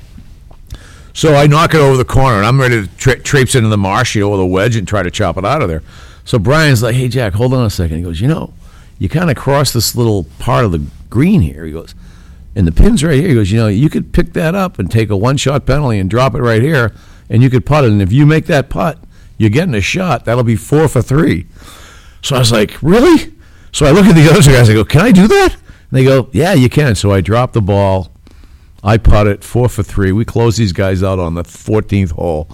So 1.15 1.33
I 1.33 1.47
knock 1.47 1.73
it 1.73 1.79
over 1.79 1.95
the 1.95 2.03
corner, 2.03 2.35
and 2.35 2.45
I'm 2.45 2.59
ready 2.59 2.81
to 2.81 2.95
tra- 2.97 3.17
traipse 3.17 3.55
into 3.55 3.69
the 3.69 3.77
marsh, 3.77 4.15
you 4.15 4.21
know, 4.21 4.31
with 4.31 4.41
a 4.41 4.45
wedge 4.45 4.75
and 4.75 4.85
try 4.85 5.01
to 5.01 5.09
chop 5.09 5.37
it 5.37 5.45
out 5.45 5.61
of 5.61 5.69
there. 5.69 5.81
So 6.25 6.37
Brian's 6.37 6.83
like, 6.83 6.93
"Hey 6.93 7.07
Jack, 7.07 7.33
hold 7.33 7.53
on 7.53 7.65
a 7.65 7.69
second. 7.69 7.95
He 7.95 8.03
goes, 8.03 8.19
"You 8.19 8.27
know, 8.27 8.53
you 8.99 9.07
kind 9.07 9.31
of 9.31 9.37
cross 9.37 9.71
this 9.71 9.95
little 9.95 10.25
part 10.39 10.65
of 10.65 10.73
the 10.73 10.85
green 11.09 11.39
here." 11.39 11.63
He 11.63 11.71
goes, 11.71 11.95
"And 12.53 12.67
the 12.67 12.73
pin's 12.73 13.01
right 13.01 13.17
here." 13.17 13.29
He 13.29 13.33
goes, 13.33 13.49
"You 13.49 13.59
know, 13.59 13.67
you 13.67 13.89
could 13.89 14.11
pick 14.11 14.33
that 14.33 14.55
up 14.55 14.77
and 14.77 14.91
take 14.91 15.09
a 15.09 15.15
one-shot 15.15 15.65
penalty 15.65 15.99
and 15.99 16.09
drop 16.09 16.35
it 16.35 16.41
right 16.41 16.61
here, 16.61 16.93
and 17.29 17.41
you 17.41 17.49
could 17.49 17.65
putt 17.65 17.85
it. 17.85 17.91
And 17.91 18.01
if 18.01 18.11
you 18.11 18.25
make 18.25 18.47
that 18.47 18.67
putt, 18.67 18.99
you're 19.37 19.49
getting 19.49 19.73
a 19.73 19.79
shot. 19.81 20.25
That'll 20.25 20.43
be 20.43 20.57
four 20.57 20.89
for 20.89 21.01
three." 21.01 21.45
So 22.21 22.35
I 22.35 22.39
was 22.39 22.51
like, 22.51 22.77
"Really?" 22.81 23.31
So 23.71 23.85
I 23.85 23.91
look 23.91 24.05
at 24.05 24.15
the 24.15 24.29
other 24.29 24.41
guys. 24.41 24.69
I 24.69 24.73
go, 24.73 24.83
"Can 24.83 24.99
I 24.99 25.13
do 25.13 25.29
that?" 25.29 25.53
And 25.53 25.97
they 25.97 26.03
go, 26.03 26.27
"Yeah, 26.33 26.53
you 26.55 26.67
can." 26.67 26.95
So 26.95 27.11
I 27.13 27.21
drop 27.21 27.53
the 27.53 27.61
ball 27.61 28.11
I 28.85 28.97
putt 28.97 29.25
it 29.25 29.43
four 29.43 29.67
for 29.67 29.81
three. 29.81 30.11
We 30.11 30.25
close 30.25 30.57
these 30.57 30.71
guys 30.71 31.01
out 31.01 31.17
on 31.17 31.33
the 31.33 31.43
14th 31.43 32.11
hole. 32.11 32.47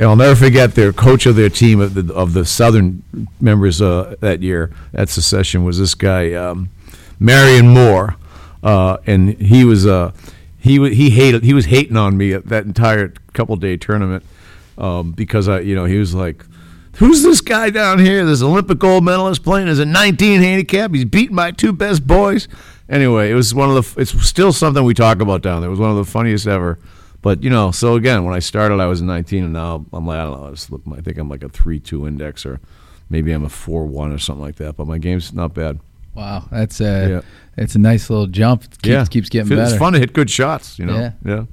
And 0.00 0.08
I'll 0.08 0.16
never 0.16 0.34
forget 0.34 0.74
their 0.74 0.92
coach 0.92 1.26
of 1.26 1.36
their 1.36 1.48
team 1.48 1.80
of 1.80 1.94
the, 1.94 2.12
of 2.12 2.32
the 2.32 2.44
Southern 2.44 3.04
members 3.40 3.80
uh, 3.80 4.16
that 4.20 4.42
year 4.42 4.72
at 4.92 5.08
Secession 5.08 5.62
was 5.62 5.78
this 5.78 5.94
guy, 5.94 6.32
um, 6.32 6.70
Marion 7.20 7.68
Moore. 7.68 8.16
Uh, 8.64 8.96
and 9.06 9.40
he 9.40 9.64
was 9.64 9.86
uh, 9.86 10.12
he 10.58 10.92
he 10.94 11.10
hated 11.10 11.44
he 11.44 11.54
was 11.54 11.66
hating 11.66 11.96
on 11.96 12.16
me 12.16 12.34
at 12.34 12.46
that 12.48 12.64
entire 12.66 13.14
couple 13.32 13.56
day 13.56 13.76
tournament 13.76 14.22
um, 14.76 15.12
because 15.12 15.48
I 15.48 15.60
you 15.60 15.74
know 15.74 15.86
he 15.86 15.98
was 15.98 16.14
like, 16.14 16.44
who's 16.96 17.22
this 17.22 17.40
guy 17.40 17.70
down 17.70 17.98
here? 17.98 18.24
This 18.26 18.42
Olympic 18.42 18.78
gold 18.78 19.04
medalist 19.04 19.42
playing 19.42 19.68
as 19.68 19.78
a 19.78 19.86
19 19.86 20.40
handicap. 20.40 20.92
He's 20.94 21.06
beaten 21.06 21.34
my 21.34 21.52
two 21.52 21.72
best 21.72 22.06
boys. 22.06 22.48
Anyway, 22.90 23.30
it 23.30 23.34
was 23.34 23.54
one 23.54 23.74
of 23.74 23.94
the. 23.94 24.00
It's 24.02 24.10
still 24.26 24.52
something 24.52 24.82
we 24.84 24.94
talk 24.94 25.20
about 25.22 25.42
down 25.42 25.60
there. 25.62 25.68
It 25.68 25.70
was 25.70 25.78
one 25.80 25.90
of 25.90 25.96
the 25.96 26.04
funniest 26.04 26.46
ever. 26.46 26.78
But 27.22 27.42
you 27.42 27.50
know, 27.50 27.70
so 27.70 27.94
again, 27.94 28.24
when 28.24 28.34
I 28.34 28.38
started, 28.40 28.80
I 28.80 28.86
was 28.86 29.00
19, 29.00 29.44
and 29.44 29.52
now 29.52 29.84
I'm 29.92 30.06
like 30.06 30.18
I 30.18 30.24
don't 30.24 30.40
know. 30.40 30.46
I, 30.48 30.50
just 30.50 30.70
look, 30.72 30.82
I 30.92 31.00
think 31.00 31.16
I'm 31.18 31.28
like 31.28 31.44
a 31.44 31.48
three-two 31.48 32.06
index, 32.06 32.44
or 32.44 32.60
maybe 33.08 33.30
I'm 33.32 33.44
a 33.44 33.48
four-one 33.48 34.12
or 34.12 34.18
something 34.18 34.42
like 34.42 34.56
that. 34.56 34.76
But 34.76 34.86
my 34.86 34.98
game's 34.98 35.32
not 35.32 35.54
bad. 35.54 35.78
Wow, 36.14 36.46
that's 36.50 36.80
a 36.80 37.08
Yeah. 37.08 37.20
it's 37.56 37.76
a 37.76 37.78
nice 37.78 38.10
little 38.10 38.26
jump. 38.26 38.64
It 38.64 38.70
keeps, 38.82 38.86
yeah, 38.88 39.04
keeps 39.04 39.28
getting 39.28 39.52
It's 39.52 39.70
better. 39.70 39.78
fun 39.78 39.92
to 39.92 39.98
hit 40.00 40.12
good 40.12 40.28
shots. 40.30 40.76
You 40.78 40.86
know. 40.86 40.98
Yeah. 40.98 41.12
yeah. 41.24 41.44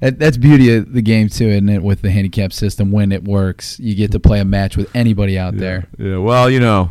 That, 0.00 0.18
that's 0.18 0.36
beauty 0.38 0.74
of 0.76 0.92
the 0.94 1.02
game 1.02 1.28
too, 1.28 1.48
isn't 1.48 1.68
it? 1.68 1.82
With 1.82 2.00
the 2.00 2.10
handicap 2.10 2.52
system, 2.52 2.90
when 2.92 3.12
it 3.12 3.24
works, 3.24 3.78
you 3.80 3.94
get 3.94 4.12
to 4.12 4.20
play 4.20 4.40
a 4.40 4.44
match 4.46 4.76
with 4.78 4.88
anybody 4.94 5.38
out 5.38 5.58
there. 5.58 5.86
Yeah, 5.98 6.18
well, 6.18 6.48
you 6.48 6.60
know, 6.60 6.90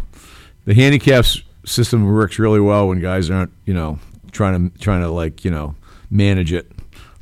the 0.65 0.75
handicaps 0.75 1.41
system 1.67 2.05
works 2.05 2.39
really 2.39 2.59
well 2.59 2.87
when 2.87 2.99
guys 2.99 3.29
aren't, 3.29 3.51
you 3.65 3.73
know, 3.73 3.99
trying 4.31 4.71
to 4.71 4.79
trying 4.79 5.01
to 5.01 5.09
like, 5.09 5.45
you 5.45 5.51
know, 5.51 5.75
manage 6.09 6.53
it. 6.53 6.71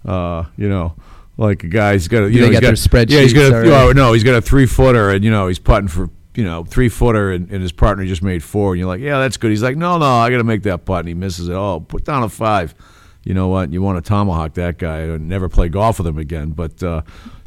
Uh, 0.06 0.46
you 0.56 0.70
know, 0.70 0.96
like 1.38 1.64
a 1.64 1.68
guy's 1.68 2.08
got 2.08 2.24
a, 2.24 2.32
you 2.32 2.42
know, 2.42 2.48
he's 2.48 2.60
got 2.60 2.68
their 2.68 2.76
Yeah, 3.10 3.22
he's 3.22 3.34
got 3.34 3.52
a, 3.52 3.76
oh, 3.76 3.92
no, 3.92 4.14
he's 4.14 4.24
got 4.24 4.36
a 4.36 4.42
three 4.42 4.66
footer, 4.66 5.10
and 5.10 5.24
you 5.24 5.32
know, 5.32 5.48
he's 5.48 5.60
putting 5.60 5.88
for 5.88 6.10
you 6.36 6.44
know 6.44 6.64
three 6.64 6.90
footer, 6.90 7.32
and, 7.32 7.50
and 7.50 7.62
his 7.62 7.72
partner 7.72 8.06
just 8.06 8.22
made 8.22 8.44
four, 8.44 8.74
and 8.74 8.80
you're 8.80 8.88
like, 8.88 9.02
yeah, 9.02 9.20
that's 9.20 9.38
good. 9.38 9.50
He's 9.50 9.64
like, 9.64 9.78
no, 9.78 9.98
no, 9.98 10.06
I 10.06 10.30
got 10.30 10.38
to 10.38 10.44
make 10.44 10.64
that 10.64 10.86
putt, 10.86 11.00
and 11.00 11.08
he 11.08 11.14
misses 11.14 11.50
it. 11.50 11.54
Oh, 11.54 11.80
put 11.80 12.06
down 12.06 12.24
a 12.24 12.30
five. 12.30 12.76
You 13.24 13.34
know 13.34 13.48
what? 13.48 13.74
You 13.74 13.82
want 13.82 14.04
to 14.04 14.08
tomahawk 14.08 14.54
that 14.54 14.78
guy 14.78 15.00
and 15.00 15.28
never 15.28 15.50
play 15.50 15.68
golf 15.68 15.98
with 15.98 16.08
him 16.08 16.20
again. 16.20 16.52
But 16.52 16.84
uh, 16.84 17.02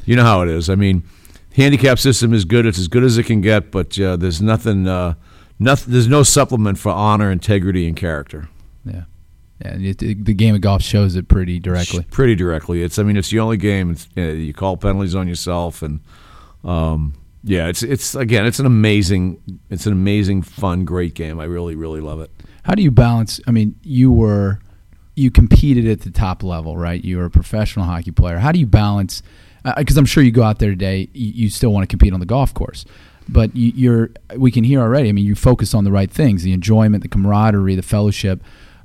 you 0.05 0.17
know 0.17 0.23
how 0.23 0.41
it 0.41 0.49
is. 0.49 0.69
I 0.69 0.75
mean, 0.75 1.03
handicap 1.53 1.99
system 1.99 2.33
is 2.33 2.43
good. 2.43 2.65
It's 2.65 2.77
as 2.77 2.89
good 2.89 3.03
as 3.03 3.17
it 3.17 3.23
can 3.23 3.39
get, 3.39 3.71
but 3.71 3.97
uh, 3.97 4.17
there's 4.17 4.41
nothing, 4.41 4.87
uh, 4.87 5.13
nothing. 5.59 5.93
There's 5.93 6.07
no 6.07 6.23
supplement 6.23 6.77
for 6.79 6.91
honor, 6.91 7.31
integrity, 7.31 7.87
and 7.87 7.95
character. 7.95 8.49
Yeah, 8.85 9.03
yeah. 9.63 9.73
and 9.73 9.85
it, 9.85 9.97
the 10.25 10.33
game 10.33 10.55
of 10.55 10.61
golf 10.61 10.81
shows 10.81 11.15
it 11.15 11.27
pretty 11.27 11.59
directly. 11.59 12.03
Pretty 12.09 12.35
directly. 12.35 12.81
It's. 12.81 12.97
I 12.97 13.03
mean, 13.03 13.17
it's 13.17 13.29
the 13.29 13.39
only 13.39 13.57
game. 13.57 13.91
It's, 13.91 14.07
uh, 14.17 14.21
you 14.21 14.53
call 14.53 14.77
penalties 14.77 15.15
on 15.15 15.27
yourself, 15.27 15.81
and 15.81 15.99
um, 16.63 17.13
yeah, 17.43 17.67
it's. 17.67 17.83
It's 17.83 18.15
again. 18.15 18.45
It's 18.45 18.59
an 18.59 18.65
amazing. 18.65 19.41
It's 19.69 19.85
an 19.85 19.93
amazing, 19.93 20.41
fun, 20.41 20.85
great 20.85 21.13
game. 21.13 21.39
I 21.39 21.45
really, 21.45 21.75
really 21.75 22.01
love 22.01 22.21
it. 22.21 22.31
How 22.63 22.75
do 22.75 22.81
you 22.81 22.91
balance? 22.91 23.39
I 23.47 23.51
mean, 23.51 23.75
you 23.83 24.11
were 24.11 24.59
you 25.19 25.29
competed 25.29 25.85
at 25.85 26.01
the 26.01 26.11
top 26.11 26.43
level, 26.43 26.77
right? 26.77 27.03
You 27.03 27.17
were 27.17 27.25
a 27.25 27.29
professional 27.29 27.85
hockey 27.85 28.11
player. 28.11 28.37
How 28.37 28.53
do 28.53 28.59
you 28.59 28.65
balance? 28.65 29.21
Because 29.77 29.97
I'm 29.97 30.05
sure 30.05 30.23
you 30.23 30.31
go 30.31 30.43
out 30.43 30.59
there 30.59 30.69
today, 30.69 31.09
you, 31.13 31.31
you 31.43 31.49
still 31.49 31.73
want 31.73 31.83
to 31.83 31.87
compete 31.87 32.13
on 32.13 32.21
the 32.21 32.25
golf 32.25 32.53
course, 32.53 32.85
but 33.31 33.55
you, 33.55 33.71
you're. 33.75 34.09
We 34.35 34.51
can 34.51 34.63
hear 34.63 34.81
already. 34.81 35.09
I 35.09 35.11
mean, 35.11 35.25
you 35.25 35.35
focus 35.35 35.73
on 35.73 35.83
the 35.83 35.91
right 35.91 36.11
things: 36.11 36.43
the 36.43 36.53
enjoyment, 36.53 37.03
the 37.03 37.09
camaraderie, 37.09 37.75
the 37.75 37.81
fellowship. 37.81 38.41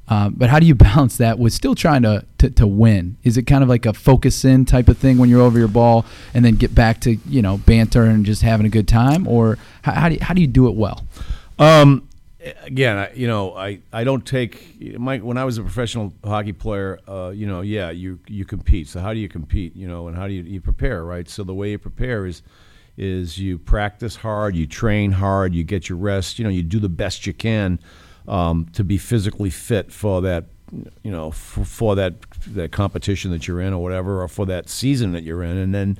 Um, 0.07 0.35
but 0.37 0.51
how 0.51 0.59
do 0.59 0.67
you 0.67 0.75
balance 0.75 1.17
that 1.17 1.39
with 1.39 1.53
still 1.53 1.75
trying 1.75 2.03
to, 2.03 2.25
to 2.39 2.51
to 2.51 2.67
win? 2.67 3.17
Is 3.25 3.37
it 3.37 3.45
kind 3.45 3.63
of 3.63 3.69
like 3.69 3.87
a 3.87 3.93
focus 3.93 4.45
in 4.45 4.65
type 4.65 4.89
of 4.89 4.99
thing 4.99 5.19
when 5.19 5.29
you're 5.29 5.43
over 5.43 5.59
your 5.59 5.69
ball, 5.69 6.05
and 6.33 6.45
then 6.45 6.57
get 6.57 6.75
back 6.75 7.01
to 7.03 7.17
you 7.29 7.43
know 7.43 7.59
banter 7.59 8.05
and 8.05 8.25
just 8.25 8.43
having 8.43 8.67
a 8.67 8.71
good 8.71 8.89
time, 8.89 9.27
or 9.27 9.59
how, 9.83 9.93
how 9.93 10.09
do 10.09 10.15
you, 10.15 10.21
how 10.23 10.35
do 10.35 10.41
you 10.41 10.47
do 10.47 10.69
it 10.69 10.75
well? 10.75 11.05
Um, 11.59 12.09
again, 12.63 12.99
I, 12.99 13.13
you 13.15 13.27
know, 13.27 13.55
I, 13.55 13.81
I 13.93 14.05
don't 14.05 14.25
take 14.25 14.99
my 14.99 15.19
when 15.19 15.39
I 15.39 15.45
was 15.45 15.59
a 15.59 15.63
professional 15.63 16.13
hockey 16.25 16.53
player. 16.53 17.01
Uh, 17.09 17.31
you 17.31 17.47
know, 17.47 17.63
yeah, 17.63 17.91
you 17.91 18.19
you 18.29 18.45
compete. 18.45 18.89
So 18.89 19.01
how 19.01 19.15
do 19.15 19.21
you 19.21 19.29
compete? 19.29 19.75
You 19.75 19.89
know, 19.89 20.09
and 20.09 20.17
how 20.17 20.29
do 20.29 20.35
you, 20.35 20.43
you 20.43 20.61
prepare? 20.61 21.05
Right. 21.05 21.29
So 21.29 21.45
the 21.45 21.55
way 21.55 21.71
you 21.71 21.79
prepare 21.79 22.27
is 22.27 22.43
is 22.97 23.39
you 23.39 23.59
practice 23.59 24.17
hard, 24.17 24.55
you 24.57 24.67
train 24.67 25.13
hard, 25.13 25.55
you 25.55 25.65
get 25.65 25.89
your 25.89 25.99
rest. 25.99 26.39
You 26.39 26.45
know, 26.45 26.51
you 26.51 26.63
do 26.63 26.79
the 26.79 26.89
best 26.89 27.27
you 27.27 27.33
can 27.33 27.81
um, 28.29 28.67
to 28.73 28.85
be 28.85 28.99
physically 28.99 29.51
fit 29.51 29.93
for 29.93 30.21
that. 30.23 30.47
You 31.05 31.13
know, 31.13 31.31
for, 31.31 31.65
for 31.65 31.95
that 31.95 32.15
that 32.49 32.73
competition 32.73 33.31
that 33.31 33.47
you're 33.47 33.61
in, 33.61 33.73
or 33.73 33.83
whatever, 33.83 34.23
or 34.23 34.29
for 34.29 34.47
that 34.47 34.69
season 34.69 35.13
that 35.13 35.23
you're 35.23 35.43
in, 35.43 35.57
and 35.57 35.73
then 35.73 35.99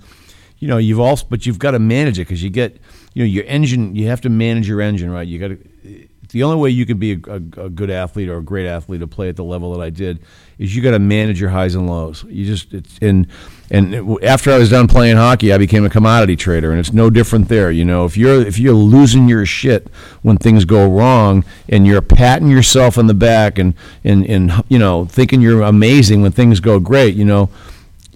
you 0.59 0.67
know 0.67 0.79
you've 0.79 0.99
also 0.99 1.27
but 1.29 1.47
you've 1.47 1.59
got 1.59 1.73
to 1.73 1.79
manage 1.79 2.19
it 2.19 2.23
because 2.23 2.43
you 2.43 2.51
get 2.51 2.81
you 3.13 3.23
know 3.23 3.27
your 3.27 3.45
engine 3.45 3.95
you 3.95 4.09
have 4.09 4.21
to 4.23 4.31
manage 4.31 4.67
your 4.67 4.81
engine 4.81 5.11
right 5.11 5.29
you 5.29 5.39
got 5.39 5.49
to 5.49 6.09
the 6.31 6.43
only 6.43 6.57
way 6.57 6.71
you 6.71 6.85
can 6.85 6.99
be 6.99 7.13
a, 7.13 7.21
a, 7.29 7.67
a 7.67 7.71
good 7.71 7.91
athlete 7.91 8.29
or 8.29 8.39
a 8.39 8.43
great 8.43 8.67
athlete 8.67 9.01
to 9.01 9.07
play 9.07 9.29
at 9.29 9.37
the 9.37 9.45
level 9.45 9.73
that 9.73 9.81
I 9.81 9.91
did 9.91 10.21
is 10.59 10.75
you 10.75 10.83
got 10.83 10.93
to 10.93 10.99
manage 10.99 11.41
your 11.41 11.51
highs 11.51 11.75
and 11.75 11.89
lows 11.89 12.25
you 12.29 12.45
just 12.45 12.73
it's 12.73 12.99
and 13.01 13.27
and 13.71 14.23
after 14.23 14.53
I 14.53 14.59
was 14.59 14.71
done 14.71 14.89
playing 14.89 15.17
hockey 15.17 15.53
I 15.53 15.59
became 15.59 15.85
a 15.85 15.91
commodity 15.91 16.37
trader 16.37 16.71
and 16.71 16.81
it's 16.81 16.93
no 16.93 17.11
different 17.11 17.49
there 17.49 17.71
you 17.71 17.85
know 17.85 18.05
if 18.05 18.17
you're 18.17 18.41
if 18.41 18.59
you're 18.59 18.75
losing 18.75 19.29
your 19.29 19.47
shit 19.47 19.89
when 20.23 20.37
things 20.37 20.65
go 20.65 20.89
wrong 20.89 21.45
and 21.69 21.87
you're 21.87 22.03
patting 22.03 22.49
yourself 22.49 22.99
in 22.99 23.07
the 23.07 23.15
back 23.15 23.59
and 23.59 23.75
and 24.05 24.27
and 24.27 24.53
you 24.69 24.79
know 24.79 25.05
thinking 25.07 25.41
you're 25.41 25.63
amazing 25.63 26.23
when 26.23 26.33
things 26.33 26.61
go 26.61 26.79
great 26.79 27.15
you 27.15 27.25
know 27.25 27.49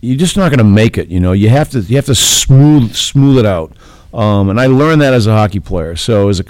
you're 0.00 0.16
just 0.16 0.36
not 0.36 0.50
going 0.50 0.58
to 0.58 0.64
make 0.64 0.98
it. 0.98 1.08
You 1.08 1.20
know, 1.20 1.32
you 1.32 1.48
have 1.48 1.70
to 1.70 1.80
you 1.80 1.96
have 1.96 2.06
to 2.06 2.14
smooth 2.14 2.94
smooth 2.94 3.38
it 3.38 3.46
out. 3.46 3.72
Um, 4.12 4.48
and 4.48 4.60
I 4.60 4.66
learned 4.66 5.02
that 5.02 5.12
as 5.12 5.26
a 5.26 5.32
hockey 5.32 5.60
player. 5.60 5.94
So 5.94 6.28
as 6.28 6.40
a, 6.40 6.44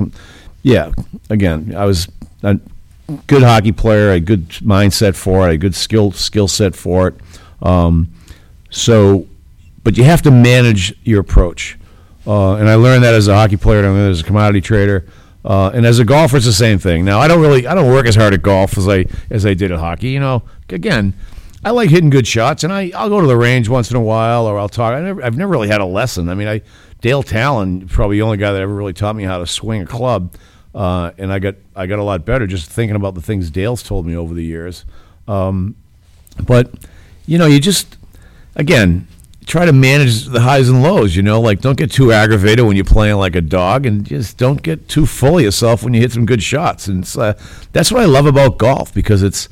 yeah, 0.62 0.92
again, 1.28 1.74
I 1.76 1.84
was 1.86 2.08
a 2.42 2.58
good 3.26 3.42
hockey 3.42 3.72
player, 3.72 4.10
a 4.12 4.20
good 4.20 4.48
mindset 4.60 5.16
for 5.16 5.48
it, 5.48 5.54
a 5.54 5.58
good 5.58 5.74
skill 5.74 6.12
skill 6.12 6.48
set 6.48 6.76
for 6.76 7.08
it. 7.08 7.14
Um, 7.62 8.12
so, 8.70 9.26
but 9.84 9.96
you 9.96 10.04
have 10.04 10.22
to 10.22 10.30
manage 10.30 10.94
your 11.04 11.20
approach. 11.20 11.78
Uh, 12.26 12.56
and 12.56 12.68
I 12.68 12.74
learned 12.74 13.04
that 13.04 13.14
as 13.14 13.26
a 13.28 13.34
hockey 13.34 13.56
player, 13.56 13.84
and 13.84 13.96
as 14.10 14.20
a 14.20 14.24
commodity 14.24 14.60
trader. 14.60 15.06
Uh, 15.44 15.70
and 15.72 15.86
as 15.86 15.98
a 15.98 16.04
golfer, 16.04 16.36
it's 16.36 16.44
the 16.44 16.52
same 16.52 16.78
thing. 16.78 17.04
Now, 17.04 17.20
I 17.20 17.28
don't 17.28 17.40
really, 17.40 17.66
I 17.66 17.74
don't 17.74 17.90
work 17.90 18.06
as 18.06 18.16
hard 18.16 18.34
at 18.34 18.42
golf 18.42 18.76
as 18.76 18.86
I 18.86 19.06
as 19.30 19.46
I 19.46 19.54
did 19.54 19.72
at 19.72 19.78
hockey. 19.78 20.08
You 20.10 20.20
know, 20.20 20.42
again, 20.68 21.14
I 21.64 21.70
like 21.70 21.88
hitting 21.88 22.10
good 22.10 22.26
shots, 22.26 22.64
and 22.64 22.72
I 22.72 22.90
I'll 22.94 23.08
go 23.08 23.20
to 23.20 23.26
the 23.26 23.36
range 23.36 23.68
once 23.68 23.90
in 23.90 23.96
a 23.96 24.02
while, 24.02 24.46
or 24.46 24.58
I'll 24.58 24.68
talk. 24.68 24.92
I 24.92 25.00
never, 25.00 25.22
I've 25.22 25.38
never 25.38 25.50
really 25.50 25.68
had 25.68 25.80
a 25.80 25.86
lesson. 25.86 26.28
I 26.28 26.34
mean, 26.34 26.48
I 26.48 26.60
Dale 27.00 27.22
Tallon, 27.22 27.88
probably 27.88 28.18
the 28.18 28.22
only 28.22 28.36
guy 28.36 28.52
that 28.52 28.60
ever 28.60 28.74
really 28.74 28.92
taught 28.92 29.16
me 29.16 29.22
how 29.22 29.38
to 29.38 29.46
swing 29.46 29.80
a 29.82 29.86
club, 29.86 30.34
uh, 30.78 31.10
and 31.18 31.32
I 31.32 31.40
got 31.40 31.56
I 31.74 31.86
got 31.86 31.98
a 31.98 32.04
lot 32.04 32.24
better 32.24 32.46
just 32.46 32.70
thinking 32.70 32.94
about 32.94 33.16
the 33.16 33.20
things 33.20 33.50
Dale's 33.50 33.82
told 33.82 34.06
me 34.06 34.14
over 34.14 34.32
the 34.32 34.44
years. 34.44 34.84
Um, 35.26 35.74
but 36.46 36.72
you 37.26 37.36
know, 37.36 37.46
you 37.46 37.58
just 37.58 37.96
again 38.54 39.08
try 39.44 39.64
to 39.64 39.72
manage 39.72 40.26
the 40.26 40.38
highs 40.38 40.68
and 40.68 40.80
lows. 40.80 41.16
You 41.16 41.22
know, 41.24 41.40
like 41.40 41.60
don't 41.60 41.76
get 41.76 41.90
too 41.90 42.12
aggravated 42.12 42.64
when 42.64 42.76
you're 42.76 42.84
playing 42.84 43.16
like 43.16 43.34
a 43.34 43.40
dog, 43.40 43.86
and 43.86 44.04
just 44.04 44.38
don't 44.38 44.62
get 44.62 44.88
too 44.88 45.04
full 45.04 45.38
of 45.38 45.42
yourself 45.42 45.82
when 45.82 45.94
you 45.94 46.00
hit 46.00 46.12
some 46.12 46.24
good 46.24 46.44
shots. 46.44 46.86
And 46.86 47.12
uh, 47.18 47.34
that's 47.72 47.90
what 47.90 48.00
I 48.00 48.04
love 48.04 48.26
about 48.26 48.58
golf 48.58 48.94
because 48.94 49.24
it's 49.24 49.48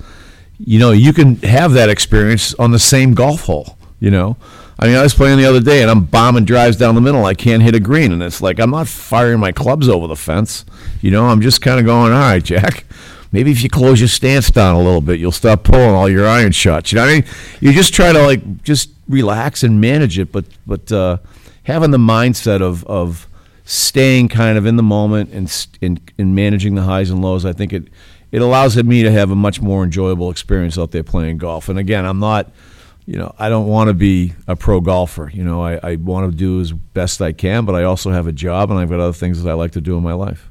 you 0.61 0.79
know 0.79 0.93
you 0.93 1.13
can 1.13 1.39
have 1.39 1.73
that 1.73 1.89
experience 1.89 2.55
on 2.55 2.71
the 2.71 2.79
same 2.79 3.15
golf 3.15 3.41
hole. 3.47 3.77
You 3.99 4.13
know. 4.13 4.37
I 4.79 4.87
mean, 4.87 4.97
I 4.97 5.03
was 5.03 5.15
playing 5.15 5.39
the 5.39 5.47
other 5.47 5.61
day, 5.61 5.81
and 5.81 5.91
I'm 5.91 6.05
bombing 6.05 6.45
drives 6.45 6.77
down 6.77 6.95
the 6.95 7.01
middle. 7.01 7.25
I 7.25 7.33
can't 7.35 7.63
hit 7.63 7.75
a 7.75 7.81
green, 7.81 8.13
and 8.13 8.23
it's 8.23 8.43
like 8.43 8.59
I'm 8.59 8.71
not 8.71 8.89
firing 8.89 9.41
my 9.41 9.53
clubs 9.53 9.89
over 9.89 10.07
the 10.07 10.17
fence. 10.17 10.67
You 11.01 11.11
know, 11.11 11.27
I'm 11.27 11.41
just 11.41 11.63
kind 11.63 11.81
of 11.81 11.87
going, 11.87 12.13
"All 12.13 12.19
right, 12.19 12.45
Jack, 12.45 12.85
maybe 13.33 13.51
if 13.51 13.63
you 13.63 13.71
close 13.71 14.01
your 14.01 14.09
stance 14.09 14.51
down 14.51 14.75
a 14.75 14.79
little 14.79 15.01
bit, 15.01 15.19
you'll 15.19 15.33
stop 15.33 15.65
pulling 15.65 15.95
all 15.95 16.11
your 16.11 16.27
iron 16.27 16.53
shots." 16.53 16.93
You 16.93 16.97
know, 16.97 17.07
what 17.07 17.11
I 17.11 17.15
mean, 17.15 17.25
you 17.61 17.73
just 17.73 17.95
try 17.95 18.13
to 18.13 18.23
like 18.23 18.63
just 18.65 18.91
relax 19.09 19.63
and 19.63 19.81
manage 19.81 20.19
it, 20.19 20.31
but 20.31 20.45
but 20.67 20.93
uh, 20.93 21.19
having 21.63 21.91
the 21.91 21.99
mindset 21.99 22.61
of 22.61 22.85
of 22.85 23.27
staying 23.65 24.29
kind 24.29 24.59
of 24.59 24.67
in 24.67 24.77
the 24.77 24.83
moment 24.83 25.31
and 25.33 25.67
in, 25.81 25.99
in 26.19 26.35
managing 26.35 26.75
the 26.75 26.83
highs 26.83 27.11
and 27.11 27.23
lows, 27.23 27.47
I 27.47 27.53
think 27.55 27.73
it 27.73 27.89
it 28.31 28.43
allows 28.43 28.77
me 28.83 29.03
to 29.03 29.11
have 29.11 29.31
a 29.31 29.37
much 29.37 29.63
more 29.63 29.85
enjoyable 29.85 30.31
experience 30.31 30.77
out 30.77 30.91
there 30.91 31.03
playing 31.03 31.39
golf. 31.39 31.71
And 31.71 31.79
again, 31.79 32.05
I'm 32.05 32.19
not 32.19 32.51
you 33.07 33.17
know, 33.17 33.35
I 33.39 33.49
don't 33.49 33.69
want 33.69 33.89
to 33.89 33.95
be 33.95 34.35
a 34.49 34.57
pro 34.57 34.81
golfer. 34.81 35.31
You 35.33 35.45
know, 35.45 35.63
I, 35.63 35.79
I 35.83 35.97
want 35.97 36.31
to 36.31 36.37
do 36.37 36.61
as 36.61 36.73
best 36.73 37.23
I 37.23 37.33
can, 37.33 37.65
but 37.65 37.75
I 37.75 37.85
also 37.85 38.11
have 38.11 38.27
a 38.27 38.33
job 38.33 38.71
and 38.71 38.81
I've 38.81 38.91
got 38.91 38.99
other 38.99 39.13
things 39.13 39.43
that 39.43 39.51
I 39.51 39.55
like 39.55 39.73
to 39.73 39.81
do 39.81 39.97
in 39.97 40.03
my 40.03 40.13
life. 40.13 40.51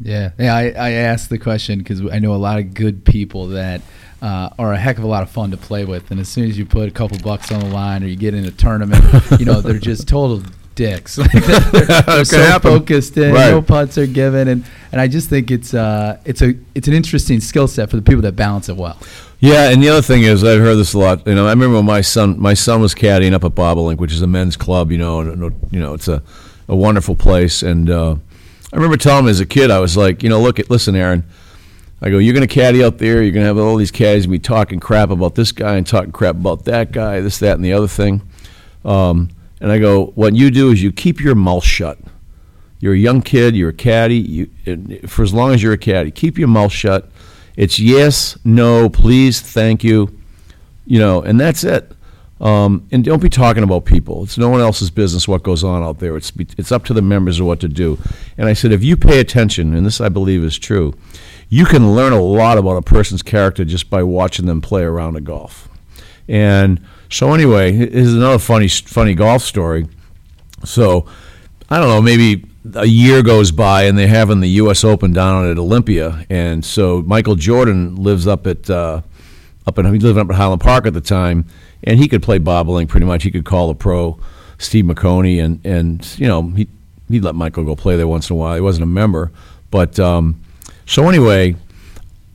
Yeah, 0.00 0.30
yeah. 0.38 0.54
I, 0.54 0.64
I 0.70 0.90
asked 0.92 1.30
the 1.30 1.38
question 1.38 1.78
because 1.78 2.00
I 2.12 2.18
know 2.18 2.34
a 2.34 2.36
lot 2.36 2.58
of 2.58 2.74
good 2.74 3.04
people 3.04 3.48
that 3.48 3.80
uh, 4.22 4.50
are 4.58 4.72
a 4.72 4.78
heck 4.78 4.98
of 4.98 5.04
a 5.04 5.06
lot 5.06 5.22
of 5.22 5.30
fun 5.30 5.50
to 5.50 5.56
play 5.56 5.84
with, 5.84 6.10
and 6.10 6.20
as 6.20 6.28
soon 6.28 6.48
as 6.48 6.58
you 6.58 6.66
put 6.66 6.88
a 6.88 6.92
couple 6.92 7.18
bucks 7.18 7.50
on 7.50 7.60
the 7.60 7.66
line 7.66 8.04
or 8.04 8.06
you 8.06 8.16
get 8.16 8.34
in 8.34 8.44
a 8.44 8.50
tournament, 8.50 9.02
you 9.38 9.46
know 9.46 9.60
they're 9.60 9.78
just 9.78 10.06
total 10.06 10.42
dicks. 10.76 11.18
Like, 11.26 11.32
they're, 11.32 12.24
so 12.24 12.38
happen. 12.38 12.78
focused 12.78 13.16
in, 13.16 13.32
Right. 13.34 13.50
no 13.50 13.60
putts 13.60 13.98
are 13.98 14.06
given, 14.06 14.46
and, 14.46 14.64
and 14.92 15.00
I 15.00 15.08
just 15.08 15.28
think 15.28 15.50
it's 15.50 15.74
uh 15.74 16.18
it's 16.24 16.40
a 16.42 16.54
it's 16.76 16.86
an 16.86 16.94
interesting 16.94 17.40
skill 17.40 17.66
set 17.66 17.90
for 17.90 17.96
the 17.96 18.02
people 18.02 18.22
that 18.22 18.36
balance 18.36 18.68
it 18.68 18.76
well. 18.76 18.96
Yeah, 19.40 19.70
and 19.70 19.82
the 19.82 19.88
other 19.88 20.00
thing 20.02 20.22
is, 20.22 20.42
I've 20.44 20.60
heard 20.60 20.76
this 20.76 20.94
a 20.94 20.98
lot. 20.98 21.26
You 21.26 21.34
know, 21.34 21.46
I 21.46 21.50
remember 21.50 21.76
when 21.76 21.84
my 21.84 22.00
son, 22.00 22.40
my 22.40 22.54
son 22.54 22.80
was 22.80 22.94
caddying 22.94 23.32
up 23.34 23.44
at 23.44 23.54
Bob 23.54 23.76
O'Link, 23.76 24.00
which 24.00 24.12
is 24.12 24.22
a 24.22 24.26
men's 24.26 24.56
club. 24.56 24.90
You 24.92 24.98
know, 24.98 25.20
and 25.20 25.42
you 25.70 25.80
know, 25.80 25.92
it's 25.94 26.08
a, 26.08 26.22
a 26.68 26.76
wonderful 26.76 27.16
place. 27.16 27.62
And 27.62 27.90
uh, 27.90 28.14
I 28.72 28.76
remember 28.76 28.96
telling 28.96 29.24
him 29.24 29.28
as 29.30 29.40
a 29.40 29.46
kid, 29.46 29.70
I 29.70 29.78
was 29.80 29.94
like, 29.96 30.22
you 30.22 30.28
know, 30.30 30.40
look, 30.40 30.58
at 30.58 30.70
listen, 30.70 30.94
Aaron. 30.96 31.24
I 32.00 32.10
go, 32.10 32.18
you're 32.18 32.34
going 32.34 32.46
to 32.46 32.54
caddy 32.54 32.84
out 32.84 32.98
there. 32.98 33.22
You're 33.22 33.32
going 33.32 33.42
to 33.42 33.46
have 33.46 33.56
all 33.58 33.76
these 33.76 33.90
caddies 33.90 34.26
be 34.26 34.38
talking 34.38 34.80
crap 34.80 35.08
about 35.10 35.34
this 35.34 35.50
guy 35.50 35.76
and 35.76 35.86
talking 35.86 36.12
crap 36.12 36.34
about 36.36 36.66
that 36.66 36.92
guy, 36.92 37.20
this, 37.20 37.38
that, 37.38 37.54
and 37.56 37.64
the 37.64 37.72
other 37.72 37.88
thing. 37.88 38.20
Um, 38.84 39.30
and 39.60 39.72
I 39.72 39.78
go, 39.78 40.06
what 40.14 40.34
you 40.34 40.50
do 40.50 40.70
is 40.70 40.82
you 40.82 40.92
keep 40.92 41.20
your 41.20 41.34
mouth 41.34 41.64
shut. 41.64 41.98
You're 42.78 42.94
a 42.94 42.98
young 42.98 43.22
kid. 43.22 43.56
You're 43.56 43.70
a 43.70 43.74
caddy. 43.74 44.16
You, 44.18 45.00
for 45.06 45.22
as 45.22 45.32
long 45.32 45.54
as 45.54 45.62
you're 45.62 45.72
a 45.72 45.78
caddy, 45.78 46.10
keep 46.10 46.38
your 46.38 46.48
mouth 46.48 46.72
shut. 46.72 47.10
It's 47.56 47.78
yes, 47.78 48.36
no, 48.44 48.90
please, 48.90 49.40
thank 49.40 49.82
you, 49.82 50.18
you 50.84 50.98
know, 50.98 51.22
and 51.22 51.40
that's 51.40 51.64
it. 51.64 51.90
Um, 52.38 52.86
and 52.92 53.02
don't 53.02 53.22
be 53.22 53.30
talking 53.30 53.62
about 53.62 53.86
people. 53.86 54.24
It's 54.24 54.36
no 54.36 54.50
one 54.50 54.60
else's 54.60 54.90
business 54.90 55.26
what 55.26 55.42
goes 55.42 55.64
on 55.64 55.82
out 55.82 55.98
there. 56.00 56.18
It's 56.18 56.30
it's 56.58 56.70
up 56.70 56.84
to 56.84 56.92
the 56.92 57.00
members 57.00 57.40
of 57.40 57.46
what 57.46 57.60
to 57.60 57.68
do. 57.68 57.98
And 58.36 58.46
I 58.46 58.52
said, 58.52 58.72
if 58.72 58.84
you 58.84 58.94
pay 58.94 59.20
attention, 59.20 59.74
and 59.74 59.86
this 59.86 60.02
I 60.02 60.10
believe 60.10 60.44
is 60.44 60.58
true, 60.58 60.92
you 61.48 61.64
can 61.64 61.94
learn 61.94 62.12
a 62.12 62.20
lot 62.20 62.58
about 62.58 62.76
a 62.76 62.82
person's 62.82 63.22
character 63.22 63.64
just 63.64 63.88
by 63.88 64.02
watching 64.02 64.44
them 64.44 64.60
play 64.60 64.82
around 64.82 65.16
a 65.16 65.22
golf. 65.22 65.70
And 66.28 66.84
so 67.08 67.32
anyway, 67.32 67.72
this 67.72 68.06
is 68.06 68.14
another 68.14 68.38
funny 68.38 68.68
funny 68.68 69.14
golf 69.14 69.42
story. 69.42 69.86
So 70.64 71.06
I 71.68 71.78
don't 71.78 71.88
know, 71.88 72.02
maybe 72.02 72.44
a 72.74 72.86
year 72.86 73.22
goes 73.22 73.52
by 73.52 73.84
and 73.84 73.96
they're 73.96 74.08
having 74.08 74.40
the 74.40 74.48
U.S. 74.48 74.84
Open 74.84 75.12
down 75.12 75.48
at 75.48 75.58
Olympia, 75.58 76.26
and 76.28 76.64
so 76.64 77.02
Michael 77.02 77.36
Jordan 77.36 77.96
lives 77.96 78.26
up 78.26 78.46
at 78.46 78.68
uh, 78.68 79.02
up 79.66 79.78
in 79.78 79.92
he 79.92 79.98
lived 79.98 80.18
up 80.18 80.30
at 80.30 80.36
Highland 80.36 80.60
Park 80.60 80.86
at 80.86 80.94
the 80.94 81.00
time, 81.00 81.46
and 81.84 81.98
he 81.98 82.08
could 82.08 82.22
play 82.22 82.38
Bob 82.38 82.68
O'Link 82.68 82.90
pretty 82.90 83.06
much. 83.06 83.22
He 83.22 83.30
could 83.30 83.44
call 83.44 83.70
a 83.70 83.74
pro, 83.74 84.18
Steve 84.58 84.84
McConey, 84.84 85.42
and 85.42 85.64
and 85.64 86.18
you 86.18 86.26
know 86.26 86.42
he 86.50 86.68
he'd 87.08 87.24
let 87.24 87.34
Michael 87.34 87.64
go 87.64 87.76
play 87.76 87.96
there 87.96 88.08
once 88.08 88.30
in 88.30 88.34
a 88.34 88.36
while. 88.36 88.54
He 88.54 88.60
wasn't 88.60 88.84
a 88.84 88.86
member, 88.86 89.30
but 89.70 89.98
um, 90.00 90.40
so 90.86 91.08
anyway. 91.08 91.56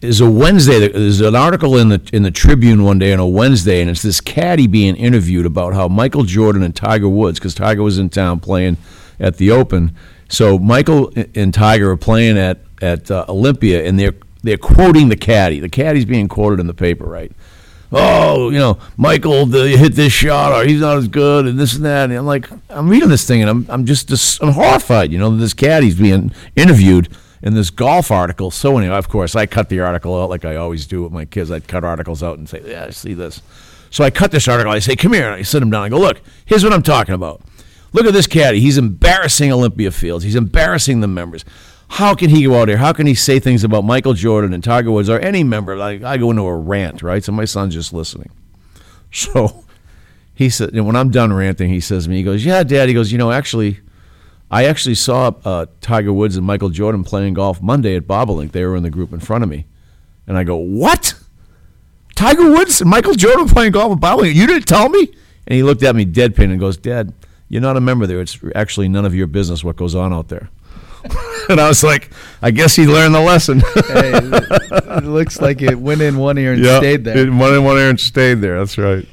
There's 0.01 0.19
a 0.19 0.29
Wednesday. 0.29 0.87
There's 0.87 1.21
an 1.21 1.35
article 1.35 1.77
in 1.77 1.89
the 1.89 2.01
in 2.11 2.23
the 2.23 2.31
Tribune 2.31 2.83
one 2.83 2.97
day 2.97 3.13
on 3.13 3.19
a 3.19 3.27
Wednesday, 3.27 3.81
and 3.81 3.89
it's 3.89 4.01
this 4.01 4.19
caddy 4.19 4.65
being 4.65 4.95
interviewed 4.95 5.45
about 5.45 5.75
how 5.75 5.87
Michael 5.87 6.23
Jordan 6.23 6.63
and 6.63 6.75
Tiger 6.75 7.07
Woods, 7.07 7.37
because 7.37 7.53
Tiger 7.53 7.83
was 7.83 7.99
in 7.99 8.09
town 8.09 8.39
playing 8.39 8.77
at 9.19 9.37
the 9.37 9.51
Open. 9.51 9.95
So 10.27 10.57
Michael 10.57 11.13
and 11.35 11.53
Tiger 11.53 11.91
are 11.91 11.97
playing 11.97 12.39
at 12.39 12.61
at 12.81 13.11
uh, 13.11 13.25
Olympia, 13.29 13.85
and 13.85 13.99
they're 13.99 14.15
they're 14.41 14.57
quoting 14.57 15.09
the 15.09 15.15
caddy. 15.15 15.59
The 15.59 15.69
caddy's 15.69 16.05
being 16.05 16.27
quoted 16.27 16.59
in 16.59 16.65
the 16.65 16.73
paper, 16.73 17.05
right? 17.05 17.31
Oh, 17.91 18.49
you 18.49 18.57
know, 18.57 18.79
Michael 18.97 19.45
the, 19.45 19.67
hit 19.67 19.93
this 19.93 20.13
shot, 20.13 20.51
or 20.51 20.65
he's 20.65 20.81
not 20.81 20.97
as 20.97 21.09
good, 21.09 21.45
and 21.45 21.59
this 21.59 21.75
and 21.75 21.85
that. 21.85 22.05
And 22.05 22.13
I'm 22.13 22.25
like, 22.25 22.49
I'm 22.69 22.89
reading 22.89 23.09
this 23.09 23.27
thing, 23.27 23.41
and 23.41 23.49
I'm 23.51 23.67
I'm 23.69 23.85
just 23.85 24.41
I'm 24.41 24.53
horrified. 24.53 25.11
You 25.11 25.19
know, 25.19 25.37
this 25.37 25.53
caddy's 25.53 25.93
being 25.93 26.31
interviewed 26.55 27.07
in 27.41 27.53
this 27.53 27.69
golf 27.69 28.11
article. 28.11 28.51
So 28.51 28.77
anyway, 28.77 28.95
of 28.95 29.09
course, 29.09 29.35
I 29.35 29.45
cut 29.45 29.69
the 29.69 29.79
article 29.79 30.21
out 30.21 30.29
like 30.29 30.45
I 30.45 30.55
always 30.55 30.85
do 30.85 31.03
with 31.03 31.11
my 31.11 31.25
kids. 31.25 31.51
I'd 31.51 31.67
cut 31.67 31.83
articles 31.83 32.21
out 32.21 32.37
and 32.37 32.47
say, 32.47 32.61
yeah, 32.65 32.85
I 32.85 32.89
see 32.91 33.13
this. 33.13 33.41
So 33.89 34.03
I 34.03 34.09
cut 34.09 34.31
this 34.31 34.47
article. 34.47 34.71
I 34.71 34.79
say, 34.79 34.95
come 34.95 35.13
here. 35.13 35.25
And 35.25 35.35
I 35.35 35.41
sit 35.41 35.61
him 35.61 35.69
down. 35.69 35.83
I 35.83 35.89
go, 35.89 35.99
look, 35.99 36.21
here's 36.45 36.63
what 36.63 36.73
I'm 36.73 36.83
talking 36.83 37.15
about. 37.15 37.41
Look 37.93 38.05
at 38.05 38.13
this 38.13 38.27
caddy. 38.27 38.61
He's 38.61 38.77
embarrassing 38.77 39.51
Olympia 39.51 39.91
Fields. 39.91 40.23
He's 40.23 40.35
embarrassing 40.35 41.01
the 41.01 41.07
members. 41.07 41.43
How 41.89 42.15
can 42.15 42.29
he 42.29 42.43
go 42.43 42.61
out 42.61 42.67
there? 42.67 42.77
How 42.77 42.93
can 42.93 43.05
he 43.05 43.15
say 43.15 43.39
things 43.39 43.65
about 43.65 43.83
Michael 43.83 44.13
Jordan 44.13 44.53
and 44.53 44.63
Tiger 44.63 44.91
Woods 44.91 45.09
or 45.09 45.19
any 45.19 45.43
member? 45.43 45.75
Like 45.75 46.03
I 46.03 46.15
go 46.15 46.31
into 46.31 46.43
a 46.43 46.55
rant, 46.55 47.03
right? 47.03 47.21
So 47.21 47.33
my 47.33 47.43
son's 47.45 47.73
just 47.73 47.93
listening. 47.93 48.29
So 49.13 49.65
he 50.33 50.49
said, 50.49 50.69
and 50.69 50.87
when 50.87 50.95
I'm 50.95 51.11
done 51.11 51.33
ranting, 51.33 51.69
he 51.69 51.81
says 51.81 52.05
to 52.05 52.09
me, 52.09 52.15
he 52.15 52.23
goes, 52.23 52.45
"Yeah, 52.45 52.63
Dad." 52.63 52.87
He 52.87 52.95
goes, 52.95 53.11
"You 53.11 53.17
know, 53.17 53.29
actually, 53.29 53.81
I 54.51 54.65
actually 54.65 54.95
saw 54.95 55.33
uh, 55.45 55.67
Tiger 55.79 56.11
Woods 56.11 56.35
and 56.35 56.45
Michael 56.45 56.69
Jordan 56.69 57.05
playing 57.05 57.35
golf 57.35 57.61
Monday 57.61 57.95
at 57.95 58.05
Bob 58.05 58.29
O'Link. 58.29 58.51
They 58.51 58.65
were 58.65 58.75
in 58.75 58.83
the 58.83 58.89
group 58.89 59.13
in 59.13 59.21
front 59.21 59.43
of 59.43 59.49
me." 59.49 59.65
And 60.27 60.37
I 60.37 60.43
go, 60.43 60.57
"What? 60.57 61.15
Tiger 62.15 62.51
Woods 62.51 62.81
and 62.81 62.89
Michael 62.89 63.13
Jordan 63.13 63.47
playing 63.47 63.71
golf 63.71 63.93
at 63.93 63.99
Bob 64.01 64.19
O'Link? 64.19 64.35
You 64.35 64.45
didn't 64.45 64.67
tell 64.67 64.89
me?" 64.89 65.09
And 65.47 65.55
he 65.55 65.63
looked 65.63 65.83
at 65.83 65.95
me 65.95 66.05
deadpan 66.05 66.51
and 66.51 66.59
goes, 66.59 66.75
"Dad, 66.75 67.13
you're 67.47 67.61
not 67.61 67.77
a 67.77 67.81
member 67.81 68.05
there. 68.05 68.19
It's 68.19 68.37
actually 68.53 68.89
none 68.89 69.05
of 69.05 69.15
your 69.15 69.27
business 69.27 69.63
what 69.63 69.77
goes 69.77 69.95
on 69.95 70.13
out 70.13 70.27
there." 70.27 70.49
and 71.49 71.59
I 71.59 71.67
was 71.69 71.81
like, 71.81 72.11
"I 72.41 72.51
guess 72.51 72.75
he 72.75 72.85
learned 72.85 73.15
the 73.15 73.21
lesson." 73.21 73.59
Hey, 73.59 74.11
it 74.97 75.03
looks 75.05 75.39
like 75.41 75.61
it 75.61 75.79
went 75.79 76.01
in 76.01 76.17
one 76.17 76.37
ear 76.37 76.53
and 76.53 76.61
Yeah, 76.65 76.77
stayed 76.79 77.05
there. 77.05 77.17
It 77.17 77.29
went 77.29 77.55
in 77.55 77.63
one 77.63 77.77
ear 77.77 77.89
and 77.89 77.99
stayed 77.99 78.35
there. 78.35 78.59
That's 78.59 78.77
right. 78.77 79.07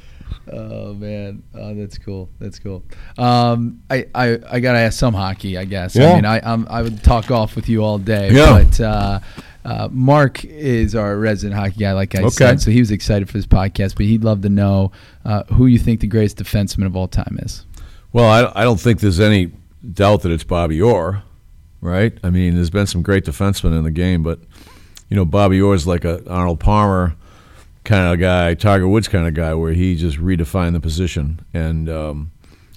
Oh 0.51 0.93
man, 0.93 1.43
oh 1.53 1.73
that's 1.75 1.97
cool. 1.97 2.29
That's 2.39 2.59
cool. 2.59 2.83
Um, 3.17 3.81
I, 3.89 4.07
I 4.15 4.39
I 4.49 4.59
gotta 4.59 4.79
ask 4.79 4.97
some 4.97 5.13
hockey. 5.13 5.57
I 5.57 5.65
guess. 5.65 5.95
Yeah. 5.95 6.11
I 6.11 6.15
mean, 6.15 6.25
I 6.25 6.39
I'm, 6.43 6.67
I 6.69 6.81
would 6.81 7.03
talk 7.03 7.27
golf 7.27 7.55
with 7.55 7.69
you 7.69 7.83
all 7.83 7.97
day. 7.97 8.31
Yeah. 8.31 8.63
But 8.63 8.79
uh, 8.81 9.19
uh, 9.65 9.87
Mark 9.91 10.43
is 10.45 10.95
our 10.95 11.17
resident 11.17 11.59
hockey 11.59 11.79
guy, 11.81 11.91
like 11.93 12.15
I 12.15 12.19
Okay. 12.21 12.29
said. 12.29 12.61
So 12.61 12.71
he 12.71 12.79
was 12.79 12.91
excited 12.91 13.27
for 13.29 13.37
this 13.37 13.45
podcast, 13.45 13.95
but 13.95 14.05
he'd 14.05 14.23
love 14.23 14.41
to 14.41 14.49
know 14.49 14.91
uh, 15.25 15.43
who 15.53 15.67
you 15.67 15.77
think 15.77 15.99
the 15.99 16.07
greatest 16.07 16.37
defenseman 16.37 16.85
of 16.85 16.95
all 16.95 17.07
time 17.07 17.37
is. 17.41 17.65
Well, 18.11 18.25
I, 18.25 18.61
I 18.61 18.63
don't 18.63 18.79
think 18.79 19.01
there's 19.01 19.19
any 19.19 19.51
doubt 19.93 20.23
that 20.23 20.31
it's 20.31 20.43
Bobby 20.43 20.81
Orr, 20.81 21.21
right? 21.81 22.17
I 22.23 22.31
mean, 22.31 22.55
there's 22.55 22.71
been 22.71 22.87
some 22.87 23.03
great 23.03 23.25
defensemen 23.25 23.77
in 23.77 23.83
the 23.83 23.91
game, 23.91 24.23
but 24.23 24.39
you 25.09 25.15
know, 25.15 25.25
Bobby 25.25 25.61
Orr 25.61 25.75
is 25.75 25.85
like 25.85 26.05
a 26.05 26.27
Arnold 26.27 26.59
Palmer 26.59 27.15
kind 27.89 28.13
of 28.13 28.19
guy, 28.19 28.53
Tiger 28.53 28.87
Woods 28.87 29.07
kind 29.07 29.27
of 29.27 29.33
guy, 29.33 29.55
where 29.55 29.73
he 29.73 29.95
just 29.95 30.17
redefined 30.17 30.73
the 30.73 30.79
position. 30.79 31.39
And 31.55 31.89
um, 31.89 32.31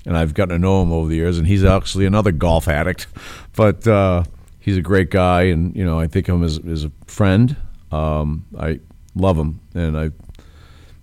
and 0.07 0.17
I've 0.17 0.33
gotten 0.33 0.55
to 0.55 0.59
know 0.59 0.83
him 0.83 0.91
over 0.91 1.09
the 1.09 1.17
years, 1.17 1.39
and 1.39 1.47
he's 1.47 1.65
actually 1.65 2.07
another 2.07 2.33
golf 2.33 2.67
addict, 2.67 3.07
but 3.55 3.87
uh, 3.87 4.25
he's 4.59 4.79
a 4.79 4.81
great 4.81 5.11
guy, 5.11 5.43
and 5.43 5.77
you 5.77 5.85
know, 5.85 6.01
I 6.01 6.07
think 6.07 6.29
of 6.29 6.37
him 6.37 6.45
as, 6.45 6.59
as 6.67 6.85
a 6.85 6.93
friend. 7.07 7.55
Um, 7.93 8.47
I 8.59 8.81
love 9.15 9.37
him, 9.37 9.61
and 9.75 9.99
I, 9.99 10.11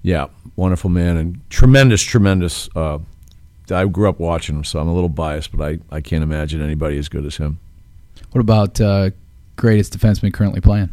yeah, 0.01 0.25
wonderful 0.55 0.89
man, 0.89 1.15
and 1.15 1.39
tremendous, 1.51 2.01
tremendous. 2.01 2.67
Uh, 2.75 2.97
I 3.71 3.85
grew 3.85 4.09
up 4.09 4.19
watching 4.19 4.55
him, 4.55 4.63
so 4.63 4.79
I'm 4.79 4.87
a 4.87 4.93
little 4.93 5.09
biased, 5.09 5.55
but 5.55 5.63
I, 5.63 5.95
I 5.95 6.01
can't 6.01 6.23
imagine 6.23 6.61
anybody 6.61 6.97
as 6.97 7.07
good 7.07 7.25
as 7.25 7.37
him. 7.37 7.59
What 8.31 8.41
about 8.41 8.81
uh, 8.81 9.11
greatest 9.55 9.97
defenseman 9.97 10.33
currently 10.33 10.61
playing? 10.61 10.89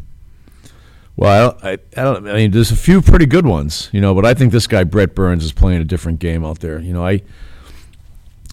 Well, 1.17 1.57
I, 1.63 1.71
I, 1.71 2.03
don't. 2.03 2.27
I 2.27 2.33
mean, 2.35 2.51
there's 2.51 2.69
a 2.69 2.75
few 2.75 3.01
pretty 3.01 3.25
good 3.25 3.47
ones, 3.47 3.89
you 3.91 3.99
know, 3.99 4.13
but 4.13 4.23
I 4.23 4.35
think 4.35 4.51
this 4.51 4.67
guy 4.67 4.83
Brent 4.83 5.15
Burns 5.15 5.43
is 5.43 5.51
playing 5.51 5.81
a 5.81 5.83
different 5.83 6.19
game 6.19 6.45
out 6.45 6.59
there. 6.59 6.79
You 6.79 6.93
know, 6.93 7.05
I. 7.05 7.23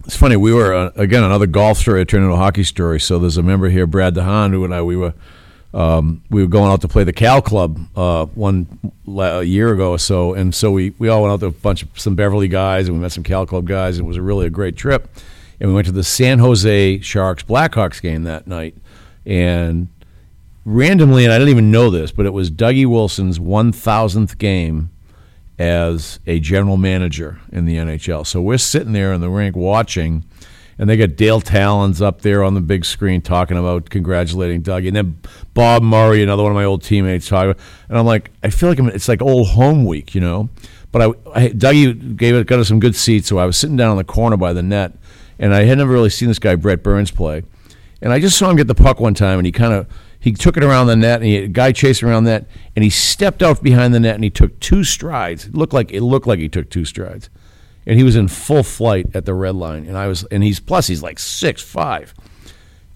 It's 0.07 0.17
funny. 0.17 0.37
We 0.37 0.53
were 0.53 0.75
uh, 0.75 0.91
again 0.97 1.23
another 1.23 1.47
golf 1.47 1.79
story. 1.79 2.05
Turned 2.07 2.25
into 2.25 2.35
a 2.35 2.39
hockey 2.39 2.65
story. 2.65 3.01
So 3.01 3.19
there's 3.19 3.37
a 3.37 3.43
member 3.43 3.69
here, 3.69 3.87
Brad 3.87 4.15
DeHaan, 4.15 4.51
who 4.51 4.65
and 4.65 4.75
I 4.75 4.83
we 4.83 4.97
were. 4.97 5.15
Um, 5.75 6.23
we 6.31 6.41
were 6.41 6.49
going 6.49 6.71
out 6.71 6.83
to 6.83 6.89
play 6.89 7.03
the 7.03 7.13
Cal 7.13 7.43
Club 7.43 7.81
uh, 7.97 8.27
one 8.27 8.93
a 9.09 9.43
year 9.43 9.73
ago 9.73 9.91
or 9.91 9.99
so, 9.99 10.33
and 10.33 10.55
so 10.55 10.71
we, 10.71 10.91
we 11.01 11.09
all 11.09 11.23
went 11.23 11.33
out 11.33 11.41
to 11.41 11.47
a 11.47 11.51
bunch 11.51 11.83
of 11.83 11.89
some 11.99 12.15
Beverly 12.15 12.47
guys, 12.47 12.87
and 12.87 12.97
we 12.97 13.03
met 13.03 13.11
some 13.11 13.25
Cal 13.25 13.45
Club 13.45 13.67
guys. 13.67 13.99
It 13.99 14.05
was 14.05 14.17
a 14.17 14.23
really 14.23 14.47
a 14.47 14.51
great 14.51 14.77
trip, 14.77 15.09
and 15.59 15.69
we 15.69 15.75
went 15.75 15.89
to 15.89 15.93
the 15.93 16.05
San 16.05 16.39
Jose 16.39 17.01
Sharks 17.01 17.43
Blackhawks 17.43 18.01
game 18.01 18.23
that 18.23 18.47
night, 18.47 18.77
and 19.27 19.89
randomly, 20.65 21.25
and 21.25 21.33
I 21.33 21.39
didn't 21.39 21.51
even 21.51 21.71
know 21.71 21.91
this, 21.91 22.13
but 22.13 22.27
it 22.27 22.33
was 22.33 22.51
Dougie 22.51 22.87
Wilson's 22.87 23.39
1,000th 23.39 24.39
game 24.39 24.91
as 25.59 26.19
a 26.27 26.41
general 26.41 26.77
manager 26.77 27.41
in 27.53 27.65
the 27.65 27.77
NHL. 27.77 28.27
So 28.27 28.41
we're 28.41 28.59
sitting 28.59 28.93
there 28.93 29.13
in 29.13 29.21
the 29.21 29.31
rink 29.31 29.55
watching, 29.55 30.25
and 30.79 30.89
they 30.89 30.97
got 30.97 31.17
Dale 31.17 31.41
Tallons 31.41 32.03
up 32.03 32.23
there 32.23 32.43
on 32.43 32.55
the 32.55 32.61
big 32.61 32.85
screen 32.85 33.21
talking 33.21 33.57
about 33.57 33.91
congratulating 33.91 34.63
Dougie, 34.63 34.89
and 34.89 34.97
then 34.97 35.19
Bob 35.53 35.83
Murray, 35.83 36.23
another 36.23 36.43
one 36.43 36.53
of 36.53 36.57
my 36.57 36.65
old 36.65 36.83
teammates, 36.83 37.29
talking. 37.29 37.55
And 37.89 37.99
I'm 37.99 38.07
like, 38.07 38.31
I 38.43 38.51
feel 38.51 38.69
like 38.69 38.79
I'm, 38.79 38.89
it's 38.89 39.09
like 39.09 39.23
old 39.23 39.49
home 39.49 39.85
week, 39.85 40.15
you 40.15 40.21
know. 40.21 40.49
But 40.91 41.03
I, 41.03 41.07
I 41.35 41.49
Dougie 41.49 42.17
gave 42.17 42.35
it, 42.35 42.47
got 42.47 42.59
us 42.59 42.69
some 42.69 42.81
good 42.81 42.97
seats, 42.97 43.29
so 43.29 43.39
I 43.39 43.47
was 43.47 43.57
sitting 43.57 43.77
down 43.77 43.93
in 43.93 43.97
the 43.97 44.05
corner 44.05 44.37
by 44.37 44.53
the 44.53 44.63
net, 44.63 44.93
and 45.39 45.55
I 45.55 45.65
had 45.65 45.79
never 45.79 45.93
really 45.93 46.11
seen 46.11 46.29
this 46.29 46.39
guy 46.39 46.57
Brent 46.57 46.83
Burns 46.83 47.11
play. 47.11 47.43
And 48.03 48.13
I 48.13 48.21
just 48.21 48.37
saw 48.37 48.51
him 48.51 48.57
get 48.57 48.67
the 48.67 48.75
puck 48.75 49.01
one 49.01 49.15
time, 49.15 49.39
and 49.39 49.47
he 49.47 49.53
kind 49.53 49.73
of 49.73 49.87
he 50.25 50.33
took 50.33 50.57
it 50.57 50.65
around 50.65 50.87
the 50.87 50.97
net, 50.97 51.17
and 51.17 51.27
he 51.27 51.35
had 51.35 51.45
a 51.45 51.49
guy 51.49 51.71
chasing 51.71 52.09
around 52.09 52.25
that, 52.25 52.47
and 52.75 52.83
he 52.83 52.89
stepped 52.89 53.43
out 53.43 53.63
behind 53.63 53.93
the 53.93 54.01
net, 54.01 54.15
and 54.15 54.25
he 54.25 54.31
took 54.31 54.59
two 54.59 54.83
strides. 54.83 55.45
It 55.45 55.55
looked 55.55 55.75
like 55.75 55.93
it 55.93 56.01
looked 56.01 56.27
like 56.27 56.39
he 56.39 56.49
took 56.49 56.71
two 56.71 56.87
strides, 56.87 57.29
and 57.85 57.99
he 57.99 58.05
was 58.05 58.17
in 58.17 58.29
full 58.29 58.63
flight 58.63 59.15
at 59.15 59.27
the 59.27 59.35
red 59.35 59.55
line. 59.55 59.85
And 59.85 59.99
I 59.99 60.07
was, 60.07 60.25
and 60.25 60.43
he's 60.43 60.61
plus 60.61 60.87
he's 60.87 61.03
like 61.03 61.19
six 61.19 61.61
five, 61.61 62.15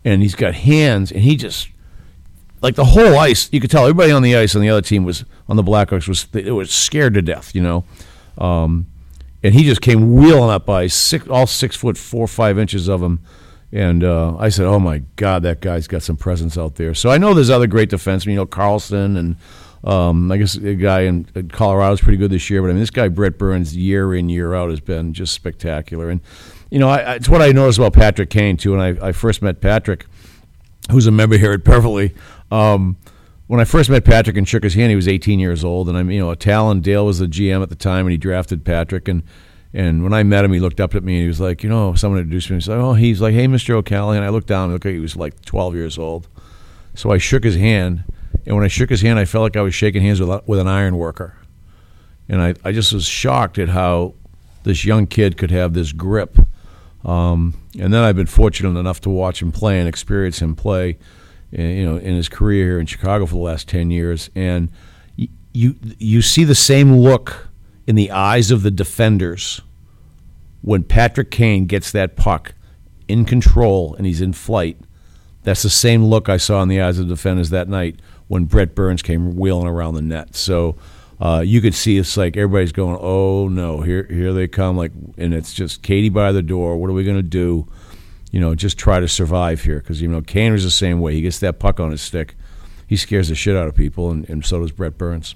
and 0.06 0.22
he's 0.22 0.34
got 0.34 0.54
hands, 0.54 1.12
and 1.12 1.20
he 1.20 1.36
just 1.36 1.68
like 2.62 2.76
the 2.76 2.86
whole 2.86 3.18
ice. 3.18 3.50
You 3.52 3.60
could 3.60 3.70
tell 3.70 3.82
everybody 3.82 4.10
on 4.10 4.22
the 4.22 4.34
ice 4.34 4.56
on 4.56 4.62
the 4.62 4.70
other 4.70 4.80
team 4.80 5.04
was 5.04 5.26
on 5.50 5.56
the 5.56 5.62
Blackhawks 5.62 6.08
was 6.08 6.26
it 6.32 6.52
was 6.52 6.70
scared 6.70 7.12
to 7.12 7.20
death, 7.20 7.54
you 7.54 7.60
know. 7.60 7.84
Um, 8.38 8.86
and 9.42 9.54
he 9.54 9.64
just 9.64 9.82
came 9.82 10.14
wheeling 10.14 10.48
up 10.48 10.64
by 10.64 10.86
six, 10.86 11.28
all 11.28 11.46
six 11.46 11.76
foot 11.76 11.98
four 11.98 12.26
five 12.26 12.58
inches 12.58 12.88
of 12.88 13.02
him. 13.02 13.20
And 13.70 14.02
uh, 14.02 14.36
I 14.38 14.48
said, 14.48 14.66
"Oh 14.66 14.78
my 14.78 15.02
God, 15.16 15.42
that 15.42 15.60
guy's 15.60 15.86
got 15.86 16.02
some 16.02 16.16
presence 16.16 16.56
out 16.56 16.76
there." 16.76 16.94
So 16.94 17.10
I 17.10 17.18
know 17.18 17.34
there's 17.34 17.50
other 17.50 17.66
great 17.66 17.90
defensemen, 17.90 18.28
you 18.28 18.36
know, 18.36 18.46
Carlson 18.46 19.16
and 19.16 19.36
um, 19.84 20.32
I 20.32 20.38
guess 20.38 20.56
a 20.56 20.74
guy 20.74 21.02
in, 21.02 21.26
in 21.34 21.48
Colorado 21.48 21.92
is 21.92 22.00
pretty 22.00 22.18
good 22.18 22.30
this 22.30 22.50
year. 22.50 22.62
But 22.62 22.68
I 22.68 22.72
mean, 22.72 22.80
this 22.80 22.90
guy 22.90 23.08
Brent 23.08 23.38
Burns, 23.38 23.76
year 23.76 24.14
in 24.14 24.28
year 24.28 24.54
out, 24.54 24.70
has 24.70 24.80
been 24.80 25.12
just 25.12 25.34
spectacular. 25.34 26.10
And 26.10 26.20
you 26.70 26.78
know, 26.78 26.88
I, 26.88 27.14
it's 27.14 27.28
what 27.28 27.42
I 27.42 27.52
noticed 27.52 27.78
about 27.78 27.92
Patrick 27.92 28.30
Kane 28.30 28.56
too. 28.56 28.72
When 28.72 28.80
I, 28.80 29.08
I 29.08 29.12
first 29.12 29.42
met 29.42 29.60
Patrick, 29.60 30.06
who's 30.90 31.06
a 31.06 31.10
member 31.10 31.38
here 31.38 31.52
at 31.52 31.64
Beverly. 31.64 32.14
Um, 32.50 32.96
when 33.46 33.60
I 33.60 33.64
first 33.64 33.88
met 33.88 34.04
Patrick 34.04 34.36
and 34.36 34.46
shook 34.46 34.62
his 34.62 34.74
hand, 34.74 34.90
he 34.90 34.96
was 34.96 35.08
18 35.08 35.38
years 35.38 35.64
old, 35.64 35.88
and 35.88 35.96
I'm 35.96 36.10
you 36.10 36.20
know, 36.20 36.34
Tallon 36.34 36.80
Dale 36.80 37.06
was 37.06 37.18
the 37.18 37.26
GM 37.26 37.62
at 37.62 37.70
the 37.70 37.76
time, 37.76 38.04
and 38.04 38.10
he 38.10 38.18
drafted 38.18 38.64
Patrick. 38.64 39.08
And 39.08 39.22
and 39.74 40.02
when 40.02 40.14
I 40.14 40.22
met 40.22 40.44
him, 40.44 40.52
he 40.52 40.60
looked 40.60 40.80
up 40.80 40.94
at 40.94 41.04
me 41.04 41.14
and 41.14 41.22
he 41.22 41.28
was 41.28 41.40
like, 41.40 41.62
you 41.62 41.68
know, 41.68 41.94
someone 41.94 42.20
introduced 42.20 42.50
me. 42.50 42.56
He 42.56 42.62
said, 42.62 42.78
oh, 42.78 42.94
he's 42.94 43.20
like, 43.20 43.34
hey, 43.34 43.46
Mr. 43.46 43.74
O'Callahan. 43.74 44.22
I 44.22 44.30
looked 44.30 44.46
down 44.46 44.72
like 44.72 44.84
he 44.84 44.98
was 44.98 45.16
like 45.16 45.40
12 45.44 45.74
years 45.74 45.98
old. 45.98 46.26
So 46.94 47.10
I 47.10 47.18
shook 47.18 47.44
his 47.44 47.54
hand, 47.54 48.02
and 48.44 48.56
when 48.56 48.64
I 48.64 48.68
shook 48.68 48.90
his 48.90 49.02
hand, 49.02 49.18
I 49.18 49.24
felt 49.24 49.42
like 49.42 49.56
I 49.56 49.60
was 49.60 49.74
shaking 49.74 50.02
hands 50.02 50.20
with 50.20 50.48
with 50.48 50.58
an 50.58 50.66
iron 50.66 50.96
worker. 50.96 51.36
And 52.28 52.42
I, 52.42 52.54
I 52.64 52.72
just 52.72 52.92
was 52.92 53.06
shocked 53.06 53.58
at 53.58 53.68
how 53.68 54.14
this 54.64 54.84
young 54.84 55.06
kid 55.06 55.36
could 55.36 55.50
have 55.50 55.74
this 55.74 55.92
grip. 55.92 56.36
Um, 57.04 57.54
and 57.78 57.94
then 57.94 58.02
I've 58.02 58.16
been 58.16 58.26
fortunate 58.26 58.78
enough 58.78 59.00
to 59.02 59.10
watch 59.10 59.40
him 59.40 59.52
play 59.52 59.78
and 59.78 59.88
experience 59.88 60.42
him 60.42 60.56
play 60.56 60.98
you 61.50 61.84
know, 61.84 61.96
in 61.96 62.14
his 62.14 62.28
career 62.28 62.64
here 62.64 62.80
in 62.80 62.86
Chicago 62.86 63.26
for 63.26 63.34
the 63.34 63.40
last 63.40 63.68
ten 63.68 63.90
years, 63.90 64.30
and 64.34 64.70
you 65.52 65.76
you 65.98 66.22
see 66.22 66.44
the 66.44 66.54
same 66.54 66.96
look 66.96 67.47
in 67.88 67.96
the 67.96 68.10
eyes 68.10 68.50
of 68.50 68.62
the 68.62 68.70
defenders 68.70 69.60
when 70.62 70.84
Patrick 70.84 71.30
Kane 71.30 71.66
gets 71.66 71.90
that 71.92 72.14
puck 72.14 72.54
in 73.08 73.24
control 73.24 73.94
and 73.94 74.06
he's 74.06 74.20
in 74.20 74.32
flight. 74.32 74.78
That's 75.42 75.62
the 75.62 75.70
same 75.70 76.04
look 76.04 76.28
I 76.28 76.36
saw 76.36 76.62
in 76.62 76.68
the 76.68 76.80
eyes 76.80 76.98
of 76.98 77.08
the 77.08 77.14
defenders 77.14 77.50
that 77.50 77.68
night 77.68 78.00
when 78.28 78.44
Brent 78.44 78.74
Burns 78.74 79.02
came 79.02 79.36
wheeling 79.36 79.66
around 79.66 79.94
the 79.94 80.02
net. 80.02 80.36
So 80.36 80.76
uh, 81.18 81.42
you 81.44 81.60
could 81.60 81.74
see 81.74 81.96
it's 81.96 82.16
like 82.16 82.36
everybody's 82.36 82.72
going, 82.72 82.98
"Oh 83.00 83.48
no, 83.48 83.80
here 83.80 84.04
here 84.04 84.32
they 84.32 84.46
come!" 84.46 84.76
Like, 84.76 84.92
and 85.16 85.32
it's 85.32 85.54
just 85.54 85.82
Katie 85.82 86.10
by 86.10 86.30
the 86.30 86.42
door. 86.42 86.76
What 86.76 86.90
are 86.90 86.92
we 86.92 87.04
going 87.04 87.16
to 87.16 87.22
do? 87.22 87.66
you 88.30 88.40
know, 88.40 88.54
just 88.54 88.78
try 88.78 89.00
to 89.00 89.08
survive 89.08 89.62
here 89.62 89.78
because 89.78 90.02
you 90.02 90.08
know 90.08 90.20
Kaner's 90.20 90.64
the 90.64 90.70
same 90.70 91.00
way. 91.00 91.14
He 91.14 91.22
gets 91.22 91.38
that 91.40 91.58
puck 91.58 91.80
on 91.80 91.90
his 91.90 92.00
stick, 92.00 92.36
he 92.86 92.96
scares 92.96 93.28
the 93.28 93.34
shit 93.34 93.56
out 93.56 93.68
of 93.68 93.74
people, 93.74 94.10
and, 94.10 94.28
and 94.28 94.44
so 94.44 94.60
does 94.60 94.72
Brett 94.72 94.98
Burns. 94.98 95.34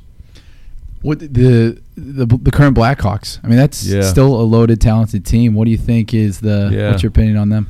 What 1.03 1.19
the 1.19 1.81
the, 1.97 2.27
the 2.27 2.51
current 2.51 2.77
Blackhawks? 2.77 3.39
I 3.43 3.49
mean, 3.49 3.59
that's 3.59 3.85
yeah. 3.85 4.03
still 4.03 4.41
a 4.41 4.43
loaded, 4.43 4.81
talented 4.81 5.27
team. 5.27 5.55
What 5.55 5.65
do 5.67 5.71
you 5.71 5.79
think 5.79 6.15
is 6.15 6.41
the? 6.41 6.71
Yeah. 6.73 6.91
What's 6.91 7.03
your 7.03 7.11
opinion 7.11 7.37
on 7.37 7.49
them? 7.49 7.69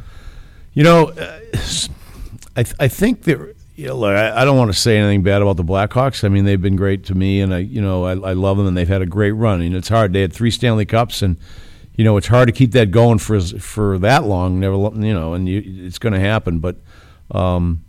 You 0.74 0.84
know, 0.84 1.08
uh, 1.08 1.40
I 2.56 2.62
th- 2.62 2.76
I 2.78 2.88
think 2.88 3.22
that 3.22 3.54
you 3.74 3.88
know, 3.88 3.96
look, 3.96 4.14
I, 4.14 4.42
I, 4.42 4.44
don't 4.44 4.58
want 4.58 4.72
to 4.72 4.78
say 4.78 4.98
anything 4.98 5.22
bad 5.22 5.40
about 5.42 5.56
the 5.56 5.64
Blackhawks. 5.64 6.24
I 6.24 6.28
mean, 6.28 6.44
they've 6.44 6.60
been 6.60 6.76
great 6.76 7.04
to 7.06 7.14
me, 7.14 7.40
and 7.40 7.54
I 7.54 7.58
you 7.58 7.80
know 7.80 8.04
I, 8.04 8.12
I 8.12 8.32
love 8.34 8.58
them, 8.58 8.66
and 8.66 8.76
they've 8.76 8.88
had 8.88 9.02
a 9.02 9.06
great 9.06 9.32
run. 9.32 9.60
Mean, 9.60 9.74
it's 9.74 9.88
hard. 9.88 10.12
They 10.12 10.20
had 10.20 10.32
three 10.32 10.50
Stanley 10.50 10.84
Cups, 10.84 11.22
and 11.22 11.36
you 11.96 12.04
know, 12.04 12.16
it's 12.16 12.26
hard 12.26 12.48
to 12.48 12.52
keep 12.52 12.72
that 12.72 12.90
going 12.90 13.18
for 13.18 13.40
for 13.40 13.98
that 13.98 14.24
long. 14.24 14.60
Never, 14.60 14.76
you 14.76 15.14
know, 15.14 15.34
and 15.34 15.48
you, 15.48 15.62
it's 15.86 15.98
going 15.98 16.14
to 16.14 16.20
happen. 16.20 16.58
But, 16.58 16.76
um, 17.30 17.84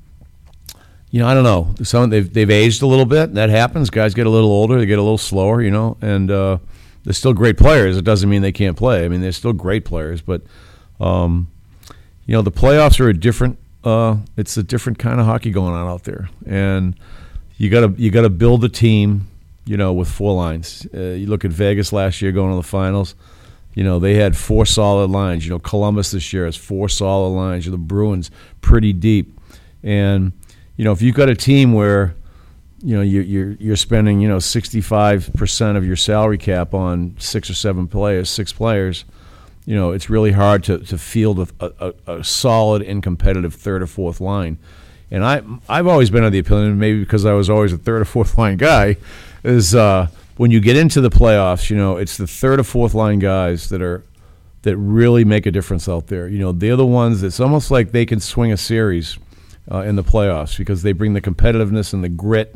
you 1.14 1.20
know, 1.20 1.28
I 1.28 1.36
don't 1.36 1.44
know. 1.44 1.76
Some 1.84 2.10
they've 2.10 2.34
they've 2.34 2.50
aged 2.50 2.82
a 2.82 2.88
little 2.88 3.06
bit. 3.06 3.36
That 3.36 3.52
happens. 3.52 3.92
Guys 3.92 4.16
get 4.16 4.26
a 4.26 4.32
little 4.32 4.50
older. 4.50 4.80
They 4.80 4.88
get 4.88 4.98
a 4.98 5.04
little 5.04 5.20
slower. 5.20 5.62
You 5.62 5.70
know, 5.70 5.96
and 6.02 6.32
uh, 6.32 6.58
they're 7.04 7.14
still 7.14 7.34
great 7.34 7.56
players. 7.56 7.96
It 7.98 8.04
doesn't 8.04 8.28
mean 8.28 8.42
they 8.42 8.52
can't 8.52 8.76
play. 8.76 9.06
I 9.06 9.10
mean, 9.10 9.22
they're 9.22 9.32
still 9.32 9.54
great 9.54 9.86
players. 9.86 10.24
But, 10.24 10.42
um, 11.00 11.52
you 12.26 12.34
know, 12.34 12.42
the 12.42 12.52
playoffs 12.52 13.00
are 13.00 13.10
a 13.10 13.14
different. 13.14 13.60
Uh, 13.84 14.18
it's 14.38 14.58
a 14.58 14.64
different 14.64 14.98
kind 14.98 15.20
of 15.20 15.28
hockey 15.28 15.52
going 15.52 15.76
on 15.76 15.88
out 15.88 16.04
there, 16.04 16.30
and 16.48 16.96
you 17.58 17.70
got 17.70 17.82
to 17.82 18.02
you 18.02 18.10
got 18.10 18.24
to 18.24 18.32
build 18.32 18.64
a 18.64 18.70
team. 18.70 19.28
You 19.66 19.78
know, 19.78 19.94
with 19.94 20.10
four 20.10 20.36
lines. 20.36 20.88
Uh, 20.94 21.00
you 21.00 21.28
look 21.28 21.46
at 21.46 21.52
Vegas 21.52 21.94
last 21.94 22.24
year 22.24 22.32
going 22.32 22.50
to 22.50 22.58
the 22.58 22.68
finals 22.68 23.16
you 23.76 23.84
know, 23.84 23.98
they 23.98 24.16
had 24.16 24.38
four 24.38 24.68
solid 24.68 25.10
lines. 25.10 25.46
You 25.46 25.52
know, 25.52 25.58
Columbus 25.58 26.12
this 26.12 26.32
year 26.32 26.46
has 26.46 26.56
four 26.56 26.90
solid 26.90 27.30
lines. 27.30 27.66
You 27.66 27.72
The 27.72 27.78
Bruins 27.80 28.30
pretty 28.62 28.94
deep, 28.94 29.40
and 29.82 30.34
you 30.76 30.84
know, 30.84 30.92
if 30.92 31.02
you've 31.02 31.16
got 31.16 31.30
a 31.30 31.36
team 31.36 31.74
where 31.74 32.16
you 32.82 32.96
know 32.96 33.02
you're 33.02 33.24
you're, 33.24 33.52
you're 33.54 33.76
spending 33.76 34.20
you 34.20 34.28
know 34.28 34.40
65 34.40 35.32
percent 35.36 35.78
of 35.78 35.86
your 35.86 35.96
salary 35.96 36.38
cap 36.38 36.74
on 36.74 37.16
six 37.20 37.50
or 37.50 37.54
seven 37.54 37.88
players, 37.88 38.30
six 38.30 38.52
players, 38.52 39.06
you 39.66 39.76
know, 39.76 39.92
it's 39.92 40.10
really 40.10 40.32
hard 40.32 40.64
to 40.66 40.80
to 40.80 40.98
field 40.98 41.52
a, 41.60 41.74
a, 41.80 41.94
a 42.08 42.24
solid 42.24 42.82
and 42.82 43.02
competitive 43.02 43.54
third 43.54 43.82
or 43.82 43.88
fourth 43.88 44.20
line. 44.20 44.58
And 45.12 45.24
I 45.24 45.42
I've 45.70 45.88
always 45.88 46.10
been 46.10 46.24
of 46.24 46.32
the 46.32 46.40
opinion, 46.40 46.80
maybe 46.80 47.00
because 47.00 47.26
I 47.26 47.34
was 47.34 47.50
always 47.50 47.74
a 47.74 47.78
third 47.78 48.02
or 48.02 48.06
fourth 48.06 48.38
line 48.38 48.58
guy, 48.58 48.98
is. 49.44 49.76
Uh, 49.76 50.08
when 50.38 50.52
you 50.52 50.60
get 50.60 50.76
into 50.76 51.02
the 51.02 51.10
playoffs, 51.10 51.70
you 51.70 51.78
know, 51.78 51.98
it's 51.98 52.18
the 52.18 52.28
third 52.28 52.60
or 52.60 52.64
fourth 52.64 52.94
line 52.94 53.20
guys 53.20 53.70
that 53.70 53.82
are 53.82 54.04
that 54.64 54.78
really 54.78 55.26
make 55.26 55.46
a 55.46 55.52
difference 55.52 55.90
out 55.90 56.08
there. 56.08 56.28
You 56.28 56.40
know, 56.40 56.52
they're 56.52 56.76
the 56.76 56.86
ones. 56.86 57.22
that's 57.22 57.40
almost 57.40 57.70
like 57.70 57.92
they 57.92 58.06
can 58.06 58.20
swing 58.20 58.52
a 58.52 58.58
series 58.58 59.18
uh, 59.72 59.80
in 59.80 59.96
the 59.96 60.04
playoffs 60.04 60.58
because 60.58 60.84
they 60.84 60.92
bring 60.92 61.14
the 61.14 61.22
competitiveness 61.22 61.94
and 61.94 62.04
the 62.04 62.10
grit. 62.10 62.56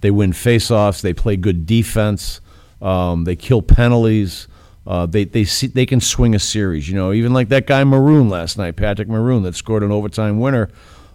They 0.00 0.10
win 0.10 0.32
faceoffs. 0.32 1.00
They 1.00 1.12
play 1.12 1.36
good 1.36 1.66
defense. 1.66 2.40
Um, 2.80 3.24
they 3.24 3.36
kill 3.36 3.62
penalties. 3.62 4.48
Uh, 4.86 5.06
they 5.06 5.24
they 5.24 5.44
see, 5.44 5.66
they 5.66 5.84
can 5.84 6.00
swing 6.00 6.34
a 6.34 6.38
series. 6.38 6.88
You 6.88 6.94
know, 6.94 7.12
even 7.12 7.32
like 7.32 7.48
that 7.50 7.66
guy 7.66 7.84
Maroon 7.84 8.28
last 8.28 8.56
night, 8.56 8.76
Patrick 8.76 9.08
Maroon, 9.08 9.42
that 9.42 9.54
scored 9.54 9.82
an 9.82 9.92
overtime 9.92 10.40
winner 10.40 10.70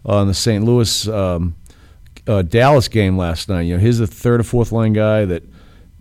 on 0.05 0.27
the 0.27 0.33
St. 0.33 0.63
Louis 0.63 1.07
um, 1.07 1.55
uh, 2.27 2.41
Dallas 2.41 2.87
game 2.87 3.17
last 3.17 3.49
night. 3.49 3.61
You 3.61 3.75
know, 3.75 3.81
he's 3.81 3.99
the 3.99 4.07
third 4.07 4.41
or 4.41 4.43
fourth 4.43 4.71
line 4.71 4.93
guy 4.93 5.25
that 5.25 5.43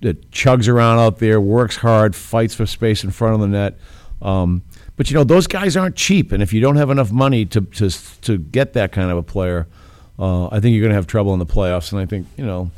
that 0.00 0.30
chugs 0.32 0.68
around 0.68 0.98
out 0.98 1.18
there, 1.18 1.40
works 1.40 1.76
hard, 1.76 2.14
fights 2.14 2.54
for 2.54 2.66
space 2.66 3.04
in 3.04 3.10
front 3.10 3.34
of 3.34 3.40
the 3.40 3.48
net. 3.48 3.78
Um, 4.20 4.62
but 4.96 5.10
you 5.10 5.16
know 5.16 5.24
those 5.24 5.46
guys 5.46 5.76
aren't 5.76 5.96
cheap, 5.96 6.32
and 6.32 6.42
if 6.42 6.52
you 6.52 6.60
don't 6.60 6.76
have 6.76 6.90
enough 6.90 7.12
money 7.12 7.44
to 7.46 7.60
to 7.60 7.90
to 8.22 8.38
get 8.38 8.72
that 8.74 8.92
kind 8.92 9.10
of 9.10 9.18
a 9.18 9.22
player, 9.22 9.66
uh, 10.18 10.46
I 10.46 10.60
think 10.60 10.74
you're 10.74 10.82
going 10.82 10.90
to 10.90 10.96
have 10.96 11.06
trouble 11.06 11.32
in 11.32 11.38
the 11.38 11.46
playoffs. 11.46 11.92
And 11.92 12.00
I 12.00 12.06
think 12.06 12.26
you 12.36 12.44
know, 12.44 12.70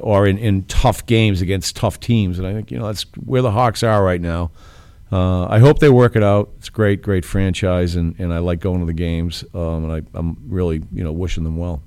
or 0.00 0.26
in, 0.26 0.38
in 0.38 0.64
tough 0.64 1.06
games 1.06 1.40
against 1.42 1.76
tough 1.76 2.00
teams. 2.00 2.38
And 2.38 2.46
I 2.46 2.52
think 2.52 2.70
you 2.70 2.78
know 2.78 2.86
that's 2.86 3.04
where 3.24 3.42
the 3.42 3.50
Hawks 3.50 3.82
are 3.82 4.02
right 4.02 4.20
now. 4.20 4.50
Uh, 5.10 5.46
I 5.46 5.60
hope 5.60 5.78
they 5.78 5.88
work 5.88 6.16
it 6.16 6.24
out. 6.24 6.50
It's 6.58 6.66
a 6.66 6.72
great, 6.72 7.00
great 7.00 7.24
franchise, 7.24 7.94
and, 7.94 8.18
and 8.18 8.34
I 8.34 8.38
like 8.38 8.58
going 8.58 8.80
to 8.80 8.86
the 8.86 8.92
games. 8.92 9.44
Um, 9.54 9.88
and 9.88 9.92
I, 9.92 10.18
I'm 10.18 10.36
really 10.48 10.82
you 10.92 11.04
know 11.04 11.12
wishing 11.12 11.44
them 11.44 11.56
well 11.56 11.82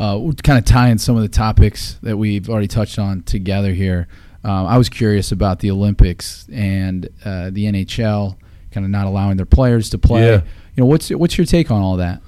uh, 0.00 0.16
we'll 0.18 0.32
kind 0.32 0.58
of 0.58 0.64
tie 0.64 0.88
in 0.88 0.98
some 0.98 1.14
of 1.14 1.22
the 1.22 1.28
topics 1.28 1.98
that 2.02 2.16
we've 2.16 2.48
already 2.48 2.66
touched 2.66 2.98
on 2.98 3.22
together 3.22 3.74
here. 3.74 4.08
Um, 4.42 4.66
I 4.66 4.78
was 4.78 4.88
curious 4.88 5.32
about 5.32 5.60
the 5.60 5.70
Olympics 5.70 6.46
and 6.52 7.08
uh, 7.24 7.50
the 7.50 7.66
NHL 7.66 8.36
kind 8.70 8.84
of 8.84 8.90
not 8.90 9.06
allowing 9.06 9.36
their 9.36 9.46
players 9.46 9.90
to 9.90 9.98
play. 9.98 10.26
Yeah. 10.26 10.42
You 10.76 10.82
know, 10.82 10.86
what's 10.86 11.10
what's 11.10 11.36
your 11.36 11.46
take 11.46 11.70
on 11.70 11.82
all 11.82 11.96
that? 11.96 12.22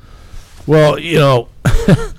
Well, 0.67 0.99
you 0.99 1.19
know, 1.19 1.49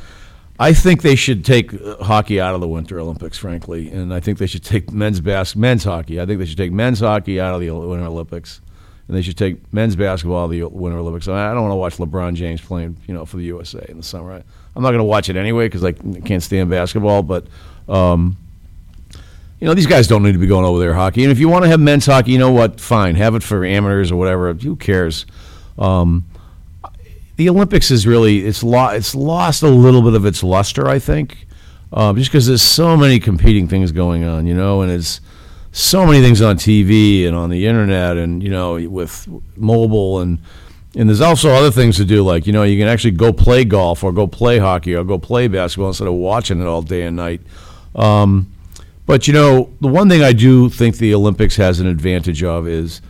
I 0.59 0.73
think 0.73 1.01
they 1.01 1.15
should 1.15 1.45
take 1.45 1.71
hockey 2.01 2.39
out 2.39 2.55
of 2.55 2.61
the 2.61 2.67
Winter 2.67 2.99
Olympics, 2.99 3.37
frankly, 3.37 3.89
and 3.89 4.13
I 4.13 4.19
think 4.19 4.37
they 4.37 4.47
should 4.47 4.63
take 4.63 4.91
men's 4.91 5.21
bas- 5.21 5.55
men's 5.55 5.83
hockey. 5.83 6.19
I 6.19 6.25
think 6.25 6.39
they 6.39 6.45
should 6.45 6.57
take 6.57 6.71
men's 6.71 6.99
hockey 6.99 7.39
out 7.39 7.53
of 7.53 7.61
the 7.61 7.69
Winter 7.71 8.05
Olympics, 8.05 8.61
and 9.07 9.15
they 9.15 9.21
should 9.21 9.37
take 9.37 9.71
men's 9.73 9.95
basketball 9.95 10.41
out 10.41 10.45
of 10.45 10.51
the 10.51 10.63
Winter 10.63 10.97
Olympics. 10.97 11.27
I 11.27 11.53
don't 11.53 11.63
want 11.63 11.71
to 11.71 11.75
watch 11.75 11.97
LeBron 11.97 12.35
James 12.35 12.61
playing, 12.61 12.97
you 13.07 13.13
know, 13.13 13.25
for 13.25 13.37
the 13.37 13.43
USA 13.43 13.85
in 13.89 13.97
the 13.97 14.03
summer. 14.03 14.43
I'm 14.75 14.81
not 14.81 14.89
going 14.89 14.99
to 14.99 15.03
watch 15.05 15.29
it 15.29 15.35
anyway 15.35 15.67
because 15.67 15.83
I 15.83 15.91
can't 15.91 16.41
stand 16.41 16.69
basketball. 16.69 17.23
But 17.23 17.47
um, 17.87 18.37
you 19.59 19.67
know, 19.67 19.73
these 19.73 19.87
guys 19.87 20.07
don't 20.07 20.23
need 20.23 20.33
to 20.33 20.39
be 20.39 20.47
going 20.47 20.65
over 20.65 20.79
there 20.79 20.93
hockey. 20.93 21.23
And 21.23 21.31
if 21.31 21.39
you 21.39 21.47
want 21.47 21.63
to 21.63 21.69
have 21.69 21.79
men's 21.79 22.05
hockey, 22.05 22.31
you 22.31 22.37
know 22.37 22.51
what? 22.51 22.79
Fine, 22.79 23.15
have 23.15 23.35
it 23.35 23.43
for 23.43 23.63
amateurs 23.65 24.11
or 24.11 24.17
whatever. 24.17 24.53
Who 24.53 24.75
cares? 24.75 25.25
Um, 25.77 26.25
the 27.35 27.49
Olympics 27.49 27.89
is 27.89 28.05
really 28.05 28.45
it's 28.45 28.63
it's 28.63 29.15
lost 29.15 29.63
a 29.63 29.67
little 29.67 30.01
bit 30.01 30.13
of 30.13 30.25
its 30.25 30.43
luster, 30.43 30.87
I 30.87 30.99
think, 30.99 31.47
uh, 31.91 32.13
just 32.13 32.31
because 32.31 32.47
there's 32.47 32.61
so 32.61 32.95
many 32.95 33.19
competing 33.19 33.67
things 33.67 33.91
going 33.91 34.23
on, 34.23 34.45
you 34.45 34.53
know, 34.53 34.81
and 34.81 34.91
it's 34.91 35.19
so 35.71 36.05
many 36.05 36.21
things 36.21 36.41
on 36.41 36.57
TV 36.57 37.25
and 37.27 37.35
on 37.35 37.49
the 37.49 37.65
internet, 37.65 38.17
and 38.17 38.43
you 38.43 38.49
know, 38.49 38.75
with 38.87 39.27
mobile 39.57 40.19
and 40.19 40.37
and 40.95 41.09
there's 41.09 41.21
also 41.21 41.49
other 41.49 41.71
things 41.71 41.97
to 41.97 42.05
do, 42.05 42.23
like 42.23 42.45
you 42.45 42.53
know, 42.53 42.63
you 42.63 42.77
can 42.77 42.87
actually 42.87 43.11
go 43.11 43.33
play 43.33 43.65
golf 43.65 44.03
or 44.03 44.11
go 44.11 44.27
play 44.27 44.59
hockey 44.59 44.93
or 44.93 45.03
go 45.03 45.17
play 45.17 45.47
basketball 45.47 45.87
instead 45.87 46.07
of 46.07 46.13
watching 46.13 46.61
it 46.61 46.65
all 46.65 46.83
day 46.83 47.03
and 47.03 47.15
night. 47.15 47.41
Um, 47.95 48.52
but 49.05 49.27
you 49.27 49.33
know, 49.33 49.71
the 49.81 49.87
one 49.87 50.09
thing 50.09 50.23
I 50.23 50.33
do 50.33 50.69
think 50.69 50.97
the 50.97 51.13
Olympics 51.13 51.55
has 51.57 51.79
an 51.79 51.87
advantage 51.87 52.43
of 52.43 52.67
is 52.67 53.01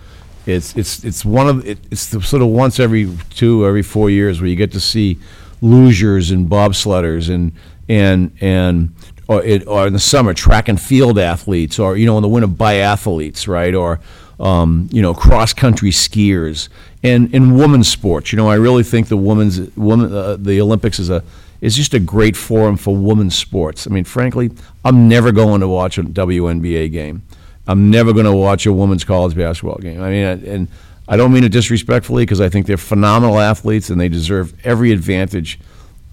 it's 0.45 0.75
it's 0.75 1.03
it's 1.03 1.23
one 1.23 1.47
of 1.47 1.65
it, 1.65 1.79
it's 1.91 2.09
the 2.09 2.21
sort 2.21 2.41
of 2.41 2.49
once 2.49 2.79
every 2.79 3.15
two 3.29 3.65
every 3.65 3.83
four 3.83 4.09
years 4.09 4.41
where 4.41 4.49
you 4.49 4.55
get 4.55 4.71
to 4.73 4.79
see 4.79 5.19
lugers 5.61 6.31
and 6.31 6.49
bobsledders 6.49 7.33
and 7.33 7.53
and 7.87 8.31
and 8.41 8.93
or, 9.27 9.43
it, 9.43 9.65
or 9.67 9.87
in 9.87 9.93
the 9.93 9.99
summer, 9.99 10.33
track 10.33 10.67
and 10.67 10.81
field 10.81 11.17
athletes, 11.17 11.79
or 11.79 11.95
you 11.95 12.05
know, 12.05 12.17
in 12.17 12.23
the 12.23 12.29
winter, 12.29 12.47
biathletes, 12.47 13.47
right, 13.47 13.73
or 13.73 13.99
um, 14.39 14.89
you 14.91 15.01
know, 15.01 15.13
cross 15.13 15.53
country 15.53 15.91
skiers, 15.91 16.67
and 17.03 17.33
in 17.33 17.57
women's 17.57 17.87
sports. 17.87 18.33
You 18.33 18.37
know, 18.37 18.49
I 18.49 18.55
really 18.55 18.83
think 18.83 19.07
the 19.07 19.17
women's 19.17 19.59
woman 19.77 20.13
uh, 20.13 20.35
the 20.37 20.59
Olympics 20.59 20.99
is 20.99 21.09
a 21.09 21.23
is 21.63 21.77
just 21.77 21.93
a 21.93 21.99
great 21.99 22.35
forum 22.35 22.75
for 22.75 22.93
women's 22.93 23.35
sports. 23.35 23.87
I 23.87 23.89
mean, 23.89 24.03
frankly, 24.03 24.51
I'm 24.83 25.07
never 25.07 25.31
going 25.31 25.61
to 25.61 25.67
watch 25.69 25.97
a 25.97 26.03
WNBA 26.03 26.91
game. 26.91 27.23
I'm 27.65 27.89
never 27.89 28.11
going 28.11 28.25
to 28.25 28.35
watch 28.35 28.65
a 28.65 28.73
women's 28.73 29.05
college 29.05 29.33
basketball 29.33 29.77
game. 29.77 30.01
I 30.03 30.09
mean, 30.09 30.25
and 30.45 30.67
I 31.07 31.15
don't 31.15 31.31
mean 31.31 31.45
it 31.45 31.53
disrespectfully 31.53 32.23
because 32.23 32.41
I 32.41 32.49
think 32.49 32.65
they're 32.65 32.75
phenomenal 32.75 33.39
athletes 33.39 33.89
and 33.89 34.01
they 34.01 34.09
deserve 34.09 34.53
every 34.65 34.91
advantage, 34.91 35.57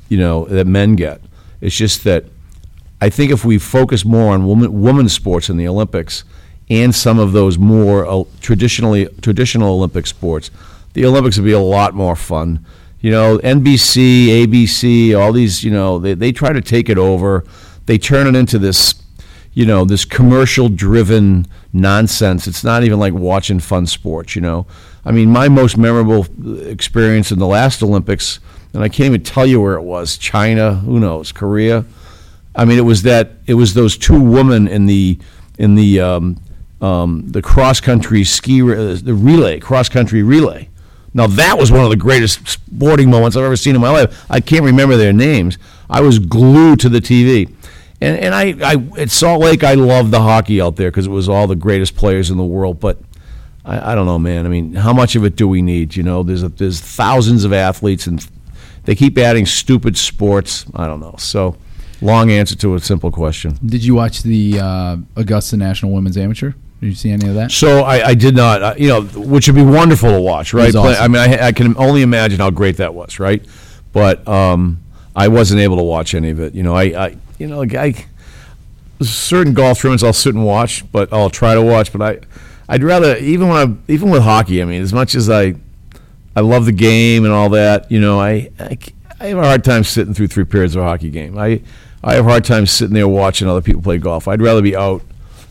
you 0.08 0.18
know, 0.18 0.44
that 0.44 0.68
men 0.68 0.94
get. 0.94 1.20
It's 1.60 1.74
just 1.74 2.04
that 2.04 2.26
I 3.00 3.10
think 3.10 3.32
if 3.32 3.44
we 3.44 3.58
focus 3.58 4.04
more 4.04 4.32
on 4.32 4.46
woman, 4.46 4.80
women's 4.80 5.12
sports 5.12 5.50
in 5.50 5.56
the 5.56 5.66
Olympics 5.66 6.22
and 6.68 6.94
some 6.94 7.18
of 7.18 7.32
those 7.32 7.58
more 7.58 8.06
uh, 8.06 8.22
traditionally 8.40 9.08
traditional 9.20 9.74
Olympic 9.74 10.06
sports, 10.06 10.52
the 10.92 11.04
Olympics 11.04 11.38
would 11.38 11.44
be 11.44 11.50
a 11.50 11.58
lot 11.58 11.92
more 11.92 12.14
fun. 12.14 12.64
You 13.00 13.10
know, 13.10 13.38
NBC, 13.38 14.46
ABC, 14.46 15.18
all 15.18 15.32
these, 15.32 15.64
you 15.64 15.70
know, 15.70 15.98
they, 15.98 16.12
they 16.12 16.32
try 16.32 16.52
to 16.52 16.60
take 16.60 16.90
it 16.90 16.98
over. 16.98 17.44
They 17.86 17.96
turn 17.96 18.26
it 18.26 18.36
into 18.38 18.58
this, 18.58 18.94
you 19.54 19.64
know, 19.64 19.86
this 19.86 20.04
commercial 20.04 20.68
driven 20.68 21.46
nonsense. 21.72 22.46
It's 22.46 22.62
not 22.62 22.84
even 22.84 22.98
like 22.98 23.14
watching 23.14 23.58
fun 23.58 23.86
sports, 23.86 24.36
you 24.36 24.42
know. 24.42 24.66
I 25.02 25.12
mean, 25.12 25.30
my 25.30 25.48
most 25.48 25.78
memorable 25.78 26.26
experience 26.66 27.32
in 27.32 27.38
the 27.38 27.46
last 27.46 27.82
Olympics, 27.82 28.38
and 28.74 28.82
I 28.82 28.90
can't 28.90 29.06
even 29.06 29.22
tell 29.22 29.46
you 29.46 29.62
where 29.62 29.74
it 29.74 29.82
was 29.82 30.18
China, 30.18 30.74
who 30.74 31.00
knows, 31.00 31.32
Korea. 31.32 31.86
I 32.54 32.66
mean, 32.66 32.76
it 32.76 32.82
was 32.82 33.02
that, 33.02 33.32
it 33.46 33.54
was 33.54 33.72
those 33.72 33.96
two 33.96 34.20
women 34.20 34.68
in 34.68 34.84
the, 34.84 35.18
in 35.58 35.74
the, 35.74 36.00
um, 36.00 36.36
um, 36.82 37.24
the 37.28 37.40
cross 37.40 37.80
country 37.80 38.24
ski, 38.24 38.60
uh, 38.60 38.94
the 39.02 39.14
relay, 39.14 39.58
cross 39.58 39.88
country 39.88 40.22
relay 40.22 40.69
now 41.12 41.26
that 41.26 41.58
was 41.58 41.72
one 41.72 41.84
of 41.84 41.90
the 41.90 41.96
greatest 41.96 42.46
sporting 42.46 43.10
moments 43.10 43.36
I've 43.36 43.44
ever 43.44 43.56
seen 43.56 43.74
in 43.74 43.80
my 43.80 43.90
life. 43.90 44.24
I 44.30 44.40
can't 44.40 44.64
remember 44.64 44.96
their 44.96 45.12
names. 45.12 45.58
I 45.88 46.00
was 46.00 46.18
glued 46.18 46.80
to 46.80 46.88
the 46.88 47.00
TV. 47.00 47.52
And, 48.00 48.18
and 48.18 48.34
I, 48.34 48.54
I 48.62 49.00
at 49.00 49.10
Salt 49.10 49.42
Lake, 49.42 49.62
I 49.62 49.74
loved 49.74 50.10
the 50.10 50.20
hockey 50.20 50.60
out 50.60 50.76
there 50.76 50.90
because 50.90 51.06
it 51.06 51.10
was 51.10 51.28
all 51.28 51.46
the 51.46 51.56
greatest 51.56 51.96
players 51.96 52.30
in 52.30 52.36
the 52.36 52.44
world. 52.44 52.80
But 52.80 52.98
I, 53.64 53.92
I 53.92 53.94
don't 53.94 54.06
know, 54.06 54.18
man. 54.18 54.46
I 54.46 54.48
mean, 54.48 54.74
how 54.74 54.92
much 54.92 55.16
of 55.16 55.24
it 55.24 55.36
do 55.36 55.46
we 55.46 55.62
need? 55.62 55.96
You 55.96 56.02
know, 56.02 56.22
there's 56.22 56.42
a, 56.42 56.48
there's 56.48 56.80
thousands 56.80 57.44
of 57.44 57.52
athletes, 57.52 58.06
and 58.06 58.26
they 58.84 58.94
keep 58.94 59.18
adding 59.18 59.46
stupid 59.46 59.98
sports. 59.98 60.64
I 60.74 60.86
don't 60.86 61.00
know. 61.00 61.16
So, 61.18 61.56
long 62.00 62.30
answer 62.30 62.56
to 62.56 62.74
a 62.74 62.80
simple 62.80 63.10
question. 63.10 63.58
Did 63.64 63.84
you 63.84 63.94
watch 63.94 64.22
the 64.22 64.58
uh, 64.58 64.96
Augusta 65.16 65.56
National 65.56 65.92
Women's 65.92 66.16
Amateur? 66.16 66.52
Did 66.80 66.86
you 66.86 66.94
see 66.94 67.10
any 67.10 67.28
of 67.28 67.34
that? 67.34 67.52
So 67.52 67.82
I, 67.82 68.08
I 68.08 68.14
did 68.14 68.34
not, 68.34 68.62
uh, 68.62 68.74
you 68.78 68.88
know, 68.88 69.02
which 69.02 69.46
would 69.48 69.56
be 69.56 69.62
wonderful 69.62 70.10
to 70.10 70.20
watch, 70.20 70.54
right? 70.54 70.74
awesome. 70.74 71.02
I 71.02 71.08
mean, 71.08 71.38
I, 71.38 71.48
I 71.48 71.52
can 71.52 71.76
only 71.76 72.00
imagine 72.00 72.38
how 72.38 72.50
great 72.50 72.78
that 72.78 72.94
was, 72.94 73.20
right? 73.20 73.44
But 73.92 74.26
um, 74.26 74.82
I 75.14 75.28
wasn't 75.28 75.60
able 75.60 75.76
to 75.76 75.82
watch 75.82 76.14
any 76.14 76.30
of 76.30 76.40
it. 76.40 76.54
You 76.54 76.62
know, 76.62 76.74
I, 76.74 76.84
I 76.84 77.16
you 77.38 77.48
know, 77.48 77.58
like 77.58 77.74
I, 77.74 78.06
certain 79.02 79.52
golf 79.52 79.80
tournaments 79.80 80.02
I'll 80.02 80.14
sit 80.14 80.34
and 80.34 80.44
watch, 80.44 80.90
but 80.90 81.12
I'll 81.12 81.28
try 81.28 81.54
to 81.54 81.62
watch. 81.62 81.92
But 81.92 82.02
I, 82.02 82.20
I'd 82.68 82.82
rather 82.82 83.16
even 83.18 83.48
when 83.48 83.58
I 83.58 83.92
even 83.92 84.08
with 84.08 84.22
hockey. 84.22 84.62
I 84.62 84.64
mean, 84.64 84.80
as 84.80 84.94
much 84.94 85.14
as 85.14 85.28
I, 85.28 85.56
I 86.34 86.40
love 86.40 86.64
the 86.64 86.72
game 86.72 87.24
and 87.24 87.32
all 87.32 87.50
that. 87.50 87.90
You 87.90 88.00
know, 88.00 88.18
I, 88.18 88.50
I, 88.58 88.78
I 89.18 89.26
have 89.26 89.38
a 89.38 89.44
hard 89.44 89.64
time 89.64 89.84
sitting 89.84 90.14
through 90.14 90.28
three 90.28 90.44
periods 90.44 90.76
of 90.76 90.82
a 90.82 90.86
hockey 90.86 91.10
game. 91.10 91.36
I, 91.36 91.60
I 92.02 92.14
have 92.14 92.24
a 92.24 92.30
hard 92.30 92.46
time 92.46 92.64
sitting 92.64 92.94
there 92.94 93.08
watching 93.08 93.48
other 93.48 93.60
people 93.60 93.82
play 93.82 93.98
golf. 93.98 94.26
I'd 94.28 94.40
rather 94.40 94.62
be 94.62 94.74
out 94.74 95.02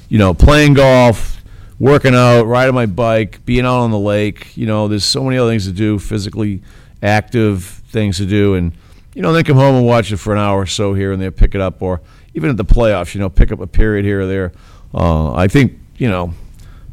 you 0.10 0.18
know, 0.18 0.34
playing 0.34 0.74
golf, 0.74 1.41
working 1.80 2.14
out, 2.14 2.43
riding 2.43 2.76
my 2.76 2.86
bike, 2.86 3.45
being 3.45 3.66
out 3.66 3.80
on 3.80 3.91
the 3.91 3.99
lake. 3.99 4.57
You 4.57 4.66
know, 4.66 4.88
there's 4.88 5.05
so 5.05 5.24
many 5.24 5.38
other 5.38 5.49
things 5.49 5.66
to 5.66 5.72
do, 5.72 5.97
physically 5.97 6.62
active 7.01 7.64
things 7.64 8.18
to 8.18 8.26
do, 8.26 8.55
and 8.55 8.74
you 9.14 9.22
know, 9.22 9.32
then 9.32 9.43
come 9.43 9.55
home 9.55 9.76
and 9.76 9.86
watch 9.86 10.12
it 10.12 10.18
for 10.18 10.34
an 10.34 10.39
hour 10.39 10.62
or 10.62 10.66
so 10.66 10.93
here 10.93 11.12
and 11.12 11.22
there, 11.22 11.32
pick 11.32 11.55
it 11.55 11.62
up, 11.62 11.82
or 11.82 12.01
even 12.34 12.49
at 12.49 12.57
the 12.57 12.66
playoffs, 12.66 13.14
you 13.14 13.22
know, 13.22 13.30
pick 13.30 13.51
up 13.51 13.60
a 13.60 13.68
period 13.68 14.05
here 14.05 14.22
or 14.22 14.28
there. 14.28 14.51
Uh, 14.93 15.34
I 15.34 15.47
think 15.47 15.80
you 15.97 16.10
know 16.10 16.34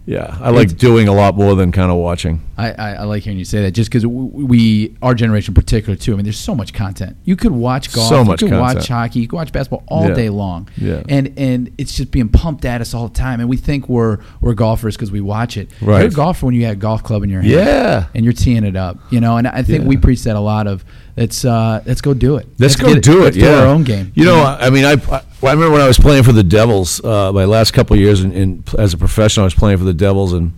yeah, 0.07 0.37
I 0.41 0.51
like 0.51 0.77
doing 0.79 1.09
a 1.09 1.13
lot 1.13 1.37
more 1.37 1.55
than 1.55 1.73
kind 1.73 1.91
of 1.91 1.99
watching. 1.99 2.41
I, 2.57 2.71
I, 2.73 2.91
I 2.95 3.03
like 3.05 3.25
hearing 3.25 3.39
you 3.39 3.45
say 3.45 3.61
that, 3.63 3.73
just 3.73 3.91
because 3.91 4.07
we, 4.07 4.97
our 5.03 5.15
generation 5.15 5.51
in 5.51 5.55
particular, 5.55 5.95
too. 5.97 6.13
I 6.13 6.17
mean, 6.17 6.25
there's 6.25 6.39
so 6.39 6.55
much 6.55 6.73
content. 6.73 7.17
You 7.25 7.37
could 7.37 7.53
watch 7.53 7.93
golf, 7.93 8.09
so 8.09 8.25
much 8.25 8.41
you 8.41 8.49
could 8.49 8.57
content. 8.59 8.79
watch 8.79 8.89
hockey, 8.89 9.21
you 9.21 9.29
could 9.29 9.37
watch 9.37 9.53
basketball 9.53 9.85
all 9.89 10.09
Yeah. 10.09 10.15
day 10.15 10.31
long. 10.31 10.69
Yeah. 10.77 11.03
and 11.09 11.35
and 11.37 11.71
it's 11.77 11.95
just 11.95 12.11
being 12.11 12.29
pumped 12.29 12.65
at 12.65 12.81
us 12.81 12.95
all 12.95 13.09
the 13.09 13.15
time, 13.15 13.41
and 13.41 13.49
we 13.49 13.57
think 13.57 13.89
we're 13.89 14.19
we're 14.41 14.55
golfers 14.55 14.97
because 14.97 15.11
we 15.11 15.21
watch 15.21 15.57
it. 15.57 15.71
Right. 15.83 15.99
You're 15.99 16.09
a 16.09 16.13
golfer 16.13 16.47
when 16.47 16.55
you 16.55 16.65
had 16.65 16.73
a 16.75 16.81
golf 16.81 17.03
club 17.03 17.23
in 17.25 17.29
your 17.31 17.43
hand. 17.43 17.53
Yeah. 17.53 18.07
and 18.15 18.25
you're 18.25 18.33
teeing 18.33 18.65
it 18.65 18.77
up, 18.77 18.99
you 19.11 19.21
know. 19.21 19.37
And 19.37 19.47
I 19.49 19.63
think 19.63 19.83
Yeah. 19.83 19.89
we 19.89 19.97
preach 19.97 20.23
that 20.25 20.37
a 20.37 20.41
lot 20.41 20.67
of. 20.67 20.85
Let's 21.17 21.45
uh, 21.47 21.83
let's 21.87 22.01
go 22.03 22.13
do 22.13 22.37
it. 22.37 22.47
Let's, 22.59 22.77
go 22.77 22.95
do 22.99 23.21
it. 23.23 23.25
Let's 23.25 23.37
yeah, 23.39 23.61
our 23.61 23.67
own 23.67 23.85
game. 23.85 24.13
You 24.15 24.27
know, 24.27 24.45
I 24.45 24.69
mean, 24.69 24.85
I, 24.85 24.97
I 25.43 25.47
I 25.49 25.53
remember 25.53 25.73
when 25.73 25.81
I 25.83 25.87
was 25.87 25.99
playing 25.99 26.23
for 26.23 26.33
the 26.33 26.43
Devils. 26.43 27.05
Uh, 27.05 27.33
my 27.33 27.45
last 27.45 27.73
couple 27.73 27.95
of 27.95 28.01
years 28.01 28.23
in, 28.23 28.33
in 28.33 28.65
as 28.79 28.95
a 28.95 28.99
professional, 28.99 29.45
I 29.45 29.47
was 29.47 29.55
playing 29.55 29.79
for 29.79 29.85
the 29.85 29.95
Devils, 29.95 30.33
and 30.33 30.53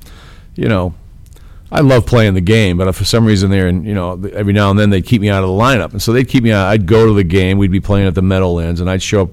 you 0.55 0.68
know, 0.68 0.95
I 1.70 1.81
love 1.81 2.07
playing 2.07 2.35
the 2.35 2.41
game, 2.41 2.79
but 2.79 2.93
for 2.95 3.05
some 3.05 3.26
reason, 3.26 3.51
there 3.51 3.68
and 3.68 3.85
you 3.85 3.95
know, 3.95 4.12
every 4.33 4.53
now 4.53 4.70
and 4.70 4.79
then 4.79 4.91
they'd 4.91 5.05
keep 5.05 5.20
me 5.20 5.29
out 5.29 5.43
of 5.43 5.49
the 5.49 5.55
lineup, 5.55 5.93
and 5.93 6.01
so 6.01 6.12
they'd 6.12 6.29
keep 6.29 6.45
me 6.45 6.53
out. 6.53 6.68
I'd 6.68 6.87
go 6.87 7.07
to 7.07 7.12
the 7.12 7.24
game. 7.24 7.59
We'd 7.59 7.72
be 7.72 7.81
playing 7.81 8.07
at 8.07 8.14
the 8.14 8.22
Meadowlands, 8.22 8.81
and 8.81 8.89
I'd 8.89 9.03
show 9.03 9.22
up 9.22 9.31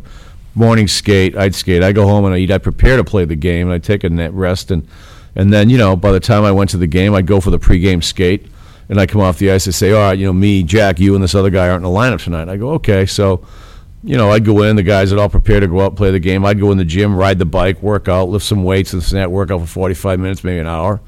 morning 0.55 0.87
skate. 0.87 1.37
I'd 1.37 1.53
skate. 1.53 1.83
I'd 1.83 1.95
go 1.95 2.07
home 2.07 2.25
and 2.25 2.33
I'd 2.33 2.39
eat. 2.39 2.51
I'd 2.51 2.63
prepare 2.63 2.97
to 2.97 3.03
play 3.03 3.25
the 3.25 3.35
game, 3.35 3.67
and 3.67 3.73
I'd 3.73 3.83
take 3.83 4.03
a 4.03 4.09
net 4.09 4.33
rest, 4.33 4.71
and 4.71 4.87
and 5.35 5.53
then 5.53 5.69
you 5.69 5.77
know, 5.77 5.95
by 5.95 6.11
the 6.11 6.19
time 6.19 6.43
I 6.43 6.51
went 6.51 6.71
to 6.71 6.77
the 6.77 6.87
game, 6.87 7.13
I'd 7.13 7.27
go 7.27 7.39
for 7.39 7.51
the 7.51 7.59
pregame 7.59 8.03
skate. 8.03 8.47
And 8.87 8.99
I 8.99 9.07
come 9.07 9.19
off 9.19 9.39
the 9.39 9.49
ice 9.49 9.65
and 9.65 9.73
say, 9.73 9.93
all 9.93 9.99
right, 9.99 10.15
you 10.15 10.27
know, 10.27 10.33
me, 10.33 10.61
Jack, 10.61 10.99
you, 10.99 11.15
and 11.15 11.23
this 11.23 11.33
other 11.33 11.49
guy 11.49 11.69
aren't 11.69 11.83
in 11.83 11.91
the 11.91 11.97
lineup 11.97 12.23
tonight. 12.23 12.47
I 12.49 12.55
go, 12.55 12.69
okay. 12.73 13.07
So, 13.07 13.43
you 14.03 14.17
know, 14.17 14.31
I'd 14.31 14.45
go 14.45 14.61
in, 14.63 14.75
the 14.75 14.83
guys 14.83 15.11
are 15.11 15.19
all 15.19 15.29
prepared 15.29 15.61
to 15.61 15.67
go 15.67 15.81
out 15.81 15.95
play 15.95 16.11
the 16.11 16.19
game. 16.19 16.45
I'd 16.45 16.59
go 16.59 16.71
in 16.71 16.77
the 16.77 16.85
gym, 16.85 17.15
ride 17.15 17.39
the 17.39 17.45
bike, 17.45 17.81
work 17.81 18.07
out, 18.07 18.29
lift 18.29 18.45
some 18.45 18.63
weights, 18.63 18.93
and 18.93 19.01
snap, 19.01 19.29
work 19.29 19.51
out 19.51 19.61
for 19.61 19.67
45 19.67 20.19
minutes, 20.19 20.43
maybe 20.43 20.59
an 20.59 20.67
hour. 20.67 21.01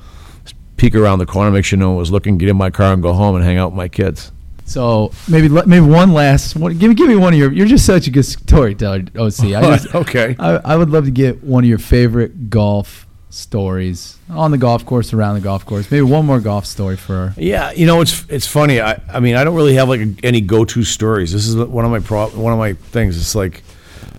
Just 0.43 0.55
Peek 0.77 0.95
around 0.95 1.19
the 1.19 1.25
corner, 1.25 1.51
make 1.51 1.65
sure 1.65 1.77
no 1.77 1.89
one 1.89 1.97
was 1.97 2.11
looking, 2.11 2.37
get 2.37 2.49
in 2.49 2.57
my 2.57 2.69
car 2.69 2.93
and 2.93 3.01
go 3.03 3.13
home 3.13 3.35
and 3.35 3.43
hang 3.45 3.57
out 3.57 3.71
with 3.71 3.77
my 3.77 3.87
kids. 3.87 4.31
So 4.65 5.13
maybe 5.29 5.47
maybe 5.47 5.79
one 5.79 6.11
last 6.11 6.57
one. 6.57 6.77
Give 6.77 6.89
me 6.89 6.95
give 6.95 7.07
me 7.07 7.15
one 7.15 7.31
of 7.31 7.39
your. 7.39 7.53
You're 7.53 7.67
just 7.67 7.85
such 7.85 8.07
a 8.07 8.11
good 8.11 8.25
storyteller, 8.25 9.05
OC. 9.17 9.39
I 9.39 9.61
just, 9.77 9.95
okay. 9.95 10.35
I, 10.37 10.55
I 10.57 10.75
would 10.75 10.89
love 10.89 11.05
to 11.05 11.11
get 11.11 11.41
one 11.41 11.63
of 11.63 11.69
your 11.69 11.77
favorite 11.77 12.49
golf 12.49 13.06
stories 13.29 14.17
on 14.29 14.51
the 14.51 14.57
golf 14.57 14.85
course, 14.85 15.13
around 15.13 15.35
the 15.35 15.41
golf 15.41 15.65
course. 15.65 15.89
Maybe 15.91 16.01
one 16.01 16.25
more 16.25 16.39
golf 16.39 16.65
story 16.65 16.95
for. 16.95 17.29
Her. 17.29 17.33
Yeah, 17.37 17.71
you 17.71 17.85
know 17.85 18.01
it's 18.01 18.25
it's 18.29 18.47
funny. 18.47 18.81
I 18.81 19.01
I 19.11 19.19
mean 19.19 19.35
I 19.35 19.43
don't 19.43 19.55
really 19.55 19.75
have 19.75 19.89
like 19.89 20.01
any 20.23 20.41
go 20.41 20.65
to 20.65 20.83
stories. 20.83 21.33
This 21.33 21.47
is 21.47 21.55
one 21.55 21.85
of 21.85 21.91
my 21.91 21.99
pro, 21.99 22.27
one 22.29 22.53
of 22.53 22.59
my 22.59 22.73
things. 22.73 23.17
It's 23.17 23.35
like 23.35 23.63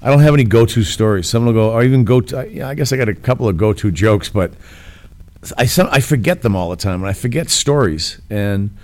I 0.03 0.11
don't 0.11 0.21
have 0.21 0.35
any 0.35 0.45
go 0.45 0.67
to 0.67 0.85
stories. 0.85 1.29
Someone 1.29 1.55
will 1.55 1.71
go 1.71 1.73
or 1.73 1.83
even 1.83 2.05
go 2.05 2.21
to. 2.21 2.49
Yeah, 2.51 2.69
I 2.69 2.75
guess 2.75 2.93
I 2.93 2.97
got 2.97 3.09
a 3.09 3.15
couple 3.15 3.49
of 3.49 3.57
go 3.57 3.73
to 3.73 3.91
jokes, 3.91 4.29
but 4.29 4.53
I 5.57 5.67
some, 5.67 5.89
I 5.91 6.01
forget 6.01 6.43
them 6.43 6.55
all 6.55 6.71
the 6.71 6.77
time, 6.77 7.01
and 7.01 7.09
I 7.09 7.13
forget 7.13 7.51
stories. 7.51 8.21
And 8.31 8.77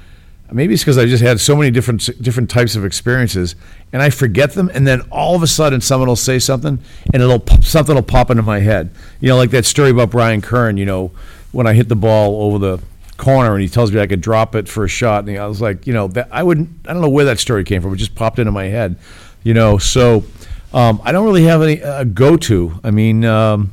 maybe 0.54 0.72
it's 0.72 0.82
because 0.82 0.96
I 0.96 1.04
just 1.04 1.22
had 1.22 1.40
so 1.40 1.56
many 1.56 1.70
different 1.70 2.22
different 2.22 2.48
types 2.48 2.76
of 2.76 2.84
experiences, 2.84 3.56
and 3.92 4.00
I 4.00 4.10
forget 4.10 4.52
them. 4.52 4.70
And 4.72 4.86
then 4.86 5.02
all 5.10 5.34
of 5.34 5.42
a 5.42 5.46
sudden, 5.46 5.80
someone 5.80 6.08
will 6.08 6.16
say 6.16 6.38
something, 6.38 6.78
and 7.12 7.22
it'll 7.22 7.44
something 7.62 7.94
will 7.94 8.02
pop 8.02 8.30
into 8.30 8.42
my 8.42 8.60
head. 8.60 8.90
You 9.20 9.28
know, 9.28 9.36
like 9.36 9.50
that 9.50 9.66
story 9.66 9.90
about 9.90 10.10
Brian 10.10 10.40
Kern. 10.40 10.76
You 10.76 10.86
know, 10.86 11.10
when 11.52 11.66
I 11.66 11.74
hit 11.74 11.88
the 11.88 11.96
ball 11.96 12.42
over 12.42 12.58
the 12.58 12.82
corner, 13.16 13.52
and 13.52 13.62
he 13.62 13.68
tells 13.68 13.92
me 13.92 14.00
I 14.00 14.06
could 14.06 14.20
drop 14.20 14.54
it 14.54 14.68
for 14.68 14.84
a 14.84 14.88
shot, 14.88 15.28
and 15.28 15.36
I 15.36 15.46
was 15.46 15.60
like, 15.60 15.86
you 15.86 15.92
know, 15.92 16.08
that 16.08 16.28
I 16.30 16.42
wouldn't. 16.42 16.70
I 16.86 16.92
don't 16.92 17.02
know 17.02 17.10
where 17.10 17.26
that 17.26 17.40
story 17.40 17.64
came 17.64 17.82
from. 17.82 17.90
But 17.90 17.96
it 17.96 17.98
just 17.98 18.14
popped 18.14 18.38
into 18.38 18.52
my 18.52 18.64
head. 18.64 18.96
You 19.42 19.54
know, 19.54 19.76
so 19.78 20.24
um, 20.72 21.00
I 21.04 21.12
don't 21.12 21.26
really 21.26 21.44
have 21.44 21.62
any 21.62 21.82
uh, 21.82 22.04
go 22.04 22.36
to. 22.36 22.80
I 22.84 22.90
mean. 22.90 23.24
Um, 23.24 23.72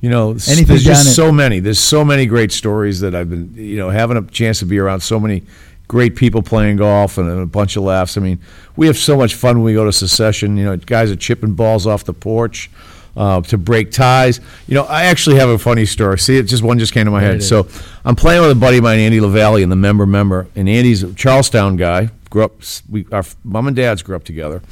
you 0.00 0.10
know, 0.10 0.30
Anything 0.30 0.66
there's 0.66 0.82
just 0.82 1.14
so 1.14 1.30
many. 1.30 1.60
There's 1.60 1.78
so 1.78 2.04
many 2.04 2.26
great 2.26 2.50
stories 2.50 2.98
that 3.00 3.14
I've 3.14 3.30
been, 3.30 3.54
you 3.54 3.76
know, 3.76 3.88
having 3.88 4.16
a 4.16 4.22
chance 4.22 4.58
to 4.58 4.66
be 4.66 4.80
around 4.80 4.98
so 4.98 5.20
many 5.20 5.44
great 5.88 6.16
people 6.16 6.42
playing 6.42 6.76
golf 6.76 7.18
and 7.18 7.28
a 7.28 7.46
bunch 7.46 7.76
of 7.76 7.82
laughs. 7.82 8.16
I 8.16 8.20
mean, 8.20 8.40
we 8.76 8.86
have 8.86 8.96
so 8.96 9.16
much 9.16 9.34
fun 9.34 9.56
when 9.56 9.64
we 9.64 9.74
go 9.74 9.84
to 9.84 9.92
secession. 9.92 10.56
You 10.56 10.64
know, 10.64 10.76
guys 10.76 11.10
are 11.10 11.16
chipping 11.16 11.54
balls 11.54 11.86
off 11.86 12.04
the 12.04 12.14
porch 12.14 12.70
uh, 13.16 13.40
to 13.42 13.58
break 13.58 13.90
ties. 13.90 14.40
You 14.66 14.74
know, 14.74 14.84
I 14.84 15.04
actually 15.04 15.36
have 15.36 15.48
a 15.48 15.58
funny 15.58 15.84
story. 15.86 16.18
See, 16.18 16.36
it 16.36 16.44
just 16.44 16.62
one 16.62 16.78
just 16.78 16.92
came 16.92 17.04
to 17.04 17.10
my 17.10 17.20
There 17.20 17.32
head. 17.32 17.42
So 17.42 17.68
I'm 18.04 18.16
playing 18.16 18.42
with 18.42 18.50
a 18.50 18.56
buddy 18.56 18.78
of 18.78 18.84
mine, 18.84 18.98
Andy 18.98 19.20
LaValle, 19.20 19.62
and 19.62 19.70
the 19.70 19.76
member 19.76 20.06
member, 20.06 20.48
and 20.54 20.68
Andy's 20.68 21.02
a 21.02 21.12
Charlestown 21.14 21.76
guy. 21.76 22.10
Grew 22.30 22.44
up, 22.44 22.62
we 22.88 23.06
our 23.12 23.24
mom 23.44 23.66
and 23.66 23.76
dad's 23.76 24.02
grew 24.02 24.16
up 24.16 24.24
together. 24.24 24.62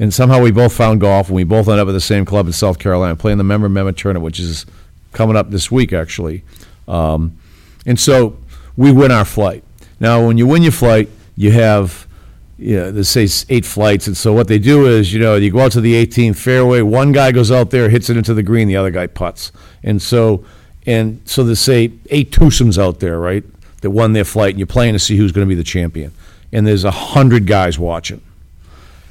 And 0.00 0.12
somehow 0.12 0.40
we 0.40 0.50
both 0.50 0.72
found 0.72 1.00
golf, 1.00 1.28
and 1.28 1.36
we 1.36 1.44
both 1.44 1.68
ended 1.68 1.80
up 1.80 1.88
at 1.88 1.92
the 1.92 2.00
same 2.00 2.24
club 2.24 2.46
in 2.46 2.52
South 2.52 2.80
Carolina, 2.80 3.14
playing 3.14 3.38
the 3.38 3.44
member 3.44 3.68
member 3.68 3.92
tournament, 3.92 4.24
which 4.24 4.40
is 4.40 4.66
coming 5.12 5.36
up 5.36 5.50
this 5.50 5.70
week 5.70 5.92
actually. 5.92 6.42
Um, 6.88 7.38
and 7.86 7.98
so 7.98 8.36
we 8.76 8.92
win 8.92 9.10
our 9.10 9.24
flight. 9.24 9.63
Now, 10.04 10.26
when 10.26 10.36
you 10.36 10.46
win 10.46 10.62
your 10.62 10.70
flight, 10.70 11.08
you 11.34 11.50
have 11.52 12.06
you 12.58 12.76
know, 12.76 13.00
say 13.00 13.26
eight 13.48 13.64
flights. 13.64 14.06
And 14.06 14.14
so 14.14 14.34
what 14.34 14.48
they 14.48 14.58
do 14.58 14.86
is, 14.86 15.14
you 15.14 15.18
know, 15.18 15.36
you 15.36 15.50
go 15.50 15.60
out 15.60 15.72
to 15.72 15.80
the 15.80 15.94
18th 15.94 16.36
fairway, 16.36 16.82
one 16.82 17.10
guy 17.10 17.32
goes 17.32 17.50
out 17.50 17.70
there, 17.70 17.88
hits 17.88 18.10
it 18.10 18.18
into 18.18 18.34
the 18.34 18.42
green, 18.42 18.68
the 18.68 18.76
other 18.76 18.90
guy 18.90 19.06
putts. 19.06 19.50
And 19.82 20.02
so, 20.02 20.44
and 20.84 21.22
so 21.24 21.42
there's 21.42 21.60
say 21.60 21.90
eight 22.10 22.32
twosomes 22.32 22.76
out 22.76 23.00
there, 23.00 23.18
right, 23.18 23.44
that 23.80 23.92
won 23.92 24.12
their 24.12 24.26
flight, 24.26 24.50
and 24.50 24.58
you're 24.58 24.66
playing 24.66 24.92
to 24.92 24.98
see 24.98 25.16
who's 25.16 25.32
going 25.32 25.48
to 25.48 25.48
be 25.48 25.54
the 25.54 25.64
champion. 25.64 26.12
And 26.52 26.66
there's 26.66 26.84
a 26.84 26.90
hundred 26.90 27.46
guys 27.46 27.78
watching. 27.78 28.20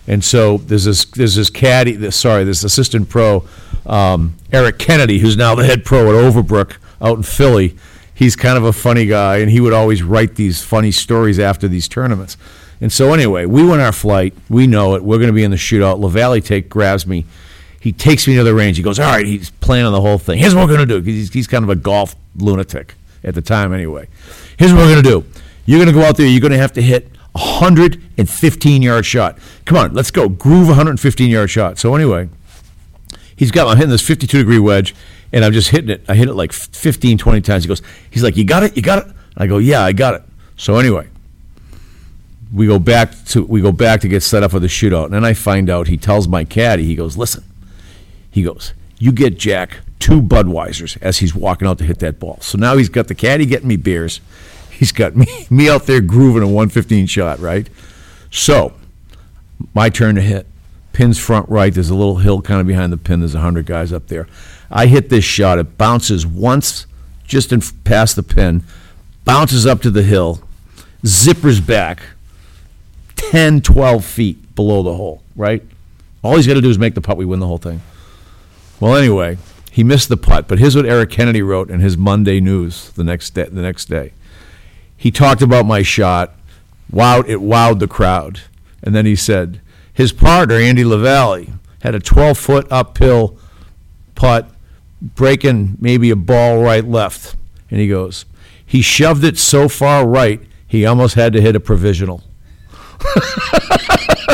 And 0.05 0.23
so 0.23 0.57
there's 0.59 0.83
this 0.83 1.05
there's 1.05 1.33
this 1.33 1.49
caddy, 1.49 1.93
this, 1.93 2.17
sorry, 2.17 2.43
this 2.43 2.63
assistant 2.63 3.09
pro, 3.09 3.47
um, 3.87 4.35
Eric 4.51 4.77
Kennedy, 4.77 5.17
who's 5.17 5.37
now 5.37 5.55
the 5.55 5.65
head 5.65 5.85
pro 5.85 6.09
at 6.09 6.33
Overbrook 6.33 6.77
out 7.01 7.17
in 7.17 7.23
Philly. 7.23 7.75
He's 8.23 8.37
kind 8.37 8.57
of 8.57 8.63
a 8.63 8.71
funny 8.71 9.05
guy, 9.05 9.39
and 9.39 9.51
he 9.51 9.59
would 9.59 9.73
always 9.73 10.01
write 10.01 10.35
these 10.35 10.61
funny 10.61 10.91
stories 10.91 11.39
after 11.39 11.67
these 11.67 11.89
tournaments. 11.89 12.37
And 12.79 12.89
so 12.89 13.13
anyway, 13.13 13.45
we 13.45 13.65
win 13.65 13.81
our 13.81 13.91
flight. 13.91 14.33
We 14.49 14.65
know 14.65 14.95
it. 14.95 15.03
We're 15.03 15.17
going 15.17 15.27
to 15.27 15.33
be 15.33 15.43
in 15.43 15.51
the 15.51 15.57
shootout. 15.57 15.99
Lavalley 15.99 16.41
take 16.41 16.69
grabs 16.69 17.05
me. 17.05 17.25
He 17.81 17.91
takes 17.91 18.25
me 18.25 18.37
to 18.37 18.43
the 18.45 18.53
range. 18.53 18.77
He 18.77 18.83
goes, 18.83 18.97
all 18.97 19.11
right. 19.11 19.25
He's 19.25 19.49
planning 19.49 19.87
on 19.87 19.91
the 19.91 19.99
whole 19.99 20.17
thing. 20.17 20.39
Here's 20.39 20.55
what 20.55 20.69
we're 20.69 20.73
going 20.73 20.87
to 20.87 21.01
do. 21.01 21.01
He's, 21.01 21.33
he's 21.33 21.47
kind 21.47 21.65
of 21.65 21.69
a 21.69 21.75
golf 21.75 22.15
lunatic 22.37 22.95
at 23.25 23.35
the 23.35 23.41
time, 23.41 23.73
anyway. 23.73 24.07
Here's 24.55 24.71
what 24.71 24.79
we're 24.79 25.01
going 25.01 25.03
to 25.03 25.09
do. 25.09 25.39
You're 25.65 25.79
going 25.79 25.93
to 25.93 25.93
go 25.93 26.05
out 26.05 26.15
there. 26.15 26.25
You're 26.25 26.39
going 26.39 26.53
to 26.53 26.57
have 26.57 26.71
to 26.73 26.81
hit 26.81 27.11
a 27.35 27.39
115 27.39 28.81
yard 28.81 29.05
shot. 29.05 29.37
Come 29.65 29.77
on, 29.77 29.93
let's 29.93 30.11
go. 30.11 30.29
Groove 30.29 30.67
a 30.67 30.75
115 30.75 31.29
yard 31.29 31.49
shot. 31.49 31.77
So 31.77 31.93
anyway, 31.93 32.29
he's 33.35 33.51
got 33.51 33.67
I'm 33.67 33.75
hitting 33.75 33.91
this 33.91 34.05
52 34.05 34.37
degree 34.37 34.59
wedge, 34.59 34.95
and 35.33 35.43
I'm 35.43 35.51
just 35.51 35.69
hitting 35.69 35.89
it. 35.89 36.05
I 36.07 36.13
hit 36.13 36.29
it 36.29 36.35
like 36.35 36.53
15, 36.53 37.17
20 37.17 37.41
times. 37.41 37.63
He 37.63 37.67
goes, 37.67 37.81
he's 38.09 38.23
like, 38.23 38.37
you 38.37 38.45
got 38.45 38.63
it, 38.63 38.77
you 38.77 38.83
got 38.83 39.05
it. 39.05 39.13
I 39.35 39.47
go, 39.47 39.57
yeah, 39.57 39.81
I 39.81 39.91
got 39.91 40.13
it. 40.13 40.23
So 40.55 40.77
anyway, 40.77 41.09
we 42.53 42.67
go 42.67 42.77
back 42.77 43.11
to 43.25 43.43
we 43.43 43.59
go 43.59 43.71
back 43.71 44.01
to 44.01 44.07
get 44.07 44.21
set 44.21 44.43
up 44.43 44.51
for 44.51 44.59
the 44.59 44.67
shootout, 44.67 45.05
and 45.05 45.13
then 45.15 45.25
I 45.25 45.33
find 45.33 45.69
out 45.69 45.87
he 45.87 45.97
tells 45.97 46.27
my 46.27 46.43
caddy, 46.43 46.85
he 46.85 46.95
goes, 46.95 47.17
listen, 47.17 47.43
he 48.29 48.43
goes, 48.43 48.73
you 48.99 49.11
get 49.11 49.37
Jack 49.37 49.79
two 49.97 50.21
Budweisers 50.21 50.97
as 51.01 51.17
he's 51.17 51.33
walking 51.33 51.67
out 51.67 51.79
to 51.79 51.83
hit 51.83 51.99
that 51.99 52.19
ball. 52.19 52.37
So 52.41 52.57
now 52.57 52.77
he's 52.77 52.89
got 52.89 53.07
the 53.07 53.15
caddy 53.15 53.45
getting 53.47 53.67
me 53.67 53.75
beers. 53.75 54.21
He's 54.69 54.91
got 54.91 55.15
me 55.15 55.25
me 55.49 55.67
out 55.67 55.87
there 55.87 56.01
grooving 56.01 56.43
a 56.43 56.47
115 56.47 57.07
shot, 57.07 57.39
right? 57.39 57.67
So 58.29 58.73
my 59.73 59.89
turn 59.89 60.15
to 60.15 60.21
hit. 60.21 60.45
Pin's 60.91 61.17
front 61.17 61.49
right. 61.49 61.73
There's 61.73 61.89
a 61.89 61.95
little 61.95 62.17
hill 62.17 62.43
kind 62.43 62.61
of 62.61 62.67
behind 62.67 62.93
the 62.93 62.97
pin. 62.97 63.21
There's 63.21 63.33
a 63.33 63.39
hundred 63.39 63.65
guys 63.65 63.91
up 63.91 64.07
there. 64.07 64.27
I 64.73 64.87
hit 64.87 65.09
this 65.09 65.23
shot. 65.23 65.59
It 65.59 65.77
bounces 65.77 66.25
once, 66.25 66.87
just 67.23 67.53
in 67.53 67.61
past 67.83 68.15
the 68.15 68.23
pin, 68.23 68.63
bounces 69.23 69.67
up 69.67 69.81
to 69.83 69.91
the 69.91 70.01
hill, 70.01 70.41
zippers 71.03 71.65
back, 71.65 72.01
10, 73.15 73.61
12 73.61 74.03
feet 74.03 74.55
below 74.55 74.81
the 74.81 74.95
hole. 74.95 75.21
Right. 75.35 75.63
All 76.23 76.35
he's 76.35 76.47
got 76.47 76.55
to 76.55 76.61
do 76.61 76.69
is 76.69 76.79
make 76.79 76.95
the 76.95 77.01
putt. 77.01 77.17
We 77.17 77.25
win 77.25 77.39
the 77.39 77.47
whole 77.47 77.59
thing. 77.59 77.81
Well, 78.79 78.95
anyway, 78.95 79.37
he 79.71 79.83
missed 79.83 80.09
the 80.09 80.17
putt. 80.17 80.47
But 80.47 80.57
here's 80.57 80.75
what 80.75 80.85
Eric 80.85 81.11
Kennedy 81.11 81.41
wrote 81.41 81.69
in 81.69 81.79
his 81.79 81.95
Monday 81.95 82.39
news 82.39 82.89
the 82.91 83.03
next 83.03 83.31
day. 83.31 83.45
The 83.45 83.61
next 83.61 83.85
day, 83.85 84.13
he 84.97 85.11
talked 85.11 85.41
about 85.41 85.65
my 85.65 85.83
shot. 85.83 86.35
Wowed 86.91 87.27
it 87.27 87.39
wowed 87.39 87.79
the 87.79 87.87
crowd, 87.87 88.41
and 88.83 88.93
then 88.93 89.05
he 89.05 89.15
said 89.15 89.61
his 89.93 90.11
partner 90.11 90.55
Andy 90.55 90.83
Lavalley 90.83 91.53
had 91.81 91.95
a 91.95 91.99
12 91.99 92.37
foot 92.37 92.67
uphill 92.69 93.37
putt, 94.15 94.52
breaking 95.03 95.77
maybe 95.79 96.09
a 96.09 96.15
ball 96.15 96.63
right 96.63 96.85
left, 96.85 97.35
and 97.69 97.79
he 97.79 97.87
goes, 97.87 98.25
he 98.65 98.81
shoved 98.81 99.23
it 99.23 99.37
so 99.37 99.67
far 99.69 100.07
right 100.07 100.41
he 100.65 100.85
almost 100.85 101.15
had 101.15 101.33
to 101.33 101.41
hit 101.41 101.55
a 101.55 101.59
provisional. 101.59 102.23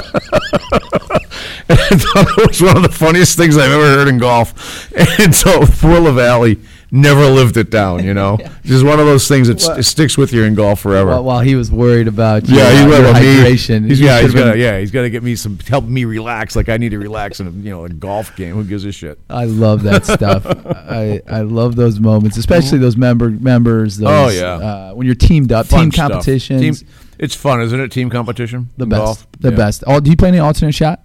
And 1.70 1.80
I 1.80 1.96
thought 1.96 2.38
it 2.40 2.48
was 2.48 2.62
one 2.62 2.76
of 2.78 2.84
the 2.84 2.90
funniest 2.90 3.38
things 3.38 3.58
I've 3.58 3.72
ever 3.72 3.84
heard 3.86 4.08
in 4.08 4.18
golf. 4.18 4.90
And 5.20 5.34
so 5.36 5.60
poor 5.60 6.00
LaValley 6.00 6.60
never 6.92 7.26
lived 7.28 7.58
it 7.58 7.70
down, 7.70 8.04
you 8.04 8.14
know? 8.14 8.38
Just 8.64 8.84
one 8.86 9.00
of 9.00 9.06
those 9.06 9.28
things 9.28 9.48
that 9.50 9.62
st- 9.62 9.86
sticks 9.86 10.18
with 10.18 10.34
you 10.34 10.44
in 10.44 10.56
golf 10.56 10.80
forever. 10.80 11.12
While, 11.12 11.24
while 11.24 11.40
he 11.42 11.56
was 11.56 11.72
worried 11.72 12.08
about 12.08 12.48
your, 12.48 12.58
yeah, 12.58 12.72
he's 12.72 12.82
your 12.82 13.02
got 13.04 13.16
hydration, 13.22 13.86
He's, 13.88 14.00
you 14.00 14.08
yeah, 14.08 14.22
he's 14.22 14.34
got 14.34 14.58
yeah, 14.58 14.80
he's 14.80 14.90
got 14.92 15.02
to 15.04 15.10
get 15.10 15.22
me 15.22 15.36
some 15.36 15.60
help 15.60 15.84
me 15.86 16.06
relax. 16.06 16.56
Like 16.56 16.70
I 16.70 16.78
need 16.78 16.90
to 16.90 16.98
relax 17.00 17.40
in 17.40 17.48
a 17.48 17.52
you 17.52 17.70
know 17.70 17.86
a 17.86 17.90
golf 17.90 18.36
game. 18.36 18.56
Who 18.56 18.64
gives 18.64 18.86
a 18.86 18.92
shit? 18.92 19.20
I 19.30 19.44
love 19.46 19.84
that 19.84 20.06
stuff. 20.06 20.46
I, 20.48 21.22
I 21.30 21.42
love 21.42 21.76
those 21.76 22.00
moments, 22.00 22.38
especially 22.38 22.80
those 22.80 22.98
member 22.98 23.30
members. 23.30 23.98
Those, 23.98 24.10
Oh, 24.10 24.30
yeah. 24.30 24.54
uh, 24.54 24.94
when 24.94 25.06
you're 25.06 25.16
teamed 25.16 25.52
up, 25.52 25.68
Fun 25.68 25.82
team 25.84 25.92
competitions, 25.92 26.80
Team- 26.82 26.88
it's 27.20 27.36
fun, 27.36 27.62
isn't 27.62 27.80
it? 27.80 27.92
Team 27.92 28.10
competition. 28.10 28.70
the 28.78 28.86
best, 28.88 29.00
golf? 29.04 29.28
the 29.40 29.52
Yeah. 29.52 29.56
best. 29.58 29.84
Oh, 29.86 30.00
do 30.00 30.10
you 30.10 30.16
play 30.18 30.30
any 30.30 30.40
alternate 30.40 30.74
shot? 30.74 31.02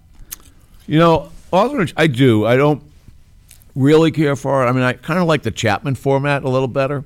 You 0.87 0.99
know, 0.99 1.31
alternate. 1.51 1.93
I 1.97 2.07
do. 2.07 2.45
I 2.45 2.55
don't 2.57 2.83
really 3.75 4.11
care 4.11 4.35
for 4.35 4.63
it. 4.65 4.69
I 4.69 4.71
mean, 4.71 4.83
I 4.83 4.93
kind 4.93 5.19
of 5.19 5.27
like 5.27 5.43
the 5.43 5.51
Chapman 5.51 5.95
format 5.95 6.43
a 6.43 6.49
little 6.49 6.67
better. 6.67 7.03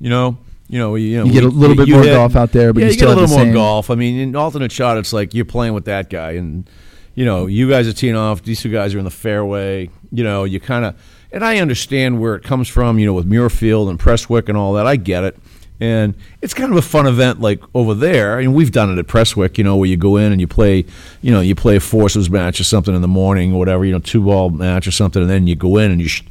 You 0.00 0.10
know, 0.10 0.38
you 0.68 0.78
know, 0.78 0.94
you, 0.96 1.18
know, 1.18 1.24
You 1.24 1.32
get 1.32 1.44
a 1.44 1.48
little 1.48 1.76
bit 1.76 1.88
you 1.88 1.94
more 1.94 2.04
hit- 2.04 2.14
golf 2.14 2.36
out 2.36 2.52
there, 2.52 2.72
but 2.72 2.82
yeah, 2.82 2.88
you 2.90 2.96
get 2.96 3.04
a 3.06 3.08
little 3.08 3.28
more 3.28 3.44
same- 3.44 3.52
golf. 3.52 3.90
I 3.90 3.94
mean, 3.94 4.18
in 4.18 4.36
alternate 4.36 4.72
shot, 4.72 4.98
it's 4.98 5.12
like 5.12 5.34
you're 5.34 5.44
playing 5.44 5.72
with 5.74 5.84
that 5.86 6.10
guy, 6.10 6.32
and 6.32 6.68
you 7.14 7.24
know, 7.24 7.46
you 7.46 7.68
guys 7.68 7.86
are 7.88 7.92
teeing 7.92 8.16
off. 8.16 8.42
These 8.42 8.60
two 8.60 8.70
guys 8.70 8.94
are 8.94 8.98
in 8.98 9.04
the 9.04 9.10
fairway. 9.10 9.90
You 10.10 10.24
know, 10.24 10.44
you 10.44 10.60
kind 10.60 10.84
of, 10.84 11.00
and 11.32 11.44
I 11.44 11.58
understand 11.58 12.20
where 12.20 12.34
it 12.34 12.42
comes 12.42 12.68
from. 12.68 12.98
You 12.98 13.06
know, 13.06 13.14
with 13.14 13.28
Muirfield 13.28 13.88
and 13.88 13.98
Prestwick 13.98 14.48
and 14.48 14.58
all 14.58 14.72
that. 14.74 14.86
I 14.86 14.96
get 14.96 15.24
it. 15.24 15.36
And 15.80 16.14
it's 16.40 16.54
kind 16.54 16.70
of 16.70 16.78
a 16.78 16.82
fun 16.82 17.06
event, 17.06 17.40
like 17.40 17.60
over 17.74 17.94
there. 17.94 18.38
I 18.38 18.42
And 18.42 18.54
we've 18.54 18.70
done 18.70 18.92
it 18.92 18.98
at 18.98 19.06
Prestwick, 19.06 19.58
you 19.58 19.64
know, 19.64 19.76
where 19.76 19.88
you 19.88 19.96
go 19.96 20.16
in 20.16 20.30
and 20.30 20.40
you 20.40 20.46
play, 20.46 20.84
you 21.20 21.32
know, 21.32 21.40
you 21.40 21.54
play 21.54 21.76
a 21.76 21.80
foursomes 21.80 22.30
match 22.30 22.60
or 22.60 22.64
something 22.64 22.94
in 22.94 23.02
the 23.02 23.08
morning 23.08 23.52
or 23.52 23.58
whatever, 23.58 23.84
you 23.84 23.92
know, 23.92 23.98
two 23.98 24.22
ball 24.22 24.50
match 24.50 24.86
or 24.86 24.92
something, 24.92 25.20
and 25.20 25.30
then 25.30 25.46
you 25.46 25.56
go 25.56 25.76
in 25.78 25.90
and 25.90 26.00
you 26.00 26.08
sh- 26.08 26.22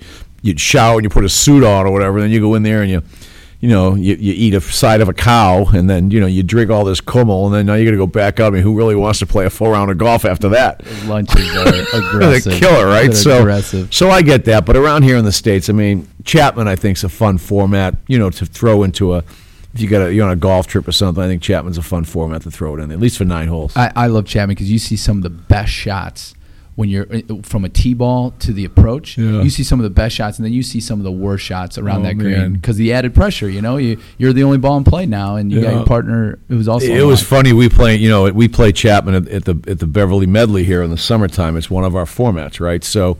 you 0.41 0.57
shower 0.57 0.95
and 0.95 1.03
you 1.03 1.09
put 1.09 1.23
a 1.25 1.29
suit 1.29 1.63
on 1.63 1.85
or 1.85 1.91
whatever. 1.91 2.17
and 2.17 2.25
Then 2.25 2.31
you 2.31 2.39
go 2.39 2.55
in 2.55 2.63
there 2.63 2.81
and 2.81 2.91
you, 2.91 3.03
you 3.63 3.69
know, 3.69 3.95
you, 3.95 4.15
you 4.15 4.33
eat 4.35 4.53
a 4.53 4.59
side 4.59 4.99
of 4.99 5.07
a 5.07 5.13
cow 5.13 5.63
and 5.73 5.89
then 5.89 6.11
you 6.11 6.19
know 6.19 6.25
you 6.25 6.43
drink 6.43 6.69
all 6.69 6.83
this 6.83 6.99
kummel 6.99 7.45
and 7.45 7.55
then 7.55 7.65
now 7.65 7.75
you 7.75 7.85
got 7.85 7.91
to 7.91 7.97
go 7.97 8.05
back 8.05 8.41
out. 8.41 8.47
I 8.47 8.49
mean, 8.55 8.61
who 8.61 8.75
really 8.75 8.93
wants 8.93 9.19
to 9.19 9.25
play 9.25 9.45
a 9.45 9.49
full 9.49 9.69
round 9.69 9.89
of 9.89 9.97
golf 9.97 10.25
after 10.25 10.49
that? 10.49 10.85
Lunches 11.05 11.49
uh, 11.55 11.61
are 11.93 11.99
aggressive. 12.01 12.51
the 12.51 12.59
killer, 12.59 12.85
right? 12.87 13.13
So, 13.13 13.39
aggressive. 13.39 13.93
so 13.93 14.09
I 14.09 14.21
get 14.21 14.43
that, 14.45 14.65
but 14.65 14.75
around 14.75 15.03
here 15.03 15.15
in 15.15 15.23
the 15.23 15.31
states, 15.31 15.69
I 15.69 15.71
mean, 15.71 16.09
Chapman, 16.25 16.67
I 16.67 16.75
think, 16.75 16.97
is 16.97 17.05
a 17.05 17.09
fun 17.09 17.37
format. 17.37 17.95
You 18.09 18.19
know, 18.19 18.29
to 18.31 18.45
throw 18.45 18.83
into 18.83 19.13
a 19.13 19.19
if 19.73 19.79
you 19.79 19.87
got 19.87 20.07
a 20.07 20.13
you're 20.13 20.25
on 20.25 20.33
a 20.33 20.35
golf 20.35 20.67
trip 20.67 20.85
or 20.85 20.91
something. 20.91 21.23
I 21.23 21.27
think 21.27 21.41
Chapman's 21.41 21.77
a 21.77 21.83
fun 21.83 22.03
format 22.03 22.41
to 22.41 22.51
throw 22.51 22.75
it 22.75 22.81
in, 22.81 22.91
at 22.91 22.99
least 22.99 23.17
for 23.17 23.23
nine 23.23 23.47
holes. 23.47 23.77
I, 23.77 23.93
I 23.95 24.07
love 24.07 24.25
Chapman 24.25 24.55
because 24.55 24.69
you 24.69 24.77
see 24.77 24.97
some 24.97 25.15
of 25.15 25.23
the 25.23 25.29
best 25.29 25.71
shots 25.71 26.35
when 26.75 26.89
you're 26.89 27.05
uh, 27.13 27.21
from 27.43 27.65
a 27.65 27.69
tee 27.69 27.93
ball 27.93 28.31
to 28.39 28.51
the 28.51 28.65
approach. 28.65 29.17
Yeah. 29.17 29.41
You 29.41 29.49
see 29.49 29.63
some 29.63 29.79
of 29.79 29.83
the 29.83 29.89
best 29.89 30.15
shots, 30.15 30.37
and 30.39 30.45
then 30.45 30.53
you 30.53 30.63
see 30.63 30.79
some 30.79 30.99
of 30.99 31.03
the 31.03 31.11
worst 31.11 31.43
shots 31.43 31.77
around 31.77 32.01
Oh, 32.01 32.03
that 32.05 32.17
green 32.17 32.53
because 32.53 32.77
the 32.77 32.93
added 32.93 33.13
pressure. 33.13 33.49
You 33.49 33.61
know, 33.61 33.77
you 33.77 33.99
you're 34.17 34.33
the 34.33 34.43
only 34.43 34.57
ball 34.57 34.77
in 34.77 34.83
play 34.83 35.05
now, 35.05 35.35
and 35.35 35.51
you 35.51 35.61
got 35.61 35.73
your 35.73 35.85
partner 35.85 36.39
who's 36.47 36.67
also. 36.67 36.87
it 36.87 37.03
was 37.03 37.21
line. 37.21 37.43
funny. 37.43 37.53
We 37.53 37.69
play, 37.69 37.95
you 37.95 38.09
know, 38.09 38.31
we 38.31 38.47
play 38.47 38.71
Chapman 38.71 39.15
at, 39.15 39.27
at 39.27 39.45
the 39.45 39.55
at 39.69 39.79
the 39.79 39.87
Beverly 39.87 40.25
Medley 40.25 40.63
here 40.63 40.81
in 40.81 40.89
the 40.89 40.97
summertime. 40.97 41.57
It's 41.57 41.69
one 41.69 41.83
of 41.83 41.95
our 41.95 42.05
formats, 42.05 42.59
right? 42.59 42.83
So 42.83 43.17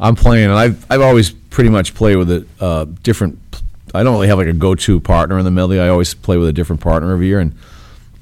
I'm 0.00 0.16
playing, 0.16 0.44
and 0.46 0.54
I've 0.54 0.86
I've 0.90 1.02
always 1.02 1.30
pretty 1.30 1.70
much 1.70 1.94
played 1.94 2.16
with 2.16 2.30
a 2.30 2.46
uh, 2.60 2.86
different. 3.02 3.38
I 3.94 4.02
don't 4.02 4.14
really 4.14 4.28
have 4.28 4.38
like 4.38 4.48
a 4.48 4.52
go-to 4.52 5.00
partner 5.00 5.38
in 5.38 5.44
the 5.44 5.50
medley. 5.50 5.80
I 5.80 5.88
always 5.88 6.12
play 6.12 6.36
with 6.36 6.48
a 6.48 6.52
different 6.52 6.82
partner 6.82 7.12
every 7.12 7.26
year, 7.28 7.40
and 7.40 7.54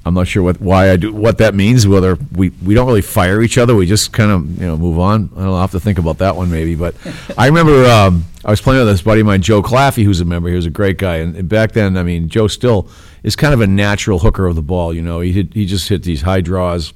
I'm 0.06 0.14
not 0.14 0.28
sure 0.28 0.42
what 0.42 0.60
why 0.60 0.90
I 0.90 0.96
do 0.96 1.12
what 1.12 1.38
that 1.38 1.54
means. 1.54 1.86
Whether 1.86 2.18
we, 2.32 2.50
we 2.62 2.74
don't 2.74 2.86
really 2.86 3.00
fire 3.00 3.40
each 3.42 3.56
other, 3.56 3.74
we 3.74 3.86
just 3.86 4.12
kind 4.12 4.30
of 4.30 4.60
you 4.60 4.66
know 4.66 4.76
move 4.76 4.98
on. 4.98 5.30
I 5.32 5.36
don't 5.36 5.44
know, 5.46 5.54
I'll 5.54 5.60
have 5.62 5.70
to 5.70 5.80
think 5.80 5.98
about 5.98 6.18
that 6.18 6.36
one 6.36 6.50
maybe. 6.50 6.74
But 6.74 6.94
I 7.38 7.46
remember 7.46 7.84
um, 7.86 8.26
I 8.44 8.50
was 8.50 8.60
playing 8.60 8.80
with 8.80 8.88
this 8.88 9.02
buddy 9.02 9.20
of 9.20 9.26
mine, 9.26 9.40
Joe 9.40 9.62
Claffey, 9.62 10.04
who's 10.04 10.20
a 10.20 10.26
member. 10.26 10.50
He 10.50 10.56
was 10.56 10.66
a 10.66 10.70
great 10.70 10.98
guy, 10.98 11.16
and, 11.16 11.34
and 11.36 11.48
back 11.48 11.72
then, 11.72 11.96
I 11.96 12.02
mean, 12.02 12.28
Joe 12.28 12.48
still 12.48 12.88
is 13.22 13.34
kind 13.34 13.54
of 13.54 13.60
a 13.62 13.66
natural 13.66 14.18
hooker 14.18 14.46
of 14.46 14.56
the 14.56 14.62
ball. 14.62 14.92
You 14.92 15.00
know, 15.00 15.20
he 15.20 15.32
hit, 15.32 15.54
he 15.54 15.64
just 15.64 15.88
hit 15.88 16.02
these 16.02 16.22
high 16.22 16.42
draws, 16.42 16.92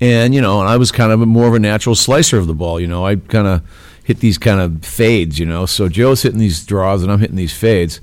and 0.00 0.34
you 0.34 0.40
know, 0.40 0.60
and 0.60 0.68
I 0.68 0.76
was 0.76 0.92
kind 0.92 1.10
of 1.10 1.20
a, 1.20 1.26
more 1.26 1.48
of 1.48 1.54
a 1.54 1.60
natural 1.60 1.96
slicer 1.96 2.38
of 2.38 2.46
the 2.46 2.54
ball. 2.54 2.78
You 2.78 2.86
know, 2.86 3.04
I 3.04 3.16
kind 3.16 3.48
of 3.48 3.62
hit 4.04 4.20
these 4.20 4.38
kind 4.38 4.60
of 4.60 4.84
fades. 4.84 5.40
You 5.40 5.46
know, 5.46 5.66
so 5.66 5.88
Joe's 5.88 6.22
hitting 6.22 6.38
these 6.38 6.64
draws, 6.64 7.02
and 7.02 7.10
I'm 7.10 7.18
hitting 7.18 7.36
these 7.36 7.56
fades 7.56 8.00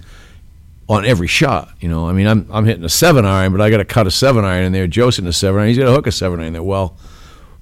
on 0.89 1.05
every 1.05 1.27
shot. 1.27 1.69
You 1.79 1.87
know, 1.87 2.09
I 2.09 2.13
mean, 2.13 2.27
I'm 2.27 2.47
I'm 2.51 2.65
hitting 2.65 2.83
a 2.83 2.89
seven 2.89 3.23
iron, 3.23 3.51
but 3.51 3.61
I 3.61 3.69
got 3.69 3.77
to 3.77 3.85
cut 3.85 4.07
a 4.07 4.11
seven 4.11 4.43
iron 4.43 4.65
in 4.65 4.71
there. 4.73 4.87
Joe's 4.87 5.15
hitting 5.15 5.29
a 5.29 5.33
seven 5.33 5.59
iron. 5.59 5.69
He's 5.69 5.77
got 5.77 5.85
to 5.85 5.91
hook 5.91 6.07
a 6.07 6.11
seven 6.11 6.39
iron 6.39 6.53
there. 6.53 6.63
Well, 6.63 6.97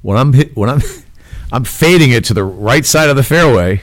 when 0.02 0.18
I'm 0.18 0.34
hit, 0.34 0.56
when 0.56 0.70
I'm 0.70 0.82
I'm 1.52 1.66
fading 1.66 2.12
it 2.12 2.24
to 2.26 2.34
the 2.34 2.44
right 2.44 2.86
side 2.86 3.10
of 3.10 3.16
the 3.16 3.24
fairway. 3.24 3.82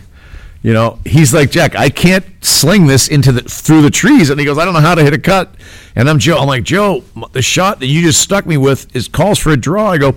You 0.63 0.73
know, 0.73 0.99
he's 1.05 1.35
like 1.35 1.51
Jack. 1.51 1.77
I 1.77 1.91
can't 1.91 2.25
sling 2.43 2.87
this 2.87 3.09
into 3.09 3.33
the 3.33 3.43
through 3.43 3.83
the 3.83 3.91
trees, 3.91 4.31
and 4.31 4.41
he 4.41 4.47
goes, 4.47 4.57
I 4.57 4.65
don't 4.65 4.73
know 4.73 4.81
how 4.81 4.95
to 4.95 5.05
hit 5.05 5.13
a 5.13 5.19
cut. 5.19 5.55
And 5.95 6.09
I'm 6.09 6.19
Joe. 6.19 6.39
I'm 6.39 6.49
like 6.49 6.65
Joe. 6.65 7.05
The 7.33 7.43
shot 7.43 7.81
that 7.81 7.87
you 7.87 8.01
just 8.01 8.23
stuck 8.23 8.47
me 8.47 8.57
with 8.57 8.95
is 8.97 9.07
calls 9.07 9.39
for 9.39 9.51
a 9.51 9.59
draw. 9.59 9.91
I 9.91 9.99
go, 9.99 10.17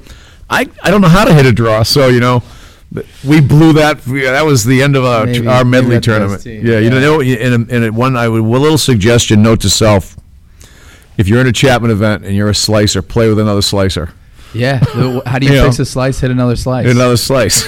I, 0.49 0.69
I 0.81 0.89
don't 0.89 1.01
know 1.01 1.09
how 1.09 1.25
to 1.25 1.33
hit 1.33 1.45
a 1.45 1.51
draw. 1.51 1.83
So 1.83 2.07
you 2.07 2.21
know, 2.21 2.43
we 3.25 3.41
blew 3.41 3.73
that. 3.73 4.01
That 4.05 4.45
was 4.45 4.63
the 4.63 4.81
end 4.81 4.95
of 4.95 5.03
our 5.05 5.25
Maybe- 5.25 5.47
our 5.47 5.65
medley 5.65 5.99
tournament. 5.99 6.41
team, 6.43 6.65
Yeah, 6.65 6.79
you 6.79 6.89
know, 6.89 7.21
and 7.21 7.69
and 7.71 7.83
it 7.83 7.93
one 7.93 8.15
I 8.15 8.27
would 8.29 8.39
a 8.43 8.43
little 8.43 8.77
suggestion. 8.77 9.41
Note 9.43 9.59
to 9.61 9.69
self. 9.69 10.15
if 11.17 11.27
you're 11.27 11.41
in 11.41 11.47
a 11.47 11.51
Chapman 11.51 11.91
event 11.91 12.23
and 12.25 12.35
you're 12.35 12.49
a 12.49 12.55
slicer, 12.55 13.01
play 13.01 13.27
with 13.27 13.39
another 13.39 13.61
slicer. 13.61 14.09
Yeah. 14.53 14.79
How 15.25 15.39
do 15.39 15.45
you 15.47 15.53
You 15.53 15.63
fix 15.63 15.77
know. 15.79 15.83
a 15.83 15.85
slice? 15.85 16.19
Hit 16.21 16.31
another 16.31 16.55
slice. 16.55 16.85
Hit 16.85 16.95
another 16.95 17.17
slice. 17.17 17.63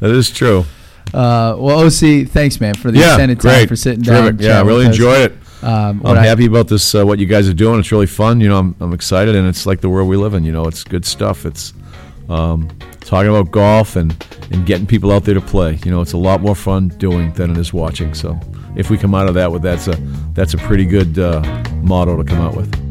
that 0.00 0.10
is 0.10 0.30
true. 0.30 0.64
Uh, 1.12 1.54
well, 1.58 1.80
OC, 1.86 2.26
thanks, 2.28 2.60
man, 2.60 2.74
for 2.74 2.90
the 2.90 2.98
yeah, 2.98 3.08
extended 3.12 3.38
great. 3.38 3.52
time 3.60 3.68
for 3.68 3.76
sitting 3.76 4.02
Terrific. 4.02 4.38
down. 4.38 4.46
Yeah, 4.46 4.58
I 4.58 4.62
really 4.62 4.86
enjoy 4.86 5.14
it. 5.16 5.36
Um, 5.62 6.02
I'm 6.04 6.18
I- 6.18 6.24
happy 6.26 6.46
about 6.46 6.68
this. 6.68 6.94
Uh, 6.94 7.04
what 7.06 7.18
you 7.18 7.26
guys 7.26 7.48
are 7.48 7.54
doing. 7.54 7.78
It's 7.80 7.92
really 7.92 8.06
fun. 8.06 8.40
You 8.40 8.48
know, 8.48 8.58
I'm, 8.58 8.74
I'm 8.80 8.92
excited, 8.92 9.34
and 9.36 9.46
it's 9.46 9.66
like 9.66 9.80
the 9.80 9.88
world 9.88 10.08
we 10.08 10.16
live 10.16 10.34
in. 10.34 10.44
You 10.44 10.52
know, 10.52 10.64
it's 10.66 10.82
good 10.84 11.04
stuff. 11.04 11.46
It's 11.46 11.72
um, 12.28 12.68
talking 13.00 13.30
about 13.30 13.50
golf 13.50 13.96
and 13.96 14.14
and 14.50 14.66
getting 14.66 14.86
people 14.86 15.10
out 15.12 15.24
there 15.24 15.34
to 15.34 15.40
play. 15.40 15.78
You 15.84 15.90
know, 15.90 16.00
it's 16.00 16.12
a 16.12 16.18
lot 16.18 16.40
more 16.40 16.54
fun 16.54 16.88
doing 16.88 17.32
than 17.32 17.50
it 17.50 17.58
is 17.58 17.72
watching. 17.72 18.14
So, 18.14 18.38
if 18.76 18.90
we 18.90 18.98
come 18.98 19.14
out 19.14 19.28
of 19.28 19.34
that 19.34 19.52
with 19.52 19.62
that's 19.62 19.88
a 19.88 19.96
that's 20.32 20.54
a 20.54 20.58
pretty 20.58 20.84
good 20.84 21.18
uh, 21.18 21.42
motto 21.82 22.16
to 22.16 22.24
come 22.24 22.40
out 22.40 22.56
with. 22.56 22.83